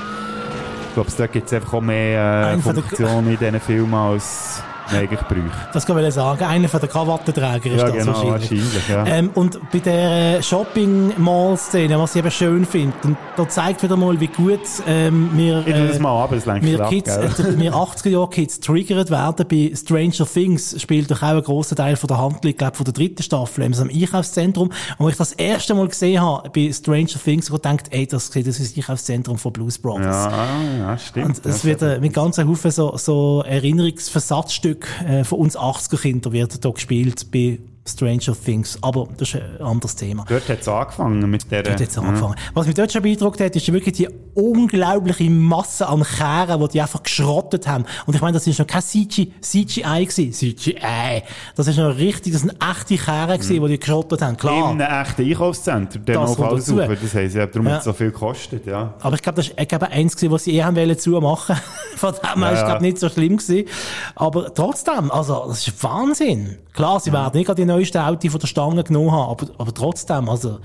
Ich 0.89 0.93
glaube, 0.93 1.09
da 1.17 1.27
gibt 1.27 1.47
es 1.47 1.53
einfach 1.53 1.73
auch 1.73 1.81
mehr 1.81 2.57
äh, 2.57 2.61
Funktionen 2.61 3.29
in 3.29 3.37
diesen 3.37 3.59
Filmen 3.61 3.93
als 3.93 4.61
eigentlich 4.93 5.21
bräuchte. 5.21 5.51
Das 5.73 5.85
kann 5.85 6.03
ich 6.03 6.13
sagen. 6.13 6.43
Einer 6.43 6.67
von 6.69 6.79
den 6.79 6.89
Krawattenträger 6.89 7.65
ist 7.65 7.81
Ja, 7.81 7.89
das 7.89 7.93
genau, 7.93 8.07
wahrscheinlich. 8.07 8.51
wahrscheinlich, 8.51 8.89
ja. 8.89 9.05
Ähm, 9.05 9.29
und 9.35 9.59
bei 9.71 9.79
der 9.79 10.37
äh, 10.37 10.43
Shopping-Mall-Szene, 10.43 11.99
was 11.99 12.15
ich 12.15 12.19
eben 12.19 12.31
schön 12.31 12.65
finde, 12.65 12.93
und 13.03 13.17
da 13.35 13.47
zeigt 13.47 13.83
wieder 13.83 13.97
mal, 13.97 14.19
wie 14.19 14.27
gut 14.27 14.59
ähm, 14.87 15.29
wir, 15.33 15.63
tue 15.63 15.87
das 15.87 15.99
mal 15.99 16.23
ab, 16.23 16.31
das 16.31 16.45
wir, 16.45 16.81
ab, 16.81 16.89
Kids, 16.89 17.15
äh, 17.17 17.29
wir 17.59 17.73
80er-Jahre-Kids 17.73 18.59
triggert 18.59 19.09
werden. 19.09 19.45
Bei 19.47 19.71
Stranger 19.75 20.25
Things 20.31 20.79
spielt 20.81 21.11
doch 21.11 21.21
auch 21.21 21.29
ein 21.29 21.43
grosser 21.43 21.75
Teil 21.75 21.95
von 21.95 22.07
der 22.07 22.17
Handlung, 22.17 22.53
glaub, 22.55 22.75
von 22.75 22.83
der 22.83 22.93
dritten 22.93 23.23
Staffel, 23.23 23.63
im 23.63 23.73
Einkaufszentrum. 23.73 24.71
Und 24.97 25.05
als 25.05 25.13
ich 25.13 25.17
das 25.17 25.31
erste 25.33 25.73
Mal 25.73 25.87
gesehen 25.87 26.21
habe 26.21 26.49
bei 26.49 26.71
Stranger 26.71 27.07
Things, 27.23 27.49
habe 27.49 27.57
ich 27.57 27.61
gedacht, 27.63 27.87
ey, 27.91 28.07
das, 28.07 28.29
das 28.29 28.45
ist 28.45 28.59
das 28.59 28.77
Einkaufszentrum 28.77 29.37
von 29.37 29.53
Blues 29.53 29.77
Brothers. 29.77 30.25
Ja, 30.31 30.47
ja, 30.79 30.97
stimmt. 30.97 31.27
Und 31.27 31.45
es 31.45 31.65
wird 31.65 31.81
äh, 31.81 31.99
mit 31.99 32.13
ganzen 32.13 32.47
Haufen 32.47 32.71
so, 32.71 32.95
so 32.97 33.43
Erinnerungsversatzstück 33.47 34.80
äh, 35.07 35.23
von 35.23 35.39
uns 35.39 35.57
80er-Kinder 35.57 36.31
wird 36.31 36.63
da 36.63 36.69
gespielt 36.69 37.31
bei 37.31 37.59
Stranger 37.87 38.35
Things. 38.45 38.77
Aber 38.81 39.07
das 39.17 39.29
ist 39.33 39.41
ein 39.41 39.61
anderes 39.65 39.95
Thema. 39.95 40.23
Dort 40.29 40.47
hat 40.49 40.61
es 40.61 40.67
angefangen 40.67 41.29
mit 41.29 41.49
der... 41.51 41.63
Dort 41.63 41.81
hat's 41.81 41.97
angefangen. 41.97 42.35
Was 42.53 42.67
mich 42.67 42.75
dort 42.75 42.91
schon 42.91 43.01
beeindruckt 43.01 43.39
hat, 43.41 43.55
ist 43.55 43.73
wirklich 43.73 43.95
die 43.95 44.07
unglaubliche 44.35 45.29
Masse 45.29 45.87
an 45.87 46.03
Kehren, 46.03 46.61
die 46.61 46.67
die 46.69 46.81
einfach 46.81 47.01
geschrottet 47.03 47.67
haben. 47.67 47.85
Und 48.05 48.15
ich 48.15 48.21
meine, 48.21 48.33
das 48.33 48.45
ist 48.47 48.59
noch 48.59 48.67
kein 48.67 48.81
CGI, 48.81 49.33
CGI 49.41 50.05
gewesen. 50.05 50.31
CGI. 50.31 51.23
Das 51.55 51.67
ist 51.67 51.77
noch 51.77 51.95
richtig, 51.97 52.33
das 52.33 52.41
sind 52.41 52.53
echte 52.63 52.97
Kehren 53.03 53.39
gewesen, 53.39 53.61
die 53.63 53.67
die 53.69 53.79
geschrottet 53.79 54.21
haben. 54.21 54.37
Klar. 54.37 54.71
In 54.71 54.81
einem 54.81 55.01
echten 55.03 55.23
Einkaufszentrum, 55.23 56.05
der 56.05 56.15
noch 56.15 56.39
alles 56.39 56.69
auf. 56.71 56.87
Das 57.01 57.13
heisst, 57.15 57.35
ja, 57.35 57.47
darum 57.47 57.65
Ja. 57.67 57.73
hat 57.73 57.79
es 57.79 57.85
so 57.85 57.93
viel 57.93 58.11
gekostet, 58.11 58.65
ja. 58.67 58.93
Aber 59.01 59.15
ich 59.15 59.21
glaube, 59.21 59.37
das 59.37 59.51
ich 59.57 59.67
glaube, 59.67 59.87
eins 59.89 60.15
gewesen, 60.15 60.31
was 60.31 60.43
sie 60.43 60.55
eh 60.55 60.63
haben 60.63 60.75
wollen 60.75 60.97
zumachen. 60.97 61.55
Von 61.95 62.13
dem 62.13 62.43
her 62.43 62.51
ist 62.51 62.57
es, 62.57 62.61
Ja. 62.61 62.67
glaube 62.67 62.83
nicht 62.83 62.99
so 62.99 63.09
schlimm 63.09 63.37
gewesen. 63.37 63.67
Aber 64.15 64.53
trotzdem, 64.53 65.11
also, 65.11 65.45
das 65.47 65.67
ist 65.67 65.83
Wahnsinn. 65.83 66.57
Klar, 66.73 66.99
sie 67.01 67.11
werden 67.11 67.31
nicht 67.35 67.47
gerade 67.47 67.61
die 67.61 67.65
neueste 67.73 68.03
Auto 68.03 68.29
von 68.29 68.39
der 68.39 68.47
Stange 68.47 68.83
genommen 68.83 69.11
haben, 69.11 69.31
aber, 69.31 69.47
aber 69.57 69.73
trotzdem, 69.73 70.29
also, 70.29 70.59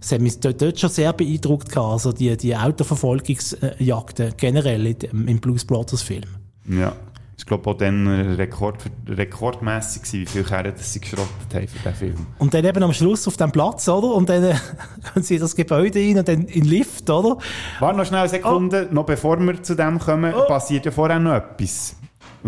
es 0.00 0.12
hat 0.12 0.20
mich 0.20 0.38
dort, 0.38 0.62
dort 0.62 0.78
schon 0.78 0.90
sehr 0.90 1.12
beeindruckt 1.12 1.70
gehabt, 1.70 1.92
also 1.92 2.12
die, 2.12 2.36
die 2.36 2.56
Autoverfolgungsjagden 2.56 4.34
generell 4.36 4.86
im 5.12 5.40
Blues 5.40 5.64
Brothers 5.64 6.02
Film. 6.02 6.24
Ja. 6.68 6.92
Ich 7.38 7.46
glaube 7.46 7.70
auch 7.70 7.74
dann 7.74 8.06
äh, 8.06 8.32
Rekord, 8.32 8.78
rekordmässig 9.08 10.02
gewesen, 10.02 10.34
wie 10.34 10.44
viele 10.44 10.72
das 10.72 10.92
sie 10.92 11.00
geschrottet 11.00 11.54
haben 11.54 11.68
für 11.68 11.78
diesen 11.78 11.94
Film. 11.94 12.26
Und 12.38 12.52
dann 12.52 12.64
eben 12.64 12.82
am 12.82 12.92
Schluss 12.92 13.28
auf 13.28 13.36
dem 13.36 13.52
Platz, 13.52 13.88
oder? 13.88 14.12
Und 14.12 14.28
dann 14.28 14.42
äh, 14.42 14.54
gehen 15.14 15.22
sie 15.22 15.36
in 15.36 15.40
das 15.40 15.54
Gebäude 15.54 16.00
rein 16.00 16.18
und 16.18 16.26
dann 16.26 16.42
in 16.42 16.62
den 16.62 16.64
Lift, 16.64 17.08
oder? 17.08 17.38
Warte 17.78 17.96
noch 17.96 18.04
schnell 18.04 18.20
eine 18.20 18.28
Sekunde, 18.28 18.88
noch 18.90 19.06
bevor 19.06 19.38
wir 19.38 19.62
zu 19.62 19.76
dem 19.76 20.00
kommen, 20.00 20.34
passiert 20.48 20.84
ja 20.84 20.90
vorher 20.90 21.20
noch 21.20 21.34
etwas. 21.34 21.94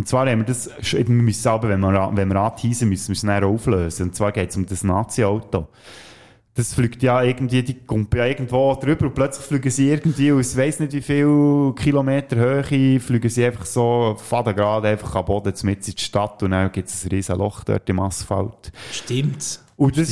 Und 0.00 0.08
zwar 0.08 0.26
haben 0.30 0.38
wir 0.38 0.46
das, 0.46 0.70
wir 0.80 1.04
müssen 1.10 1.48
aber, 1.48 1.68
wenn 1.68 1.80
wir, 1.80 2.10
wenn 2.14 2.28
wir 2.28 2.36
anteasen, 2.36 2.88
müssen 2.88 3.08
wir 3.08 3.16
es 3.16 3.20
dann 3.20 3.44
auflösen. 3.44 4.04
Und 4.04 4.14
zwar 4.14 4.32
geht 4.32 4.48
es 4.48 4.56
um 4.56 4.64
das 4.64 4.82
Nazi-Auto. 4.82 5.68
Das 6.54 6.72
fliegt 6.72 7.02
ja 7.02 7.22
irgendwie, 7.22 7.62
die 7.62 7.74
kommt 7.84 8.14
ja 8.14 8.24
irgendwo 8.24 8.74
drüber 8.76 9.08
und 9.08 9.14
plötzlich 9.14 9.44
fliegen 9.44 9.70
sie 9.70 9.90
irgendwie 9.90 10.32
aus 10.32 10.56
weiss 10.56 10.80
nicht 10.80 10.94
wie 10.94 11.02
viel 11.02 11.74
Kilometer 11.76 12.36
Höhe, 12.36 12.98
fliegen 12.98 13.28
sie 13.28 13.44
einfach 13.44 13.66
so, 13.66 14.16
faden 14.18 14.56
gerade 14.56 14.88
einfach 14.88 15.14
am 15.16 15.26
Boden 15.26 15.52
mit 15.64 15.86
in 15.86 15.94
die 15.94 16.02
Stadt 16.02 16.42
und 16.42 16.52
dann 16.52 16.72
gibt 16.72 16.88
es 16.88 17.04
ein 17.04 17.10
riesen 17.10 17.36
Loch 17.36 17.62
dort 17.64 17.86
im 17.90 18.00
Asphalt. 18.00 18.72
Stimmt. 18.90 19.60
Und 19.76 19.98
das, 19.98 20.08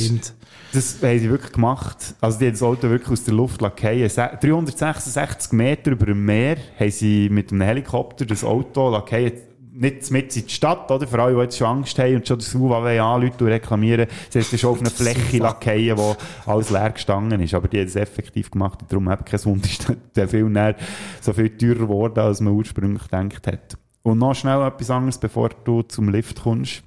das 0.71 1.01
haben 1.01 1.19
sie 1.19 1.31
wirklich 1.31 1.51
gemacht. 1.51 2.13
Also 2.21 2.37
die 2.37 2.45
haben 2.45 2.53
das 2.53 2.61
Auto 2.61 2.89
wirklich 2.91 3.09
aus 3.09 3.23
der 3.23 3.33
Luft 3.33 3.59
lackieren. 3.59 4.07
366 4.07 5.51
Meter 5.53 5.91
über 5.91 6.05
dem 6.05 6.23
Meer 6.23 6.57
haben 6.79 6.91
sie 6.91 7.27
mit 7.29 7.51
einem 7.51 7.61
Helikopter 7.61 8.27
das 8.27 8.43
Auto 8.43 8.91
lackieren. 8.91 9.48
Nicht 9.79 10.11
mit 10.11 10.35
in 10.35 10.45
die 10.45 10.53
Stadt, 10.53 10.91
oder? 10.91 11.07
Für 11.07 11.23
alle, 11.23 11.35
die 11.35 11.39
jetzt 11.41 11.57
schon 11.57 11.67
Angst 11.67 11.97
haben 11.99 12.17
und 12.17 12.27
schon 12.27 12.37
das 12.37 12.53
Huawei 12.53 13.01
anrufen 13.01 13.35
und 13.39 13.47
reklamieren. 13.47 14.07
Sie 14.29 14.41
haben 14.41 14.57
schon 14.57 14.71
auf 14.71 14.81
eine 14.81 14.89
Fläche 14.89 15.37
lackieren, 15.37 15.97
wo 15.97 16.17
alles 16.45 16.69
leer 16.69 16.89
gestanden 16.89 17.39
ist. 17.39 17.53
Aber 17.53 17.69
die 17.69 17.79
haben 17.79 17.87
es 17.87 17.95
effektiv 17.95 18.51
gemacht. 18.51 18.81
Und 18.81 18.91
darum 18.91 19.07
habe 19.07 19.23
ich 19.25 19.31
kein 19.31 19.45
Wunder, 19.45 19.69
ist 19.69 19.87
der 20.17 20.27
Film 20.27 20.53
dann 20.53 20.75
so 21.21 21.31
viel 21.31 21.57
teurer 21.57 21.75
geworden, 21.75 22.19
als 22.19 22.41
man 22.41 22.51
ursprünglich 22.53 23.03
gedacht 23.03 23.47
hat. 23.47 23.77
Und 24.03 24.17
noch 24.17 24.35
schnell 24.35 24.61
etwas 24.67 24.89
anderes, 24.89 25.17
bevor 25.17 25.47
du 25.63 25.81
zum 25.83 26.09
Lift 26.09 26.43
kommst. 26.43 26.83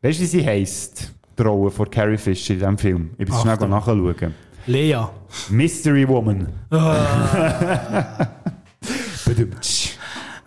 Weißt 0.00 0.18
du, 0.18 0.22
wie 0.22 0.26
sie 0.26 0.46
heisst? 0.46 1.12
Die 1.38 1.42
Rolle 1.42 1.70
von 1.70 1.90
Carrie 1.90 2.16
Fisher 2.16 2.54
in 2.54 2.60
diesem 2.60 2.78
Film. 2.78 3.10
Ich 3.18 3.26
bin 3.26 3.34
schnell 3.34 3.52
Achtung. 3.52 3.68
nachschauen. 3.68 4.34
Lea. 4.66 4.96
Mystery 5.50 6.08
Woman. 6.08 6.48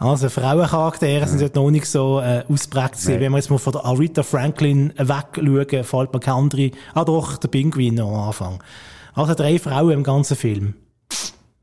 Also 0.01 0.29
Frauencharaktere 0.29 1.27
sind 1.27 1.41
dort 1.41 1.53
noch 1.53 1.69
nicht 1.69 1.85
so 1.85 2.19
äh, 2.21 2.43
ausprägt 2.49 2.93
gewesen. 2.93 3.19
Wenn 3.19 3.31
wir 3.33 3.37
jetzt 3.37 3.51
mal 3.51 3.59
von 3.59 3.73
der 3.73 3.85
Aretha 3.85 4.23
Franklin 4.23 4.91
wegschauen, 4.97 5.83
fällt 5.83 6.11
mir 6.11 6.19
keine 6.19 6.37
andere... 6.37 6.71
Ah 6.95 7.05
doch, 7.05 7.37
der 7.37 7.47
Pinguin 7.49 7.93
noch 7.93 8.07
am 8.07 8.27
Anfang. 8.27 8.63
Also 9.13 9.35
drei 9.35 9.59
Frauen 9.59 9.91
im 9.91 10.03
ganzen 10.03 10.35
Film. 10.35 10.73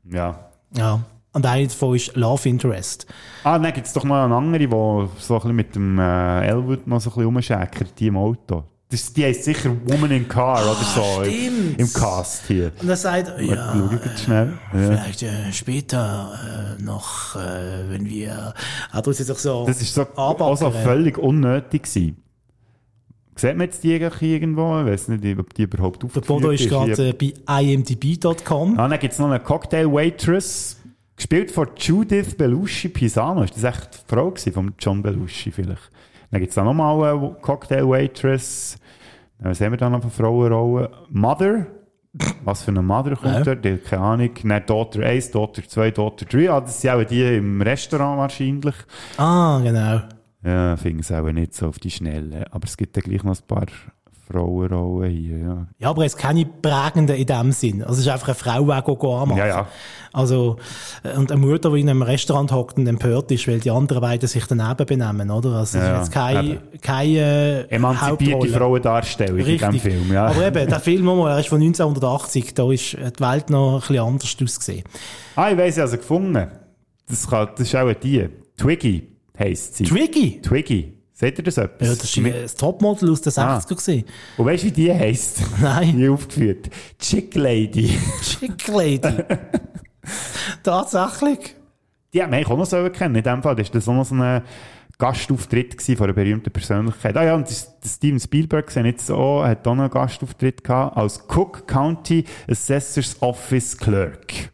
Ja. 0.09 0.39
Ja. 0.73 1.01
Und 1.33 1.45
eine 1.45 1.67
davon 1.67 1.97
ist 1.97 2.15
Love 2.15 2.47
Interest. 2.47 3.07
Ah, 3.43 3.59
dann 3.59 3.73
gibt 3.73 3.87
es 3.87 3.91
doch 3.91 4.05
noch 4.05 4.15
eine 4.15 4.33
andere, 4.33 4.67
die 4.67 4.69
so 4.69 5.33
ein 5.33 5.41
bisschen 5.41 5.55
mit 5.57 5.75
dem 5.75 5.99
äh, 5.99 6.47
Elwood 6.47 6.87
noch 6.87 7.01
so 7.01 7.09
ein 7.09 7.15
bisschen 7.15 7.25
rumschäkert, 7.25 7.99
die 7.99 8.07
im 8.07 8.15
Auto. 8.15 8.63
Das, 8.91 9.13
die 9.13 9.23
heisst 9.23 9.43
sicher 9.43 9.69
Woman 9.85 10.09
in 10.09 10.27
Car 10.27 10.63
oder 10.63 10.73
so 10.73 11.21
im, 11.21 11.75
im 11.77 11.93
Cast 11.93 12.47
hier. 12.47 12.71
Und 12.81 12.89
er 12.89 12.95
sagt, 12.95 13.39
ja, 13.39 13.89
jetzt 14.03 14.23
schnell. 14.23 14.57
Ja. 14.73 14.79
vielleicht 14.79 15.21
äh, 15.21 15.53
später 15.53 16.75
äh, 16.79 16.81
noch, 16.81 17.35
äh, 17.35 17.87
wenn 17.87 18.09
wir... 18.09 18.55
Ah, 18.91 19.01
du 19.03 19.11
sich 19.11 19.27
doch 19.27 19.37
so 19.37 19.67
Das 19.67 19.79
ist 19.79 19.93
so, 19.93 20.07
auch 20.15 20.57
so 20.57 20.65
anbackern. 20.65 20.83
völlig 20.83 21.19
unnötig 21.19 21.83
gewesen. 21.83 22.17
Sieht 23.35 23.57
man 23.57 23.67
jetzt 23.67 23.83
die 23.83 23.93
irgendwo? 23.93 24.79
Ich 24.79 24.87
weiß 24.87 25.09
nicht, 25.09 25.37
ob 25.37 25.53
die 25.53 25.63
überhaupt 25.63 26.01
Der 26.01 26.07
aufgeführt 26.07 26.27
Bodo 26.27 26.49
ist 26.49 26.67
gerade 26.67 27.09
äh, 27.09 27.13
bei 27.13 27.63
imdb.com. 27.63 28.79
Ah, 28.79 28.87
dann 28.87 28.99
gibt 28.99 29.13
es 29.13 29.19
noch 29.19 29.27
eine 29.29 29.39
Cocktail-Waitress, 29.39 30.77
gespielt 31.15 31.51
von 31.51 31.67
Judith 31.77 32.35
Belushi 32.35 32.89
Pisano. 32.89 33.43
Ist 33.43 33.55
das 33.55 33.65
echt 33.65 34.03
die 34.09 34.15
Frau 34.15 34.33
von 34.51 34.73
John 34.79 35.03
Belushi 35.03 35.51
vielleicht? 35.51 35.91
Dann 36.31 36.39
gibt 36.41 36.49
es 36.49 36.55
da 36.55 36.63
nochmal 36.63 37.15
eine 37.15 37.35
Cocktail-Waitress. 37.41 38.77
Dann 39.39 39.51
Was 39.51 39.61
haben 39.61 39.71
wir 39.71 39.77
da 39.77 39.89
noch 39.89 40.01
für 40.03 40.09
Frauenrollen? 40.09 40.89
Mother. 41.09 41.67
Was 42.43 42.63
für 42.63 42.71
eine 42.71 42.81
Mother 42.81 43.15
kommt 43.15 43.45
Ja. 43.45 43.55
Die- 43.55 43.77
Keine 43.77 44.01
Ahnung. 44.01 44.29
Dann 44.43 44.65
Daughter 44.65 45.01
1, 45.05 45.31
Daughter 45.31 45.61
2, 45.67 45.91
Daughter 45.91 46.25
3. 46.25 46.49
Ah, 46.49 46.61
das 46.61 46.81
sind 46.81 46.89
auch 46.91 47.03
die 47.03 47.21
im 47.37 47.61
Restaurant 47.61 48.17
wahrscheinlich. 48.17 48.75
Ah, 49.17 49.59
genau. 49.63 50.01
Ja, 50.43 50.75
finde 50.77 51.01
es 51.01 51.11
auch 51.11 51.31
nicht 51.31 51.53
so 51.53 51.67
auf 51.67 51.79
die 51.79 51.91
Schnelle. 51.91 52.45
Aber 52.51 52.65
es 52.65 52.77
gibt 52.77 52.95
ja 52.95 53.01
gleich 53.03 53.23
noch 53.23 53.37
ein 53.39 53.47
paar 53.47 53.65
Frauenrollen 54.31 55.11
hier, 55.11 55.37
ja. 55.37 55.67
Ja, 55.79 55.89
aber 55.89 56.05
es 56.05 56.15
keine 56.15 56.45
prägenden 56.45 57.15
in 57.15 57.25
dem 57.25 57.51
Sinn. 57.51 57.81
Also 57.81 57.95
es 57.95 57.99
ist 58.01 58.07
einfach 58.09 58.27
eine 58.29 58.35
Frau, 58.35 58.61
die 58.81 58.95
go- 58.97 59.17
anmacht. 59.17 59.37
Ja, 59.39 59.47
ja. 59.47 59.67
Also, 60.13 60.57
äh, 61.03 61.15
und 61.17 61.31
eine 61.31 61.39
Mutter, 61.39 61.71
die 61.71 61.81
in 61.81 61.89
einem 61.89 62.01
Restaurant 62.01 62.51
hockt 62.51 62.77
und 62.77 62.87
empört 62.87 63.31
ist, 63.31 63.47
weil 63.47 63.59
die 63.59 63.69
anderen 63.71 64.01
beiden 64.01 64.27
sich 64.27 64.43
daneben 64.45 64.85
benehmen, 64.85 65.29
oder? 65.31 65.51
Also, 65.53 65.77
Ja, 65.77 65.83
es 65.83 65.89
ist 65.89 65.97
jetzt 66.07 66.11
keine, 66.13 66.49
eben. 66.49 66.59
keine 66.81 67.17
äh, 67.69 67.75
Emanzipierte 67.75 68.33
Hauptrolle. 68.33 68.51
Frauendarstellung 68.53 69.37
in 69.39 69.45
diesem 69.45 69.69
Richtig. 69.69 69.81
Film, 69.93 70.11
ja. 70.13 70.25
Aber 70.27 70.47
eben, 70.47 70.67
der 70.69 70.79
Film, 70.79 71.05
mal, 71.05 71.31
er 71.31 71.39
ist 71.39 71.49
von 71.49 71.61
1980, 71.61 72.53
da 72.55 72.71
ist 72.71 72.93
die 72.93 73.19
Welt 73.19 73.49
noch 73.49 73.73
ein 73.75 73.79
bisschen 73.81 73.99
anders 73.99 74.35
ausgesehen. 74.41 74.83
Ah, 75.35 75.51
ich 75.51 75.57
weiss, 75.57 75.77
also 75.79 75.97
gefunden. 75.97 76.47
Das, 77.07 77.27
kann, 77.27 77.49
das 77.55 77.67
ist 77.67 77.75
auch 77.75 77.91
die. 77.93 78.29
Twiggy 78.57 79.07
heisst 79.37 79.75
sie. 79.77 79.83
Twiggy? 79.85 80.41
Twiggy. 80.41 80.93
Seht 81.19 81.37
ihr 81.37 81.43
das 81.43 81.57
etwas? 81.57 81.85
Ja, 81.85 81.95
das 81.95 82.17
war 82.23 82.41
das 82.41 82.55
Topmodel 82.55 83.11
aus 83.11 83.19
den 83.19 83.33
60er. 83.33 83.67
gewesen. 83.67 84.05
Und 84.37 84.45
weißt 84.45 84.63
du, 84.63 84.67
wie 84.67 84.71
die 84.71 84.93
heisst? 84.93 85.41
Nein. 85.61 85.97
Die 85.97 86.07
aufgeführt. 86.07 86.69
Chick 86.97 87.35
Lady. 87.35 87.99
Chick 88.21 88.65
Lady. 88.69 89.15
Tatsächlich. 90.63 91.55
Die 92.13 92.19
mich 92.19 92.23
eigentlich 92.25 92.47
auch 92.47 92.57
noch 92.57 92.65
so 92.65 92.89
kennen. 92.89 93.15
In 93.15 93.23
dem 93.23 93.43
Fall 93.43 93.53
das 93.57 93.67
war 93.67 93.73
das 93.73 93.89
auch 93.89 93.93
noch 93.95 94.05
so 94.05 94.15
ein 94.15 94.41
Gastauftritt 94.97 95.77
gewesen 95.77 95.97
von 95.97 96.05
einer 96.05 96.13
berühmten 96.13 96.51
Persönlichkeit. 96.51 97.17
Ah 97.17 97.25
ja, 97.25 97.35
und 97.35 97.49
das, 97.49 97.77
das 97.81 97.95
Steven 97.95 98.19
Spielberg 98.21 98.71
sehen 98.71 98.85
jetzt 98.85 99.11
auch, 99.11 99.43
hat 99.43 99.67
auch 99.67 99.75
noch 99.75 99.83
einen 99.83 99.91
Gastauftritt 99.91 100.63
gehabt 100.63 100.95
als 100.95 101.21
Cook 101.27 101.67
County 101.67 102.23
Assessor's 102.47 103.17
Office 103.21 103.77
Clerk. 103.77 104.53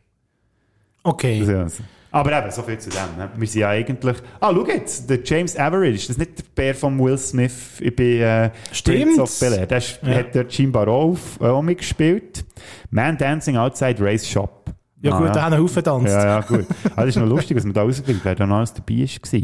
Okay. 1.04 1.42
Also, 1.42 1.84
aber 2.16 2.38
eben, 2.40 2.50
so 2.52 2.62
viel 2.62 2.78
zu 2.78 2.90
dem. 2.90 3.00
Ne? 3.18 3.30
Wir 3.36 3.48
sind 3.48 3.62
ja 3.62 3.70
eigentlich... 3.70 4.18
Ah, 4.40 4.52
schau 4.54 4.66
jetzt, 4.68 5.10
der 5.10 5.20
James 5.24 5.58
Average, 5.58 5.92
das 6.08 6.10
ist 6.12 6.18
nicht 6.18 6.38
der 6.40 6.44
Bär 6.56 6.74
von 6.76 6.98
Will 7.00 7.18
Smith 7.18 7.82
bei 7.98 8.04
äh, 8.04 8.50
Stimmt. 8.72 9.04
Prince 9.16 9.22
of 9.22 9.40
Bel-Air. 9.40 9.66
Der 9.68 9.78
ist- 9.80 10.00
Ja. 10.02 10.14
hat 10.16 10.34
dort 10.36 10.54
scheinbar 10.54 10.88
auch, 10.88 11.12
auf- 11.12 11.42
auch 11.42 11.62
mitgespielt. 11.62 12.46
Man 12.90 13.18
Dancing 13.18 13.58
Outside 13.58 13.98
Race 14.00 14.28
Shop. 14.30 14.72
Ja, 15.02 15.20
gut, 15.20 15.36
da 15.36 15.44
haben 15.44 15.52
wir 15.52 15.60
Haufen 15.62 15.76
getanzt. 15.76 16.08
Ja, 16.08 16.26
ja, 16.26 16.42
gut. 16.42 16.66
Ah, 16.96 17.02
das 17.02 17.10
ist 17.10 17.18
noch 17.18 17.28
lustig, 17.28 17.58
dass 17.58 17.64
man 17.66 17.74
da 17.74 17.82
rausbringt, 17.84 18.22
wer 18.24 18.34
da 18.34 18.46
noch 18.48 18.58
alles 18.58 18.74
dabei 18.74 19.02
war. 19.02 19.40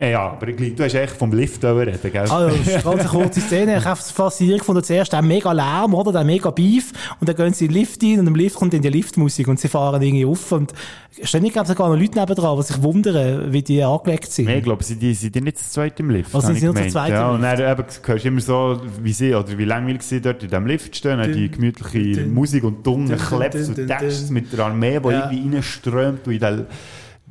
Ja, 0.00 0.30
aber 0.30 0.46
ich 0.46 0.56
glaube, 0.56 0.72
du 0.72 0.84
hast 0.84 0.94
echt 0.94 1.16
vom 1.16 1.32
Lift 1.32 1.64
reden, 1.64 1.98
gell? 2.00 2.20
Also, 2.20 2.56
das 2.56 2.68
ist 2.68 2.86
eine 2.86 2.96
ganz 2.96 3.08
kurze 3.10 3.40
Szene. 3.40 3.78
Ich 3.78 3.84
habe 3.84 3.98
es 3.98 4.12
faszinierend 4.12 4.60
gefunden. 4.60 4.84
Zuerst 4.84 5.12
der 5.12 5.22
mega 5.22 5.50
Lärm, 5.50 5.92
oder? 5.92 6.12
Der 6.12 6.22
mega 6.22 6.52
Beef. 6.52 6.92
Und 7.18 7.28
dann 7.28 7.34
gehen 7.34 7.52
sie 7.52 7.64
in 7.64 7.72
den 7.72 7.80
Lift 7.80 8.00
rein 8.04 8.20
und 8.20 8.28
im 8.28 8.36
Lift 8.36 8.54
kommt 8.54 8.72
dann 8.74 8.80
die 8.80 8.90
Liftmusik 8.90 9.48
und 9.48 9.58
sie 9.58 9.66
fahren 9.66 10.00
irgendwie 10.00 10.24
auf. 10.24 10.52
Und 10.52 10.72
ständig 11.20 11.52
gibt 11.52 11.64
es 11.64 11.70
sogar 11.70 11.88
noch 11.88 12.00
Leute 12.00 12.16
nebendran, 12.16 12.56
die 12.58 12.62
sich 12.62 12.80
wundern, 12.80 13.52
wie 13.52 13.60
die 13.60 13.82
angelegt 13.82 14.30
sind. 14.30 14.44
Nee, 14.44 14.58
ich 14.58 14.62
glaube, 14.62 14.84
sie 14.84 14.94
die, 14.94 15.14
sind 15.14 15.34
die 15.34 15.40
nicht 15.40 15.58
zu 15.58 15.68
zweit 15.68 15.98
im 15.98 16.10
Lift. 16.10 16.32
Also 16.32 16.46
sind 16.46 16.60
sie 16.60 16.66
nur 16.66 16.76
zu 16.76 16.86
zweit 16.86 17.10
Ja, 17.10 17.30
im 17.30 17.34
und 17.34 17.42
dann 17.42 17.58
eben, 17.58 17.84
hörst 18.04 18.24
du 18.24 18.28
immer 18.28 18.40
so, 18.40 18.80
wie 19.02 19.12
sie, 19.12 19.34
oder 19.34 19.58
wie 19.58 19.64
langweilig 19.64 20.02
sie 20.02 20.20
dort 20.20 20.44
in 20.44 20.48
diesem 20.48 20.66
Lift 20.68 20.94
stehen, 20.94 21.18
dann 21.18 21.32
die 21.32 21.50
gemütliche 21.50 22.24
Musik 22.24 22.62
und 22.62 22.86
dumme 22.86 23.16
dun, 23.16 23.18
und 23.66 23.78
dun. 23.78 23.88
mit 24.30 24.52
der 24.52 24.64
Armee, 24.64 25.00
die 25.00 25.08
Ja. 25.08 25.28
irgendwie 25.32 25.56
reinströmt 25.56 26.24
und 26.24 26.32
in 26.34 26.38
den 26.38 26.66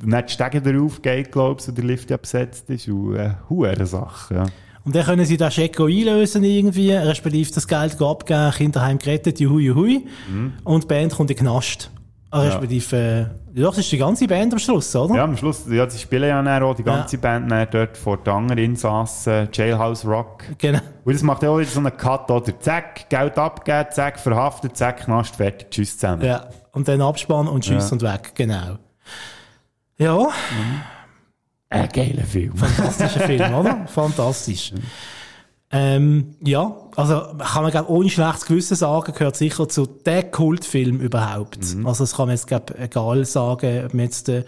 und 0.02 0.12
die 0.12 0.32
Stege 0.32 0.60
darauf 0.62 1.02
geht, 1.02 1.32
glaube 1.32 1.60
ich, 1.60 1.68
wo 1.68 1.72
der 1.72 1.84
Lift 1.84 2.10
ja 2.10 2.16
besetzt 2.16 2.68
ist. 2.70 2.88
Und 2.88 3.16
äh, 3.16 3.30
hure 3.48 3.86
Sache, 3.86 4.34
ja. 4.34 4.46
Und 4.84 4.94
dann 4.94 5.04
können 5.04 5.24
sie 5.26 5.36
den 5.36 5.50
Scheck 5.50 5.78
einlösen 5.80 6.42
irgendwie, 6.44 6.92
respektive 6.92 7.52
das 7.52 7.66
Geld 7.68 8.00
abgeben, 8.00 8.50
Kinderheim 8.52 8.98
gerettet, 8.98 9.38
juhui, 9.38 9.64
juhui. 9.64 10.06
Und 10.64 10.84
die 10.84 10.86
Band 10.86 11.14
kommt 11.14 11.30
in 11.30 11.36
den 11.36 11.44
Knast. 11.46 11.90
Ah, 12.30 12.42
Ja. 12.44 12.48
Respektive, 12.50 12.96
äh, 12.96 13.60
ja, 13.60 13.66
das 13.68 13.78
ist 13.78 13.90
die 13.92 13.98
ganze 13.98 14.26
Band 14.26 14.52
am 14.52 14.58
Schluss, 14.58 14.94
oder? 14.94 15.14
Ja, 15.16 15.24
am 15.24 15.36
Schluss, 15.36 15.64
ja, 15.68 15.88
sie 15.88 15.98
spielen 15.98 16.28
ja 16.28 16.42
dann 16.42 16.62
auch 16.62 16.74
die 16.74 16.82
ganze 16.84 17.18
Band 17.18 17.50
dann 17.50 17.66
dort 17.70 17.96
vor 17.96 18.18
den 18.18 18.32
anderen 18.32 18.58
Insassen, 18.62 19.48
Jailhouse 19.52 20.06
Rock. 20.06 20.44
Genau. 20.58 20.78
Und 21.04 21.14
das 21.14 21.22
macht 21.22 21.42
ja 21.42 21.50
auch 21.50 21.58
wieder 21.58 21.68
so 21.70 21.80
einen 21.80 21.96
Cut, 21.96 22.30
oder? 22.30 22.58
Zack, 22.60 23.08
Geld 23.10 23.36
abgeben, 23.38 23.88
zack, 23.90 24.20
verhaftet, 24.20 24.76
zack, 24.76 25.04
Knast, 25.04 25.36
fertig, 25.36 25.70
tschüss 25.70 25.98
zusammen. 25.98 26.22
Ja, 26.24 26.48
und 26.72 26.86
dann 26.86 27.00
Abspann 27.00 27.48
und 27.48 27.64
Tschüss 27.64 27.88
Ja. 27.88 27.92
und 27.94 28.02
weg, 28.02 28.32
genau. 28.34 28.76
Ja, 29.98 30.28
Ein 31.70 31.88
geiler 31.88 32.24
Film. 32.24 32.56
fantastischer 32.56 33.20
Film, 33.20 33.54
oder? 33.60 33.86
Fantastisch. 33.88 34.72
Ähm, 35.70 36.36
ja, 36.42 36.74
also 36.96 37.20
kann 37.38 37.62
man 37.62 37.70
glaub, 37.70 37.90
ohne 37.90 38.08
schlechtes 38.08 38.46
Gewissen 38.46 38.74
sagen, 38.76 39.12
gehört 39.12 39.36
sicher 39.36 39.68
zu 39.68 39.84
der 39.86 40.30
Kultfilm 40.30 41.00
überhaupt. 41.00 41.58
Also 41.84 42.04
das 42.04 42.16
kann 42.16 42.26
man 42.26 42.36
jetzt 42.36 42.46
glaub, 42.46 42.70
egal 42.78 43.24
sagen, 43.26 43.84
ob 43.84 43.92
man 43.92 44.04
jetzt 44.04 44.30
äh, 44.30 44.44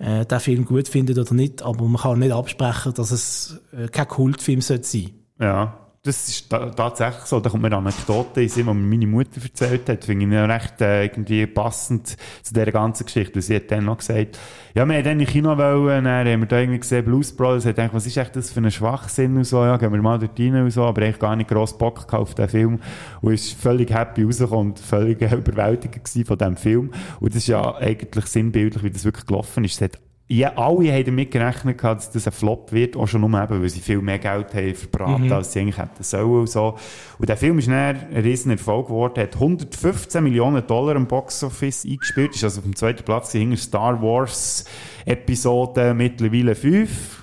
äh, 0.00 0.24
den 0.26 0.40
Film 0.40 0.64
gut 0.64 0.88
findet 0.88 1.18
oder 1.18 1.34
nicht, 1.34 1.62
aber 1.62 1.84
man 1.84 2.02
kann 2.02 2.18
nicht 2.18 2.32
absprechen, 2.32 2.94
dass 2.94 3.12
es 3.12 3.60
äh, 3.72 3.86
kein 3.88 4.08
Kultfilm 4.08 4.60
sollte 4.60 4.88
sein. 4.88 5.10
Ja, 5.38 5.78
das 6.04 6.28
ist 6.28 6.50
ta 6.50 6.68
tatsächlich 6.68 7.24
so. 7.24 7.40
Da 7.40 7.48
kommt 7.48 7.62
mir 7.62 7.68
eine 7.68 7.78
Anekdote 7.78 8.42
in 8.42 8.48
Sinn, 8.50 8.66
die 8.66 8.74
mir 8.74 8.88
meine 8.88 9.06
Mutter 9.06 9.40
erzählt 9.42 9.88
hat. 9.88 10.04
Finde 10.04 10.26
ich 10.26 10.32
ja 10.32 10.44
recht 10.44 10.78
äh, 10.82 11.04
irgendwie 11.04 11.46
passend 11.46 12.08
zu 12.42 12.52
dieser 12.52 12.72
ganzen 12.72 13.06
Geschichte. 13.06 13.36
Und 13.36 13.40
sie 13.40 13.56
hat 13.56 13.70
dann 13.70 13.86
noch 13.86 13.96
gesagt, 13.96 14.38
ja, 14.74 14.84
wir 14.86 14.96
haben 14.96 15.04
dann 15.04 15.18
in 15.18 15.26
Kino 15.26 15.56
wollen, 15.56 16.04
dann 16.04 16.28
haben 16.28 16.40
wir 16.40 16.46
da 16.46 16.58
irgendwie 16.58 16.80
gesehen, 16.80 17.06
Blues 17.06 17.34
Brothers, 17.34 17.64
hat 17.64 17.76
gedacht, 17.76 17.94
was 17.94 18.04
ist 18.04 18.18
echt 18.18 18.36
das 18.36 18.50
für 18.50 18.60
ein 18.60 18.70
Schwachsinn 18.70 19.34
und 19.38 19.44
so, 19.44 19.64
ja, 19.64 19.78
gehen 19.78 19.92
wir 19.92 20.02
mal 20.02 20.18
dort 20.18 20.38
rein 20.38 20.54
und 20.56 20.70
so, 20.70 20.82
aber 20.82 21.02
eigentlich 21.02 21.20
gar 21.20 21.36
nicht 21.36 21.48
gross 21.48 21.76
Bock 21.78 22.12
auf 22.12 22.34
den 22.34 22.50
Film 22.50 22.80
und 23.22 23.32
ist 23.32 23.54
völlig 23.54 23.90
happy 23.90 24.24
rausgekommen 24.24 24.72
und 24.72 24.78
völlig 24.78 25.18
gewesen 25.20 26.24
von 26.26 26.36
diesem 26.36 26.56
Film. 26.58 26.92
Und 27.20 27.34
das 27.34 27.38
ist 27.38 27.46
ja 27.46 27.76
eigentlich 27.76 28.26
sinnbildlich, 28.26 28.82
wie 28.82 28.90
das 28.90 29.06
wirklich 29.06 29.24
gelaufen 29.24 29.64
ist. 29.64 29.76
Es 29.76 29.80
hat 29.80 29.98
ja, 30.26 30.52
alle 30.56 30.90
haben 30.90 31.04
damit 31.04 31.30
gerechnet, 31.30 31.82
dass 31.84 32.10
das 32.10 32.26
ein 32.26 32.32
Flop 32.32 32.72
wird, 32.72 32.96
auch 32.96 33.06
schon 33.06 33.20
nur 33.20 33.42
eben, 33.42 33.60
weil 33.62 33.68
sie 33.68 33.80
viel 33.80 34.00
mehr 34.00 34.18
Geld 34.18 34.54
haben 34.54 34.74
verbraten, 34.74 35.26
Mhm. 35.26 35.32
als 35.32 35.52
sie 35.52 35.60
eigentlich 35.60 35.76
hätten 35.78 36.02
sollen 36.02 36.40
und 36.40 36.48
so. 36.48 36.76
Und 37.18 37.28
der 37.28 37.36
Film 37.36 37.58
ist 37.58 37.68
dann 37.68 37.74
ein 37.74 38.22
riesen 38.22 38.50
Erfolg 38.50 38.86
geworden, 38.86 39.20
hat 39.22 39.34
115 39.38 40.24
Millionen 40.24 40.66
Dollar 40.66 40.96
im 40.96 41.06
Boxoffice 41.06 41.84
eingespielt, 41.84 42.34
ist 42.34 42.42
also 42.42 42.60
auf 42.60 42.64
dem 42.64 42.74
zweiten 42.74 43.04
Platz 43.04 43.32
hinter 43.32 43.58
Star 43.58 44.00
Wars 44.02 44.64
Episode 45.04 45.92
mittlerweile 45.94 46.54
5. 46.54 47.22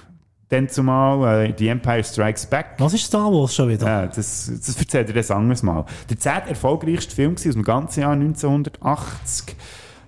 Dann 0.50 0.68
zumal 0.70 1.46
äh, 1.46 1.54
The 1.58 1.70
Empire 1.70 2.04
Strikes 2.04 2.46
Back. 2.46 2.72
Was 2.78 2.94
ist 2.94 3.06
Star 3.06 3.32
Wars 3.32 3.56
schon 3.56 3.70
wieder? 3.70 3.88
Ja, 3.88 4.06
das, 4.06 4.52
das 4.54 4.78
erzählt 4.78 5.08
ihr 5.08 5.16
das 5.16 5.32
anderes 5.32 5.64
Mal. 5.64 5.86
Der 6.10 6.20
zehnt 6.20 6.48
erfolgreichste 6.50 7.16
Film 7.16 7.36
aus 7.36 7.42
dem 7.44 7.64
ganzen 7.64 8.02
Jahr 8.02 8.12
1980. 8.12 9.56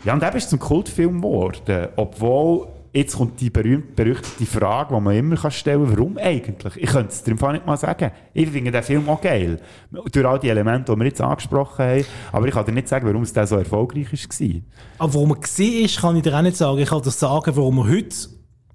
Ja, 0.04 0.14
und 0.14 0.22
der 0.22 0.36
ist 0.36 0.50
zum 0.50 0.60
Kultfilm 0.60 1.22
geworden. 1.22 1.88
Obwohl, 1.96 2.68
jetzt 2.94 3.18
kommt 3.18 3.42
die 3.42 3.50
berühmt 3.50 3.96
berüchtigte 3.96 4.46
Frage, 4.46 4.94
die 4.96 5.02
man 5.02 5.16
immer 5.16 5.52
stellen 5.52 5.86
kann, 5.86 5.98
warum 5.98 6.18
eigentlich? 6.18 6.78
Ich 6.78 6.90
könnte 6.90 7.12
es 7.12 7.24
dir 7.24 7.36
Fall 7.36 7.54
nicht 7.54 7.66
mal 7.66 7.76
sagen. 7.76 8.12
Ich 8.34 8.50
finde 8.50 8.72
den 8.72 8.84
Film 8.84 9.10
auch 9.10 9.20
geil. 9.20 9.60
Durch 10.12 10.26
all 10.26 10.40
die 10.40 10.50
Elemente, 10.50 10.94
die 10.94 11.00
wir 11.00 11.06
jetzt 11.08 11.20
angesprochen 11.20 11.86
haben. 11.86 12.06
Aber 12.32 12.48
ich 12.48 12.54
kann 12.54 12.66
dir 12.66 12.72
nicht 12.72 12.88
sagen, 12.88 13.08
warum 13.08 13.24
es 13.24 13.34
der 13.34 13.48
so 13.48 13.58
erfolgreich 13.58 14.08
war. 14.12 14.62
Aber 15.00 15.14
warum 15.16 15.32
er 15.32 15.60
ist, 15.60 16.00
kann 16.00 16.16
ich 16.16 16.22
dir 16.22 16.38
auch 16.38 16.42
nicht 16.42 16.56
sagen. 16.56 16.78
Ich 16.78 16.90
kann 16.90 17.02
dir 17.02 17.12
sagen, 17.12 17.56
warum 17.56 17.80
er 17.80 17.90
heute 17.90 18.16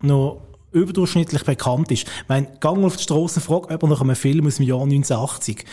noch 0.02 0.42
überdurchschnittlich 0.72 1.44
bekannt 1.44 1.90
ist. 1.92 2.02
Ich 2.02 2.28
meine, 2.28 2.48
gang 2.60 2.84
auf 2.84 2.96
die 2.96 3.02
Straße, 3.04 3.40
frag 3.40 3.70
jemand 3.70 3.90
nach 3.90 4.00
einem 4.00 4.16
Film 4.16 4.46
aus 4.46 4.56
dem 4.56 4.66
Jahr 4.66 4.82
1980. 4.82 5.64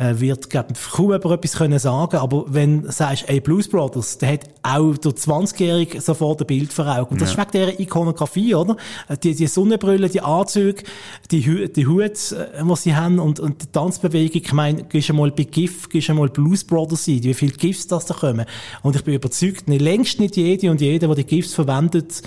Äh, 0.00 0.18
wird, 0.18 0.48
glaub, 0.48 0.68
kaum 0.92 1.12
jemand 1.12 1.26
etwas 1.26 1.52
können 1.58 1.78
sagen, 1.78 2.16
aber 2.16 2.46
wenn 2.48 2.84
du 2.84 2.90
sagst, 2.90 3.24
ey, 3.28 3.38
Blues 3.38 3.68
Brothers, 3.68 4.16
der 4.16 4.32
hat 4.32 4.40
auch 4.62 4.96
der 4.96 5.12
20-Jährige 5.12 6.00
sofort 6.00 6.40
ein 6.40 6.46
Bild 6.46 6.72
vor 6.72 6.86
Augen. 6.86 7.12
Und 7.12 7.20
das 7.20 7.34
Ja. 7.34 7.42
ist 7.42 7.52
wegen 7.52 7.66
dieser 7.66 7.80
Ikonografie, 7.80 8.54
oder? 8.54 8.78
Äh, 9.08 9.18
Die, 9.18 9.34
die 9.34 9.46
Sonnenbrille, 9.46 10.08
die 10.08 10.22
Anzüge, 10.22 10.84
die, 11.30 11.44
Hü 11.44 11.68
die 11.68 11.86
Hut, 11.86 12.32
äh, 12.32 12.64
die 12.64 12.76
sie 12.76 12.94
haben 12.96 13.18
und, 13.18 13.40
und 13.40 13.60
die 13.62 13.66
Tanzbewegung. 13.66 14.40
Ich 14.42 14.52
meine, 14.54 14.84
gehst 14.84 15.10
du 15.10 15.12
mal 15.12 15.30
bei 15.32 15.42
GIF, 15.42 15.90
gehst 15.90 16.08
du 16.08 16.14
mal 16.14 16.30
Blues 16.30 16.64
Brothers 16.64 17.04
sein, 17.04 17.22
wie 17.22 17.34
viele 17.34 17.52
GIFs 17.52 17.86
das 17.86 18.06
da 18.06 18.14
kommen. 18.14 18.46
Und 18.82 18.96
ich 18.96 19.04
bin 19.04 19.12
überzeugt, 19.12 19.68
nicht, 19.68 19.82
längst 19.82 20.18
nicht 20.18 20.34
jede 20.34 20.70
und 20.70 20.80
jeder, 20.80 21.08
der 21.08 21.16
die 21.16 21.24
GIFs 21.24 21.52
verwendet, 21.52 22.22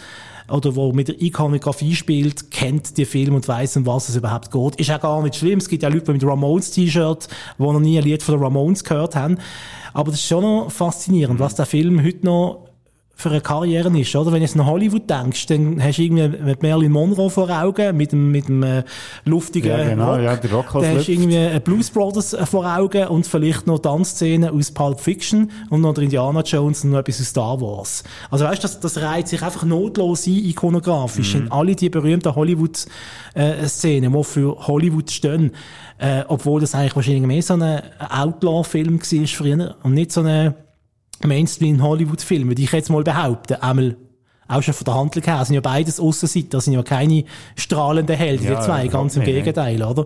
oder 0.53 0.75
wo 0.75 0.93
mit 0.93 1.07
der 1.07 1.19
Ikonografie 1.19 1.95
spielt, 1.95 2.51
kennt 2.51 2.97
die 2.97 3.05
Film 3.05 3.33
und 3.33 3.47
weiß, 3.47 3.77
um 3.77 3.85
was 3.87 4.09
es 4.09 4.15
überhaupt 4.15 4.51
geht. 4.51 4.75
Ist 4.75 4.91
auch 4.91 5.01
gar 5.01 5.23
nicht 5.23 5.35
schlimm. 5.35 5.57
Es 5.57 5.67
gibt 5.67 5.81
ja 5.81 5.89
Leute 5.89 6.13
mit 6.13 6.23
Ramones-T-Shirt, 6.23 7.27
die 7.57 7.63
noch 7.63 7.79
nie 7.79 7.97
ein 7.97 8.03
Lied 8.03 8.21
von 8.21 8.35
den 8.35 8.43
Ramones 8.43 8.83
gehört 8.83 9.15
haben. 9.15 9.39
Aber 9.93 10.11
das 10.11 10.19
ist 10.19 10.27
schon 10.27 10.43
noch 10.43 10.71
faszinierend, 10.71 11.39
was 11.39 11.55
der 11.55 11.65
Film 11.65 12.03
heute 12.03 12.25
noch 12.25 12.72
für 13.15 13.29
eine 13.29 13.41
Karriere 13.41 13.97
ist, 13.97 14.15
oder? 14.15 14.31
Wenn 14.31 14.39
du 14.39 14.45
jetzt 14.45 14.57
an 14.57 14.65
Hollywood 14.65 15.09
denkst, 15.09 15.45
dann 15.45 15.81
hast 15.81 15.97
du 15.97 16.01
irgendwie 16.01 16.27
mit 16.43 16.63
Marilyn 16.63 16.91
Monroe 16.91 17.29
vor 17.29 17.49
Augen, 17.49 17.95
mit 17.95 18.11
dem, 18.11 18.31
mit 18.31 18.47
dem 18.47 18.63
äh, 18.63 18.83
luftigen 19.23 19.69
Ja, 19.69 19.83
genau, 19.83 20.13
Rock. 20.15 20.21
ja, 20.23 20.35
der 20.35 20.51
Rock, 20.51 20.73
Dann 20.73 20.97
hast 20.97 21.07
du 21.07 21.11
irgendwie 21.11 21.35
äh, 21.35 21.61
Blues 21.63 21.89
Brothers 21.91 22.33
äh, 22.33 22.45
vor 22.45 22.65
Augen 22.65 23.07
und 23.07 23.27
vielleicht 23.27 23.67
noch 23.67 23.79
Tanzszenen 23.79 24.49
aus 24.49 24.71
Pulp 24.71 24.99
Fiction 24.99 25.51
und 25.69 25.81
noch 25.81 25.93
der 25.93 26.05
Indiana 26.05 26.41
Jones 26.41 26.83
und 26.83 26.91
noch 26.91 26.99
etwas 26.99 27.21
aus 27.21 27.27
Star 27.27 27.61
Wars. 27.61 28.03
Also 28.31 28.45
weißt 28.45 28.63
du, 28.63 28.67
das, 28.67 28.79
das 28.79 28.97
reiht 29.01 29.27
sich 29.27 29.41
einfach 29.41 29.63
notlos 29.63 30.25
ein, 30.27 30.33
ikonografisch, 30.33 31.35
in 31.35 31.51
alle 31.51 31.75
die 31.75 31.89
berühmten 31.89 32.35
Hollywood-Szenen, 32.35 34.11
die 34.11 34.23
für 34.23 34.67
Hollywood 34.67 35.11
stehen. 35.11 35.51
Äh, 35.99 36.23
obwohl 36.27 36.59
das 36.59 36.73
eigentlich 36.75 36.95
wahrscheinlich 36.95 37.21
mehr 37.21 37.43
so 37.43 37.53
ein 37.53 37.81
Outlaw-Film 38.09 38.99
war 38.99 39.27
früher 39.27 39.75
und 39.83 39.93
nicht 39.93 40.11
so 40.11 40.21
ein 40.21 40.55
Mainstream-Hollywood-Film, 41.27 42.47
würde 42.49 42.61
ich 42.61 42.71
jetzt 42.71 42.89
mal 42.89 43.03
behaupten. 43.03 43.55
Einmal 43.55 43.95
auch 44.45 44.61
schon 44.61 44.73
von 44.73 44.85
der 44.85 44.93
Handlung 44.95 45.23
her, 45.23 45.45
sind 45.45 45.55
ja 45.55 45.61
beides 45.61 45.99
Aussenseiter, 46.01 46.59
sind 46.59 46.73
ja 46.73 46.83
keine 46.83 47.23
strahlenden 47.55 48.15
Helden, 48.15 48.45
Ja, 48.45 48.55
die 48.59 48.65
zwei, 48.65 48.87
ganz 48.87 49.15
im 49.15 49.23
nicht. 49.23 49.31
Gegenteil, 49.33 49.81
oder? 49.81 50.05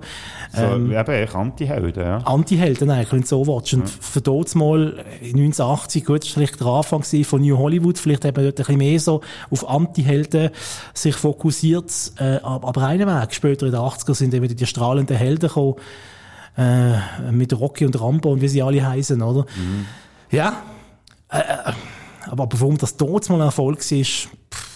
So, 0.54 0.62
Ähm, 0.62 0.92
eben, 0.92 1.12
echt 1.12 1.36
Anti-Helden, 1.36 2.04
ja. 2.04 2.18
Anti-Helden 2.20 2.90
eigentlich, 2.92 3.12
wenn 3.12 3.22
du 3.22 3.28
so 3.28 3.48
willst. 3.48 3.74
Und 3.74 3.90
für 3.90 4.22
dort 4.22 4.54
mal 4.56 5.04
in 5.22 5.38
1980, 5.40 6.06
gut, 6.06 6.22
das 6.22 6.28
war 6.30 6.34
vielleicht 6.36 6.60
der 6.60 6.68
Anfang 6.68 7.04
von 7.04 7.42
New 7.42 7.58
Hollywood, 7.58 7.98
vielleicht 7.98 8.26
hat 8.26 8.36
man 8.36 8.46
dort 8.46 8.60
ein 8.60 8.64
bisschen 8.66 8.78
mehr 8.78 9.00
so 9.00 9.22
auf 9.50 9.68
Anti-Helden 9.68 10.52
sich 10.94 11.16
fokussiert, 11.16 11.92
äh, 12.20 12.38
aber 12.44 12.82
einen 12.88 13.08
Weg. 13.08 13.34
Später 13.34 13.66
in 13.66 13.72
den 13.72 13.82
80er 13.82 14.14
sind 14.14 14.34
wieder 14.34 14.54
die 14.54 14.66
strahlenden 14.68 15.18
Helden 15.18 15.48
gekommen, 15.48 15.76
äh, 16.58 17.32
mit 17.32 17.60
Rocky 17.60 17.86
und 17.86 18.00
Rambo 18.00 18.32
und 18.32 18.42
wie 18.42 18.48
sie 18.48 18.62
alle 18.62 18.86
heißen, 18.88 19.20
oder? 19.22 19.46
Ja. 20.32 20.62
Äh, 21.32 21.40
äh, 21.40 21.74
aber 22.30 22.48
warum 22.54 22.78
das 22.78 22.98
dort 22.98 23.30
mal 23.30 23.36
ein 23.36 23.42
Erfolg 23.42 23.80
war, 23.80 24.04
pff, 24.04 24.30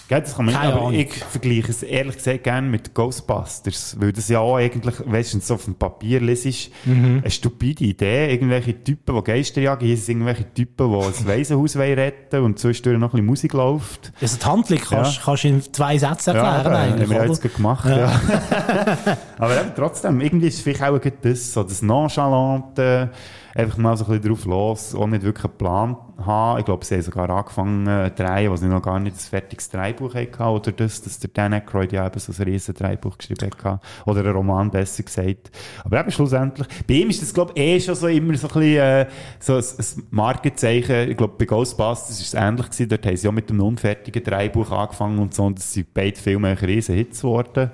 das 0.10 0.36
kann 0.36 0.46
man 0.46 0.54
nicht, 0.54 0.62
Keine 0.62 0.74
aber 0.74 0.82
Ahnung. 0.88 1.00
ich 1.00 1.14
vergleiche 1.14 1.70
es 1.72 1.84
ehrlich 1.84 2.18
gesagt 2.18 2.44
gerne 2.44 2.68
mit 2.68 2.94
Ghostbusters, 2.94 3.96
weil 4.00 4.12
das 4.12 4.28
ja 4.28 4.40
auch 4.40 4.58
eigentlich, 4.58 4.96
weißt 5.06 5.34
du, 5.36 5.40
so 5.40 5.54
auf 5.54 5.64
dem 5.66 5.76
Papier 5.76 6.20
lesest, 6.20 6.70
Mhm. 6.86 7.20
eine 7.22 7.32
stupide 7.32 7.86
Idee, 7.86 8.30
irgendwelche 8.34 8.82
Typen, 8.84 9.16
die 9.16 9.24
Geister 9.24 9.62
jagen, 9.62 9.86
hier 9.86 9.96
sind 9.96 10.18
irgendwelche 10.22 10.54
Typen, 10.54 10.92
die 10.92 10.98
ein 11.06 11.28
Waisenhaus 11.28 11.76
retten 11.78 12.44
und 12.44 12.60
zwischendurch 12.60 13.00
noch 13.00 13.10
ein 13.10 13.12
bisschen 13.12 13.26
Musik 13.26 13.54
läuft. 13.54 14.12
Also 14.22 14.38
die 14.38 14.46
Handlung 14.46 14.80
kannst 14.80 15.16
Ja. 15.18 15.22
kannst 15.24 15.44
du 15.44 15.48
in 15.48 15.62
zwei 15.74 15.98
Sätzen 15.98 16.36
erklären 16.36 16.66
eben, 16.66 16.76
eigentlich, 16.76 17.02
haben 17.04 17.10
wir 17.10 17.18
ja 17.18 17.24
oder? 17.24 17.32
jetzt 17.32 17.56
gemacht, 17.56 17.86
Ja. 17.90 17.98
ja. 17.98 18.22
Aber 19.40 19.62
eben, 19.62 19.72
trotzdem, 19.76 20.20
irgendwie 20.20 20.48
ist 20.48 20.56
es 20.56 20.62
vielleicht 20.62 20.84
auch 20.84 21.00
das, 21.22 21.54
so 21.54 21.64
das 21.64 21.82
Nonchalante, 21.82 23.12
einfach 23.56 23.78
mal 23.78 23.96
so 23.98 24.06
ein 24.06 24.12
bisschen 24.20 24.30
drauf 24.30 24.46
los, 24.46 24.96
auch 24.96 25.08
nicht 25.08 25.24
wirklich 25.24 25.58
Plan 25.58 25.96
haben. 26.26 26.60
Ich 26.60 26.66
glaube, 26.66 26.86
sie 26.86 26.96
haben 26.96 27.02
sogar 27.02 27.30
angefangen 27.30 27.88
äh, 27.88 28.12
zu 28.16 28.24
drehen, 28.24 28.52
wo 28.52 28.56
sie 28.56 28.68
noch 28.68 28.82
gar 28.82 29.00
nicht 29.00 29.16
ein 29.16 29.20
fertiges 29.20 29.70
Drehbuch 29.70 30.16
hatten, 30.16 30.44
oder 30.44 30.72
das, 30.72 31.02
dass 31.02 31.20
der 31.20 31.30
Dan 31.34 31.54
Aykroyd 31.54 31.92
ja 31.92 32.06
eben 32.06 32.20
so 32.20 32.32
ein 32.32 32.44
riesen 32.44 32.74
Drehbuch 32.74 33.18
geschrieben 33.18 33.50
hat, 33.64 33.82
oder 34.06 34.22
einen 34.22 34.32
Roman 34.32 34.72
besser 34.72 35.04
gesagt. 35.04 35.52
Aber 35.84 36.00
eben 36.00 36.12
schlussendlich, 36.12 36.68
bei 36.88 36.94
ihm 36.96 37.10
ist 37.10 37.22
das, 37.22 37.34
glaube 37.34 37.54
ich, 37.56 37.62
eh 37.62 37.80
schon 37.80 37.96
so 37.96 38.08
immer 38.08 38.36
so 38.36 38.48
ein 38.48 38.54
bisschen, 38.54 38.78
äh, 38.78 39.06
so 39.40 39.56
ein, 39.56 39.64
ein 39.64 40.04
Markenzeichen. 40.12 41.10
Ich 41.10 41.18
glaube, 41.18 41.36
bei 41.38 41.46
Ghostbusters 41.46 42.20
ist 42.20 42.28
es 42.28 42.34
ähnlich 42.34 42.68
gewesen, 42.68 42.90
dort 42.90 43.06
haben 43.06 43.18
sie 43.18 43.26
ja 43.26 43.32
mit 43.32 43.50
einem 43.50 43.62
unfertigen 43.62 44.24
Drehbuch 44.24 44.72
angefangen 44.72 45.20
und 45.20 45.34
so, 45.34 45.44
und 45.44 45.58
das 45.58 45.74
sind 45.74 45.94
beide 45.94 46.20
Filme 46.20 46.60
riesen 46.62 46.96
Hits 46.96 47.22
geworden 47.22 47.72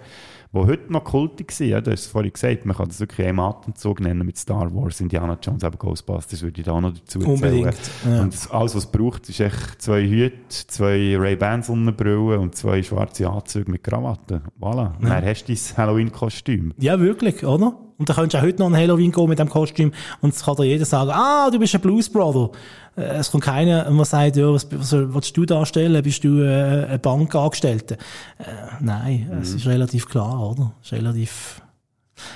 die 0.54 0.58
heute 0.60 0.92
noch 0.92 1.04
kultig 1.04 1.52
sind. 1.52 1.70
Ja, 1.70 1.82
du 1.82 1.92
hast 1.92 2.02
es 2.02 2.08
vorhin 2.08 2.32
gesagt, 2.34 2.66
man 2.66 2.76
kann 2.76 2.88
das 2.88 3.00
wirklich 3.00 3.28
im 3.28 3.40
Atemzug 3.40 4.00
nennen 4.00 4.26
mit 4.26 4.38
Star 4.38 4.74
Wars, 4.74 5.00
Indiana 5.02 5.38
Jones, 5.42 5.64
aber 5.64 5.78
Ghostbusters 5.78 6.42
würde 6.42 6.60
ich 6.62 6.66
da 6.66 6.72
auch 6.74 6.82
noch 6.82 6.94
dazu 6.94 7.20
erzählen. 7.20 7.34
Unbedingt, 7.36 7.78
ja. 8.06 8.22
Und 8.22 8.34
das- 8.34 8.50
alles, 8.52 8.76
was 8.76 8.86
es 8.86 8.92
braucht, 8.92 9.28
ist 9.30 9.40
echt 9.40 9.82
zwei 9.82 10.04
Hüte, 10.08 10.36
zwei 10.50 11.16
Ray-Ban 11.18 11.64
Sonnenbrillen 11.64 12.40
und 12.40 12.56
zwei 12.56 12.82
schwarze 12.84 13.30
Anzüge 13.30 13.70
mit 13.72 13.84
Krawatte. 13.84 14.42
Voilà. 14.60 14.94
Ja. 15.04 15.10
Dann 15.20 15.26
hast 15.26 15.46
du 15.46 15.54
dein 15.54 15.78
Halloween-Kostüm. 15.78 16.74
Ja, 16.80 17.00
wirklich, 17.00 17.46
oder? 17.46 17.78
Und 17.98 18.08
dann 18.10 18.16
könntest 18.16 18.36
du 18.36 18.38
auch 18.38 18.44
heute 18.44 18.60
noch 18.60 18.68
an 18.68 18.76
Halloween 18.76 19.12
gehen 19.12 19.28
mit 19.30 19.40
dem 19.40 19.50
Kostüm 19.50 19.92
und 20.22 20.34
es 20.34 20.44
kann 20.46 20.56
dir 20.56 20.66
jeder 20.66 20.86
sagen, 20.86 21.10
ah, 21.12 21.50
du 21.50 21.58
bist 21.58 21.74
ein 21.74 21.82
Blues 21.82 22.08
Brother. 22.10 22.52
Äh, 22.98 23.02
Es 23.20 23.32
kommt 23.32 23.44
keiner, 23.44 23.84
der 23.90 24.06
sagt, 24.06 24.36
ja, 24.38 24.52
was, 24.52 24.68
was 24.72 24.92
willst 24.92 25.38
du 25.38 25.46
darstellen? 25.46 26.02
Bist 26.04 26.24
du 26.24 26.42
äh, 26.42 26.86
ein 26.86 27.00
Bankangestellter? 27.02 27.96
Äh, 27.96 28.44
nein, 28.82 29.30
es 29.42 29.52
Mhm. 29.52 29.56
ist 29.58 29.68
relativ 29.68 30.08
klar, 30.10 30.40
oder? 30.52 30.74
Es 30.82 30.92
ist 30.92 30.98
relativ, 30.98 31.62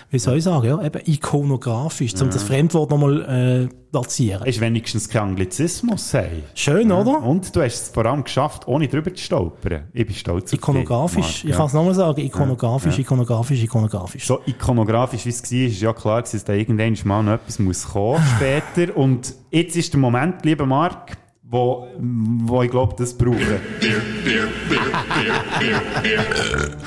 wie 0.09 0.19
soll 0.19 0.37
ich 0.37 0.43
sagen, 0.43 0.65
ja, 0.67 0.81
eben 0.83 1.01
ikonografisch, 1.05 2.13
um 2.15 2.27
Ja. 2.27 2.33
das 2.33 2.43
Fremdwort 2.43 2.89
nochmal 2.91 3.69
äh, 3.69 3.75
platzieren. 3.91 4.45
Ist 4.45 4.61
wenigstens 4.61 5.09
kein 5.09 5.29
Anglizismus, 5.29 6.13
hey. 6.13 6.43
Schön, 6.55 6.91
oder? 6.91 7.21
Und 7.23 7.53
du 7.55 7.61
hast 7.61 7.73
es 7.81 7.89
vor 7.89 8.05
allem 8.05 8.23
geschafft, 8.23 8.67
ohne 8.67 8.87
drüber 8.87 9.13
zu 9.13 9.23
stolpern. 9.23 9.87
Ich 9.93 10.05
bin 10.05 10.15
stolz 10.15 10.45
auf 10.45 10.49
dich, 10.51 10.59
Ikonografisch, 10.59 11.19
Marc, 11.19 11.43
ich 11.43 11.49
ja. 11.49 11.55
kann 11.57 11.65
es 11.65 11.73
nochmal 11.73 11.93
sagen, 11.95 12.21
ikonografisch, 12.21 12.95
Ja. 12.95 13.01
ikonografisch, 13.01 13.63
ikonografisch. 13.63 14.25
So 14.25 14.39
ikonografisch 14.45 15.25
wie 15.25 15.29
es 15.29 15.43
war, 15.51 15.59
ist 15.59 15.81
ja 15.81 15.93
klar, 15.93 16.21
dass 16.21 16.43
da 16.43 16.53
irgendwann 16.53 16.97
mal 17.05 17.23
noch 17.23 17.33
etwas 17.33 17.59
muss 17.59 17.87
kommen 17.89 18.23
später. 18.37 18.95
Und 18.97 19.33
jetzt 19.51 19.75
ist 19.75 19.93
der 19.93 19.99
Moment, 19.99 20.45
lieber 20.45 20.65
Marc, 20.65 21.17
wo, 21.51 21.85
wo 21.99 22.63
ich 22.63 22.71
glaube, 22.71 22.95
das 22.97 23.13
brauchen. 23.13 23.59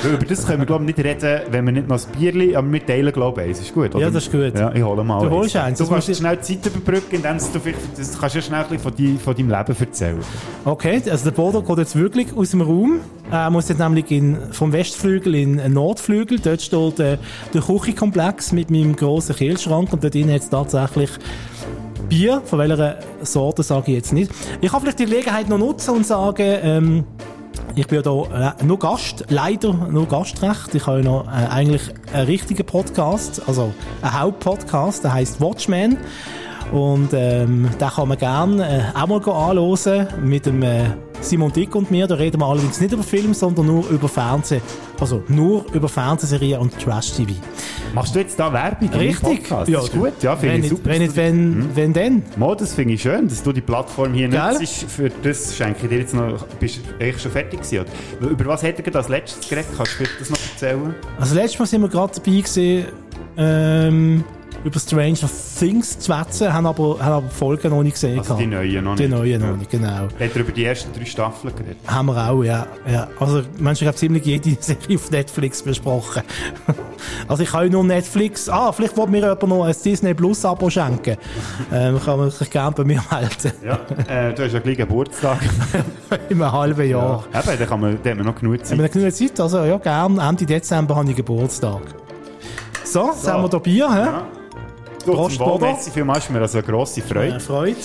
Weil 0.03 0.15
Über 0.15 0.25
das 0.25 0.47
können 0.47 0.61
wir, 0.61 0.67
glaube 0.67 0.85
ich, 0.85 0.97
nicht 0.97 1.07
reden, 1.07 1.43
wenn 1.51 1.67
wir 1.67 1.73
nicht 1.73 1.87
noch 1.87 1.99
ein 1.99 2.19
Bierli, 2.19 2.57
aber 2.57 2.73
wir 2.73 2.87
teilen, 2.87 3.13
glaube 3.13 3.43
ich, 3.43 3.49
eins. 3.49 3.61
Ist 3.61 3.75
gut, 3.75 3.95
oder? 3.95 4.07
Ja, 4.07 4.11
das 4.11 4.25
ist 4.25 4.33
gut. 4.33 4.59
Ja, 4.59 4.73
ich 4.75 4.83
hole 4.83 5.05
mal 5.05 5.23
Du 5.23 5.31
holst 5.31 5.55
eins, 5.57 5.79
Du 5.79 5.87
kannst 5.87 6.17
schnell 6.17 6.39
die 6.39 6.43
Zeit 6.43 6.67
überbrücken, 6.75 7.17
indem 7.17 7.37
du 7.37 7.61
vielleicht, 7.61 7.79
das 7.99 8.19
kannst 8.19 8.35
du 8.35 8.39
ja 8.39 8.43
schnell 8.43 8.61
ein 8.61 8.69
bisschen 8.71 8.83
von, 8.83 8.93
dein, 8.97 9.19
von 9.19 9.37
deinem 9.37 9.51
Leben 9.51 9.77
erzählen. 9.79 10.21
Okay, 10.65 11.03
also 11.11 11.25
der 11.25 11.37
Bodo 11.37 11.63
geht 11.63 11.79
jetzt 11.79 11.97
wirklich 11.97 12.35
aus 12.35 12.51
dem 12.51 12.63
Raum. 12.63 13.01
Er 13.31 13.51
muss 13.51 13.69
jetzt 13.69 13.79
nämlich 13.79 14.11
in, 14.11 14.39
vom 14.53 14.73
Westflügel 14.73 15.35
in 15.35 15.59
den 15.59 15.75
Nordflügel. 15.75 16.39
Dort 16.39 16.63
steht 16.63 17.01
äh, 17.01 17.19
der 17.53 17.61
Küchenkomplex 17.61 18.53
mit 18.53 18.71
meinem 18.71 18.97
grossen 18.97 19.37
Kühlschrank 19.37 19.93
und 19.93 20.03
dort 20.03 20.15
drin 20.15 20.33
hat 20.33 20.41
es 20.41 20.49
tatsächlich 20.49 21.11
Bier. 22.09 22.43
Von 22.45 22.59
welcher 22.59 22.99
Sorte 23.23 23.63
sage 23.63 23.91
ich 23.93 23.97
jetzt 23.97 24.13
nicht. 24.13 24.31
Ich 24.61 24.71
kann 24.71 24.81
vielleicht 24.81 24.99
die 24.99 25.05
Gelegenheit 25.05 25.49
noch 25.49 25.59
nutzen 25.59 25.91
und 25.91 26.07
sagen, 26.07 26.59
ähm, 26.63 27.05
ich 27.77 27.87
bin 27.89 27.97
ja 27.97 28.03
da 28.03 28.55
äh, 28.61 28.65
nur 28.65 28.79
Gast, 28.79 29.25
leider 29.29 29.73
nur 29.73 30.07
Gastrecht. 30.07 30.75
Ich 30.75 30.87
habe 30.87 30.99
ja 30.99 31.05
noch 31.05 31.27
äh, 31.27 31.31
eigentlich 31.51 31.83
einen 32.13 32.27
richtigen 32.27 32.65
Podcast, 32.65 33.43
also 33.47 33.73
einen 34.01 34.21
Hauptpodcast, 34.21 35.03
der 35.05 35.13
heißt 35.13 35.41
Watchmen. 35.41 35.99
Und 36.73 37.11
ähm, 37.13 37.69
den 37.81 37.89
kann 37.89 38.09
man 38.09 38.19
gerne 38.19 38.93
äh, 38.95 38.99
auch 38.99 39.07
mal 39.07 39.21
anhören 39.29 40.09
mit 40.23 40.47
dem 40.47 40.63
äh, 40.63 40.85
Simon 41.25 41.53
Dick 41.53 41.75
und 41.75 41.91
mir. 41.91 42.07
Da 42.07 42.15
reden 42.17 42.41
wir 42.41 42.47
allerdings 42.47 42.81
nicht 42.81 42.93
über 42.93 43.03
Film, 43.03 43.35
sondern 43.35 43.67
nur 43.67 43.89
über 43.89 44.09
Fernsehen. 44.09 44.61
Also 45.01 45.23
nur 45.29 45.65
über 45.73 45.89
Fernsehserien 45.89 46.61
und 46.61 46.79
Trash-TV. 46.79 47.33
Machst 47.95 48.15
du 48.15 48.19
jetzt 48.19 48.39
da 48.39 48.53
Werbung? 48.53 48.91
Richtig. 48.91 49.23
Podcast? 49.49 49.73
Das 49.73 49.85
ist 49.85 49.93
gut, 49.93 50.13
ja, 50.23 50.37
finde 50.37 50.57
ich 50.59 50.69
super. 50.69 50.91
Wenn 50.91 51.03
nicht, 51.03 51.17
wenn, 51.17 51.77
wenn 51.77 51.93
denn? 51.93 52.23
Mo, 52.37 52.55
das 52.55 52.75
finde 52.75 52.95
ich 52.95 53.03
schön, 53.03 53.29
dass 53.29 53.43
du 53.43 53.53
die 53.53 53.61
Plattform 53.61 54.13
hier 54.15 54.29
Gell? 54.29 54.55
nutzt. 54.55 54.85
Für 54.91 55.11
das 55.11 55.57
schenke 55.57 55.85
ich 55.85 55.89
dir 55.89 55.99
jetzt 55.99 56.15
noch. 56.15 56.45
Bist 56.61 56.79
du 56.79 57.05
eigentlich 57.05 57.23
schon 57.23 57.33
fertig 57.33 57.63
gewesen? 57.63 57.87
oder? 58.21 58.31
Über 58.31 58.47
was 58.47 58.63
hätte 58.63 58.85
er 58.85 58.97
als 58.97 59.09
letztes 59.09 59.49
geredet? 59.49 59.71
Kannst 59.77 60.01
du 60.01 60.05
das 60.19 60.31
noch 60.31 60.39
erzählen? 60.53 60.95
Also 61.19 61.35
letztes 61.35 61.59
Mal 61.59 61.67
sind 61.67 61.83
wir 61.83 61.89
gerade 61.89 62.13
dabei 62.15 62.41
gewesen, 62.41 62.85
ähm, 63.37 64.25
über 64.63 64.79
Stranger 64.79 65.29
Things 65.59 65.99
zu 65.99 66.13
schwätzen, 66.13 66.53
haben 66.53 66.67
aber, 66.67 66.99
haben 67.01 67.13
aber 67.13 67.27
die 67.29 67.35
Folgen 67.35 67.71
noch 67.71 67.83
nicht 67.83 67.95
gesehen. 67.95 68.19
Also 68.19 68.35
die 68.37 68.47
neuen 68.47 68.85
noch 68.85 68.97
Die 68.97 69.03
nicht. 69.09 69.11
neuen 69.11 69.41
noch 69.41 69.49
Ja. 69.49 69.57
nicht, 69.57 69.71
genau. 69.71 69.89
Hat 69.89 70.11
er 70.19 70.37
über 70.37 70.53
die 70.53 70.65
ersten 70.65 70.93
drei 70.93 71.05
Staffeln 71.05 71.55
geredet? 71.55 71.77
Haben 71.87 72.07
wir 72.07 72.31
auch, 72.31 72.43
ja. 72.43 72.67
ja. 72.91 73.09
Also, 73.21 73.43
Menschen 73.59 73.87
haben 73.89 73.97
ziemlich 73.97 74.25
jede 74.25 74.57
Serie 74.61 74.97
auf 74.97 75.11
Netflix 75.11 75.63
besprochen. 75.63 76.23
also, 77.29 77.43
ich 77.43 77.53
habe 77.53 77.69
nur 77.69 77.85
Netflix. 77.85 78.49
Ah, 78.49 78.73
vielleicht 78.73 78.97
will 78.97 79.07
mir 79.07 79.21
jemand 79.21 79.43
noch 79.49 79.65
ein 79.65 79.75
Disney 79.85 80.15
Plus 80.15 80.45
Abo 80.45 80.71
schenken. 80.71 81.17
ähm, 81.73 82.01
kann 82.03 82.19
man 82.19 82.31
sich 82.31 82.49
gerne 82.51 82.73
bei 82.75 82.85
mir 82.85 83.03
melden. 83.11 83.53
Ja, 83.65 83.79
äh, 84.09 84.33
du 84.35 84.45
hast 84.45 84.53
ja 84.53 84.61
gleich 84.61 84.77
Geburtstag. 84.77 85.39
In 86.31 86.41
einem 86.43 86.53
halben 86.53 86.89
Jahr. 86.89 87.25
Ja. 87.33 87.41
Eben, 87.41 87.59
dann 87.59 87.69
kann 87.69 87.81
man, 87.81 87.99
dann 88.03 88.11
hat 88.13 88.17
man 88.19 88.27
noch 88.27 88.41
genug 88.41 88.55
Haben 88.59 88.65
Zeit. 88.65 88.79
wir 88.79 88.89
genug 88.89 89.13
Zeit? 89.15 89.41
Also, 89.41 89.65
ja, 89.65 89.77
gerne. 89.79 90.23
Ende 90.27 90.47
Dezember 90.47 90.97
habe 90.97 91.11
ich 91.11 91.17
Geburtstag. 91.17 91.83
So, 92.85 93.07
jetzt 93.09 93.23
So. 93.23 93.33
haben 93.33 93.43
wir 93.43 93.49
da 93.49 93.59
Bier, 93.59 93.93
hä? 93.93 94.05
Du, 94.05 94.11
Bodo. 95.05 95.59
merci 95.67 95.91
vielmals, 95.91 96.25
ist 96.25 96.31
mir 96.31 96.41
also 96.41 96.59
eine 96.59 96.67
grosse 96.67 97.03
Freude. 97.03 97.37
Äh, 97.37 97.41
Freude. 97.41 97.77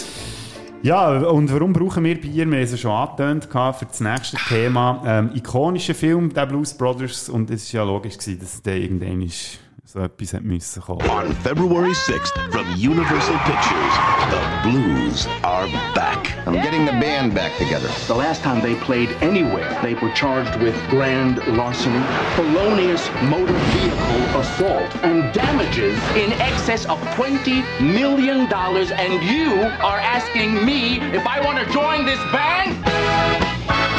Ja, 0.81 1.09
und 1.29 1.51
warum 1.53 1.73
brauchen 1.73 2.05
wir 2.05 2.19
Bier? 2.19 2.45
Wir 2.49 2.57
haben 2.57 2.63
es 2.63 2.71
ja 2.71 2.77
schon 2.77 2.91
angetönt 2.91 3.49
für 3.51 3.85
das 3.85 3.99
nächste 3.99 4.37
Thema. 4.47 5.03
Ähm, 5.05 5.31
ikonischer 5.35 5.93
Film, 5.93 6.33
der 6.33 6.45
Blues 6.45 6.73
Brothers, 6.73 7.27
und 7.27 7.51
es 7.51 7.73
war 7.73 7.81
ja 7.81 7.85
logisch, 7.85 8.17
gewesen, 8.17 8.39
dass 8.39 8.61
der 8.61 8.77
irgendwann 8.77 9.21
ist, 9.21 9.59
so 9.91 9.99
etwas 10.01 10.33
hat 10.33 10.43
müssen 10.43 10.83
kommen. 10.83 11.09
On 11.09 11.31
February 11.41 11.93
6th 11.93 12.51
from 12.51 12.67
Universal 12.77 13.35
Pictures, 13.45 13.93
the 14.29 14.69
Blues 14.69 15.27
are 15.43 15.65
back. 15.95 16.37
I'm 16.45 16.53
getting 16.53 16.85
the 16.85 16.91
band 16.91 17.33
back 17.33 17.57
together. 17.57 17.89
The 18.05 18.13
last 18.13 18.43
time 18.43 18.61
they 18.61 18.75
played 18.75 19.09
anywhere, 19.21 19.67
they 19.81 19.95
were 19.95 20.11
charged 20.13 20.55
with 20.61 20.75
grand 20.89 21.37
larceny, 21.57 22.03
felonious 22.35 23.09
motor 23.23 23.57
vehicle 23.73 24.39
assault, 24.39 24.95
and 25.03 25.33
damages 25.33 25.97
in 26.15 26.33
excess 26.33 26.85
of 26.85 26.99
$20 27.17 27.63
million. 27.81 28.45
And 28.53 29.23
you 29.23 29.55
are 29.81 29.99
asking 29.99 30.63
me 30.63 30.99
if 31.17 31.25
I 31.25 31.41
want 31.43 31.57
to 31.65 31.73
join 31.73 32.05
this 32.05 32.19
band? 32.31 33.98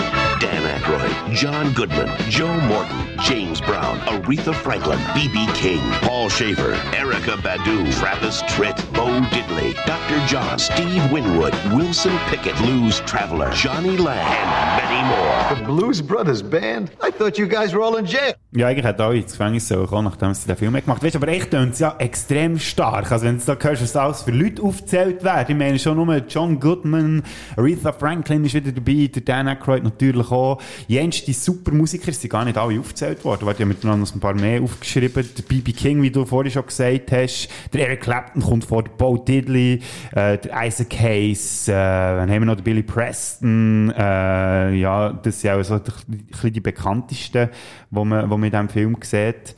John 1.32 1.72
Goodman, 1.74 2.08
Joe 2.28 2.56
Morton, 2.66 2.96
James 3.22 3.60
Brown, 3.60 3.98
Aretha 4.00 4.54
Franklin, 4.54 4.98
B.B. 5.14 5.46
King, 5.54 5.80
Paul 6.02 6.28
Schaefer, 6.28 6.72
Erica 6.94 7.36
Badu, 7.36 7.90
Travis 7.98 8.42
Tritt, 8.42 8.76
Bo 8.92 9.06
Diddley, 9.30 9.74
Dr. 9.86 10.26
John, 10.26 10.58
Steve 10.58 11.10
Winwood, 11.12 11.54
Wilson 11.72 12.12
Pickett, 12.28 12.56
Blues 12.56 13.00
Traveler, 13.06 13.50
Johnny 13.52 13.96
Lang, 13.96 14.18
and 14.18 14.82
many 14.82 15.08
more. 15.08 15.56
The 15.56 15.64
Blues 15.64 16.02
Brothers 16.02 16.42
Band? 16.42 16.90
I 17.00 17.10
thought 17.10 17.38
you 17.38 17.46
guys 17.46 17.72
were 17.72 17.82
all 17.82 17.96
in 17.96 18.06
jail. 18.06 18.34
Ja, 18.52 18.66
eigentlich 18.66 18.84
hätte 18.84 19.04
alle 19.04 19.18
ins 19.18 19.32
Gefängnis 19.32 19.68
sollen 19.68 19.86
kommen, 19.86 20.04
nachdem 20.04 20.34
sie 20.34 20.48
den 20.48 20.56
Film 20.56 20.72
gemacht 20.72 21.02
haben. 21.02 21.14
Aber 21.14 21.28
echt 21.28 21.52
tönt 21.52 21.74
es 21.74 21.78
ja 21.78 21.94
extrem 21.98 22.58
stark. 22.58 23.12
Also 23.12 23.26
wenn 23.26 23.38
du 23.38 23.44
da 23.44 23.56
hörst, 23.60 23.82
was 23.82 23.96
alles 23.96 24.22
für 24.22 24.32
Leute 24.32 24.62
aufgezählt 24.62 25.22
werden. 25.22 25.46
Ich 25.48 25.56
meine 25.56 25.78
schon 25.78 25.96
nur 25.96 26.16
John 26.28 26.58
Goodman, 26.58 27.22
Aretha 27.56 27.92
Franklin 27.92 28.44
ist 28.44 28.54
wieder 28.54 28.72
dabei, 28.72 29.08
der 29.14 29.22
Dan 29.22 29.46
Aykroyd 29.46 29.84
natürlich 29.84 30.30
auch. 30.32 30.60
Jens, 30.88 31.19
die 31.24 31.32
super 31.32 31.72
Musiker 31.72 32.12
sind 32.12 32.30
gar 32.30 32.44
nicht 32.44 32.56
alle 32.56 32.78
aufgezählt 32.78 33.24
worden. 33.24 33.46
Warte, 33.46 33.62
ich 33.62 33.68
habe 33.68 33.86
mir 33.86 33.96
noch 33.96 34.14
ein 34.14 34.20
paar 34.20 34.34
mehr 34.34 34.62
aufgeschrieben. 34.62 35.28
Der 35.36 35.42
B.B. 35.42 35.72
King, 35.72 36.02
wie 36.02 36.10
du 36.10 36.24
vorhin 36.24 36.52
schon 36.52 36.66
gesagt 36.66 37.12
hast. 37.12 37.48
Der 37.72 37.88
Eric 37.88 38.02
Clapton 38.02 38.42
kommt 38.42 38.64
vor, 38.64 38.82
der 38.82 38.90
Bo 38.92 39.16
Diddley, 39.16 39.80
äh, 40.12 40.38
der 40.38 40.66
Isaac 40.66 40.98
Hayes, 40.98 41.68
äh, 41.68 41.72
dann 41.72 42.30
haben 42.30 42.42
wir 42.42 42.46
noch 42.46 42.56
den 42.56 42.64
Billy 42.64 42.82
Preston, 42.82 43.90
äh, 43.96 44.74
ja, 44.74 45.12
das 45.12 45.40
sind 45.40 45.50
auch 45.50 45.62
so 45.62 45.74
ein 45.74 45.82
bisschen 46.28 46.52
die 46.52 46.60
bekanntesten, 46.60 47.48
die 47.90 48.04
man, 48.04 48.30
wo 48.30 48.36
man 48.36 48.44
in 48.44 48.50
diesem 48.50 48.68
Film 48.68 48.96
sieht. 49.02 49.54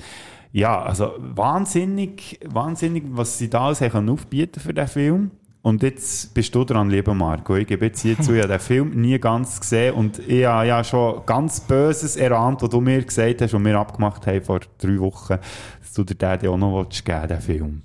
Ja, 0.52 0.82
also 0.82 1.12
wahnsinnig, 1.18 2.38
wahnsinnig, 2.44 3.04
was 3.08 3.38
sie 3.38 3.48
da 3.48 3.66
alles 3.66 3.80
haben 3.80 4.08
aufbieten 4.10 4.60
für 4.60 4.74
den 4.74 4.86
Film. 4.86 5.30
Und 5.62 5.84
jetzt 5.84 6.34
bist 6.34 6.52
du 6.56 6.64
dran, 6.64 6.90
lieber 6.90 7.14
Marco. 7.14 7.54
Ich 7.54 7.68
gebe 7.68 7.86
jetzt 7.86 8.02
hier 8.02 8.18
zu, 8.20 8.32
ich 8.32 8.42
habe 8.42 8.48
den 8.48 8.58
Film 8.58 9.00
nie 9.00 9.18
ganz 9.20 9.60
gesehen 9.60 9.94
und 9.94 10.18
ich 10.18 10.44
habe 10.44 10.66
ja 10.66 10.82
schon 10.82 11.24
ganz 11.24 11.60
Böses 11.60 12.16
erahnt, 12.16 12.62
was 12.62 12.70
du 12.70 12.80
mir 12.80 13.02
gesagt 13.04 13.42
hast 13.42 13.54
und 13.54 13.64
wir 13.64 13.78
abgemacht 13.78 14.26
haben 14.26 14.42
vor 14.42 14.60
drei 14.78 14.98
Wochen, 14.98 15.38
dass 15.80 15.92
du 15.94 16.02
dir 16.02 16.16
den 16.16 16.50
auch 16.50 16.56
noch 16.56 16.88
geben 16.88 17.28
den 17.28 17.40
Film. 17.40 17.82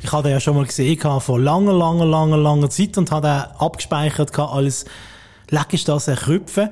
Ich 0.00 0.10
hatte 0.10 0.28
den 0.28 0.32
ja 0.32 0.40
schon 0.40 0.56
mal 0.56 0.64
gesehen 0.64 0.98
vor 1.20 1.38
langer, 1.38 1.74
langer, 1.74 2.06
langer, 2.06 2.38
langer 2.38 2.70
Zeit 2.70 2.96
und 2.96 3.10
habe 3.10 3.26
den 3.26 3.60
abgespeichert 3.60 4.38
als 4.38 4.86
leck 5.50 5.72
ist 5.72 5.88
das 5.88 6.08
ein 6.08 6.16
Krüpfen. 6.16 6.70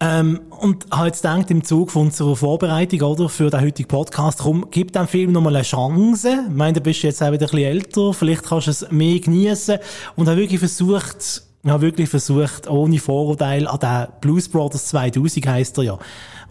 Ähm, 0.00 0.40
und 0.50 0.86
habe 0.90 1.06
jetzt 1.06 1.22
gedacht, 1.22 1.50
im 1.50 1.62
Zug 1.62 1.90
von 1.90 2.06
unserer 2.06 2.36
Vorbereitung, 2.36 3.00
oder, 3.02 3.28
für 3.28 3.48
den 3.48 3.60
heutigen 3.60 3.88
Podcast, 3.88 4.40
komm, 4.40 4.66
gib 4.70 4.92
dem 4.92 5.06
Film 5.06 5.32
nochmal 5.32 5.54
eine 5.56 5.64
Chance. 5.64 6.46
Ich 6.48 6.54
meine, 6.54 6.74
du 6.74 6.80
bist 6.80 7.02
jetzt 7.02 7.22
auch 7.22 7.32
wieder 7.32 7.46
ein 7.46 7.50
bisschen 7.50 7.58
älter, 7.58 8.12
vielleicht 8.12 8.42
kannst 8.42 8.66
du 8.66 8.70
es 8.72 8.90
mehr 8.90 9.20
genießen. 9.20 9.78
Und 10.16 10.28
habe 10.28 10.40
wirklich 10.40 10.58
versucht, 10.58 11.42
ich 11.62 11.70
habe 11.70 11.82
wirklich 11.82 12.10
versucht, 12.10 12.68
ohne 12.68 12.98
Vorurteil, 12.98 13.66
an 13.66 13.78
den 13.78 14.06
Blues 14.20 14.48
Brothers 14.48 14.86
2000 14.88 15.46
heisst 15.46 15.78
er 15.78 15.84
ja, 15.84 15.98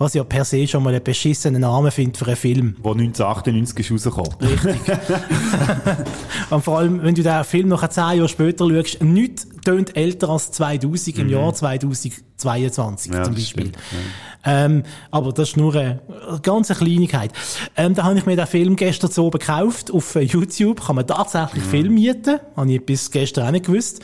was 0.03 0.13
ja 0.13 0.23
per 0.23 0.45
se 0.45 0.67
schon 0.67 0.83
mal 0.83 0.93
einen 0.93 1.03
beschissenen 1.03 1.61
Namen 1.61 1.89
findet 1.91 2.17
für 2.17 2.27
einen 2.27 2.35
Film. 2.35 2.75
Wo 2.81 2.91
1998 2.91 3.79
ist 3.91 3.91
rausgekommen. 4.05 4.33
Richtig. 4.41 4.97
Und 6.49 6.63
vor 6.63 6.77
allem, 6.79 7.01
wenn 7.03 7.15
du 7.15 7.23
den 7.23 7.43
Film 7.43 7.69
noch 7.69 7.87
zehn 7.87 8.03
Jahre 8.17 8.29
später 8.29 8.67
schaust, 8.69 9.01
nichts 9.03 9.47
tönt 9.65 9.95
älter 9.95 10.29
als 10.29 10.51
2000 10.51 11.17
im 11.19 11.27
Mhm. 11.27 11.31
Jahr 11.33 11.53
2022 11.53 13.13
Ja, 13.13 13.23
zum 13.23 13.33
Beispiel. 13.33 13.65
stimmt, 13.67 13.77
ja. 13.91 13.97
Ähm, 14.45 14.83
aber 15.09 15.31
das 15.31 15.49
ist 15.51 15.57
nur 15.57 15.73
eine 15.73 16.01
ganz 16.41 16.69
eine 16.69 16.77
Kleinigkeit. 16.77 17.31
Ähm, 17.77 17.93
da 17.95 18.03
habe 18.03 18.17
ich 18.17 18.25
mir 18.25 18.35
den 18.35 18.45
Film 18.45 18.75
gestern 18.75 19.09
so 19.09 19.29
gekauft 19.29 19.89
auf 19.91 20.15
YouTube. 20.15 20.85
Kann 20.85 20.97
man 20.97 21.07
tatsächlich 21.07 21.63
Film 21.63 21.93
mieten. 21.93 22.39
Habe 22.57 22.73
ich 22.73 22.85
bis 22.85 23.09
gestern 23.09 23.47
auch 23.47 23.51
nicht 23.51 23.65
gewusst. 23.67 24.03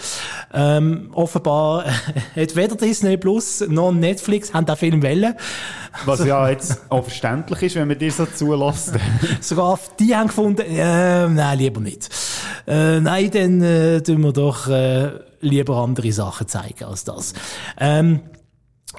Ähm, 0.54 1.10
offenbar 1.14 1.84
hat 2.36 2.56
weder 2.56 2.76
Disney 2.78 3.18
Plus 3.18 3.66
noch 3.68 3.92
Netflix 3.92 4.54
haben 4.54 4.66
den 4.66 4.78
Film 4.78 5.04
wollen. 5.04 5.34
Was 6.06 6.24
ja 6.26 6.50
jetzt 6.50 6.82
auch 6.90 7.04
verständlich 7.04 7.64
ist, 7.64 7.76
wenn 7.76 7.88
man 7.88 7.98
dir 7.98 8.12
so 8.12 8.26
zulässt. 8.26 8.94
Sogar 9.42 9.80
die 10.00 10.16
haben 10.16 10.28
gefunden, 10.28 10.62
äh, 10.62 11.28
nein, 11.28 11.58
lieber 11.58 11.82
nicht. 11.82 12.10
Äh, 12.68 13.00
nein, 13.00 13.32
dann 13.32 13.62
äh, 13.62 14.02
tun 14.02 14.22
wir 14.22 14.34
doch 14.34 14.68
äh, 14.68 15.12
lieber 15.42 15.78
andere 15.78 16.12
Sachen 16.12 16.48
zeigen 16.48 16.86
als 16.86 17.04
das. 17.04 17.34
Ähm, 17.80 18.22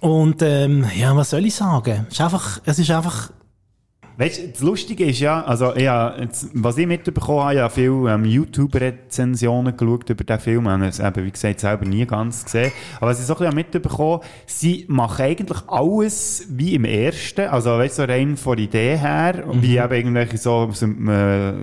und 0.00 0.40
ähm, 0.42 0.86
ja, 0.96 1.14
was 1.16 1.30
soll 1.30 1.44
ich 1.46 1.54
sagen? 1.54 2.06
Es 2.08 2.14
ist 2.14 2.20
einfach, 2.20 2.60
es 2.64 2.78
ist 2.78 2.90
einfach 2.90 3.30
Weißt 4.20 4.38
du, 4.38 4.48
das 4.48 4.60
Lustige 4.60 5.06
ist 5.06 5.20
ja, 5.20 5.42
also 5.44 5.74
ja, 5.76 6.14
jetzt, 6.20 6.50
was 6.52 6.76
ich 6.76 6.86
mitbekommen 6.86 7.40
habe, 7.42 7.54
ich 7.54 7.60
habe 7.60 7.72
viele 7.72 8.12
ähm, 8.12 8.26
YouTube-Rezensionen 8.26 9.74
geschaut 9.74 10.10
über 10.10 10.24
den 10.24 10.38
Film, 10.38 10.64
ich 10.64 10.70
habe 10.70 10.86
es 10.88 11.00
eben, 11.00 11.24
wie 11.24 11.30
gesagt, 11.30 11.60
selber 11.60 11.86
nie 11.86 12.04
ganz 12.04 12.44
gesehen. 12.44 12.70
Aber 12.98 13.12
was 13.12 13.20
ich 13.20 13.24
so 13.24 13.32
ein 13.32 13.38
bisschen 13.38 13.54
mitbekommen 13.54 14.20
sie 14.44 14.84
machen 14.88 15.24
eigentlich 15.24 15.58
alles 15.68 16.46
wie 16.50 16.74
im 16.74 16.84
ersten, 16.84 17.48
also 17.48 17.70
weißt 17.70 17.98
du, 17.98 18.02
so 18.02 18.08
rein 18.12 18.36
von 18.36 18.56
der 18.58 18.64
Idee 18.66 18.98
her, 18.98 19.42
Mhm. 19.46 19.62
wie 19.62 19.78
eben 19.78 19.94
irgendwelche 19.94 20.36
so, 20.36 20.68
so 20.70 20.84
äh, 20.84 21.54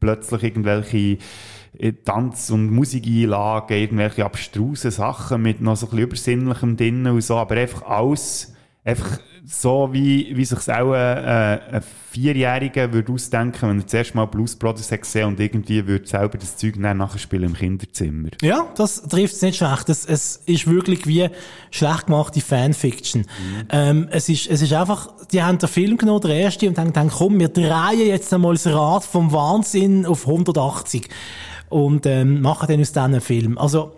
plötzlich 0.00 0.42
irgendwelche 0.42 1.18
äh, 1.78 1.92
Tanz- 2.02 2.48
und 2.48 2.70
Musikeinlagen, 2.70 3.76
irgendwelche 3.76 4.24
abstrusen 4.24 4.90
Sachen 4.90 5.42
mit 5.42 5.60
noch 5.60 5.76
so 5.76 5.84
ein 5.84 5.90
bisschen 5.90 6.40
Übersinnlichem 6.40 6.76
drin 6.78 7.06
und 7.06 7.20
so, 7.20 7.36
aber 7.36 7.56
einfach 7.56 7.82
alles, 7.82 8.55
einfach 8.86 9.18
so, 9.44 9.90
wie, 9.92 10.36
wie 10.36 10.44
sich 10.44 10.58
auch 10.72 10.94
äh, 10.94 11.58
ein 11.72 11.82
Vierjähriger 12.10 12.92
würde 12.92 13.12
ausdenken, 13.12 13.68
wenn 13.68 13.80
er 13.80 13.86
zuerst 13.86 14.14
mal 14.14 14.26
Blues 14.26 14.56
Brothers 14.56 14.90
hat 14.90 15.02
gesehen 15.02 15.28
und 15.28 15.40
irgendwie 15.40 15.86
würde 15.86 16.06
selber 16.06 16.38
das 16.38 16.56
Zeug 16.56 16.74
dann 16.80 16.96
nachher 16.96 17.18
spielen 17.18 17.44
im 17.44 17.54
Kinderzimmer. 17.54 18.30
Ja, 18.42 18.66
das 18.76 19.02
trifft 19.02 19.34
es 19.34 19.42
nicht 19.42 19.58
schlecht. 19.58 19.88
Es, 19.88 20.04
es 20.06 20.42
ist 20.46 20.66
wirklich 20.66 21.06
wie 21.06 21.28
schlecht 21.70 22.06
gemachte 22.06 22.40
Fanfiction. 22.40 23.26
Ähm, 23.70 24.08
es, 24.10 24.28
ist, 24.28 24.48
es 24.48 24.62
ist 24.62 24.72
einfach, 24.72 25.08
die 25.30 25.42
haben 25.42 25.58
den 25.58 25.68
Film 25.68 25.96
genommen, 25.96 26.22
der 26.22 26.36
erste, 26.36 26.68
und 26.68 26.78
haben 26.78 26.92
gedacht, 26.92 27.14
komm, 27.18 27.38
wir 27.38 27.48
drehen 27.48 28.06
jetzt 28.06 28.32
einmal 28.32 28.54
das 28.54 28.66
Rad 28.66 29.04
vom 29.04 29.32
Wahnsinn 29.32 30.06
auf 30.06 30.26
180 30.26 31.08
und 31.68 32.06
ähm, 32.06 32.40
machen 32.40 32.66
dann 32.68 32.80
aus 32.80 32.96
einen 32.96 33.20
Film. 33.20 33.58
Also, 33.58 33.92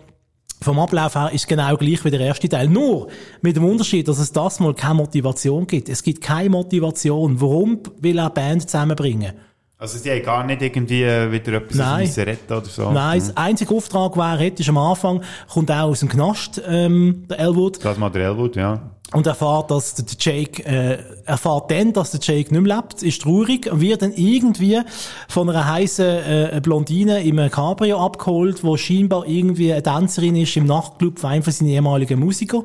vom 0.61 0.79
Ablauf 0.79 1.15
her 1.15 1.31
ist 1.33 1.47
genau 1.47 1.75
gleich 1.77 2.03
wie 2.03 2.11
der 2.11 2.19
erste 2.19 2.49
Teil. 2.49 2.67
Nur 2.67 3.07
mit 3.41 3.55
dem 3.55 3.65
Unterschied, 3.65 4.07
dass 4.07 4.19
es 4.19 4.31
das 4.31 4.59
mal 4.59 4.73
keine 4.73 4.95
Motivation 4.95 5.65
gibt. 5.65 5.89
Es 5.89 6.03
gibt 6.03 6.21
keine 6.21 6.49
Motivation. 6.49 7.39
Warum 7.39 7.79
will 7.99 8.17
er 8.17 8.25
eine 8.25 8.33
Band 8.33 8.63
zusammenbringen? 8.63 9.33
Also 9.77 9.97
sie 9.97 10.11
haben 10.11 10.23
gar 10.23 10.45
nicht 10.45 10.61
irgendwie 10.61 11.03
äh, 11.03 11.31
wieder 11.31 11.53
etwas 11.53 11.77
Nein. 11.77 12.09
retten 12.09 12.53
oder 12.53 12.65
so. 12.65 12.91
Nein, 12.91 13.19
das 13.19 13.37
einzige 13.37 13.73
Auftrag, 13.73 14.11
den 14.13 14.21
er 14.21 14.37
hat, 14.37 14.59
ist 14.59 14.67
am 14.67 14.77
Anfang, 14.77 15.23
kommt 15.47 15.71
auch 15.71 15.87
aus 15.87 16.01
dem 16.01 16.09
Knast, 16.09 16.61
ähm, 16.67 17.23
der 17.29 17.39
Elwood. 17.39 17.83
Das 17.83 17.97
mal 17.97 18.09
der 18.09 18.27
Elwood, 18.27 18.57
ja. 18.57 18.98
Und 19.11 19.25
erfahrt, 19.25 19.71
dass 19.71 19.95
der 19.95 20.05
Jake, 20.19 20.63
äh, 20.65 20.99
erfahrt 21.25 21.71
dann, 21.71 21.93
dass 21.93 22.11
der 22.11 22.19
Jake 22.21 22.53
nicht 22.53 22.61
mehr 22.61 22.75
lebt, 22.75 23.01
ist 23.01 23.23
traurig, 23.23 23.71
und 23.71 23.81
wird 23.81 24.03
dann 24.03 24.13
irgendwie 24.13 24.79
von 25.27 25.49
einer 25.49 25.65
heißen 25.65 26.05
äh, 26.05 26.61
Blondine 26.61 27.23
im 27.23 27.37
Cabrio 27.49 27.97
abgeholt, 28.05 28.63
wo 28.63 28.77
scheinbar 28.77 29.25
irgendwie 29.25 29.73
eine 29.73 29.81
Tänzerin 29.81 30.35
ist 30.35 30.55
im 30.57 30.67
Nachtclub 30.67 31.17
von 31.17 31.31
einem 31.31 31.43
von 31.43 31.51
seinen 31.51 31.69
ehemaligen 31.69 32.19
Musiker. 32.19 32.63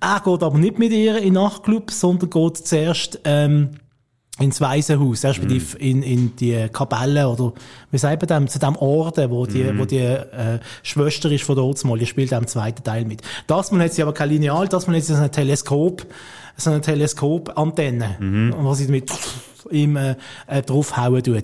Er 0.00 0.20
geht 0.22 0.42
aber 0.42 0.58
nicht 0.58 0.78
mit 0.78 0.92
ihr 0.92 1.16
in 1.16 1.32
den 1.32 1.42
Nachtclub, 1.42 1.90
sondern 1.90 2.28
geht 2.28 2.58
zuerst, 2.58 3.20
ähm, 3.24 3.70
ins 4.38 4.60
Waisenhaus, 4.60 5.24
respektive 5.24 5.78
in, 5.78 6.02
in 6.02 6.36
die 6.36 6.68
Kapelle 6.70 7.26
oder 7.28 7.54
wie 7.90 7.96
sagt 7.98 8.20
man 8.28 8.42
dem, 8.42 8.48
zu 8.48 8.58
dem 8.58 8.76
Orden, 8.76 9.30
wo 9.30 9.46
die, 9.46 9.64
Mhm. 9.64 9.78
wo 9.78 9.84
die 9.86 9.96
äh, 9.98 10.58
Schwester 10.82 11.30
ist 11.30 11.44
von 11.44 11.56
dort 11.56 11.82
mal, 11.84 11.98
die 11.98 12.04
spielt 12.06 12.32
im 12.32 12.46
zweiten 12.46 12.84
Teil 12.84 13.06
mit. 13.06 13.22
Das 13.46 13.72
man 13.72 13.80
hat 13.80 13.94
sie 13.94 14.02
aber 14.02 14.12
kein 14.12 14.28
Lineal, 14.28 14.68
das 14.68 14.86
man 14.86 15.00
sie 15.00 15.14
so 15.14 15.22
ein 15.22 15.32
Teleskop, 15.32 16.06
so 16.58 16.70
eine 16.70 16.80
Teleskopantenne, 16.82 18.16
Mhm. 18.18 18.54
was 18.58 18.78
sie 18.78 18.86
damit 18.86 19.10
äh, 19.72 20.14
äh, 20.46 20.62
draufhauen 20.62 21.22
tut. 21.22 21.42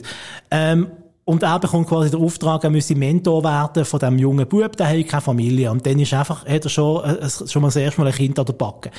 Ähm, 0.51 0.89
und 1.24 1.43
er 1.43 1.59
bekommt 1.61 1.89
quasi 1.89 2.11
den 2.11 2.20
Auftrag, 2.20 2.65
er 2.65 2.70
müsse 2.70 2.97
Mentor 2.97 3.44
werden 3.44 3.85
von 3.85 4.01
dem 4.01 4.19
jungen 4.19 4.47
Bub, 4.47 4.77
der 4.77 4.89
hat 4.89 5.09
keine 5.09 5.20
Familie. 5.20 5.70
Und 5.70 5.86
dann 5.86 5.99
ist 5.99 6.12
einfach, 6.15 6.44
hat 6.47 6.65
er 6.65 6.69
schon, 6.69 7.05
äh, 7.05 7.28
schon 7.28 7.62
mal 7.62 7.69
das 7.69 7.77
erste 7.77 8.01
Mal 8.01 8.09
ein 8.09 8.15
Kind 8.15 8.39
an 8.39 8.47
der 8.47 8.55
Backe. 8.55 8.90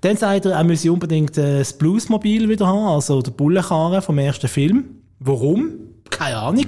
Dann 0.00 0.16
sagt 0.16 0.46
er, 0.46 0.52
er 0.52 0.64
müsse 0.64 0.90
unbedingt 0.90 1.36
äh, 1.36 1.58
das 1.58 1.74
Bluesmobil 1.74 2.48
wieder 2.48 2.66
haben, 2.66 2.86
also 2.86 3.20
der 3.20 3.30
Bullenkarren 3.32 4.00
vom 4.00 4.18
ersten 4.18 4.48
Film. 4.48 4.84
Warum? 5.18 5.72
Keine 6.08 6.36
Ahnung. 6.38 6.66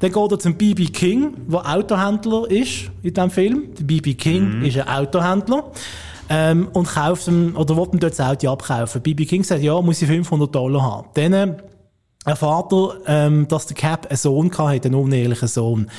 Dann 0.00 0.12
geht 0.12 0.32
er 0.32 0.38
zum 0.38 0.54
B.B. 0.54 0.86
King, 0.86 1.34
der 1.48 1.74
Autohändler 1.74 2.50
ist 2.50 2.90
in 3.02 3.12
diesem 3.12 3.30
Film. 3.30 3.74
Der 3.78 3.84
B.B. 3.84 4.14
King 4.14 4.62
ist 4.62 4.78
ein 4.78 4.88
Autohändler. 4.88 5.64
Ähm, 6.32 6.68
und 6.72 6.86
kauft 6.86 7.26
ihm, 7.26 7.56
oder 7.56 7.76
will 7.76 7.88
ihm 7.92 7.98
dort 7.98 8.12
das 8.12 8.20
Auto 8.20 8.48
abkaufen. 8.50 9.02
B.B. 9.02 9.24
King 9.24 9.42
sagt, 9.42 9.62
ja, 9.62 9.80
muss 9.82 10.00
ich 10.00 10.08
500 10.08 10.54
Dollar 10.54 10.82
haben. 10.82 11.08
Dann 11.14 11.56
äh, 12.26 12.30
erfahrt 12.30 12.72
er, 12.72 12.96
ähm, 13.06 13.48
dass 13.48 13.66
der 13.66 13.76
Cap 13.76 14.06
einen 14.08 14.16
Sohn 14.16 14.50
hatte, 14.56 14.88
einen 14.88 14.94
unehelichen 14.94 15.48
Sohn. 15.48 15.90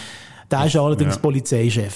Der 0.49 0.65
ist 0.65 0.76
allerdings 0.76 1.15
Ja. 1.15 1.22
Polizeichef. 1.22 1.95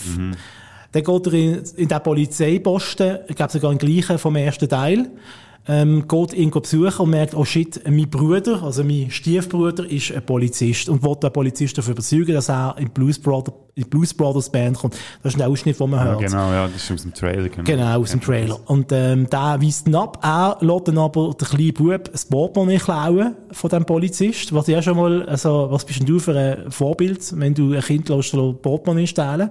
Dann 0.92 1.04
geht 1.04 1.28
er 1.28 1.34
in, 1.34 1.64
in 1.76 1.88
den 1.88 2.04
Polizeiposten, 2.04 3.20
ich 3.28 3.36
glaube 3.36 3.52
sogar 3.52 3.74
den 3.74 3.78
gleichen 3.78 4.18
vom 4.18 4.36
ersten 4.38 4.70
Teil, 4.70 5.10
ähm, 5.68 6.08
geht 6.08 6.34
ihn 6.34 6.52
besuchen 6.52 7.00
und 7.00 7.10
merkt, 7.10 7.34
oh 7.34 7.44
shit, 7.44 7.82
mein 7.90 8.10
Bruder, 8.10 8.62
also 8.62 8.84
mein 8.84 9.10
Stiefbruder 9.10 9.90
ist 9.90 10.12
ein 10.12 10.26
Polizist 10.26 10.90
und 10.90 11.02
will 11.04 11.16
den 11.16 11.34
Polizist 11.34 11.78
dafür 11.78 11.94
überzeugen, 11.94 12.34
dass 12.34 12.50
er 12.50 12.76
in 12.78 12.90
Blues, 12.92 13.18
Brother, 13.18 13.52
in 13.74 13.90
Blues 13.90 14.14
Brothers 14.14 14.52
Band 14.52 14.78
kommt. 14.78 14.96
Das 15.24 15.34
ist 15.34 15.42
ein 15.42 15.50
Ausschnitt, 15.50 15.80
den 15.80 15.90
man 15.90 16.00
ja. 16.00 16.06
hört. 16.06 16.20
Genau, 16.20 16.52
ja, 16.52 16.68
das 16.68 16.84
ist 16.84 16.92
aus 16.92 17.02
dem 17.02 17.14
Trailer. 17.14 17.50
Genau, 17.50 17.64
Genau, 17.64 18.00
aus 18.00 18.12
dem 18.12 18.22
Trailer. 18.22 18.60
Und 18.66 18.92
ähm, 18.92 19.28
der 19.30 19.60
weist 19.60 19.88
ihn 19.88 19.96
ab. 19.96 20.20
Er 20.22 20.58
lässt 20.62 20.88
dann 20.88 20.98
aber 21.00 21.34
den 21.34 21.48
kleinen 21.48 21.74
Bub 21.74 22.12
das 22.12 22.26
Portemonnaie 22.26 22.78
klauen 22.78 23.36
von 23.52 23.70
dem 23.70 23.86
Polizist. 23.86 24.54
Was 24.54 24.68
ja 24.68 24.82
schon 24.82 24.98
mal, 24.98 25.24
also, 25.24 25.68
was 25.72 25.84
bist 25.84 26.00
denn 26.00 26.06
du 26.06 26.20
für 26.20 26.38
ein 26.38 26.72
Vorbild, 26.72 27.22
wenn 27.40 27.56
du 27.56 27.74
ein 27.74 27.82
Kind 27.82 28.08
lässt, 28.10 28.34
Portemonnaie 28.62 29.08
stehlen? 29.08 29.50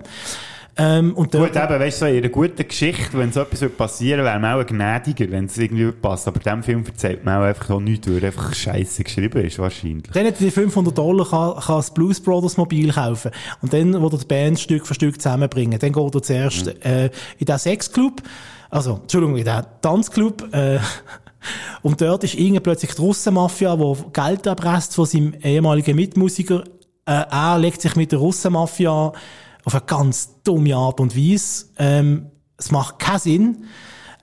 Ähm, 0.76 1.14
und 1.14 1.30
Gut, 1.30 1.55
eben, 1.55 1.56
weißt 1.56 2.02
du, 2.02 2.06
so 2.06 2.10
in 2.10 2.18
einer 2.18 2.28
guten 2.30 2.66
Geschichte, 2.66 3.16
wenn 3.16 3.30
so 3.30 3.42
etwas 3.42 3.60
würde 3.60 3.74
passieren 3.74 4.24
wäre 4.24 4.40
man 4.40 4.60
auch 4.60 4.66
gnädiger, 4.66 5.30
wenn 5.30 5.44
es 5.44 5.56
irgendwie 5.56 5.92
passt. 5.92 6.26
Aber 6.26 6.38
in 6.38 6.42
diesem 6.42 6.62
Film 6.64 6.84
erzählt 6.84 7.24
man 7.24 7.38
auch 7.38 7.44
einfach 7.44 7.70
auch 7.70 7.80
nichts, 7.80 8.09
weil 8.09 8.18
er 8.18 8.26
einfach 8.26 8.52
scheiße 8.52 9.05
geschrieben 9.05 9.44
ist, 9.44 9.59
wahrscheinlich. 9.59 10.10
Dann 10.12 10.26
hat 10.26 10.34
er 10.34 10.46
die 10.46 10.51
500 10.51 10.96
Dollar, 10.96 11.28
kann, 11.28 11.62
kann 11.62 11.76
das 11.76 11.94
Blues 11.94 12.20
Brothers 12.20 12.56
Mobil 12.56 12.92
kaufen. 12.92 13.30
Und 13.62 13.72
dann, 13.72 14.01
wo 14.01 14.09
er 14.09 14.18
die 14.18 14.24
Band 14.24 14.59
Stück 14.59 14.86
für 14.86 14.94
Stück 14.94 15.20
zusammenbringen. 15.20 15.78
Dann 15.78 15.92
geht 15.92 16.14
er 16.14 16.22
zuerst, 16.22 16.66
äh, 16.84 17.10
in 17.38 17.46
den 17.46 17.59
Sexclub, 17.59 18.22
also, 18.70 18.98
Entschuldigung, 19.02 19.36
in 19.36 19.44
den 19.44 19.62
Tanzclub, 19.80 20.52
äh, 20.52 20.80
und 21.82 22.01
dort 22.01 22.24
ist 22.24 22.34
irgendwie 22.34 22.60
plötzlich 22.60 22.94
die 22.94 23.01
Russenmafia, 23.01 23.76
die 23.76 23.94
Geld 24.12 24.46
erpresst 24.46 24.96
von 24.96 25.06
seinem 25.06 25.34
ehemaligen 25.40 25.94
Mitmusiker. 25.94 26.64
Äh, 27.06 27.24
er 27.30 27.59
legt 27.60 27.80
sich 27.80 27.94
mit 27.94 28.10
der 28.10 28.18
Russenmafia 28.18 29.12
auf 29.65 29.74
eine 29.74 29.85
ganz 29.86 30.43
dumme 30.43 30.77
Art 30.77 31.01
und 31.01 31.16
Weise. 31.16 31.66
Ähm, 31.78 32.31
es 32.57 32.70
macht 32.70 32.99
keinen 32.99 33.19
Sinn. 33.19 33.65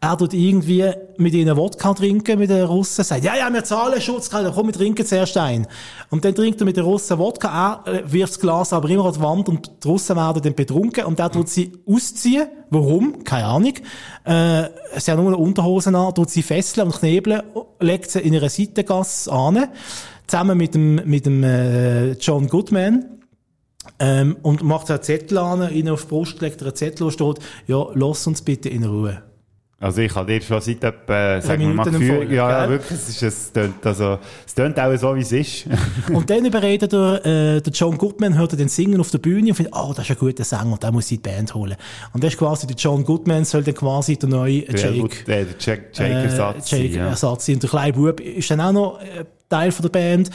Er 0.04 0.18
tut 0.18 0.34
irgendwie 0.34 0.92
mit 1.18 1.36
ihnen 1.36 1.56
Wodka 1.56 1.94
trinken, 1.94 2.40
mit 2.40 2.50
den 2.50 2.66
Russen, 2.66 3.04
sagt, 3.04 3.24
ja, 3.24 3.36
ja, 3.36 3.54
wir 3.54 3.64
zahlen 3.64 4.02
Schutzgelder, 4.02 4.52
komm, 4.52 4.66
wir 4.66 4.74
trinken 4.74 5.06
zuerst 5.06 5.38
ein. 5.38 5.68
Und 6.10 6.26
dann 6.26 6.34
trinkt 6.34 6.60
er 6.60 6.66
mit 6.66 6.76
den 6.76 6.86
Russen 6.86 7.20
Wodka, 7.20 7.84
er 7.86 7.94
äh, 7.94 8.12
wirft 8.12 8.34
das 8.34 8.40
Glas 8.40 8.74
aber 8.74 8.90
immer 8.90 9.06
an 9.06 9.14
die 9.14 9.22
Wand 9.22 9.50
und 9.50 9.72
die 9.84 9.88
Russen 9.88 10.16
werden 10.16 10.42
dann 10.42 10.56
betrunken 10.56 11.06
und 11.06 11.20
er 11.20 11.32
tut 11.32 11.50
sie 11.50 11.74
ausziehen. 11.86 12.48
Warum? 12.72 13.24
Keine 13.24 13.46
Ahnung. 13.46 13.74
Äh, 14.24 14.70
sie 14.98 15.12
haben 15.12 15.22
nur 15.22 15.28
eine 15.28 15.38
Unterhose 15.38 15.96
an, 15.96 16.16
tut 16.16 16.32
sie 16.32 16.42
fesseln 16.42 16.88
und 16.88 16.96
knebeln, 16.98 17.44
legt 17.80 18.10
sie 18.10 18.22
in 18.22 18.34
ihre 18.34 18.50
Seitengasse 18.50 19.32
an, 19.32 19.68
zusammen 20.26 20.58
mit 20.58 20.74
dem, 20.74 20.96
mit 21.06 21.28
dem 21.28 21.44
äh, 21.44 22.14
John 22.14 22.48
Goodman. 22.48 23.21
Ähm, 24.04 24.38
und 24.42 24.64
macht 24.64 24.90
einen 24.90 25.02
Zettel 25.02 25.38
an, 25.38 25.72
ihnen 25.72 25.90
auf 25.90 26.02
die 26.04 26.08
Brust 26.10 26.40
gelegt, 26.40 26.62
einen 26.64 26.74
Zettel, 26.76 27.06
wo 27.06 27.12
steht, 27.12 27.38
ja, 27.68 27.86
lass 27.94 28.26
uns 28.26 28.42
bitte 28.42 28.68
in 28.68 28.84
Ruhe. 28.84 29.22
Also 29.80 30.02
ich 30.02 30.14
habe 30.14 30.32
dir 30.32 30.42
schon 30.42 30.62
seit 30.62 30.84
etwa, 30.84 31.38
äh, 31.38 31.42
sagen 31.42 31.62
wir 31.68 31.74
mal, 31.74 31.84
Gefühl, 31.86 32.32
ja, 32.32 32.62
gell? 32.66 32.70
wirklich, 32.78 33.00
es 33.00 33.10
ist, 33.10 33.24
es 33.24 33.52
tönt, 33.52 33.84
also, 33.84 34.20
es 34.46 34.54
tönt 34.54 34.80
auch 34.80 34.96
so, 34.96 35.16
wie 35.16 35.22
es 35.22 35.32
ist. 35.32 35.66
Und 36.14 36.30
dann 36.30 36.46
überredet 36.46 36.94
er, 36.94 37.26
äh, 37.26 37.62
der 37.62 37.74
John 37.74 37.98
Goodman 37.98 38.38
hört 38.38 38.54
er 38.54 38.58
den 38.58 38.70
singen 38.70 39.00
auf 39.00 39.10
der 39.10 39.18
Bühne 39.18 39.50
und 39.50 39.56
findet, 39.56 39.74
oh, 39.76 39.92
das 39.96 40.06
ist 40.06 40.12
ein 40.12 40.18
guter 40.20 40.44
Sänger, 40.44 40.78
der 40.78 40.92
muss 40.92 41.10
in 41.10 41.18
die 41.18 41.28
Band 41.28 41.56
holen. 41.56 41.76
Und 42.14 42.24
das 42.24 42.34
ist 42.34 42.40
quasi, 42.40 42.68
der 42.68 42.76
John 42.76 43.04
Goodman 43.04 43.44
soll 43.44 43.64
dann 43.64 43.74
quasi 43.74 44.18
der 44.18 44.30
neue 44.30 44.60
Jake, 44.68 44.78
Helmut- 44.84 45.22
äh, 45.28 45.46
der 45.46 45.46
Jake- 45.60 45.90
Jake-Ersatz 45.94 46.70
sein, 46.70 46.82
Jake 46.84 46.96
ja. 46.98 47.08
Ersatz 47.08 47.46
sein. 47.48 47.56
Und 47.56 47.64
der 47.64 47.70
kleine 47.72 47.94
Bub 47.94 48.20
ist 48.20 48.52
dann 48.52 48.62
auch 48.62 48.72
noch 48.74 49.02
äh, 49.02 49.26
Teil 49.52 49.72
von 49.72 49.84
der 49.84 49.90
Band. 49.90 50.30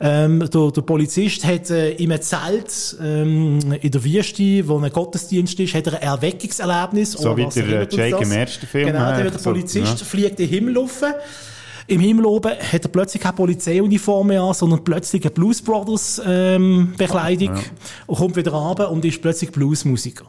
Ähm, 0.00 0.40
der, 0.40 0.70
der 0.72 0.82
Polizist 0.82 1.44
hat 1.44 1.70
äh, 1.70 1.92
in 1.92 2.10
einem 2.10 2.22
Zelt 2.22 2.96
ähm, 3.00 3.60
in 3.80 3.90
der 3.90 4.04
Wüste, 4.04 4.66
wo 4.66 4.78
ein 4.78 4.90
Gottesdienst 4.90 5.60
ist, 5.60 5.74
hat 5.74 5.86
er 5.86 5.94
ein 5.94 6.02
Erweckungserlebnis. 6.02 7.12
So 7.12 7.36
wie 7.36 7.46
der, 7.46 7.82
äh, 7.82 7.86
Jake 7.90 8.10
das? 8.10 8.20
im 8.22 8.32
ersten 8.32 8.66
Film, 8.66 8.86
Genau, 8.88 9.12
äh, 9.12 9.22
der 9.22 9.38
so, 9.38 9.50
Polizist 9.50 10.00
ja. 10.00 10.04
fliegt 10.06 10.30
in 10.30 10.36
den 10.36 10.48
Himmel 10.48 10.78
rauf. 10.78 11.02
Im 11.88 12.00
Himmel 12.00 12.26
oben 12.26 12.52
hat 12.52 12.84
er 12.84 12.88
plötzlich 12.88 13.22
keine 13.22 13.34
Polizeiuniform 13.34 14.28
mehr 14.28 14.42
an, 14.42 14.54
sondern 14.54 14.84
plötzlich 14.84 15.22
eine 15.22 15.30
Blues 15.32 15.60
Brothers 15.60 16.22
ähm, 16.24 16.94
Bekleidung 16.96 17.56
Ja. 17.56 17.62
und 18.06 18.16
kommt 18.16 18.36
wieder 18.36 18.52
runter 18.52 18.90
und 18.90 19.04
ist 19.04 19.20
plötzlich 19.20 19.50
Bluesmusiker. 19.50 20.24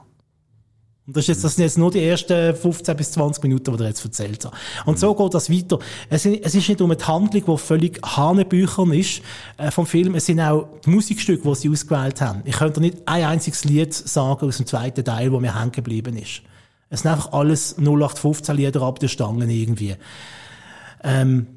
Und 1.05 1.17
das, 1.17 1.23
ist 1.23 1.27
jetzt, 1.27 1.43
das 1.43 1.55
sind 1.55 1.65
jetzt 1.65 1.77
nur 1.77 1.91
die 1.91 2.01
ersten 2.01 2.55
15 2.55 2.95
bis 2.95 3.11
20 3.11 3.43
Minuten, 3.43 3.75
die 3.75 3.83
er 3.83 3.89
jetzt 3.89 4.05
erzählt 4.05 4.45
hat. 4.45 4.53
Und 4.85 4.97
so 4.97 5.13
geht 5.13 5.33
das 5.33 5.49
weiter. 5.49 5.79
Es, 6.09 6.25
es 6.25 6.55
ist 6.55 6.69
nicht 6.69 6.79
um 6.79 6.91
eine 6.91 7.07
Handlung, 7.07 7.43
die 7.45 7.57
völlig 7.57 7.99
hanebüchern 8.01 8.93
ist 8.93 9.21
äh, 9.57 9.69
vom 9.69 9.85
Film. 9.85 10.15
Es 10.15 10.27
sind 10.27 10.39
auch 10.39 10.69
die 10.85 10.89
Musikstücke, 10.89 11.43
die 11.43 11.55
sie 11.55 11.69
ausgewählt 11.69 12.21
haben. 12.21 12.41
Ich 12.45 12.55
könnte 12.55 12.79
nicht 12.79 12.99
ein 13.05 13.25
einziges 13.25 13.65
Lied 13.65 13.93
sagen 13.93 14.47
aus 14.47 14.57
dem 14.57 14.65
zweiten 14.65 15.03
Teil, 15.03 15.33
wo 15.33 15.41
mir 15.41 15.59
hängen 15.59 15.73
geblieben 15.73 16.15
ist. 16.15 16.41
Es 16.89 17.01
sind 17.01 17.11
einfach 17.11 17.33
alles 17.33 17.75
0815 17.77 18.55
Lieder 18.55 18.81
ab 18.83 18.99
der 18.99 19.09
Stangen 19.09 19.49
irgendwie. 19.49 19.95
Ähm, 21.03 21.47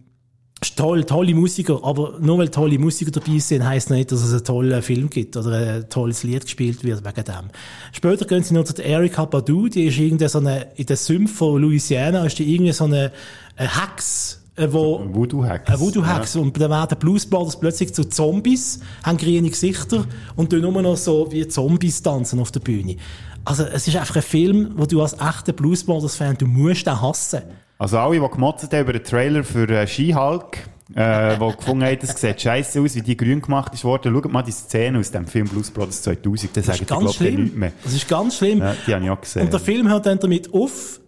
toll, 0.74 1.05
tolle 1.05 1.35
Musiker, 1.35 1.81
aber 1.83 2.19
nur 2.20 2.39
weil 2.39 2.49
tolle 2.49 2.78
Musiker 2.78 3.11
dabei 3.11 3.39
sind, 3.39 3.65
heisst 3.65 3.91
nicht, 3.91 4.11
dass 4.11 4.23
es 4.23 4.33
einen 4.33 4.45
tollen 4.45 4.83
Film 4.83 5.11
gibt 5.11 5.37
oder 5.37 5.53
ein 5.53 5.89
tolles 5.91 6.23
Lied 6.23 6.43
gespielt 6.43 6.83
wird 6.83 7.05
wegen 7.05 7.24
dem. 7.24 7.51
Später 7.93 8.24
gehen 8.24 8.43
sie 8.43 8.55
noch 8.55 8.65
zu 8.65 8.74
der 8.74 8.87
Erika 8.87 9.24
Badu, 9.27 9.69
die 9.69 9.85
ist 9.85 9.99
irgendwie 9.99 10.28
so 10.28 10.39
eine, 10.39 10.69
in 10.77 10.87
der 10.87 10.97
Sümpf 10.97 11.37
von 11.37 11.61
Louisiana 11.61 12.24
ist 12.24 12.39
die 12.39 12.55
irgendwie 12.55 12.73
so 12.73 12.85
eine, 12.85 13.12
eine 13.57 13.83
Hex, 13.83 14.41
äh, 14.57 14.69
wo, 14.70 15.03
Voodoo-Hex. 15.12 15.69
eine 15.69 15.81
Voodoo-Hex. 15.81 16.37
Und 16.37 16.59
dann 16.59 16.70
werden 16.70 16.99
Blues 16.99 17.27
Brothers 17.27 17.61
plötzlich 17.61 17.93
zu 17.95 18.05
Zombies, 18.05 18.81
haben 19.05 19.19
grüne 19.19 19.51
Gesichter 19.51 20.07
und 20.37 20.51
tun 20.51 20.62
nur 20.62 20.83
noch 20.83 20.97
so 20.97 21.31
wie 21.31 21.47
Zombies 21.47 22.03
tanzen 22.03 22.41
auf 22.41 22.51
der 22.51 22.61
Bühne. 22.61 22.97
Also, 23.45 23.62
es 23.65 23.87
ist 23.87 23.97
einfach 23.97 24.16
ein 24.16 24.23
Film, 24.23 24.73
wo 24.77 24.87
du 24.87 25.03
als 25.03 25.12
echter 25.12 25.53
Blues 25.53 25.85
Brothers-Fan, 25.85 26.39
du 26.39 26.47
musst 26.47 26.87
den 26.87 27.01
hassen. 27.01 27.43
Also 27.78 27.98
alle, 27.98 28.19
die 28.20 28.28
gemotzt 28.28 28.73
haben 28.73 28.81
über 28.81 28.93
den 28.93 29.05
Trailer 29.05 29.44
für 29.44 29.69
äh, 29.69 29.86
Ski-Hulk, 29.86 30.59
äh, 30.94 31.36
die 31.36 31.57
gefunden 31.57 31.85
haben, 31.85 31.98
das 32.01 32.20
sieht 32.20 32.40
scheiße 32.40 32.81
aus, 32.81 32.94
wie 32.94 33.03
die 33.03 33.16
grün 33.16 33.43
gemacht 33.43 33.74
ist 33.74 33.85
worden, 33.85 34.15
schaut 34.15 34.32
mal 34.32 34.43
die 34.43 34.53
Szene 34.53 34.98
aus 34.98 35.11
dem 35.11 35.27
Film 35.27 35.48
Blues 35.48 35.70
Brothers 35.70 36.03
2000, 36.03 36.57
das 36.57 36.65
Das 36.65 36.66
sagen 36.66 36.82
ist 36.82 36.90
die, 36.90 36.94
ganz 36.94 37.19
glaube 37.19 37.43
ich, 37.43 37.55
mehr. 37.55 37.73
Das 37.85 37.93
ist 37.93 38.09
ganz 38.09 38.36
schlimm. 38.39 38.59
Ja, 38.61 38.74
die 38.86 38.94
habe 38.94 39.05
ich 39.05 39.11
auch 39.11 39.20
gesehen. 39.20 39.43
Und 39.43 39.53
der 39.53 39.61
Film 39.61 39.89
hört 39.89 40.07
dann 40.07 40.19
damit 40.19 40.53
auf, 40.55 41.01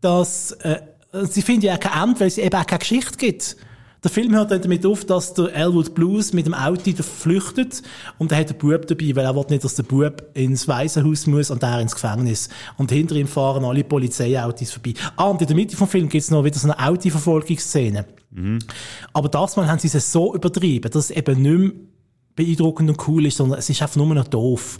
dass 0.00 0.52
äh, 0.52 0.80
sie 1.24 1.42
finden 1.42 1.66
ja 1.66 1.76
kein 1.76 2.08
Ende, 2.08 2.20
weil 2.20 2.28
es 2.28 2.38
eben 2.38 2.54
auch 2.54 2.66
keine 2.66 2.78
Geschichte 2.80 3.16
gibt. 3.16 3.56
Der 4.06 4.12
Film 4.12 4.36
hört 4.36 4.52
dann 4.52 4.62
damit 4.62 4.86
auf, 4.86 5.04
dass 5.04 5.34
der 5.34 5.52
Elwood 5.52 5.92
Blues 5.92 6.32
mit 6.32 6.46
dem 6.46 6.54
Auto 6.54 6.92
flüchtet 7.02 7.82
und 8.18 8.30
er 8.30 8.38
hat 8.38 8.50
den 8.50 8.56
Bub 8.56 8.86
dabei, 8.86 9.16
weil 9.16 9.24
er 9.24 9.34
will 9.34 9.44
nicht, 9.48 9.64
dass 9.64 9.74
der 9.74 9.82
Bub 9.82 10.22
ins 10.32 10.68
Waisenhaus 10.68 11.26
muss 11.26 11.50
und 11.50 11.60
er 11.64 11.80
ins 11.80 11.92
Gefängnis. 11.92 12.48
Und 12.76 12.92
hinter 12.92 13.16
ihm 13.16 13.26
fahren 13.26 13.64
alle 13.64 13.82
Polizeiautos 13.82 14.70
vorbei. 14.70 14.94
Ah, 15.16 15.24
und 15.24 15.40
in 15.40 15.48
der 15.48 15.56
Mitte 15.56 15.76
vom 15.76 15.88
Film 15.88 16.08
gibt's 16.08 16.30
noch 16.30 16.44
wieder 16.44 16.56
so 16.56 16.70
eine 16.70 16.78
Autoverfolgungsszene. 16.88 18.06
Mhm. 18.30 18.60
Aber 19.12 19.28
das 19.28 19.56
Mal 19.56 19.68
haben 19.68 19.80
sie 19.80 19.88
es 19.88 20.12
so 20.12 20.36
übertrieben, 20.36 20.88
dass 20.88 21.10
es 21.10 21.10
eben 21.10 21.42
nicht 21.42 21.58
mehr 21.58 21.72
beeindruckend 22.36 22.88
und 22.88 23.08
cool 23.08 23.26
ist, 23.26 23.38
sondern 23.38 23.58
es 23.58 23.68
ist 23.68 23.82
einfach 23.82 23.96
nur 23.96 24.14
noch 24.14 24.28
doof. 24.28 24.78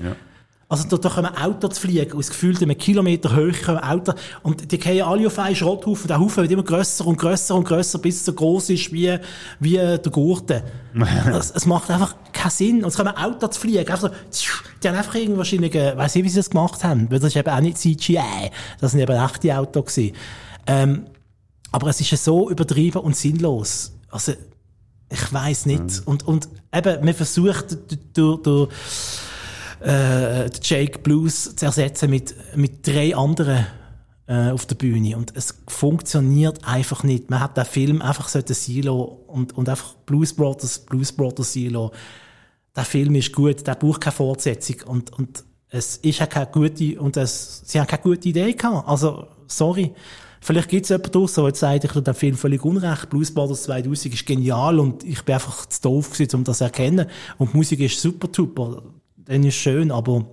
Also 0.69 0.89
da, 0.89 0.97
da 0.97 1.09
kommen 1.09 1.37
Autos 1.37 1.75
zu 1.75 1.83
fliegen, 1.83 2.19
aus 2.19 2.29
gefühlt 2.29 2.61
einem 2.61 2.77
Kilometer 2.77 3.37
Höhe 3.37 3.53
kommen 3.53 3.79
Autos, 3.79 4.17
und 4.43 4.73
die 4.73 4.79
gehen 4.79 5.05
alle 5.05 5.29
auf 5.29 5.39
einen 5.39 5.55
Schrotthaufen, 5.55 6.09
der 6.09 6.19
Haufen 6.19 6.43
wird 6.43 6.51
immer 6.51 6.65
grösser 6.65 7.07
und 7.07 7.17
grösser 7.19 7.55
und 7.55 7.65
grösser, 7.65 8.01
bis 8.01 8.17
es 8.17 8.25
so 8.25 8.33
groß 8.33 8.71
ist 8.71 8.93
wie, 8.93 9.17
wie 9.61 9.77
der 9.77 9.99
Gurte. 9.99 10.65
es, 11.33 11.53
es 11.53 11.67
macht 11.67 11.89
einfach 11.89 12.17
keinen 12.33 12.51
Sinn. 12.51 12.77
Und 12.79 12.89
es 12.89 12.97
kommen 12.97 13.17
Autos 13.17 13.53
zu 13.53 13.61
fliegen, 13.61 13.89
einfach 13.89 14.11
so, 14.31 14.49
die 14.83 14.89
haben 14.89 14.97
einfach 14.97 15.15
irgendwie 15.15 15.39
wahrscheinlich, 15.39 15.75
äh, 15.77 15.97
weiss 15.97 16.17
nicht, 16.17 16.25
wie 16.25 16.31
sie 16.31 16.41
das 16.41 16.51
gemacht 16.51 16.83
haben, 16.83 17.09
weil 17.13 17.21
das 17.21 17.29
ist 17.29 17.37
eben 17.37 17.51
auch 17.51 17.61
nicht 17.61 17.79
CGI, 17.79 18.51
das 18.81 18.91
sind 18.91 19.01
eben 19.01 19.17
echte 19.17 19.57
Autos 19.57 19.95
gewesen. 19.95 20.17
Ähm, 20.67 21.07
aber 21.71 21.91
es 21.91 22.01
ist 22.01 22.11
ja 22.11 22.17
so 22.17 22.51
übertrieben 22.51 22.99
und 22.99 23.15
sinnlos. 23.15 23.93
Also, 24.11 24.33
ich 25.11 25.33
weiß 25.33 25.67
nicht. 25.67 26.03
Und, 26.07 26.27
und 26.27 26.49
eben, 26.75 27.05
man 27.05 27.15
versucht 27.15 27.77
durch, 28.15 28.43
durch 28.43 28.69
äh, 29.85 30.49
Jake 30.63 30.99
Blues 30.99 31.55
zu 31.57 31.67
ersetzen 31.67 32.11
mit, 32.11 32.35
mit 32.57 32.87
drei 32.87 33.15
anderen 33.15 33.67
äh, 34.27 34.51
auf 34.51 34.67
der 34.67 34.75
Bühne. 34.77 35.17
Und 35.17 35.33
es 35.37 35.63
funktioniert 35.69 36.67
einfach 36.67 37.03
nicht. 37.03 37.31
Man 37.31 37.41
hat 37.41 37.57
den 37.57 37.65
Film 37.65 38.03
einfach 38.03 38.29
so 38.29 38.41
Silo 38.45 39.03
und, 39.27 39.57
und 39.57 39.69
einfach 39.69 39.95
Blues 40.07 40.35
Brothers, 40.35 40.81
Blues 40.81 41.13
Brothers 41.13 41.53
Silo. 41.53 41.93
Der 42.75 42.85
Film 42.85 43.15
ist 43.15 43.33
gut, 43.33 43.67
der 43.67 43.75
braucht 43.75 44.01
keine 44.01 44.13
Fortsetzung. 44.13 44.77
Und, 44.87 45.13
und 45.13 45.45
es 45.71 45.97
ist 45.99 46.23
auch 46.23 46.29
keine 46.29 46.47
gute, 46.47 47.01
und 47.01 47.17
es, 47.17 47.63
sie 47.65 47.81
haben 47.81 47.87
keine 47.87 48.03
gute 48.03 48.29
Idee 48.29 48.53
gehabt. 48.53 48.89
Also, 48.89 49.27
sorry. 49.47 49.93
Vielleicht 50.41 50.69
gibt 50.69 50.85
es 50.85 50.91
jemanden 50.91 51.11
draussen, 51.13 51.43
der 51.43 51.49
jetzt 51.49 51.61
sagt, 51.61 51.85
ich 51.85 51.91
habe 51.91 52.03
den 52.03 52.15
Film 52.15 52.37
völlig 52.37 52.65
unrecht. 52.65 53.11
Blues 53.11 53.35
Brothers 53.35 53.65
2000 53.65 54.15
ist 54.15 54.27
genial 54.27 54.79
und 54.79 55.03
ich 55.03 55.23
bin 55.23 55.35
einfach 55.35 55.67
zu 55.67 55.83
doof 55.83 56.13
gewesen, 56.13 56.37
um 56.37 56.45
das 56.45 56.59
zu 56.59 56.65
erkennen. 56.65 57.07
Und 57.39 57.53
die 57.53 57.57
Musik 57.57 57.81
ist 57.81 58.01
super, 58.01 58.29
super. 58.31 58.83
Dann 59.27 59.43
ist 59.45 59.57
schön, 59.57 59.91
aber 59.91 60.25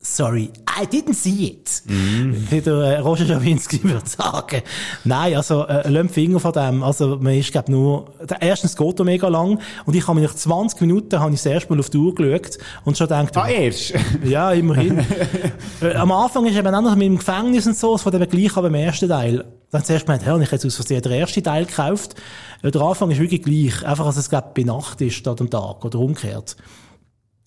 sorry, 0.00 0.50
I 0.80 0.84
didn't 0.86 1.14
see 1.14 1.46
it. 1.46 1.82
Wie 1.86 2.60
der 2.60 2.74
äh, 2.74 2.98
Roger 2.98 3.26
Schawinski 3.26 3.82
würde 3.84 4.08
sagen. 4.08 4.62
Nein, 5.04 5.34
also, 5.34 5.66
äh, 5.66 5.88
lass 5.88 5.92
den 6.02 6.08
Finger 6.08 6.40
von 6.40 6.52
dem. 6.52 6.82
Also, 6.82 7.16
man 7.20 7.34
ist, 7.34 7.50
glaub 7.52 7.68
nur, 7.68 8.12
der, 8.28 8.42
erstens 8.42 8.76
geht 8.76 8.98
er 8.98 9.04
mega 9.04 9.28
lang 9.28 9.58
und 9.86 9.96
ich 9.96 10.06
habe 10.06 10.20
mich 10.20 10.28
nach 10.28 10.36
20 10.36 10.80
Minuten, 10.82 11.18
habe 11.18 11.30
ich 11.32 11.38
das 11.40 11.46
erste 11.46 11.72
Mal 11.72 11.80
auf 11.80 11.90
die 11.90 11.96
Uhr 11.96 12.14
geschaut 12.14 12.58
und 12.84 12.98
schon 12.98 13.06
gedacht, 13.08 13.36
Ah, 13.36 13.48
erst? 13.48 13.94
ja, 14.24 14.52
immerhin. 14.52 14.98
äh, 15.80 15.94
am 15.94 16.12
Anfang 16.12 16.46
ist 16.46 16.56
eben 16.56 16.74
auch 16.74 16.82
noch 16.82 16.94
mit 16.96 17.06
dem 17.06 17.18
Gefängnis 17.18 17.66
und 17.66 17.76
so, 17.76 17.94
es 17.94 18.04
war 18.04 18.12
eben 18.14 18.28
gleich 18.28 18.56
aber 18.56 18.68
im 18.68 18.74
ersten 18.74 19.08
Teil. 19.08 19.44
Dann 19.70 19.84
zuerst 19.84 20.06
gemeint, 20.06 20.24
ja, 20.24 20.38
ich 20.38 20.52
hätte 20.52 20.66
aus 20.68 20.76
Versehen 20.76 21.02
den 21.02 21.12
ersten 21.12 21.42
Teil 21.42 21.64
gekauft. 21.64 22.14
Äh, 22.62 22.70
Der 22.70 22.80
Anfang 22.82 23.10
ist 23.10 23.18
wirklich 23.20 23.42
gleich. 23.42 23.84
Einfach, 23.84 24.06
als 24.06 24.18
es, 24.18 24.28
glaub, 24.28 24.54
bei 24.54 24.62
Nacht 24.64 25.00
ist, 25.00 25.14
statt 25.14 25.40
am 25.40 25.48
Tag 25.50 25.84
oder 25.84 25.98
umgekehrt. 25.98 26.56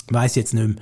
Ich 0.08 0.36
jetzt 0.36 0.54
nicht 0.54 0.68
mehr. 0.68 0.76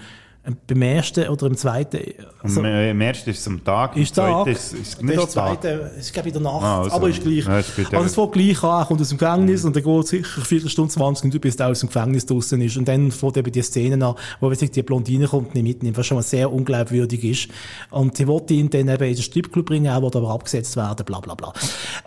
Beim 0.67 0.81
ersten 0.83 1.27
oder 1.29 1.47
im 1.47 1.57
zweiten, 1.57 1.99
also, 2.43 2.59
Am, 2.59 2.65
äh, 2.65 2.91
Im 2.91 3.01
ersten 3.01 3.29
ist 3.31 3.39
es 3.39 3.47
am 3.47 3.63
Tag, 3.63 3.95
im 3.95 4.03
ist 4.03 4.13
Tag. 4.15 4.29
zweiten 4.45 4.49
ist, 4.51 4.73
ist 4.73 5.01
nicht 5.01 5.17
am 5.17 5.23
Tag. 5.25 5.29
zweite, 5.31 5.91
glaube 6.13 6.29
ich, 6.29 6.35
in 6.35 6.43
der 6.43 6.51
Nacht. 6.53 6.63
Ah, 6.63 6.81
also. 6.81 6.95
aber 6.95 7.09
ist 7.09 7.23
gleich. 7.23 7.45
Ja, 7.45 7.59
es 7.59 7.77
also, 7.93 8.05
es 8.05 8.13
fängt 8.15 8.31
gleich 8.33 8.63
an, 8.63 8.81
er 8.81 8.85
kommt 8.85 9.01
aus 9.01 9.09
dem 9.09 9.17
Gefängnis 9.17 9.65
und 9.65 9.75
dann 9.75 9.83
geht 9.83 10.07
sicher 10.07 10.35
eine 10.35 10.45
Viertelstunde, 10.45 10.93
20 10.93 11.23
Minuten, 11.23 11.41
bis 11.41 11.55
er 11.55 11.69
aus 11.69 11.79
dem 11.79 11.87
Gefängnis 11.89 12.25
draussen 12.27 12.61
ist. 12.61 12.77
Und 12.77 12.87
dann 12.87 13.11
fängt 13.11 13.37
eben 13.37 13.51
die 13.51 13.61
Szene 13.63 14.05
an, 14.05 14.15
wo 14.39 14.49
wirklich 14.49 14.71
die 14.71 14.83
Blondine 14.83 15.27
kommt 15.27 15.49
und 15.49 15.55
ihn 15.55 15.63
mitnimmt, 15.63 15.97
was 15.97 16.05
schon 16.05 16.17
mal 16.17 16.21
sehr 16.21 16.51
unglaubwürdig 16.53 17.23
ist. 17.23 17.47
Und 17.89 18.15
sie 18.17 18.27
wollte 18.27 18.53
ihn 18.53 18.69
dann 18.69 18.87
eben 18.87 19.03
in 19.03 19.15
den 19.15 19.23
Stripclub 19.23 19.65
bringen, 19.65 19.87
er 19.87 20.01
will 20.01 20.11
aber 20.13 20.29
abgesetzt 20.29 20.75
werden, 20.77 21.03
bla, 21.05 21.19
bla, 21.21 21.33
bla. 21.33 21.53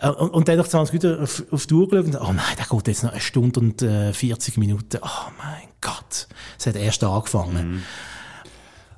Äh, 0.01 0.09
Und, 0.09 0.29
und 0.29 0.47
dann 0.47 0.57
nach 0.57 0.67
20 0.67 1.01
Minuten 1.01 1.23
auf, 1.23 1.43
auf 1.51 1.67
die 1.67 1.73
Uhr 1.73 1.89
geschaut 1.89 2.05
und, 2.05 2.15
oh 2.21 2.31
nein, 2.33 2.55
der 2.57 2.65
geht 2.69 2.87
jetzt 2.87 3.03
noch 3.03 3.11
eine 3.11 3.19
Stunde 3.21 3.59
und 3.59 3.81
äh, 3.81 4.13
40 4.13 4.57
Minuten. 4.57 4.99
Oh 5.01 5.31
mein 5.37 5.67
Gott. 5.81 6.27
Es 6.57 6.67
hat 6.67 6.75
erst 6.75 7.03
angefangen. 7.03 7.83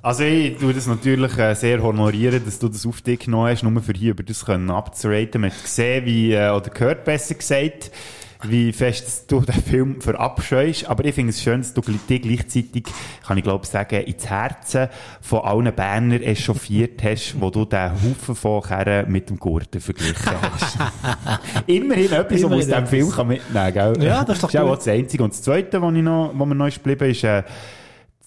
Also 0.04 0.24
ich 0.24 0.56
tue 0.56 0.74
das 0.74 0.88
natürlich 0.88 1.38
äh, 1.38 1.54
sehr 1.54 1.80
honorieren, 1.80 2.44
dass 2.44 2.58
du 2.58 2.68
das 2.68 2.84
auf 2.84 3.02
dich 3.02 3.20
genommen 3.20 3.50
hast, 3.50 3.62
nur 3.62 3.80
für 3.80 3.92
hier 3.92 4.10
über 4.10 4.24
das 4.24 4.44
können 4.44 4.68
abzuraten. 4.68 5.42
Man 5.42 5.52
hat 5.52 5.62
gesehen, 5.62 6.04
wie, 6.04 6.32
äh, 6.32 6.50
oder 6.50 6.70
gehört 6.70 7.04
besser 7.04 7.36
gesagt, 7.36 7.92
wie 8.42 8.72
fest 8.72 9.30
du 9.30 9.42
den 9.42 9.62
Film 9.62 10.00
verabscheust. 10.00 10.88
Aber 10.88 11.04
ich 11.04 11.14
finde 11.14 11.30
es 11.30 11.40
schön, 11.40 11.60
dass 11.60 11.72
du 11.72 11.82
dich 11.82 12.20
gleichzeitig, 12.20 12.86
kann 13.24 13.38
ich 13.38 13.44
glaube 13.44 13.64
sagen, 13.64 14.02
ins 14.02 14.28
Herzen 14.28 14.88
von 15.20 15.42
allen 15.42 15.72
Berner 15.72 16.20
echauffiert 16.20 17.00
hast, 17.04 17.40
wo 17.40 17.50
du 17.50 17.64
den 17.64 17.92
Haufen 17.92 18.34
von 18.34 18.60
Kerren 18.60 19.08
mit 19.08 19.30
dem 19.30 19.38
Gurten 19.38 19.80
verglichen 19.80 20.32
hast. 20.42 20.78
Immerhin 21.68 22.10
etwas, 22.10 22.42
was 22.42 22.50
man 22.50 22.58
aus 22.58 22.64
Immerhin 22.64 22.84
diesem 22.84 22.86
Film 22.86 23.10
kann 23.10 23.28
mitnehmen 23.28 23.72
kann? 23.72 24.02
Ja, 24.02 24.24
das 24.24 24.38
ist 24.38 24.42
doch 24.42 24.48
ist 24.48 24.56
auch 24.58 24.68
gut. 24.68 24.78
das 24.78 24.88
Einzige. 24.88 25.22
Und 25.22 25.32
das 25.32 25.42
Zweite, 25.42 25.80
was, 25.80 25.94
ich 25.94 26.02
noch, 26.02 26.32
was 26.34 26.48
mir 26.48 26.54
noch 26.56 26.66
ist 26.66 26.82
geblieben 26.82 27.08
ist, 27.08 27.22
äh, 27.22 27.44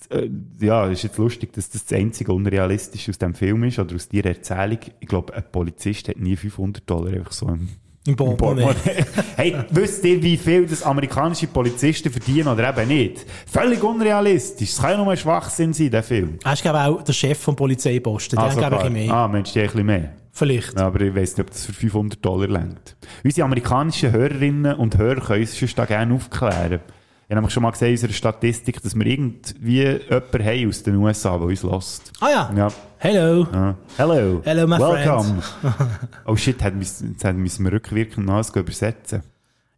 äh, 0.10 0.30
ja, 0.60 0.88
ist 0.88 1.03
jetzt 1.03 1.18
lustig, 1.18 1.53
dass 1.53 1.69
das 1.69 1.86
das 1.86 1.98
einzige 1.98 2.34
Unrealistische 2.34 3.11
aus 3.11 3.18
dem 3.18 3.34
Film 3.34 3.64
ist, 3.64 3.80
oder 3.80 3.95
aus 3.95 4.07
dieser 4.10 4.26
Erzählung. 4.27 4.80
Ich 4.99 5.07
glaube, 5.07 5.34
ein 5.34 5.44
Polizist 5.52 6.07
hat 6.10 6.18
nie 6.18 6.36
500 6.36 6.90
Dollar 6.90 7.14
einfach 7.14 7.32
so 7.32 7.48
im, 7.48 7.69
Im 8.07 8.15
Portemonnaie. 8.15 8.76
hey, 9.36 9.56
wisst 9.72 10.03
ihr, 10.06 10.22
wie 10.22 10.38
viel 10.38 10.65
das 10.68 10.84
amerikanische 10.84 11.48
Polizisten 11.48 12.11
verdienen 12.11 12.48
oder 12.48 12.69
eben 12.69 12.88
nicht? 12.88 13.26
Völlig 13.48 13.84
unrealistisch. 13.84 14.69
Es 14.72 14.82
kann 14.82 14.91
ja 14.91 14.98
nur 14.98 15.11
ein 15.11 15.18
Schwachsinn 15.18 15.73
sein, 15.73 15.90
der 15.91 16.03
Film. 16.03 16.38
Er 16.44 16.53
ist, 16.53 16.61
glaube 16.61 16.77
ich, 16.77 16.84
auch 16.86 17.02
der 17.03 17.14
Chef 17.14 17.38
vom 17.40 17.56
Polizeiposten. 17.56 18.38
Der 18.38 18.45
Ah, 18.45 18.52
hat, 18.52 18.57
glaube 18.57 18.84
ich, 18.86 18.91
mehr. 18.91 19.11
Ah, 19.14 19.27
die 19.27 19.34
haben 19.34 19.36
ein 19.36 19.44
bisschen 19.44 19.86
mehr. 19.86 20.11
Vielleicht. 20.32 20.77
Ja, 20.77 20.88
aber 20.88 20.99
ich 20.99 21.15
weiss 21.15 21.38
nicht, 21.38 21.48
ob 21.48 21.49
das 21.49 21.65
für 21.65 21.72
500 21.72 22.23
Dollar 22.23 22.49
längt. 22.49 22.98
Unsere 23.23 23.45
amerikanischen 23.45 24.11
Hörerinnen 24.11 24.76
und 24.76 24.98
Hörer 24.98 25.22
können 25.22 25.41
uns 25.41 25.57
sonst 25.57 25.77
da 25.80 25.86
gerne 25.86 26.14
aufklären. 26.14 26.82
Ich 27.27 27.31
habe 27.31 27.38
nämlich 27.38 27.53
schon 27.53 27.64
mal 27.64 27.72
gesehen 27.72 27.88
in 27.88 27.93
unserer 27.93 28.14
Statistik, 28.14 28.84
dass 28.84 28.95
wir 28.95 29.03
irgendwie 29.07 29.57
jemanden 29.68 30.45
haben 30.45 30.69
aus 30.69 30.84
den 30.84 30.95
USA, 30.97 31.35
der 31.39 31.47
uns 31.47 31.64
lässt. 31.64 32.11
Ah 32.19 32.30
ja. 32.30 32.52
Ja. 32.56 32.68
Hello. 32.99 33.47
Ja. 33.52 33.76
Hello. 33.97 34.41
Hello, 34.43 34.68
my 34.68 34.77
Welcome. 34.77 35.41
oh 36.27 36.35
shit, 36.35 36.61
jetzt 36.61 37.34
müssen 37.34 37.65
wir 37.65 37.72
rückwirkend 37.72 38.27
noch 38.27 38.56
übersetzen. 38.56 39.23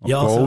Und 0.01 0.09
Ja, 0.09 0.19
also, 0.19 0.45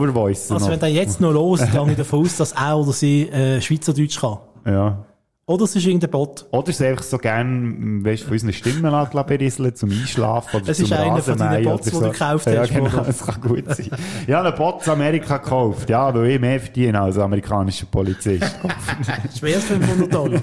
also 0.53 0.69
wenn 0.69 0.79
der 0.79 0.89
jetzt 0.89 1.19
noch 1.19 1.31
los, 1.31 1.59
gehe 1.59 1.89
ich 1.89 1.97
davon 1.97 2.19
aus, 2.19 2.37
dass 2.37 2.51
er 2.51 2.77
oder 2.77 2.91
sie 2.93 3.27
äh, 3.29 3.59
Schweizerdeutsch 3.59 4.19
kann. 4.19 4.37
Ja. 4.67 5.03
Oder 5.47 5.63
es 5.63 5.75
ist 5.75 5.85
irgendein 5.85 6.11
Bot. 6.11 6.45
Oder 6.51 6.71
sie 6.71 6.85
einfach 6.85 7.03
so 7.03 7.17
gerne, 7.17 8.05
weißt, 8.05 8.23
von 8.23 8.33
unseren 8.33 8.53
Stimmen 8.53 8.83
lassen 8.83 9.25
berieseln, 9.25 9.75
zum 9.75 9.89
Einschlafen 9.89 10.61
oder 10.61 10.69
Es 10.69 10.77
zum 10.77 10.85
ist 10.85 10.93
einer 10.93 11.17
von 11.17 11.33
Rasenmähen 11.41 11.63
Bots, 11.63 11.85
die 11.85 11.91
du 11.91 11.99
gekauft 11.99 12.45
ja, 12.45 12.61
hast, 12.61 12.69
genau, 12.69 12.85
oder? 12.85 13.01
das 13.01 13.25
kann 13.25 13.41
gut 13.41 13.65
sein. 13.75 13.89
Ich 14.27 14.33
habe 14.33 14.47
einen 14.47 14.57
Bot 14.57 14.85
in 14.85 14.93
Amerika 14.93 15.37
gekauft, 15.37 15.89
ja, 15.89 16.13
weil 16.13 16.27
ich 16.31 16.39
mehr 16.39 16.59
verdiene 16.59 17.01
als 17.01 17.17
amerikanischer 17.17 17.87
Polizist. 17.87 18.55
Schwer 19.37 19.59
500 19.59 20.13
Dollar. 20.13 20.41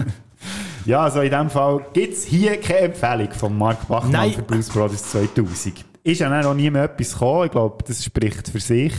ja, 0.86 1.02
also 1.02 1.20
in 1.20 1.30
dem 1.30 1.50
Fall 1.50 1.84
gibt's 1.92 2.24
hier 2.24 2.58
keine 2.58 2.78
Empfehlung 2.80 3.30
von 3.32 3.56
Mark 3.56 3.86
Bachmann 3.86 4.12
Nein. 4.12 4.32
für 4.32 4.42
Blues 4.42 4.70
Brothers 4.70 5.10
2000. 5.10 5.84
Ist 6.02 6.20
ja 6.20 6.48
auch 6.48 6.54
nie 6.54 6.70
mehr 6.70 6.84
etwas 6.84 7.12
gekommen, 7.12 7.46
ich 7.46 7.52
glaube, 7.52 7.84
das 7.86 8.02
spricht 8.02 8.48
für 8.48 8.60
sich. 8.60 8.94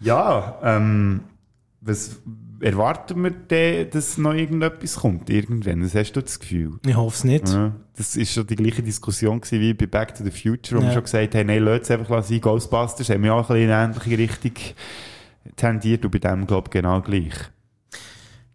Ja, 0.00 0.58
ähm, 0.62 1.22
was 1.80 2.20
erwarten 2.60 3.22
wir 3.22 3.30
denn, 3.30 3.90
dass 3.90 4.16
noch 4.18 4.32
irgendetwas 4.34 4.96
kommt, 4.96 5.28
irgendwann? 5.30 5.82
Was 5.84 5.94
hast 5.94 6.12
du 6.12 6.22
das 6.22 6.38
Gefühl? 6.40 6.78
Ich 6.86 6.96
hoffe 6.96 7.14
es 7.16 7.24
nicht. 7.24 7.48
Ja, 7.48 7.72
das 7.96 8.16
ist 8.16 8.32
schon 8.32 8.46
die 8.46 8.56
gleiche 8.56 8.82
Diskussion 8.82 9.40
gewesen 9.40 9.60
wie 9.60 9.74
bei 9.74 9.86
Back 9.86 10.14
to 10.14 10.24
the 10.24 10.30
Future, 10.30 10.78
wo 10.80 10.82
wir 10.84 10.88
Ja. 10.88 10.94
schon 10.94 11.04
gesagt 11.04 11.34
haben, 11.34 11.46
nein, 11.46 11.62
lass 11.62 11.82
es 11.82 11.90
einfach 11.90 12.22
sein. 12.22 12.40
Ghostbusters 12.40 13.08
haben 13.10 13.22
wir 13.22 13.34
auch 13.34 13.38
ein 13.42 13.46
bisschen 13.46 13.62
in 13.64 13.70
eine 13.70 13.92
ähnliche 13.94 14.18
Richtung 14.18 14.52
tendiert 15.56 16.04
und 16.04 16.10
bei 16.10 16.18
dem, 16.18 16.46
glaube 16.46 16.68
ich, 16.68 16.72
genau 16.72 17.00
gleich. 17.00 17.34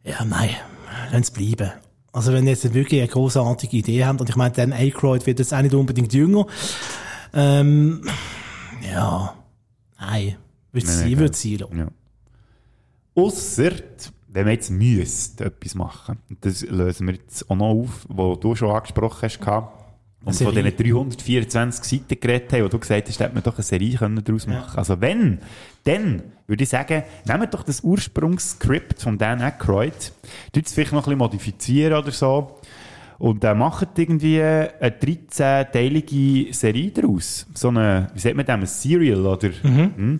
Ja, 0.03 0.23
nein, 0.25 0.51
lass 1.11 1.21
es 1.21 1.31
bleiben. 1.31 1.71
Also 2.11 2.33
wenn 2.33 2.45
ihr 2.45 2.51
jetzt 2.53 2.73
wirklich 2.73 3.01
eine 3.01 3.09
großartige 3.09 3.77
Idee 3.77 4.05
habt, 4.05 4.19
und 4.19 4.29
ich 4.29 4.35
meine, 4.35 4.53
Dan 4.53 4.73
Aykroyd 4.73 5.27
wird 5.27 5.39
jetzt 5.39 5.53
auch 5.53 5.61
nicht 5.61 5.75
unbedingt 5.75 6.11
jünger, 6.13 6.47
ähm, 7.33 8.01
ja, 8.91 9.35
nein, 9.99 10.35
würde 10.71 10.87
sie, 10.87 11.17
würde 11.19 11.35
sie 11.35 11.57
lassen. 11.57 11.77
Ja. 11.77 11.87
Ausser, 13.19 13.71
wenn 14.27 14.45
wir 14.45 14.53
jetzt 14.53 14.69
müsst 14.69 15.41
etwas 15.41 15.75
machen, 15.75 16.17
das 16.41 16.61
lösen 16.61 17.07
wir 17.07 17.15
jetzt 17.15 17.49
auch 17.49 17.55
noch 17.55 17.69
auf, 17.69 18.05
wo 18.07 18.35
du 18.35 18.55
schon 18.55 18.71
angesprochen 18.71 19.21
hast, 19.23 19.39
und 20.25 20.35
von 20.35 20.53
diesen 20.53 20.75
324 20.75 21.83
Seiten 22.01 22.19
geredet 22.19 22.51
haben, 22.51 22.63
wo 22.63 22.67
du 22.67 22.77
gesagt 22.77 23.07
hast, 23.07 23.19
hätte 23.19 23.33
man 23.33 23.41
doch 23.41 23.55
eine 23.55 23.63
Serie 23.63 23.97
können 23.97 24.21
daraus 24.21 24.47
machen 24.47 24.77
Also 24.77 24.99
wenn, 24.99 25.39
dann 25.85 26.23
würde 26.45 26.63
ich 26.63 26.69
sagen, 26.69 27.03
nehmt 27.25 27.53
doch 27.53 27.63
das 27.63 27.81
Ursprungsskript 27.81 29.01
von 29.01 29.17
Dan 29.17 29.41
Aykroyd, 29.41 30.11
tut 30.51 30.65
es 30.65 30.73
vielleicht 30.73 30.91
noch 30.91 30.99
ein 30.99 31.03
bisschen 31.05 31.19
modifizieren 31.19 31.93
oder 31.97 32.11
so, 32.11 32.59
und 33.17 33.43
äh, 33.43 33.53
macht 33.53 33.97
irgendwie 33.97 34.41
eine 34.41 34.71
13-teilige 34.81 36.53
Serie 36.53 36.91
daraus. 36.91 37.45
So 37.53 37.67
eine, 37.69 38.07
wie 38.13 38.19
sagt 38.19 38.35
man 38.35 38.45
das, 38.45 38.55
ein 38.55 38.65
Serial, 38.65 39.25
oder? 39.25 39.49
Mhm. 39.63 40.19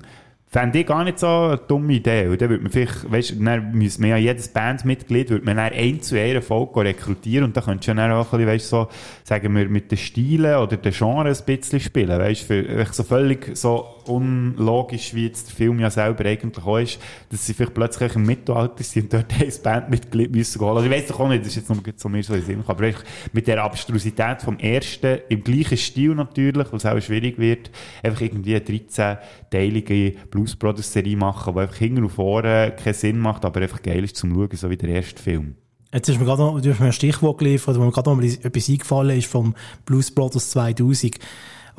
Fände 0.51 0.79
ich 0.79 0.87
gar 0.87 1.03
nicht 1.03 1.19
so 1.19 1.27
eine 1.27 1.57
dumme 1.57 1.93
Idee. 1.93 2.27
Und 2.27 2.41
dann 2.41 2.49
würde 2.49 2.63
man 2.63 2.71
vielleicht, 2.71 3.11
weißt 3.11 3.29
du, 3.31 3.43
dann 3.43 3.71
müsste 3.71 4.01
man 4.01 4.09
ja 4.09 4.17
jedes 4.17 4.47
Bandmitglied, 4.47 5.29
würde 5.29 5.45
man 5.45 5.57
dann 5.57 5.73
ein 5.73 6.01
zu 6.01 6.19
einer 6.19 6.41
Folge 6.41 6.79
rekrutieren 6.79 7.45
und 7.45 7.55
da 7.55 7.61
könntest 7.61 7.87
du 7.87 7.93
dann 7.93 8.11
auch 8.11 8.33
ein 8.33 8.39
bisschen, 8.39 8.47
weißt 8.47 8.69
so, 8.69 8.87
sagen 9.23 9.55
wir, 9.55 9.69
mit 9.69 9.91
den 9.91 9.99
Stilen 9.99 10.55
oder 10.57 10.75
den 10.77 10.91
Genres 10.91 11.41
ein 11.41 11.45
bisschen 11.45 11.79
spielen, 11.79 12.17
weißt 12.19 12.49
du, 12.49 12.85
so 12.91 13.03
völlig 13.03 13.55
so 13.55 13.99
unlogisch, 14.09 15.13
wie 15.13 15.27
jetzt 15.27 15.49
der 15.49 15.55
Film 15.55 15.79
ja 15.79 15.91
selber 15.91 16.25
eigentlich 16.25 16.65
auch 16.65 16.79
ist, 16.79 16.99
dass 17.29 17.45
sie 17.45 17.53
vielleicht 17.53 17.75
plötzlich 17.75 18.15
im 18.15 18.23
Mittelalter 18.23 18.83
sind 18.83 19.13
und 19.13 19.25
dort 19.31 19.39
ein 19.39 19.53
Bandmitglied 19.63 20.31
müssen 20.31 20.61
holen. 20.61 20.77
Also 20.77 20.89
ich 20.89 20.95
weiss 20.95 21.07
doch 21.07 21.19
auch 21.19 21.29
nicht, 21.29 21.41
das 21.41 21.49
ist 21.49 21.57
jetzt 21.57 21.69
noch 21.69 21.77
so 21.95 22.09
mir 22.09 22.23
so 22.23 22.33
in 22.33 22.41
Sinn 22.41 22.63
aber 22.65 22.91
mit 23.33 23.47
der 23.47 23.63
Abstrusität 23.63 24.41
vom 24.41 24.57
ersten, 24.57 25.19
im 25.29 25.43
gleichen 25.43 25.77
Stil 25.77 26.15
natürlich, 26.15 26.73
es 26.73 26.85
auch 26.85 26.99
schwierig 26.99 27.37
wird, 27.37 27.69
einfach 28.01 28.21
irgendwie 28.21 28.55
eine 28.55 28.65
13-teilige 28.65 30.13
Blues 30.39 30.55
Brothers 30.55 30.93
Serie 30.93 31.17
machen, 31.17 31.53
die 31.53 31.59
einfach 31.59 31.75
hinten 31.75 32.03
und 32.03 32.09
vorne 32.09 32.73
keinen 32.81 32.93
Sinn 32.93 33.19
macht, 33.19 33.43
aber 33.43 33.61
einfach 33.61 33.81
geil 33.81 34.03
ist 34.03 34.15
zum 34.15 34.33
Schauen, 34.33 34.49
so 34.53 34.69
wie 34.69 34.77
der 34.77 34.89
erste 34.89 35.21
Film. 35.21 35.55
Jetzt 35.91 36.07
ist 36.07 36.19
mir 36.19 36.25
gerade 36.25 36.43
noch, 36.43 36.61
du 36.61 36.69
hast 36.69 36.79
mir 36.79 36.85
ein 36.85 36.93
Stichwort 36.93 37.39
geliefert, 37.39 37.77
wo 37.77 37.83
mir 37.83 37.91
gerade 37.91 38.09
noch 38.09 38.21
etwas 38.21 38.69
eingefallen 38.69 39.17
ist 39.17 39.27
vom 39.27 39.55
Blues 39.85 40.11
Brothers 40.11 40.51
2000. 40.51 41.17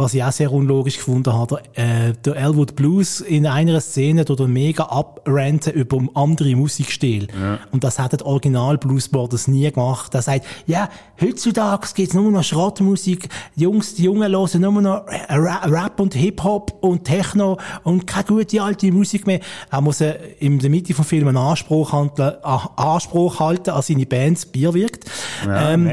Was 0.01 0.15
ich 0.15 0.25
auch 0.25 0.33
sehr 0.33 0.51
unlogisch 0.53 0.97
gefunden 0.97 1.33
habe, 1.33 1.63
der, 1.77 2.09
äh, 2.09 2.13
der 2.25 2.37
Elwood 2.37 2.75
Blues 2.75 3.21
in 3.21 3.47
einer 3.47 3.81
Szene 3.81 4.25
tut 4.25 4.41
er 4.41 4.49
mega 4.49 4.85
abranten 4.85 5.73
über 5.75 5.99
andere 6.15 6.55
Musikstil. 6.57 7.29
Und 7.71 7.85
das 7.85 7.99
hat 7.99 8.13
der 8.13 8.25
Original 8.25 8.79
Blues 8.79 9.09
Brothers 9.09 9.47
nie 9.49 9.71
gemacht. 9.71 10.15
Er 10.15 10.23
sagt, 10.23 10.47
ja, 10.67 10.89
heutzutage 11.21 11.87
gibt's 11.95 12.15
nur 12.15 12.31
noch 12.31 12.43
Schrottmusik, 12.45 13.29
die 13.57 13.63
Jungs, 13.63 13.95
die 13.95 14.05
Jungen 14.05 14.31
hören 14.33 14.61
nur 14.63 14.81
noch 14.83 15.07
Ra- 15.29 15.65
Rap 15.67 16.01
und 16.01 16.15
Hip-Hop 16.15 16.79
und 16.83 17.05
Techno 17.05 17.59
und 17.85 18.07
keine 18.07 18.25
gute 18.25 18.63
alte 18.63 18.91
Musik 18.93 19.27
mehr. 19.27 19.41
Er 19.71 19.81
muss 19.81 20.01
äh, 20.01 20.15
in 20.39 20.59
der 20.59 20.71
Mitte 20.71 20.95
vom 20.95 21.05
Film 21.05 21.29
einen 21.29 21.37
Anspruch, 21.37 21.93
handeln, 21.93 22.35
Anspruch 22.77 23.39
halten 23.41 23.71
an 23.71 23.83
seine 23.83 24.07
Bands, 24.07 24.47
Bier 24.47 24.73
wirkt. 24.75 25.05
Ja, 25.47 25.73
Ähm, 25.73 25.87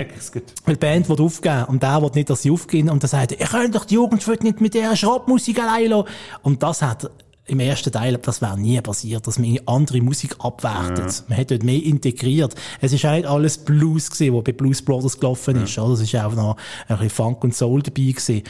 weil 0.66 0.76
die 0.76 0.80
Band 0.80 1.10
will 1.10 1.20
aufgeben 1.22 1.66
und 1.66 1.84
der 1.84 2.02
will 2.02 2.12
nicht, 2.16 2.30
dass 2.30 2.42
sie 2.42 2.52
aufgehen 2.52 2.90
und 2.90 3.04
dann 3.04 3.10
sagt 3.10 3.34
er, 3.34 3.42
ich 3.42 3.50
könnte 3.50 3.72
doch 3.72 3.86
die 3.86 3.97
Jugend 3.98 4.28
wird 4.28 4.44
nicht 4.44 4.62
mit 4.62 4.76
dieser 4.76 4.96
Schrottmusik 4.96 5.60
allein 5.60 5.90
lassen. 5.90 6.08
Und 6.44 6.62
das 6.62 6.84
hat 6.84 7.10
im 7.48 7.60
ersten 7.60 7.92
Teil, 7.92 8.18
das 8.18 8.42
wäre 8.42 8.60
nie 8.60 8.80
passiert, 8.82 9.26
dass 9.26 9.40
man 9.40 9.58
andere 9.66 10.02
Musik 10.02 10.36
abwertet. 10.40 11.24
Man 11.28 11.38
hat 11.38 11.50
dort 11.50 11.64
mehr 11.64 11.82
integriert. 11.82 12.54
Es 12.82 12.94
ist 12.94 13.06
auch 13.06 13.14
nicht 13.14 13.26
alles 13.26 13.58
Blues 13.58 14.12
gewesen, 14.12 14.36
was 14.36 14.44
bei 14.44 14.52
Blues 14.52 14.82
Brothers 14.82 15.20
gelaufen 15.20 15.64
ist, 15.64 15.80
oder? 15.80 15.94
Es 15.94 16.02
ist 16.02 16.16
auch 16.16 16.36
noch 16.36 16.58
ein 16.88 16.98
bisschen 16.98 17.10
Funk 17.10 17.44
und 17.44 17.56
Soul 17.56 17.82
dabei 17.82 18.12
gewesen. 18.12 18.44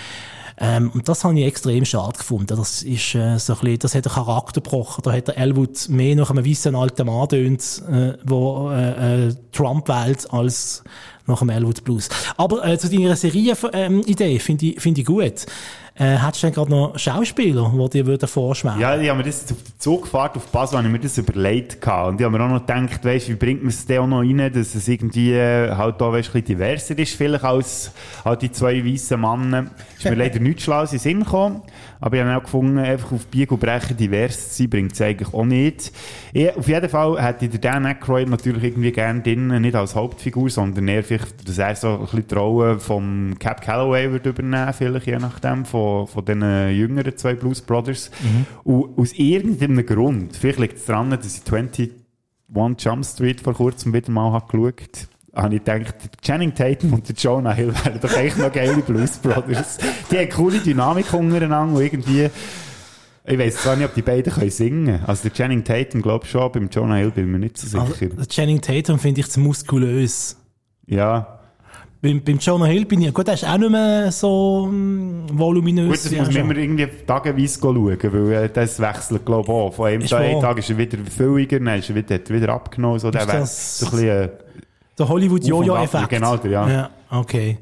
Ähm, 0.59 0.91
und 0.93 1.07
das 1.07 1.23
habe 1.23 1.39
ich 1.39 1.45
extrem 1.45 1.85
schade 1.85 2.17
gefunden. 2.17 2.57
Das 2.57 2.81
ist, 2.81 3.13
äh, 3.15 3.37
so 3.37 3.53
ein 3.53 3.59
bisschen, 3.59 3.79
das 3.79 3.95
hat 3.95 4.05
den 4.05 4.11
Charakter 4.11 4.61
gebrochen. 4.61 5.01
Da 5.03 5.11
hat 5.11 5.27
der 5.27 5.37
Elwood 5.37 5.87
mehr 5.89 6.15
nach 6.15 6.31
einem 6.31 6.45
weißen 6.45 6.75
alten 6.75 7.05
Mann 7.05 7.29
tönt, 7.29 7.83
äh, 7.91 8.13
wo, 8.25 8.71
äh, 8.71 9.27
äh, 9.27 9.35
Trump 9.51 9.87
wählt, 9.87 10.31
als 10.33 10.83
nach 11.27 11.39
dem 11.39 11.49
Elwood 11.49 11.83
Blues. 11.83 12.09
Aber, 12.37 12.65
äh, 12.65 12.77
zu 12.77 12.89
deiner 12.89 13.15
Serie-Idee 13.15 14.39
finde 14.39 14.65
ich, 14.65 14.81
finde 14.81 15.01
ich 15.01 15.07
gut. 15.07 15.45
Äh, 15.99 16.17
hättest 16.17 16.43
du 16.43 16.47
denn 16.47 16.53
gerade 16.53 16.69
noch 16.69 16.99
Schauspieler, 16.99 17.71
die 17.73 17.89
dir 17.89 18.05
würden 18.05 18.27
vorschwärmen? 18.27 18.79
Ja, 18.79 18.95
ich 18.99 19.09
habe 19.09 19.17
mir 19.17 19.23
das 19.23 19.51
auf 19.51 19.57
der 19.63 19.79
Zugfahrt 19.79 20.37
auf 20.37 20.45
Basel, 20.47 20.77
habe 20.77 20.87
ich 20.87 20.91
mir 20.91 20.99
das 20.99 21.17
überlegt 21.17 21.81
gehabt. 21.81 22.09
Und 22.09 22.21
ich 22.21 22.25
habe 22.25 22.37
mir 22.37 22.43
auch 22.43 22.49
noch 22.49 22.65
gedacht, 22.65 23.03
weißt, 23.03 23.29
wie 23.29 23.35
bringt 23.35 23.63
man 23.63 23.69
es 23.69 23.83
denn 23.85 24.01
auch 24.01 24.07
noch 24.07 24.19
rein, 24.19 24.37
dass 24.53 24.75
es 24.75 24.87
irgendwie 24.87 25.33
äh, 25.33 25.71
halt 25.75 25.99
da, 25.99 26.11
weißt, 26.11 26.29
ein 26.29 26.43
bisschen 26.43 26.45
diverser 26.45 26.99
ist, 26.99 27.15
vielleicht 27.15 27.43
als 27.43 27.91
halt 28.23 28.43
die 28.43 28.51
zwei 28.51 28.85
weißen 28.85 29.19
Männer. 29.19 29.71
Ist 29.97 30.05
mir 30.05 30.15
leider 30.15 30.39
nichts 30.39 30.63
Schlaues 30.63 30.91
in 30.91 30.99
den 30.99 31.01
Sinn 31.01 31.19
gekommen. 31.23 31.63
Aber 31.99 32.15
ich 32.15 32.23
habe 32.23 32.37
auch 32.37 32.43
gefunden, 32.43 32.77
einfach 32.77 33.11
auf 33.11 33.27
Bieg 33.27 33.51
und 33.51 33.59
Brechen 33.59 33.97
divers 33.97 34.49
zu 34.49 34.63
sein, 34.63 34.69
bringt 34.69 34.93
es 34.93 35.01
eigentlich 35.01 35.33
auch 35.33 35.45
nicht. 35.45 35.91
Ich, 36.33 36.55
auf 36.55 36.67
jeden 36.67 36.89
Fall 36.89 37.21
hätte 37.21 37.45
ich 37.45 37.51
den 37.51 37.61
Dan 37.61 37.85
Aykroyd 37.85 38.29
natürlich 38.29 38.63
irgendwie 38.63 38.91
gerne 38.91 39.21
drin, 39.21 39.47
nicht 39.61 39.75
als 39.75 39.95
Hauptfigur, 39.95 40.49
sondern 40.49 40.87
eher 40.87 41.03
vielleicht, 41.03 41.47
dass 41.47 41.57
er 41.57 41.75
so 41.75 41.93
ein 41.93 41.99
bisschen 42.01 42.27
die 42.27 42.35
Rolle 42.35 42.79
vom 42.79 43.35
Cap 43.39 43.61
Calloway 43.61 44.11
würde 44.11 44.29
übernehmen, 44.29 44.73
vielleicht, 44.73 45.07
je 45.07 45.17
nachdem, 45.17 45.65
von, 45.65 46.07
von 46.07 46.25
den 46.25 46.41
jüngeren 46.75 47.17
zwei 47.17 47.33
Blues 47.33 47.61
Brothers. 47.61 48.11
Und 48.63 48.97
aus 48.97 49.13
irgendeinem 49.13 49.85
Grund, 49.85 50.35
vielleicht 50.35 50.59
liegt 50.59 50.77
es 50.77 50.85
daran, 50.85 51.09
dass 51.09 51.25
ich 51.25 51.51
21 51.51 51.91
Jump 52.79 53.05
Street 53.05 53.41
vor 53.41 53.53
kurzem 53.53 53.93
wieder 53.93 54.11
mal 54.11 54.31
habe 54.31 54.45
geschaut 54.51 54.81
habe 54.81 55.16
ich 55.45 55.63
gedacht, 55.63 55.95
Channing 56.21 56.53
Tatum 56.53 56.93
und 56.93 57.07
der 57.07 57.15
Jonah 57.15 57.53
Hill 57.53 57.73
wären 57.83 57.99
doch 57.99 58.15
echt 58.17 58.37
noch 58.37 58.51
geile 58.51 58.77
Blues 58.77 59.17
Brothers. 59.17 59.77
Die 60.11 60.17
haben 60.17 60.29
coole 60.29 60.59
Dynamik 60.59 61.13
untereinander 61.13 61.75
und 61.77 61.81
irgendwie 61.83 62.29
Ich 63.25 63.37
weiss 63.39 63.57
zwar 63.57 63.75
nicht, 63.75 63.85
ob 63.85 63.93
die 63.93 64.01
beiden 64.01 64.33
können 64.33 64.49
singen 64.49 64.99
Also 65.05 65.23
der 65.29 65.33
Channing 65.33 65.63
Tatum, 65.63 66.01
glaube 66.01 66.25
ich 66.25 66.31
schon, 66.31 66.51
beim 66.51 66.69
Jonah 66.71 66.95
Hill 66.95 67.11
bin 67.11 67.25
ich 67.25 67.31
mir 67.31 67.39
nicht 67.39 67.57
so 67.57 67.67
sicher. 67.67 67.81
Also, 67.83 68.15
der 68.15 68.27
Channing 68.27 68.61
Tatum 68.61 68.97
finde 68.99 69.21
ich 69.21 69.29
zu 69.29 69.39
muskulös. 69.39 70.37
ja. 70.85 71.33
Beim, 71.99 72.23
beim 72.23 72.37
Jonah 72.37 72.67
Hill 72.67 72.85
bin 72.85 73.01
ich, 73.01 73.11
gut, 73.11 73.25
der 73.25 73.33
ist 73.33 73.43
auch 73.43 73.57
nicht 73.57 73.71
mehr 73.71 74.11
so 74.11 74.67
mm, 74.71 75.29
voluminös. 75.33 75.87
Gut, 75.87 75.95
das 76.05 76.11
wie 76.11 76.19
muss 76.19 76.27
man 76.27 76.35
immer 76.37 76.55
irgendwie 76.55 76.87
tageweise 77.07 77.59
schauen, 77.59 77.97
weil 77.99 78.31
äh, 78.33 78.49
das 78.53 78.79
wechselt, 78.79 79.25
glaube 79.25 79.45
ich, 79.45 79.49
auch. 79.49 79.73
Von 79.73 79.87
einem 79.87 80.05
Tag, 80.05 80.59
ist 80.59 80.69
er 80.69 80.77
wieder 80.77 80.99
fülliger, 80.99 81.59
dann 81.59 81.79
ist 81.79 81.89
er 81.89 81.95
wieder, 81.95 82.13
hat 82.15 82.29
er 82.29 82.35
wieder 82.35 82.53
abgenommen. 82.53 82.99
So, 82.99 83.09
der 83.09 83.21
Ist 83.23 83.33
das- 83.33 83.79
so 83.79 83.85
ein 83.87 83.91
bisschen, 83.93 84.07
äh, 84.09 84.29
Der 84.97 85.07
Hollywood-Jojo-Effekt. 85.07 86.09
Genau, 86.09 86.35
ja. 86.37 86.69
Ja, 86.69 86.89
okay. 87.09 87.57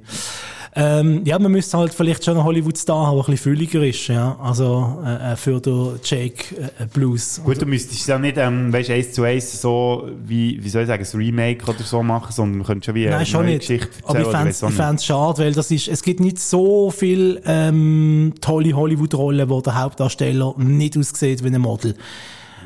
Ähm, 0.77 1.21
ja, 1.23 1.39
man 1.39 1.53
müsste 1.53 1.77
halt 1.77 1.93
vielleicht 1.93 2.25
schon 2.25 2.35
einen 2.35 2.43
Hollywood-Star 2.43 3.07
haben, 3.07 3.15
der 3.15 3.23
ein 3.23 3.31
bisschen 3.31 3.55
fülliger 3.55 3.81
ist, 3.81 4.07
ja. 4.07 4.37
Also, 4.41 5.01
äh, 5.05 5.31
äh, 5.31 5.35
für 5.37 5.61
den 5.61 5.99
Jake 6.03 6.53
äh, 6.79 6.85
Blues. 6.93 7.39
Gut, 7.45 7.61
du 7.61 7.65
müsstest 7.65 8.05
ja 8.09 8.19
nicht, 8.19 8.35
ähm, 8.37 8.73
weißt, 8.73 8.89
eins 8.89 9.13
zu 9.13 9.23
eins 9.23 9.61
so, 9.61 10.09
wie, 10.25 10.61
wie 10.61 10.67
soll 10.67 10.81
ich 10.81 10.89
sagen, 10.89 11.05
ein 11.05 11.17
Remake 11.17 11.65
oder 11.65 11.81
so 11.81 12.03
machen, 12.03 12.33
sondern 12.33 12.57
man 12.57 12.67
könnte 12.67 12.87
schon 12.87 12.95
wie 12.95 13.07
eine 13.07 13.15
Nein, 13.17 13.25
schon 13.25 13.45
nicht. 13.45 13.59
Geschichte 13.61 13.87
Aber 14.03 14.19
ich 14.19 14.25
erzählen. 14.25 14.33
fände 14.33 14.49
auch 14.49 14.63
ich 14.63 14.63
nicht. 14.63 14.85
fänd's 14.85 15.05
schade, 15.05 15.37
weil 15.43 15.53
das 15.53 15.71
ist, 15.71 15.87
es 15.87 16.03
gibt 16.03 16.19
nicht 16.19 16.39
so 16.39 16.91
viel 16.91 17.41
ähm, 17.45 18.33
tolle 18.41 18.73
Hollywood-Rollen, 18.73 19.49
wo 19.49 19.61
der 19.61 19.81
Hauptdarsteller 19.81 20.55
nicht 20.57 20.97
aussieht 20.97 21.41
wie 21.41 21.47
ein 21.47 21.61
Model. 21.61 21.95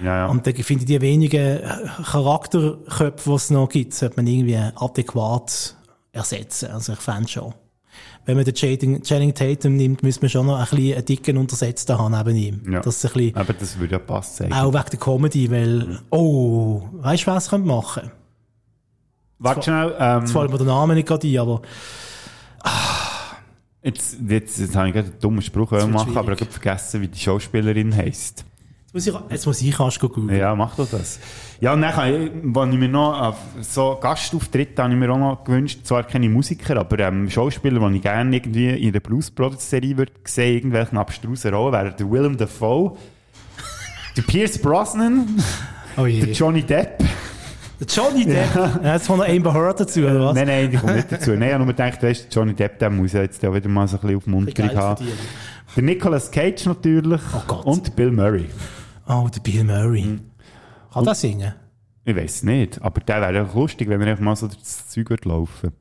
Ja, 0.02 0.18
ja. 0.18 0.26
Und 0.28 0.46
da 0.48 0.52
finde 0.52 0.84
ich 0.84 0.88
die 0.88 1.02
wenigen 1.02 1.60
Charakterköpfe, 2.04 3.30
die 3.30 3.36
es 3.36 3.50
noch 3.50 3.70
gibt, 3.70 3.94
sollte 3.94 4.16
man 4.18 4.28
irgendwie 4.28 4.56
adäquat 4.58 5.76
ersetzen. 6.12 6.72
Also 6.72 6.94
ich 6.94 7.00
fände 7.00 7.28
schon. 7.28 7.54
Wenn 8.26 8.36
man 8.36 8.46
den 8.46 8.54
Channing, 8.54 9.02
Channing 9.02 9.34
Tatum 9.34 9.76
nimmt, 9.76 10.04
müsste 10.04 10.22
man 10.22 10.30
schon 10.30 10.46
noch 10.46 10.58
ein 10.60 10.66
bisschen 10.70 10.96
einen 10.96 11.06
dicken 11.06 11.38
Untersetzten 11.38 11.98
haben 11.98 12.16
neben 12.16 12.36
ihm. 12.38 12.74
Ja. 12.74 12.82
Das 12.82 12.98
ist 12.98 13.06
ein 13.06 13.14
bisschen, 13.14 13.36
Aber 13.36 13.54
das 13.54 13.80
würde 13.80 13.94
ja 13.94 14.00
passen. 14.00 14.54
auch 14.54 14.74
wegen 14.74 14.90
der 14.92 15.00
Comedy, 15.00 15.50
weil, 15.52 16.00
oh, 16.12 16.84
weißt 16.94 17.24
du, 17.24 17.28
was 17.32 17.50
könnte 17.50 17.68
machen? 17.68 18.12
Warte 19.40 19.64
schnell, 19.64 19.96
ähm, 20.00 20.20
Jetzt 20.22 20.32
fällt 20.34 20.52
mir 20.52 20.58
der 20.58 20.68
Name 20.68 20.96
nicht 20.96 21.08
gerade 21.08 21.28
ein, 21.28 21.38
aber 21.40 21.62
Jetzt, 23.82 24.18
jetzt, 24.28 24.60
jetzt 24.60 24.76
habe 24.76 24.90
ich 24.90 24.94
gerade 24.94 25.08
einen 25.08 25.20
dummen 25.22 25.42
Spruch 25.42 25.72
machen, 25.72 26.18
aber 26.18 26.34
ich 26.34 26.42
habe 26.42 26.52
vergessen, 26.52 27.02
wie 27.02 27.08
die 27.08 27.20
Schauspielerin 27.20 27.96
heisst. 27.96 28.44
Jetzt 28.92 28.94
muss 28.94 29.08
ich, 29.08 29.32
jetzt 29.32 29.46
muss 29.46 29.62
ich 29.62 29.80
erst 29.80 30.00
googeln. 30.00 30.30
Ja, 30.36 30.56
mach 30.56 30.76
doch 30.76 30.90
das. 30.90 31.20
Ja, 31.60 31.74
und 31.74 31.82
dann, 31.82 31.96
habe 31.96 32.10
ich- 32.12 32.32
wenn 32.44 32.74
ich 32.74 32.80
mir 32.80 32.90
noch 32.90 33.20
auf 33.22 33.36
so 33.62 33.98
Gastauftritte 34.02 34.82
habe 34.82 34.94
ich 34.94 35.00
mir 35.00 35.12
auch 35.12 35.18
noch 35.18 35.44
gewünscht, 35.44 35.82
zwar 35.84 36.04
keine 36.04 36.30
Musiker, 36.30 36.78
aber 36.78 37.00
ähm, 37.00 37.30
Schauspieler, 37.30 37.88
die 37.90 37.96
ich 37.98 38.02
gerne 38.02 38.36
irgendwie 38.36 38.70
in 38.70 38.92
der 38.94 39.00
Blues 39.00 39.30
Brothers 39.30 39.70
Serie 39.70 39.98
würde 39.98 40.12
sehen, 40.26 40.56
irgendwelchen 40.56 40.98
abstrusen 40.98 41.54
Rollen, 41.54 41.74
wäre 41.74 41.92
der 41.94 42.10
Willem 42.10 42.38
Dafoe, 42.38 42.98
der 44.18 44.22
Pierce 44.24 44.58
Brosnan, 44.58 45.28
Oh 45.98 46.04
der 46.06 46.32
Johnny 46.32 46.64
Depp. 46.64 47.00
Der 47.80 47.88
Johnny 47.88 48.26
Depp. 48.26 48.56
Ja. 48.84 48.94
Jetzt 48.96 49.08
kommt 49.08 49.20
noch 49.20 49.28
Amber 49.28 49.54
Heard 49.54 49.80
dazu, 49.82 50.02
oder 50.02 50.20
was? 50.26 50.36
Nein, 50.36 50.48
nein, 50.48 50.72
die 50.72 50.78
kommt 50.78 50.96
nicht 50.96 51.12
dazu. 51.12 51.32
Nein, 51.32 51.44
ich 51.44 51.54
habe 51.54 51.64
nur 51.66 51.74
gedacht, 51.74 52.02
weißt, 52.04 52.28
Johnny 52.34 52.54
Depp, 52.54 52.80
der 52.80 52.90
muss 52.90 53.14
ja 53.14 53.22
jetzt 53.22 53.42
ja 53.44 53.54
wieder 53.54 53.70
mal 53.70 53.88
so 53.88 53.98
ein 54.02 54.20
bisschen 54.20 54.34
auf 54.48 54.54
Geld 54.54 54.76
haben. 54.76 55.08
Der 55.76 55.84
Nicolas 55.84 56.32
Cage 56.32 56.66
natürlich. 56.66 57.22
Oh 57.34 57.42
Gott. 57.48 57.66
Und 57.66 57.96
Bill 57.96 58.12
Murray. 58.12 58.46
Oh, 59.10 59.28
der 59.34 59.40
Bill 59.42 59.64
Murray. 59.64 60.20
Kann 60.94 61.04
der 61.04 61.16
singen? 61.16 61.54
Ich 62.06 62.16
weiß 62.16 62.44
nicht, 62.44 62.82
aber 62.82 63.02
der 63.02 63.22
wäre 63.22 63.46
auch 63.46 63.54
lustig, 63.56 63.90
wenn 63.90 64.02
er 64.02 64.08
einfach 64.08 64.24
mal 64.24 64.36
so 64.36 64.48
durch 64.48 64.60
das 64.60 64.88
Zeug 64.90 65.26
laufen 65.26 65.72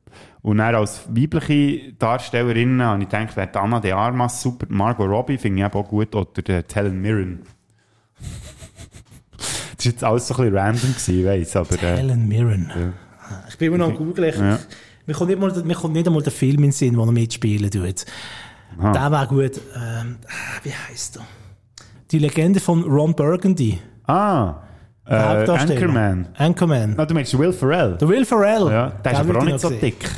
Und 0.41 0.57
dann 0.57 0.75
als 0.75 1.01
weibliche 1.09 1.93
Darstellerin 1.93 2.81
habe 2.81 3.01
ich 3.03 3.09
gedacht, 3.09 3.35
wäre 3.37 3.47
die 3.47 3.57
Anna 3.57 3.79
de 3.79 3.91
Armas 3.93 4.41
super. 4.41 4.65
Margot 4.69 5.07
Robbie 5.07 5.37
finde 5.37 5.65
ich 5.65 5.73
auch 5.73 5.87
gut. 5.87 6.13
Oder 6.15 6.41
der 6.41 6.63
Helen 6.73 7.01
Mirren. 7.01 7.39
das 9.37 9.85
war 9.85 9.91
jetzt 9.91 10.03
alles 10.03 10.27
so 10.27 10.33
ein 10.35 10.37
bisschen 10.41 10.57
random, 10.57 10.89
gewesen, 10.91 11.19
ich 11.19 11.25
weiss, 11.25 11.55
aber... 11.55 11.75
Äh, 11.83 11.97
Helen 11.97 12.27
Mirren. 12.27 12.71
ja. 12.75 12.93
Ich 13.47 13.57
bin 13.57 13.67
immer 13.67 13.77
noch 13.77 13.89
am 13.89 13.95
Google. 13.95 14.25
Ich, 14.25 14.37
Ja. 14.37 14.59
mir, 15.05 15.13
kommt 15.13 15.29
nicht 15.29 15.39
mal, 15.39 15.63
mir 15.63 15.75
kommt 15.75 15.93
nicht 15.93 16.07
einmal 16.07 16.23
der 16.23 16.31
Film 16.31 16.55
in 16.57 16.61
den 16.63 16.71
Sinn, 16.71 16.97
wo 16.97 17.05
er 17.05 17.11
mitspielen 17.11 17.69
tut. 17.71 18.05
Aha. 18.79 18.91
Der 18.91 19.11
wäre 19.11 19.27
gut. 19.27 19.61
Ähm, 19.75 20.17
wie 20.63 20.73
heißt 20.73 21.17
er? 21.17 21.23
Die 22.11 22.17
Legende 22.17 22.59
von 22.59 22.83
Ron 22.83 23.13
Burgundy. 23.13 23.79
Ah, 24.07 24.55
äh. 25.07 25.13
Anchorman. 25.13 26.27
Anchorman. 26.35 26.95
Ah, 26.97 27.05
du 27.05 27.13
meinst 27.13 27.37
Will 27.37 27.53
Ferrell? 27.53 27.97
Der 27.97 28.07
Will 28.09 28.25
Ferrell. 28.25 28.71
Ja, 28.71 28.89
der 29.03 29.11
ist 29.11 29.19
aber 29.19 29.37
auch 29.37 29.43
ich 29.43 29.51
nicht 29.51 29.59
so 29.59 29.69
sehen. 29.69 29.79
dick. 29.79 30.09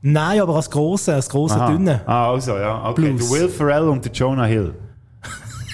Nein, 0.00 0.40
aber 0.40 0.56
als 0.56 0.68
grosser, 0.68 1.14
als 1.14 1.28
grosser, 1.28 1.60
Aha. 1.60 1.70
dünner. 1.70 2.00
Ah, 2.06 2.30
also, 2.32 2.56
ja. 2.56 2.88
Okay, 2.90 3.12
Blues. 3.12 3.30
der 3.30 3.38
Will 3.40 3.48
Ferrell 3.48 3.88
und 3.88 4.04
der 4.04 4.10
Jonah 4.10 4.46
Hill. 4.46 4.74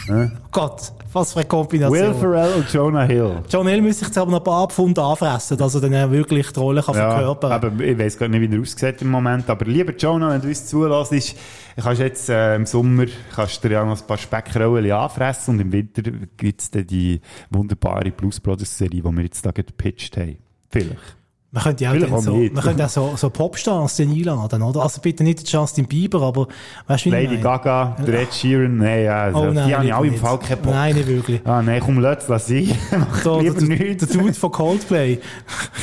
Oh 0.09 0.29
Gott, 0.51 0.93
was 1.13 1.33
für 1.33 1.41
eine 1.41 1.49
Kombination. 1.49 1.99
Will 1.99 2.15
Ferrell 2.15 2.53
und 2.55 2.73
Jonah 2.73 3.05
Hill. 3.05 3.43
John 3.49 3.67
Hill 3.67 3.81
müsste 3.81 4.01
sich 4.01 4.09
jetzt 4.09 4.19
aber 4.19 4.31
noch 4.31 4.39
ein 4.39 4.45
paar 4.45 4.69
Pfund 4.69 4.99
anfressen, 4.99 5.57
dass 5.57 5.75
er 5.75 5.81
dann 5.81 6.11
wirklich 6.11 6.51
die 6.53 6.61
Rolle 6.61 6.83
kann 6.83 6.95
Ja, 6.95 7.11
verkörpern 7.11 7.53
aber 7.53 7.85
ich 7.85 7.99
weiß 7.99 8.19
gar 8.19 8.29
nicht, 8.29 8.41
wie 8.51 8.55
er 8.55 8.61
aussieht 8.61 9.03
im 9.03 9.11
Moment. 9.11 9.49
Aber 9.49 9.65
lieber 9.65 9.95
Jonah, 9.97 10.31
wenn 10.31 10.43
du 10.43 10.49
uns 10.49 10.67
zulässt, 10.67 11.37
kannst 11.77 12.01
du 12.01 12.05
jetzt 12.05 12.29
äh, 12.29 12.57
im 12.57 12.67
Sommer 12.67 13.07
kannst 13.35 13.65
du 13.65 13.69
dir 13.69 13.75
ja 13.75 13.85
noch 13.85 13.99
ein 13.99 14.07
paar 14.07 14.19
Speckrollen 14.19 14.91
anfressen 14.93 15.55
und 15.55 15.61
im 15.61 15.73
Winter 15.73 16.03
gibt 16.37 16.61
es 16.61 16.71
dann 16.71 16.87
die 16.87 17.21
wunderbare 17.51 18.11
Blues 18.11 18.41
Brothers 18.41 18.77
Serie, 18.77 19.03
die 19.03 19.05
wir 19.05 19.23
jetzt 19.23 19.45
da 19.47 19.53
gepitcht 19.53 20.17
haben. 20.17 20.37
Vielleicht. 20.69 21.17
Man 21.55 21.63
könnte 21.63 21.85
ja 21.85 21.93
auch, 21.93 22.19
so, 22.21 22.37
nicht. 22.37 22.53
man 22.53 22.65
könnte 22.65 22.85
auch 22.85 22.89
so, 22.89 23.13
so 23.17 23.31
Popstars 23.31 23.97
dann 23.97 24.11
einladen, 24.11 24.61
oder? 24.61 24.83
Also 24.83 25.01
bitte 25.01 25.23
nicht 25.23 25.49
Justin 25.51 25.87
Bieber, 25.87 26.21
aber 26.23 26.49
weißt 26.89 27.07
du, 27.07 27.13
wie 27.13 27.17
ich 27.17 27.31
Lady? 27.31 27.41
Gaga, 27.41 27.97
der 28.05 28.23
Ed 28.23 28.35
Sheeran, 28.35 28.77
nein, 28.79 29.05
ja, 29.05 29.23
also, 29.23 29.39
Oh 29.39 29.45
nein, 29.53 29.69
die 29.69 29.75
habe 29.75 29.85
ich 29.85 29.91
lieber 29.91 29.97
alle 29.99 30.09
im. 30.09 30.15
Fall 30.17 30.39
keinen 30.41 30.63
Bock. 30.63 30.75
Nein, 30.75 30.95
nicht 30.97 31.07
wirklich. 31.07 31.41
Ah, 31.47 31.63
nein, 31.63 31.81
komm, 31.85 32.01
lass 32.01 32.27
sein. 32.27 32.69
Mach 32.99 33.23
So, 33.23 33.41
lieber 33.41 33.55
der, 33.61 33.69
nichts. 33.69 34.05
der 34.07 34.17
Dude 34.21 34.35
von 34.35 34.51
Coldplay. 34.51 35.19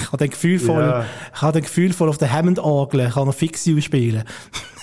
Ich 0.03 0.07
habe 0.13 0.17
den 0.25 0.29
gefühlvoll, 0.31 0.81
Ja. 0.83 1.05
ich 1.33 1.41
habe 1.41 1.53
den 1.53 1.61
gefühlvoll 1.63 2.09
auf 2.09 2.17
der 2.17 2.33
Hammond-Orgel, 2.33 3.07
ich 3.07 3.13
kann 3.13 3.25
noch 3.27 3.33
Fixie 3.33 3.81
spielen. 3.81 4.23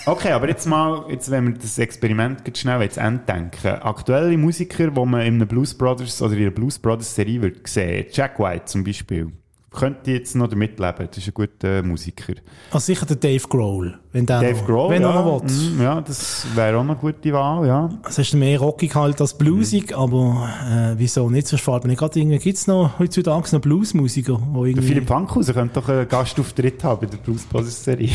Okay, 0.05 0.31
aber 0.31 0.47
jetzt 0.47 0.65
mal, 0.65 1.03
jetzt, 1.09 1.29
wenn 1.29 1.45
wir 1.45 1.53
das 1.53 1.77
Experiment 1.77 2.39
jetzt 2.47 2.59
schnell 2.59 2.81
jetzt 2.81 2.97
enddenken. 2.97 3.67
Aktuelle 3.67 4.35
Musiker, 4.37 4.87
die 4.89 5.05
man 5.05 5.21
in 5.21 5.35
einer 5.35 5.45
Blues 5.45 5.77
Brothers 5.77 6.19
oder 6.21 6.33
in 6.33 6.41
einer 6.43 6.51
Blues 6.51 6.79
Brothers 6.79 7.13
Serie 7.13 7.41
wird 7.43 7.67
sehen, 7.67 8.05
Jack 8.11 8.39
White 8.39 8.65
zum 8.65 8.83
Beispiel, 8.85 9.27
könnte 9.71 10.11
jetzt 10.11 10.35
noch 10.35 10.47
damit 10.47 10.79
leben. 10.79 11.07
Das 11.09 11.17
ist 11.17 11.27
ein 11.27 11.33
guter 11.33 11.83
Musiker. 11.83 12.33
Also 12.71 12.85
sicher 12.85 13.05
der 13.05 13.17
Dave 13.17 13.47
Grohl, 13.47 13.99
wenn 14.11 14.25
der 14.25 14.41
Dave 14.41 14.55
noch, 14.59 14.65
Grohl, 14.65 14.89
wenn 14.89 15.01
ja, 15.03 15.09
er 15.09 15.23
noch 15.23 15.43
will. 15.43 15.71
mm, 15.71 15.81
ja, 15.81 16.01
das 16.01 16.45
wäre 16.55 16.77
auch 16.77 16.81
eine 16.81 16.95
gute 16.95 17.31
Wahl, 17.33 17.67
ja. 17.67 17.89
Es 18.07 18.17
ist 18.17 18.33
mehr 18.33 18.59
rockig 18.59 18.95
halt 18.95 19.21
als 19.21 19.37
bluesig, 19.37 19.91
Mhm. 19.91 19.95
aber 19.95 20.49
äh, 20.69 20.93
wieso 20.97 21.29
nicht? 21.29 21.47
Sonst 21.47 21.61
fällt 21.61 21.83
mir 21.83 21.89
nicht 21.89 21.99
gerade 21.99 22.19
irgendwie, 22.19 22.39
gibt's 22.39 22.65
noch 22.67 22.97
heutzutage 22.97 23.47
noch 23.55 23.61
Bluesmusiker, 23.61 24.41
Der. 24.55 24.81
Philipp 24.81 25.07
Fankhauser 25.07 25.53
könnte 25.53 25.75
doch 25.79 25.87
einen 25.89 26.07
Gastauftritt 26.07 26.83
haben 26.83 27.01
bei 27.01 27.05
der 27.07 27.17
Blues 27.17 27.43
Brothers 27.45 27.83
Serie. 27.83 28.09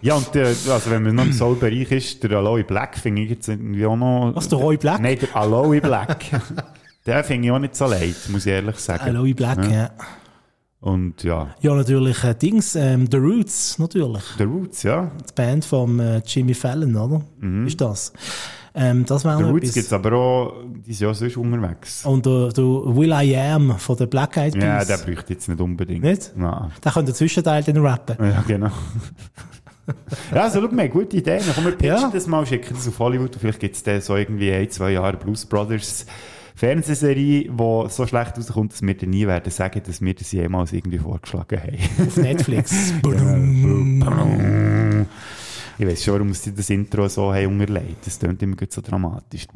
ja, 0.00 0.14
und 0.14 0.34
der, 0.34 0.46
also 0.46 0.90
wenn 0.90 1.02
man 1.02 1.14
noch 1.14 1.24
im 1.24 1.32
Soul-Bereich 1.34 1.90
ist, 1.90 2.22
der 2.22 2.32
Aloe 2.38 2.62
Black 2.64 2.96
finde 2.98 3.22
ich 3.22 3.30
jetzt 3.30 3.48
irgendwie 3.48 3.84
auch 3.86 3.96
noch... 3.96 4.32
Was, 4.34 4.48
der 4.48 4.58
Roy 4.58 4.76
Black? 4.76 5.00
Nein, 5.00 5.18
der 5.20 5.34
Aloe 5.34 5.80
Black. 5.80 6.24
den 7.06 7.24
finde 7.24 7.46
ich 7.46 7.52
auch 7.52 7.58
nicht 7.58 7.76
so 7.76 7.86
leid, 7.86 8.14
muss 8.28 8.46
ich 8.46 8.52
ehrlich 8.52 8.76
sagen. 8.76 9.02
Aloe 9.04 9.34
Black, 9.34 9.70
ja. 9.70 9.90
Und 10.80 11.22
ja, 11.22 11.54
Ja, 11.62 11.74
natürlich 11.74 12.22
äh, 12.24 12.34
Dings, 12.34 12.74
ähm, 12.76 13.08
The 13.10 13.16
Roots, 13.16 13.78
natürlich. 13.78 14.22
The 14.36 14.44
Roots, 14.44 14.82
ja. 14.82 15.10
Die 15.28 15.32
Band 15.34 15.64
von 15.64 15.98
äh, 15.98 16.20
Jimmy 16.26 16.52
Fallon, 16.52 16.94
oder? 16.94 17.22
Ist 17.66 17.80
das. 17.80 18.12
Ähm, 18.74 19.04
das 19.06 19.24
wäre 19.24 19.38
The 19.38 19.44
Roots 19.44 19.72
gibt 19.72 19.86
es 19.86 19.92
aber 19.92 20.12
auch, 20.12 20.52
die 20.84 20.92
sind 20.92 21.06
ja 21.06 21.14
sonst 21.14 21.36
unterwegs. 21.36 22.04
Und 22.04 22.26
der, 22.26 22.48
der 22.48 22.64
Will 22.64 23.12
I 23.12 23.36
Am 23.36 23.78
von 23.78 23.96
den 23.96 24.10
Black 24.10 24.36
Eyed 24.36 24.56
Ja, 24.56 24.78
Peas. 24.78 24.88
der 24.88 24.96
bräuchte 24.98 25.32
jetzt 25.32 25.48
nicht 25.48 25.60
unbedingt. 25.60 26.02
Nicht? 26.02 26.32
Nein. 26.36 26.72
Der 26.84 26.92
könnte 26.92 27.12
den 27.12 27.14
Zwischenteil 27.16 27.62
dann 27.62 27.76
rappen. 27.78 28.16
Ja, 28.20 28.42
genau. 28.46 28.70
ja, 30.34 30.42
also 30.42 30.60
schau 30.60 30.74
mal, 30.74 30.88
gute 30.88 31.16
Idee. 31.16 31.38
Dann 31.38 31.54
kommen 31.54 31.66
wir 31.68 31.72
pitchen 31.76 31.96
Ja. 31.96 32.10
das 32.12 32.26
mal, 32.26 32.44
schicken 32.46 32.74
das 32.74 32.88
auf 32.88 32.98
Hollywood 32.98 33.32
und 33.34 33.38
vielleicht 33.40 33.60
gibt 33.60 33.76
es 33.76 33.82
dann 33.82 34.00
so 34.00 34.16
irgendwie 34.16 34.52
ein, 34.52 34.68
zwei 34.70 34.90
Jahre 34.90 35.16
Blues 35.16 35.46
Brothers 35.46 36.04
Fernsehserie, 36.54 37.50
die 37.50 37.84
so 37.88 38.06
schlecht 38.06 38.38
rauskommt, 38.38 38.72
dass 38.72 38.82
wir 38.82 38.94
dann 38.94 39.10
nie 39.10 39.26
werden 39.26 39.50
sagen, 39.50 39.82
dass 39.84 40.00
wir 40.00 40.14
das 40.14 40.30
jemals 40.32 40.72
irgendwie 40.72 40.98
vorgeschlagen 40.98 41.60
haben. 41.60 41.78
Auf 42.06 42.16
Netflix. 42.16 42.94
Ich 45.76 45.84
weiß 45.88 46.04
schon, 46.04 46.14
warum 46.14 46.32
sie 46.32 46.54
das 46.54 46.70
Intro 46.70 47.08
so 47.08 47.34
haben 47.34 47.60
unterlegt. 47.60 48.06
Das 48.06 48.20
klingt 48.20 48.40
immer 48.42 48.54
so 48.68 48.80
dramatisch. 48.80 49.48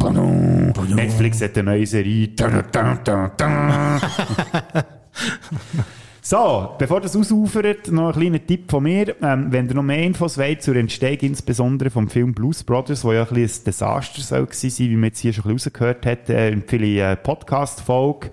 Netflix 0.88 1.40
hat 1.40 1.56
eine 1.56 1.70
neue 1.70 1.86
Serie. 1.86 2.30
So, 6.30 6.74
bevor 6.76 7.00
das 7.00 7.16
ausufert, 7.16 7.90
noch 7.90 8.08
ein 8.08 8.12
kleiner 8.12 8.46
Tipp 8.46 8.70
von 8.70 8.82
mir. 8.82 9.16
Ähm, 9.22 9.50
wenn 9.50 9.66
ihr 9.66 9.74
noch 9.74 9.82
mehr 9.82 10.02
Infos 10.02 10.36
wollt 10.36 10.60
zur 10.60 10.76
Entstehung, 10.76 11.16
insbesondere 11.20 11.88
vom 11.88 12.10
Film 12.10 12.34
Blues 12.34 12.62
Brothers, 12.62 13.02
wo 13.02 13.14
ja 13.14 13.22
ein, 13.22 13.34
ein 13.34 13.50
Desaster 13.64 14.20
soll 14.20 14.44
gewesen 14.44 14.68
sein, 14.68 14.90
wie 14.90 14.96
man 14.96 15.04
jetzt 15.04 15.20
hier 15.20 15.32
schon 15.32 15.46
ein 15.46 15.54
bisschen 15.54 15.72
rausgehört 15.72 16.04
hat, 16.04 16.28
äh, 16.28 16.50
empfehle 16.50 16.84
ich 16.84 17.02
eine 17.02 17.16
Podcast-Folge 17.16 18.30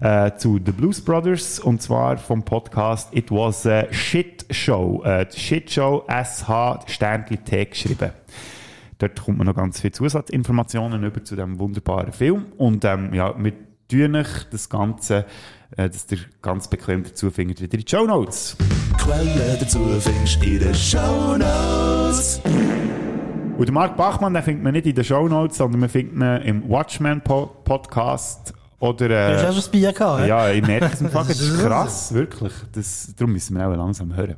äh, 0.00 0.30
zu 0.38 0.58
The 0.64 0.72
Blues 0.72 1.02
Brothers, 1.04 1.60
und 1.60 1.82
zwar 1.82 2.16
vom 2.16 2.42
Podcast 2.42 3.14
It 3.14 3.30
Was 3.30 3.66
a 3.66 3.92
Shit 3.92 4.46
Show. 4.48 5.02
Äh, 5.04 5.26
Shit 5.30 5.70
Show, 5.70 6.06
SH, 6.08 6.86
Sternchen 6.86 7.44
T 7.44 7.66
geschrieben. 7.66 8.12
Dort 8.96 9.22
kommt 9.22 9.36
man 9.36 9.46
noch 9.46 9.54
ganz 9.54 9.82
viele 9.82 9.92
Zusatzinformationen 9.92 11.04
über 11.04 11.22
zu 11.22 11.34
diesem 11.34 11.58
wunderbaren 11.58 12.10
Film. 12.10 12.46
Und 12.56 12.86
ähm, 12.86 13.12
ja, 13.12 13.34
wir 13.36 13.52
tun 13.88 14.16
euch 14.16 14.44
das 14.50 14.70
Ganze, 14.70 15.26
äh, 15.76 15.88
dass 15.88 16.06
ihr 16.10 16.18
ganz 16.42 16.68
bequem 16.68 17.02
dazu 17.04 17.30
findet, 17.30 17.60
wieder 17.60 17.74
in 17.74 17.80
die 17.84 17.90
Show 17.90 18.04
Notes. 18.06 18.56
Quellen 18.98 19.56
dazu 19.60 19.78
findest 20.00 20.42
du 20.42 20.46
in 20.46 20.58
den 20.60 20.74
Shownotes. 20.74 22.40
Und 23.56 23.68
den 23.68 23.74
Marc 23.74 23.96
Bachmann, 23.96 24.34
den 24.34 24.42
findet 24.42 24.64
man 24.64 24.72
nicht 24.72 24.86
in 24.86 24.94
den 24.94 25.04
Show 25.04 25.28
Notes, 25.28 25.58
sondern 25.58 25.80
man 25.80 25.88
findet 25.88 26.14
ihn 26.14 26.48
im 26.48 26.68
Watchmen-Podcast. 26.68 28.52
Oder, 28.80 29.10
äh, 29.38 29.40
Du 29.40 29.56
hast 29.56 29.70
Bier 29.70 29.92
gehabt? 29.92 30.26
Ja, 30.26 30.50
ich 30.50 30.66
merke 30.66 30.90
es 30.92 31.00
im 31.00 31.08
Fall. 31.10 31.24
Das 31.28 31.40
ist 31.40 31.60
krass, 31.60 32.12
wirklich. 32.12 32.52
Das, 32.72 33.14
darum 33.16 33.32
müssen 33.32 33.56
wir 33.56 33.66
auch 33.66 33.74
langsam 33.74 34.14
hören. 34.14 34.36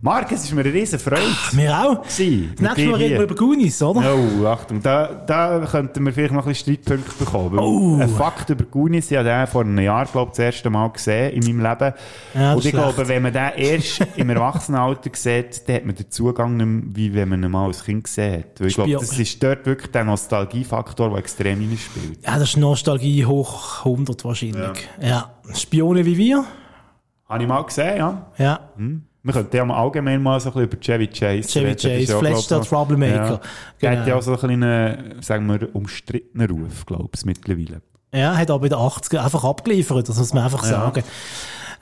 Marc, 0.00 0.30
es 0.30 0.44
ist 0.44 0.54
mir 0.54 0.60
eine 0.60 0.72
riesen 0.72 0.96
Freude. 1.00 1.22
Mir 1.52 1.76
auch. 1.76 2.04
Das 2.04 2.18
nächste 2.20 2.62
Mal 2.62 2.94
reden 2.94 3.14
wir 3.18 3.22
über 3.22 3.34
Goonies, 3.34 3.82
oder? 3.82 4.14
Oh, 4.14 4.46
Achtung, 4.46 4.80
da, 4.80 5.06
da 5.26 5.66
könnten 5.68 6.06
wir 6.06 6.12
vielleicht 6.12 6.32
noch 6.32 6.46
ein 6.46 6.52
bisschen 6.52 6.74
Streitpunkte 6.74 7.24
bekommen. 7.24 7.58
Oh. 7.58 7.98
Ein 8.00 8.08
Fakt 8.08 8.48
über 8.50 8.64
Goonies, 8.64 9.10
ich 9.10 9.16
habe 9.16 9.28
den 9.28 9.46
vor 9.48 9.62
einem 9.62 9.76
Jahr, 9.80 10.06
glaube 10.06 10.30
ich, 10.30 10.36
das 10.36 10.54
erste 10.54 10.70
Mal 10.70 10.86
gesehen 10.90 11.32
in 11.32 11.56
meinem 11.56 11.68
Leben. 11.68 11.94
Ja, 12.32 12.52
Und 12.52 12.60
ich 12.60 12.66
ist 12.66 12.72
glaube, 12.72 12.92
schlecht. 12.92 13.08
wenn 13.08 13.22
man 13.22 13.32
den 13.32 13.50
erst 13.56 14.06
im 14.14 14.30
Erwachsenenalter 14.30 15.10
sieht, 15.14 15.68
dann 15.68 15.76
hat 15.76 15.84
man 15.86 15.94
den 15.96 16.10
Zugang 16.12 16.56
nicht 16.56 16.66
mehr, 16.66 16.82
wie 16.94 17.14
wenn 17.14 17.28
man 17.30 17.42
ihn 17.42 17.50
mal 17.50 17.66
als 17.66 17.82
Kind 17.82 18.04
gesehen 18.04 18.44
hat. 18.44 18.60
Weil 18.60 18.68
ich 18.68 18.74
glaube, 18.76 18.92
das 18.92 19.18
ist 19.18 19.42
dort 19.42 19.66
wirklich 19.66 19.90
der 19.90 20.04
Nostalgiefaktor, 20.04 21.10
der 21.10 21.18
extrem 21.18 21.58
reinspielt. 21.58 22.24
Ja, 22.24 22.38
das 22.38 22.50
ist 22.50 22.56
Nostalgie 22.56 23.26
hoch 23.26 23.84
100 23.84 24.24
wahrscheinlich. 24.24 24.88
Ja. 25.00 25.32
Spione 25.54 26.06
wie 26.06 26.16
wir? 26.16 26.44
Habe 27.28 27.42
ich 27.42 27.48
mal 27.48 27.62
gesehen, 27.62 27.96
ja. 27.98 28.26
Ja. 28.38 28.60
Hm. 28.76 29.02
Wir 29.28 29.34
könnten 29.34 29.56
ja 29.56 29.62
allgemein 29.64 30.22
mal 30.22 30.40
so 30.40 30.48
ein 30.48 30.54
bisschen 30.54 30.68
über 30.70 30.80
Chevy 30.80 31.06
Chase 31.08 31.48
Chevy 31.48 31.66
reden. 31.66 31.78
Chase, 31.78 32.12
ja, 32.12 32.18
vielleicht 32.18 32.50
der 32.50 32.60
Troublemaker. 32.62 33.14
Ja. 33.14 33.40
Genau. 33.78 34.00
hat 34.00 34.06
ja 34.08 34.14
auch 34.16 34.22
so 34.22 34.30
einen 34.32 34.40
kleinen, 34.40 35.22
sagen 35.22 35.46
wir, 35.46 35.74
umstrittenen 35.74 36.50
Ruf, 36.50 36.86
glaube 36.86 37.10
ich, 37.14 37.24
mittlerweile. 37.26 37.82
Ja, 38.12 38.34
hat 38.34 38.50
aber 38.50 38.64
in 38.64 38.70
den 38.70 38.78
80er 38.78 39.18
einfach 39.18 39.44
abgeliefert, 39.44 40.08
das 40.08 40.16
muss 40.16 40.32
man 40.32 40.44
einfach 40.44 40.62
Ja. 40.64 40.70
sagen. 40.70 41.04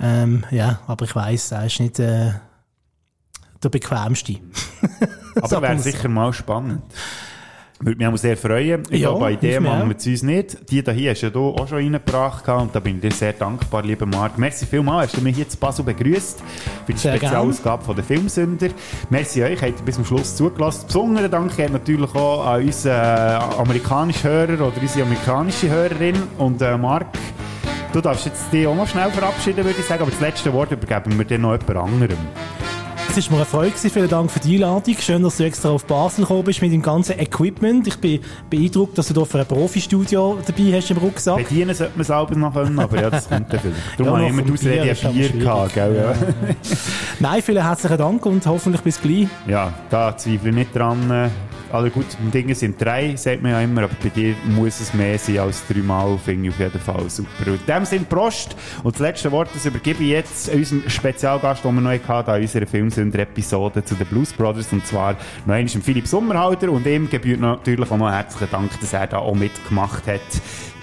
Ähm, 0.01 0.45
ja, 0.51 0.81
aber 0.89 1.05
ich 1.05 1.15
weiss, 1.15 1.53
er 1.53 1.67
ist 1.67 1.79
nicht 1.79 2.01
äh, 2.01 2.33
der 3.63 3.69
bequemste. 3.69 4.35
Aber 5.41 5.63
wäre 5.63 5.79
sicher 5.79 6.09
mal 6.09 6.33
spannend. 6.33 6.83
Würde 7.81 7.99
mich 7.99 8.07
auch 8.07 8.17
sehr 8.17 8.37
freuen. 8.39 8.83
Ich 8.89 9.03
Ja, 9.03 9.11
glaube, 9.11 9.37
mich 9.41 9.57
auch. 9.59 9.61
machen 9.61 9.89
wir 9.91 9.99
zu 9.99 10.09
uns 10.11 10.23
nicht. 10.23 10.71
Die 10.71 10.83
da 10.83 10.93
hier 10.93 11.11
hast 11.11 11.21
du 11.21 11.27
ja 11.27 11.31
du 11.31 11.51
auch 11.51 11.69
schon 11.69 11.77
reingebracht 11.79 12.49
und 12.49 12.75
da 12.75 12.81
bin 12.81 12.97
ich 12.97 13.03
dir 13.03 13.11
sehr 13.13 13.35
dankbar, 13.35 13.83
lieber 13.83 14.07
Marc. 14.07 14.39
Merci 14.39 14.65
vielmals, 14.65 15.09
hast 15.13 15.19
du 15.19 15.21
mich 15.23 15.37
hier 15.37 15.47
zu 15.47 15.59
Basel 15.59 15.85
begrüßt 15.85 16.43
für 16.87 16.93
die 16.93 16.99
Sehr 16.99 17.13
Spezialausgabe 17.17 17.85
von 17.85 17.95
der 17.95 18.05
Filmsünder. 18.05 18.69
Merci 19.11 19.43
euch, 19.43 19.61
habt 19.61 19.79
ihr 19.79 19.85
bis 19.85 19.97
zum 19.97 20.07
Schluss 20.07 20.35
zugelassen. 20.37 20.87
Besonderen 20.87 21.31
Dank 21.31 21.55
geht 21.55 21.71
natürlich 21.71 22.15
auch 22.15 22.47
an 22.47 22.63
unseren 22.65 22.93
äh, 22.95 23.59
amerikanischen 23.59 24.31
Hörer 24.31 24.55
oder 24.55 24.73
unsere 24.81 25.05
amerikanische 25.05 25.69
Hörerin 25.69 26.17
und 26.39 26.63
äh, 26.63 26.79
Marc. 26.79 27.07
Du 27.93 28.01
darfst 28.01 28.25
jetzt 28.25 28.51
dich 28.53 28.67
auch 28.67 28.75
noch 28.75 28.89
schnell 28.89 29.11
verabschieden, 29.11 29.65
würde 29.65 29.79
ich 29.79 29.85
sagen, 29.87 30.01
aber 30.03 30.11
das 30.11 30.21
letzte 30.21 30.51
Wort 30.55 30.71
übergeben 30.73 31.17
wir 31.19 31.25
dir 31.27 31.39
noch 31.39 31.53
jemand 31.61 31.77
anderem. 31.93 32.19
Es 33.19 33.31
war 33.31 33.39
mir 33.39 33.43
eine 33.45 33.47
Freude, 33.47 33.71
gewesen. 33.71 33.91
vielen 33.91 34.09
Dank 34.11 34.31
für 34.31 34.41
die 34.41 34.57
Einladung. 34.57 34.95
Schön, 35.01 35.23
dass 35.23 35.39
du 35.39 35.45
extra 35.45 35.71
auf 35.71 35.87
Basel 35.87 36.25
gekommen 36.25 36.45
bist 36.45 36.61
mit 36.61 36.71
dem 36.71 36.83
ganzen 36.83 37.19
Equipment. 37.19 37.87
Ich 37.87 37.97
bin 37.97 38.21
beeindruckt, 38.51 38.99
dass 38.99 39.09
du 39.09 39.15
hier 39.15 39.25
für 39.25 39.39
ein 39.41 39.47
Profi-Studio 39.47 40.39
dabei 40.47 40.77
hast 40.77 40.91
im 40.91 40.99
Rucksack. 40.99 41.49
Bedienen 41.49 41.75
sollte 41.75 41.93
man 41.95 42.03
es 42.03 42.07
selber 42.09 42.35
noch 42.35 42.53
können, 42.53 42.79
aber 42.79 43.01
ja, 43.01 43.09
das 43.09 43.27
kommt 43.27 43.47
vielleicht. 43.49 43.65
Darum 43.97 44.07
Ja, 44.07 44.13
habe 44.13 44.23
ich 44.25 44.29
immer 44.31 44.43
die 44.43 44.53
Ausrede, 44.53 44.97
aber 45.03 45.13
Bier 45.15 45.29
gehabt, 45.31 45.75
gell, 45.75 45.97
ja. 45.97 46.15
Nein, 47.21 47.43
vielen 47.43 47.63
herzlichen 47.63 47.97
Dank 47.97 48.27
und 48.27 48.47
hoffentlich 48.47 48.83
bis 48.83 49.01
gleich. 49.01 49.29
ja, 49.47 49.73
da 49.89 50.15
zweifle 50.15 50.51
ich 50.51 50.55
nicht 50.55 50.77
dran. 50.77 51.31
Alle 51.73 51.91
gut, 51.91 52.07
Dinge 52.33 52.55
sind 52.55 52.81
drei, 52.81 53.17
sagt 53.17 53.43
man 53.43 53.53
ja 53.53 53.61
immer, 53.61 53.83
aber 53.83 53.95
bei 54.03 54.09
dir 54.09 54.35
muss 54.45 54.81
es 54.81 54.95
mehr 54.95 55.19
sein 55.19 55.41
als 55.41 55.67
dreimal, 55.67 56.17
finde 56.17 56.49
ich 56.49 56.55
auf 56.55 56.61
jeden 56.61 56.81
Fall 56.81 57.11
super. 57.11 57.51
Und 57.51 57.69
dem 57.69 57.85
Sinne 57.85 58.05
Prost. 58.05 58.57
Und 58.85 58.95
das 58.95 59.01
letzte 59.01 59.33
Wort, 59.33 59.49
das 59.53 59.67
übergebe 59.67 60.03
ich 60.05 60.11
jetzt 60.11 60.49
unserem 60.49 60.89
Spezialgast, 60.89 61.65
den 61.65 61.75
wir 61.75 61.81
noch 61.81 62.09
hatten, 62.09 62.31
an 62.31 62.41
unserer 62.41 62.67
Filmsünder-Episode 62.67 63.85
zu 63.85 63.97
den 63.97 64.07
Blues 64.07 64.33
Brothers, 64.33 64.73
und 64.73 64.87
zwar 64.87 65.17
noch 65.45 65.55
einmal 65.55 65.69
Philipp 65.83 66.07
Sommerhalter, 66.07 66.71
und 66.71 66.87
ihm 66.87 67.11
gebührt 67.11 67.41
natürlich 67.41 67.91
auch 67.91 67.97
noch 67.97 68.13
herzlichen 68.13 68.51
Dank, 68.51 68.81
dass 68.81 68.93
er 68.93 69.09
da 69.09 69.19
auch 69.19 69.35
mitgemacht 69.35 70.07
hat, 70.07 70.21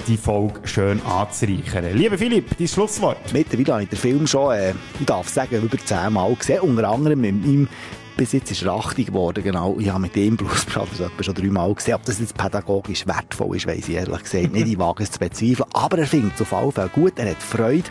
die 0.07 0.18
Folge 0.18 0.68
schön 0.68 1.01
anzureichern. 1.05 1.93
Lieber 1.93 2.18
Philipp, 2.18 2.57
dein 2.57 2.68
Schlusswort. 2.68 3.31
Mittlerweile 3.31 3.73
habe 3.73 3.84
ich 3.84 3.89
den 3.89 3.97
Film 3.97 4.27
schon, 4.27 4.53
äh, 4.53 4.73
ich 4.99 5.05
darf 5.05 5.30
sagen, 5.30 5.61
über 5.61 5.77
zehnmal 5.77 6.35
gesehen. 6.35 6.60
Unter 6.60 6.89
anderem 6.89 7.22
mit 7.22 7.45
ihm, 7.45 7.68
bis 8.15 8.31
jetzt 8.34 8.52
ist 8.52 8.64
er 8.64 8.73
80 8.73 9.07
geworden, 9.07 9.44
genau. 9.44 9.77
Ich 9.80 9.90
habe 9.90 10.02
mit 10.02 10.15
ihm 10.15 10.38
Blues 10.38 10.65
Brothers 10.65 10.99
etwa 10.99 11.23
schon 11.23 11.35
dreimal 11.35 11.73
gesehen. 11.73 11.95
Ob 11.95 12.06
das 12.06 12.19
jetzt 12.19 12.38
pädagogisch 12.38 13.07
wertvoll 13.07 13.57
ist, 13.57 13.68
weiss 13.68 13.88
ich 13.88 13.95
ehrlich 13.95 14.23
gesagt 14.23 14.53
nicht. 14.53 14.68
Ich 14.68 14.77
wage 14.77 15.03
es 15.03 15.11
zu 15.11 15.19
bezweifeln. 15.19 15.69
Aber 15.73 15.98
er 15.98 16.07
findet 16.07 16.35
es 16.35 16.41
auf 16.41 16.53
alle 16.53 16.72
Fälle 16.72 16.90
gut. 16.90 17.14
Er 17.18 17.31
hat 17.31 17.41
Freude 17.41 17.90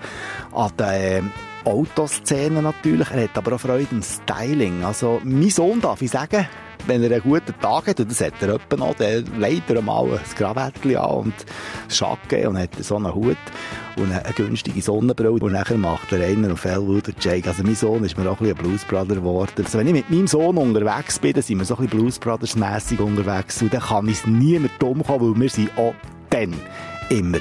an 0.53 0.71
den 0.79 1.27
äh, 1.27 1.69
Autoszenen 1.69 2.63
natürlich. 2.63 3.11
Er 3.11 3.25
hat 3.25 3.37
aber 3.37 3.57
auch 3.57 3.61
Freude 3.61 3.89
am 3.91 4.03
Styling. 4.03 4.85
Also, 4.85 5.21
mein 5.25 5.51
Sohn 5.51 5.81
darf 5.81 6.03
ich 6.03 6.11
sagen, 6.11 6.47
wenn 6.87 7.03
er 7.03 7.13
einen 7.13 7.23
guten 7.23 7.55
Tag 7.61 7.87
hat, 7.87 8.01
und 8.01 8.11
das 8.11 8.21
hat 8.21 8.35
er 8.41 8.55
etwa 8.55 8.77
noch, 8.77 8.95
dann 8.95 9.25
legt 9.39 9.71
er 9.71 9.83
mal 9.83 10.05
ein 10.05 10.21
Krawattchen 10.37 10.97
an 10.97 11.11
und 11.11 11.35
Schacke 11.89 12.49
und 12.49 12.59
hat 12.59 12.71
so 12.81 12.97
einen 12.97 13.15
Hut 13.15 13.37
und 13.97 14.13
eine, 14.13 14.23
günstige 14.35 14.81
Sonnenbrille 14.81 15.33
und 15.33 15.53
nachher 15.53 15.77
macht 15.77 16.13
er 16.13 16.25
einen 16.25 16.53
auf 16.53 16.65
Elwood 16.65 17.09
und 17.09 17.25
Jake. 17.25 17.49
Also 17.49 17.63
mein 17.63 17.75
Sohn 17.75 18.05
ist 18.05 18.17
mir 18.17 18.29
auch 18.29 18.41
ein 18.41 18.47
bisschen 18.47 18.57
Blues 18.57 18.85
Brother 18.85 19.17
geworden. 19.17 19.53
Also 19.65 19.79
wenn 19.79 19.87
ich 19.87 19.93
mit 19.93 20.11
meinem 20.11 20.27
Sohn 20.27 20.57
unterwegs 20.57 21.19
bin, 21.19 21.33
dann 21.35 21.43
sind 21.43 21.59
wir 21.59 21.65
so 21.65 21.77
ein 21.77 21.85
bisschen 21.85 21.99
Blues 21.99 22.19
Brothers 22.19 22.57
mässig 22.57 23.01
unterwegs 23.01 23.61
und 23.63 23.73
dann 23.73 23.83
kann 23.83 24.09
ich 24.09 24.19
es 24.19 24.27
nie 24.27 24.59
mehr 24.59 24.71
dumm 24.79 25.03
kommen, 25.03 25.35
weil 25.35 25.41
wir 25.41 25.51
sind 25.51 25.71
auch 25.77 25.95
dann 26.31 26.55
immer 27.11 27.39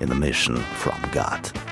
in 0.00 0.12
a 0.12 0.14
mission 0.14 0.56
from 0.76 0.94
God. 1.12 1.67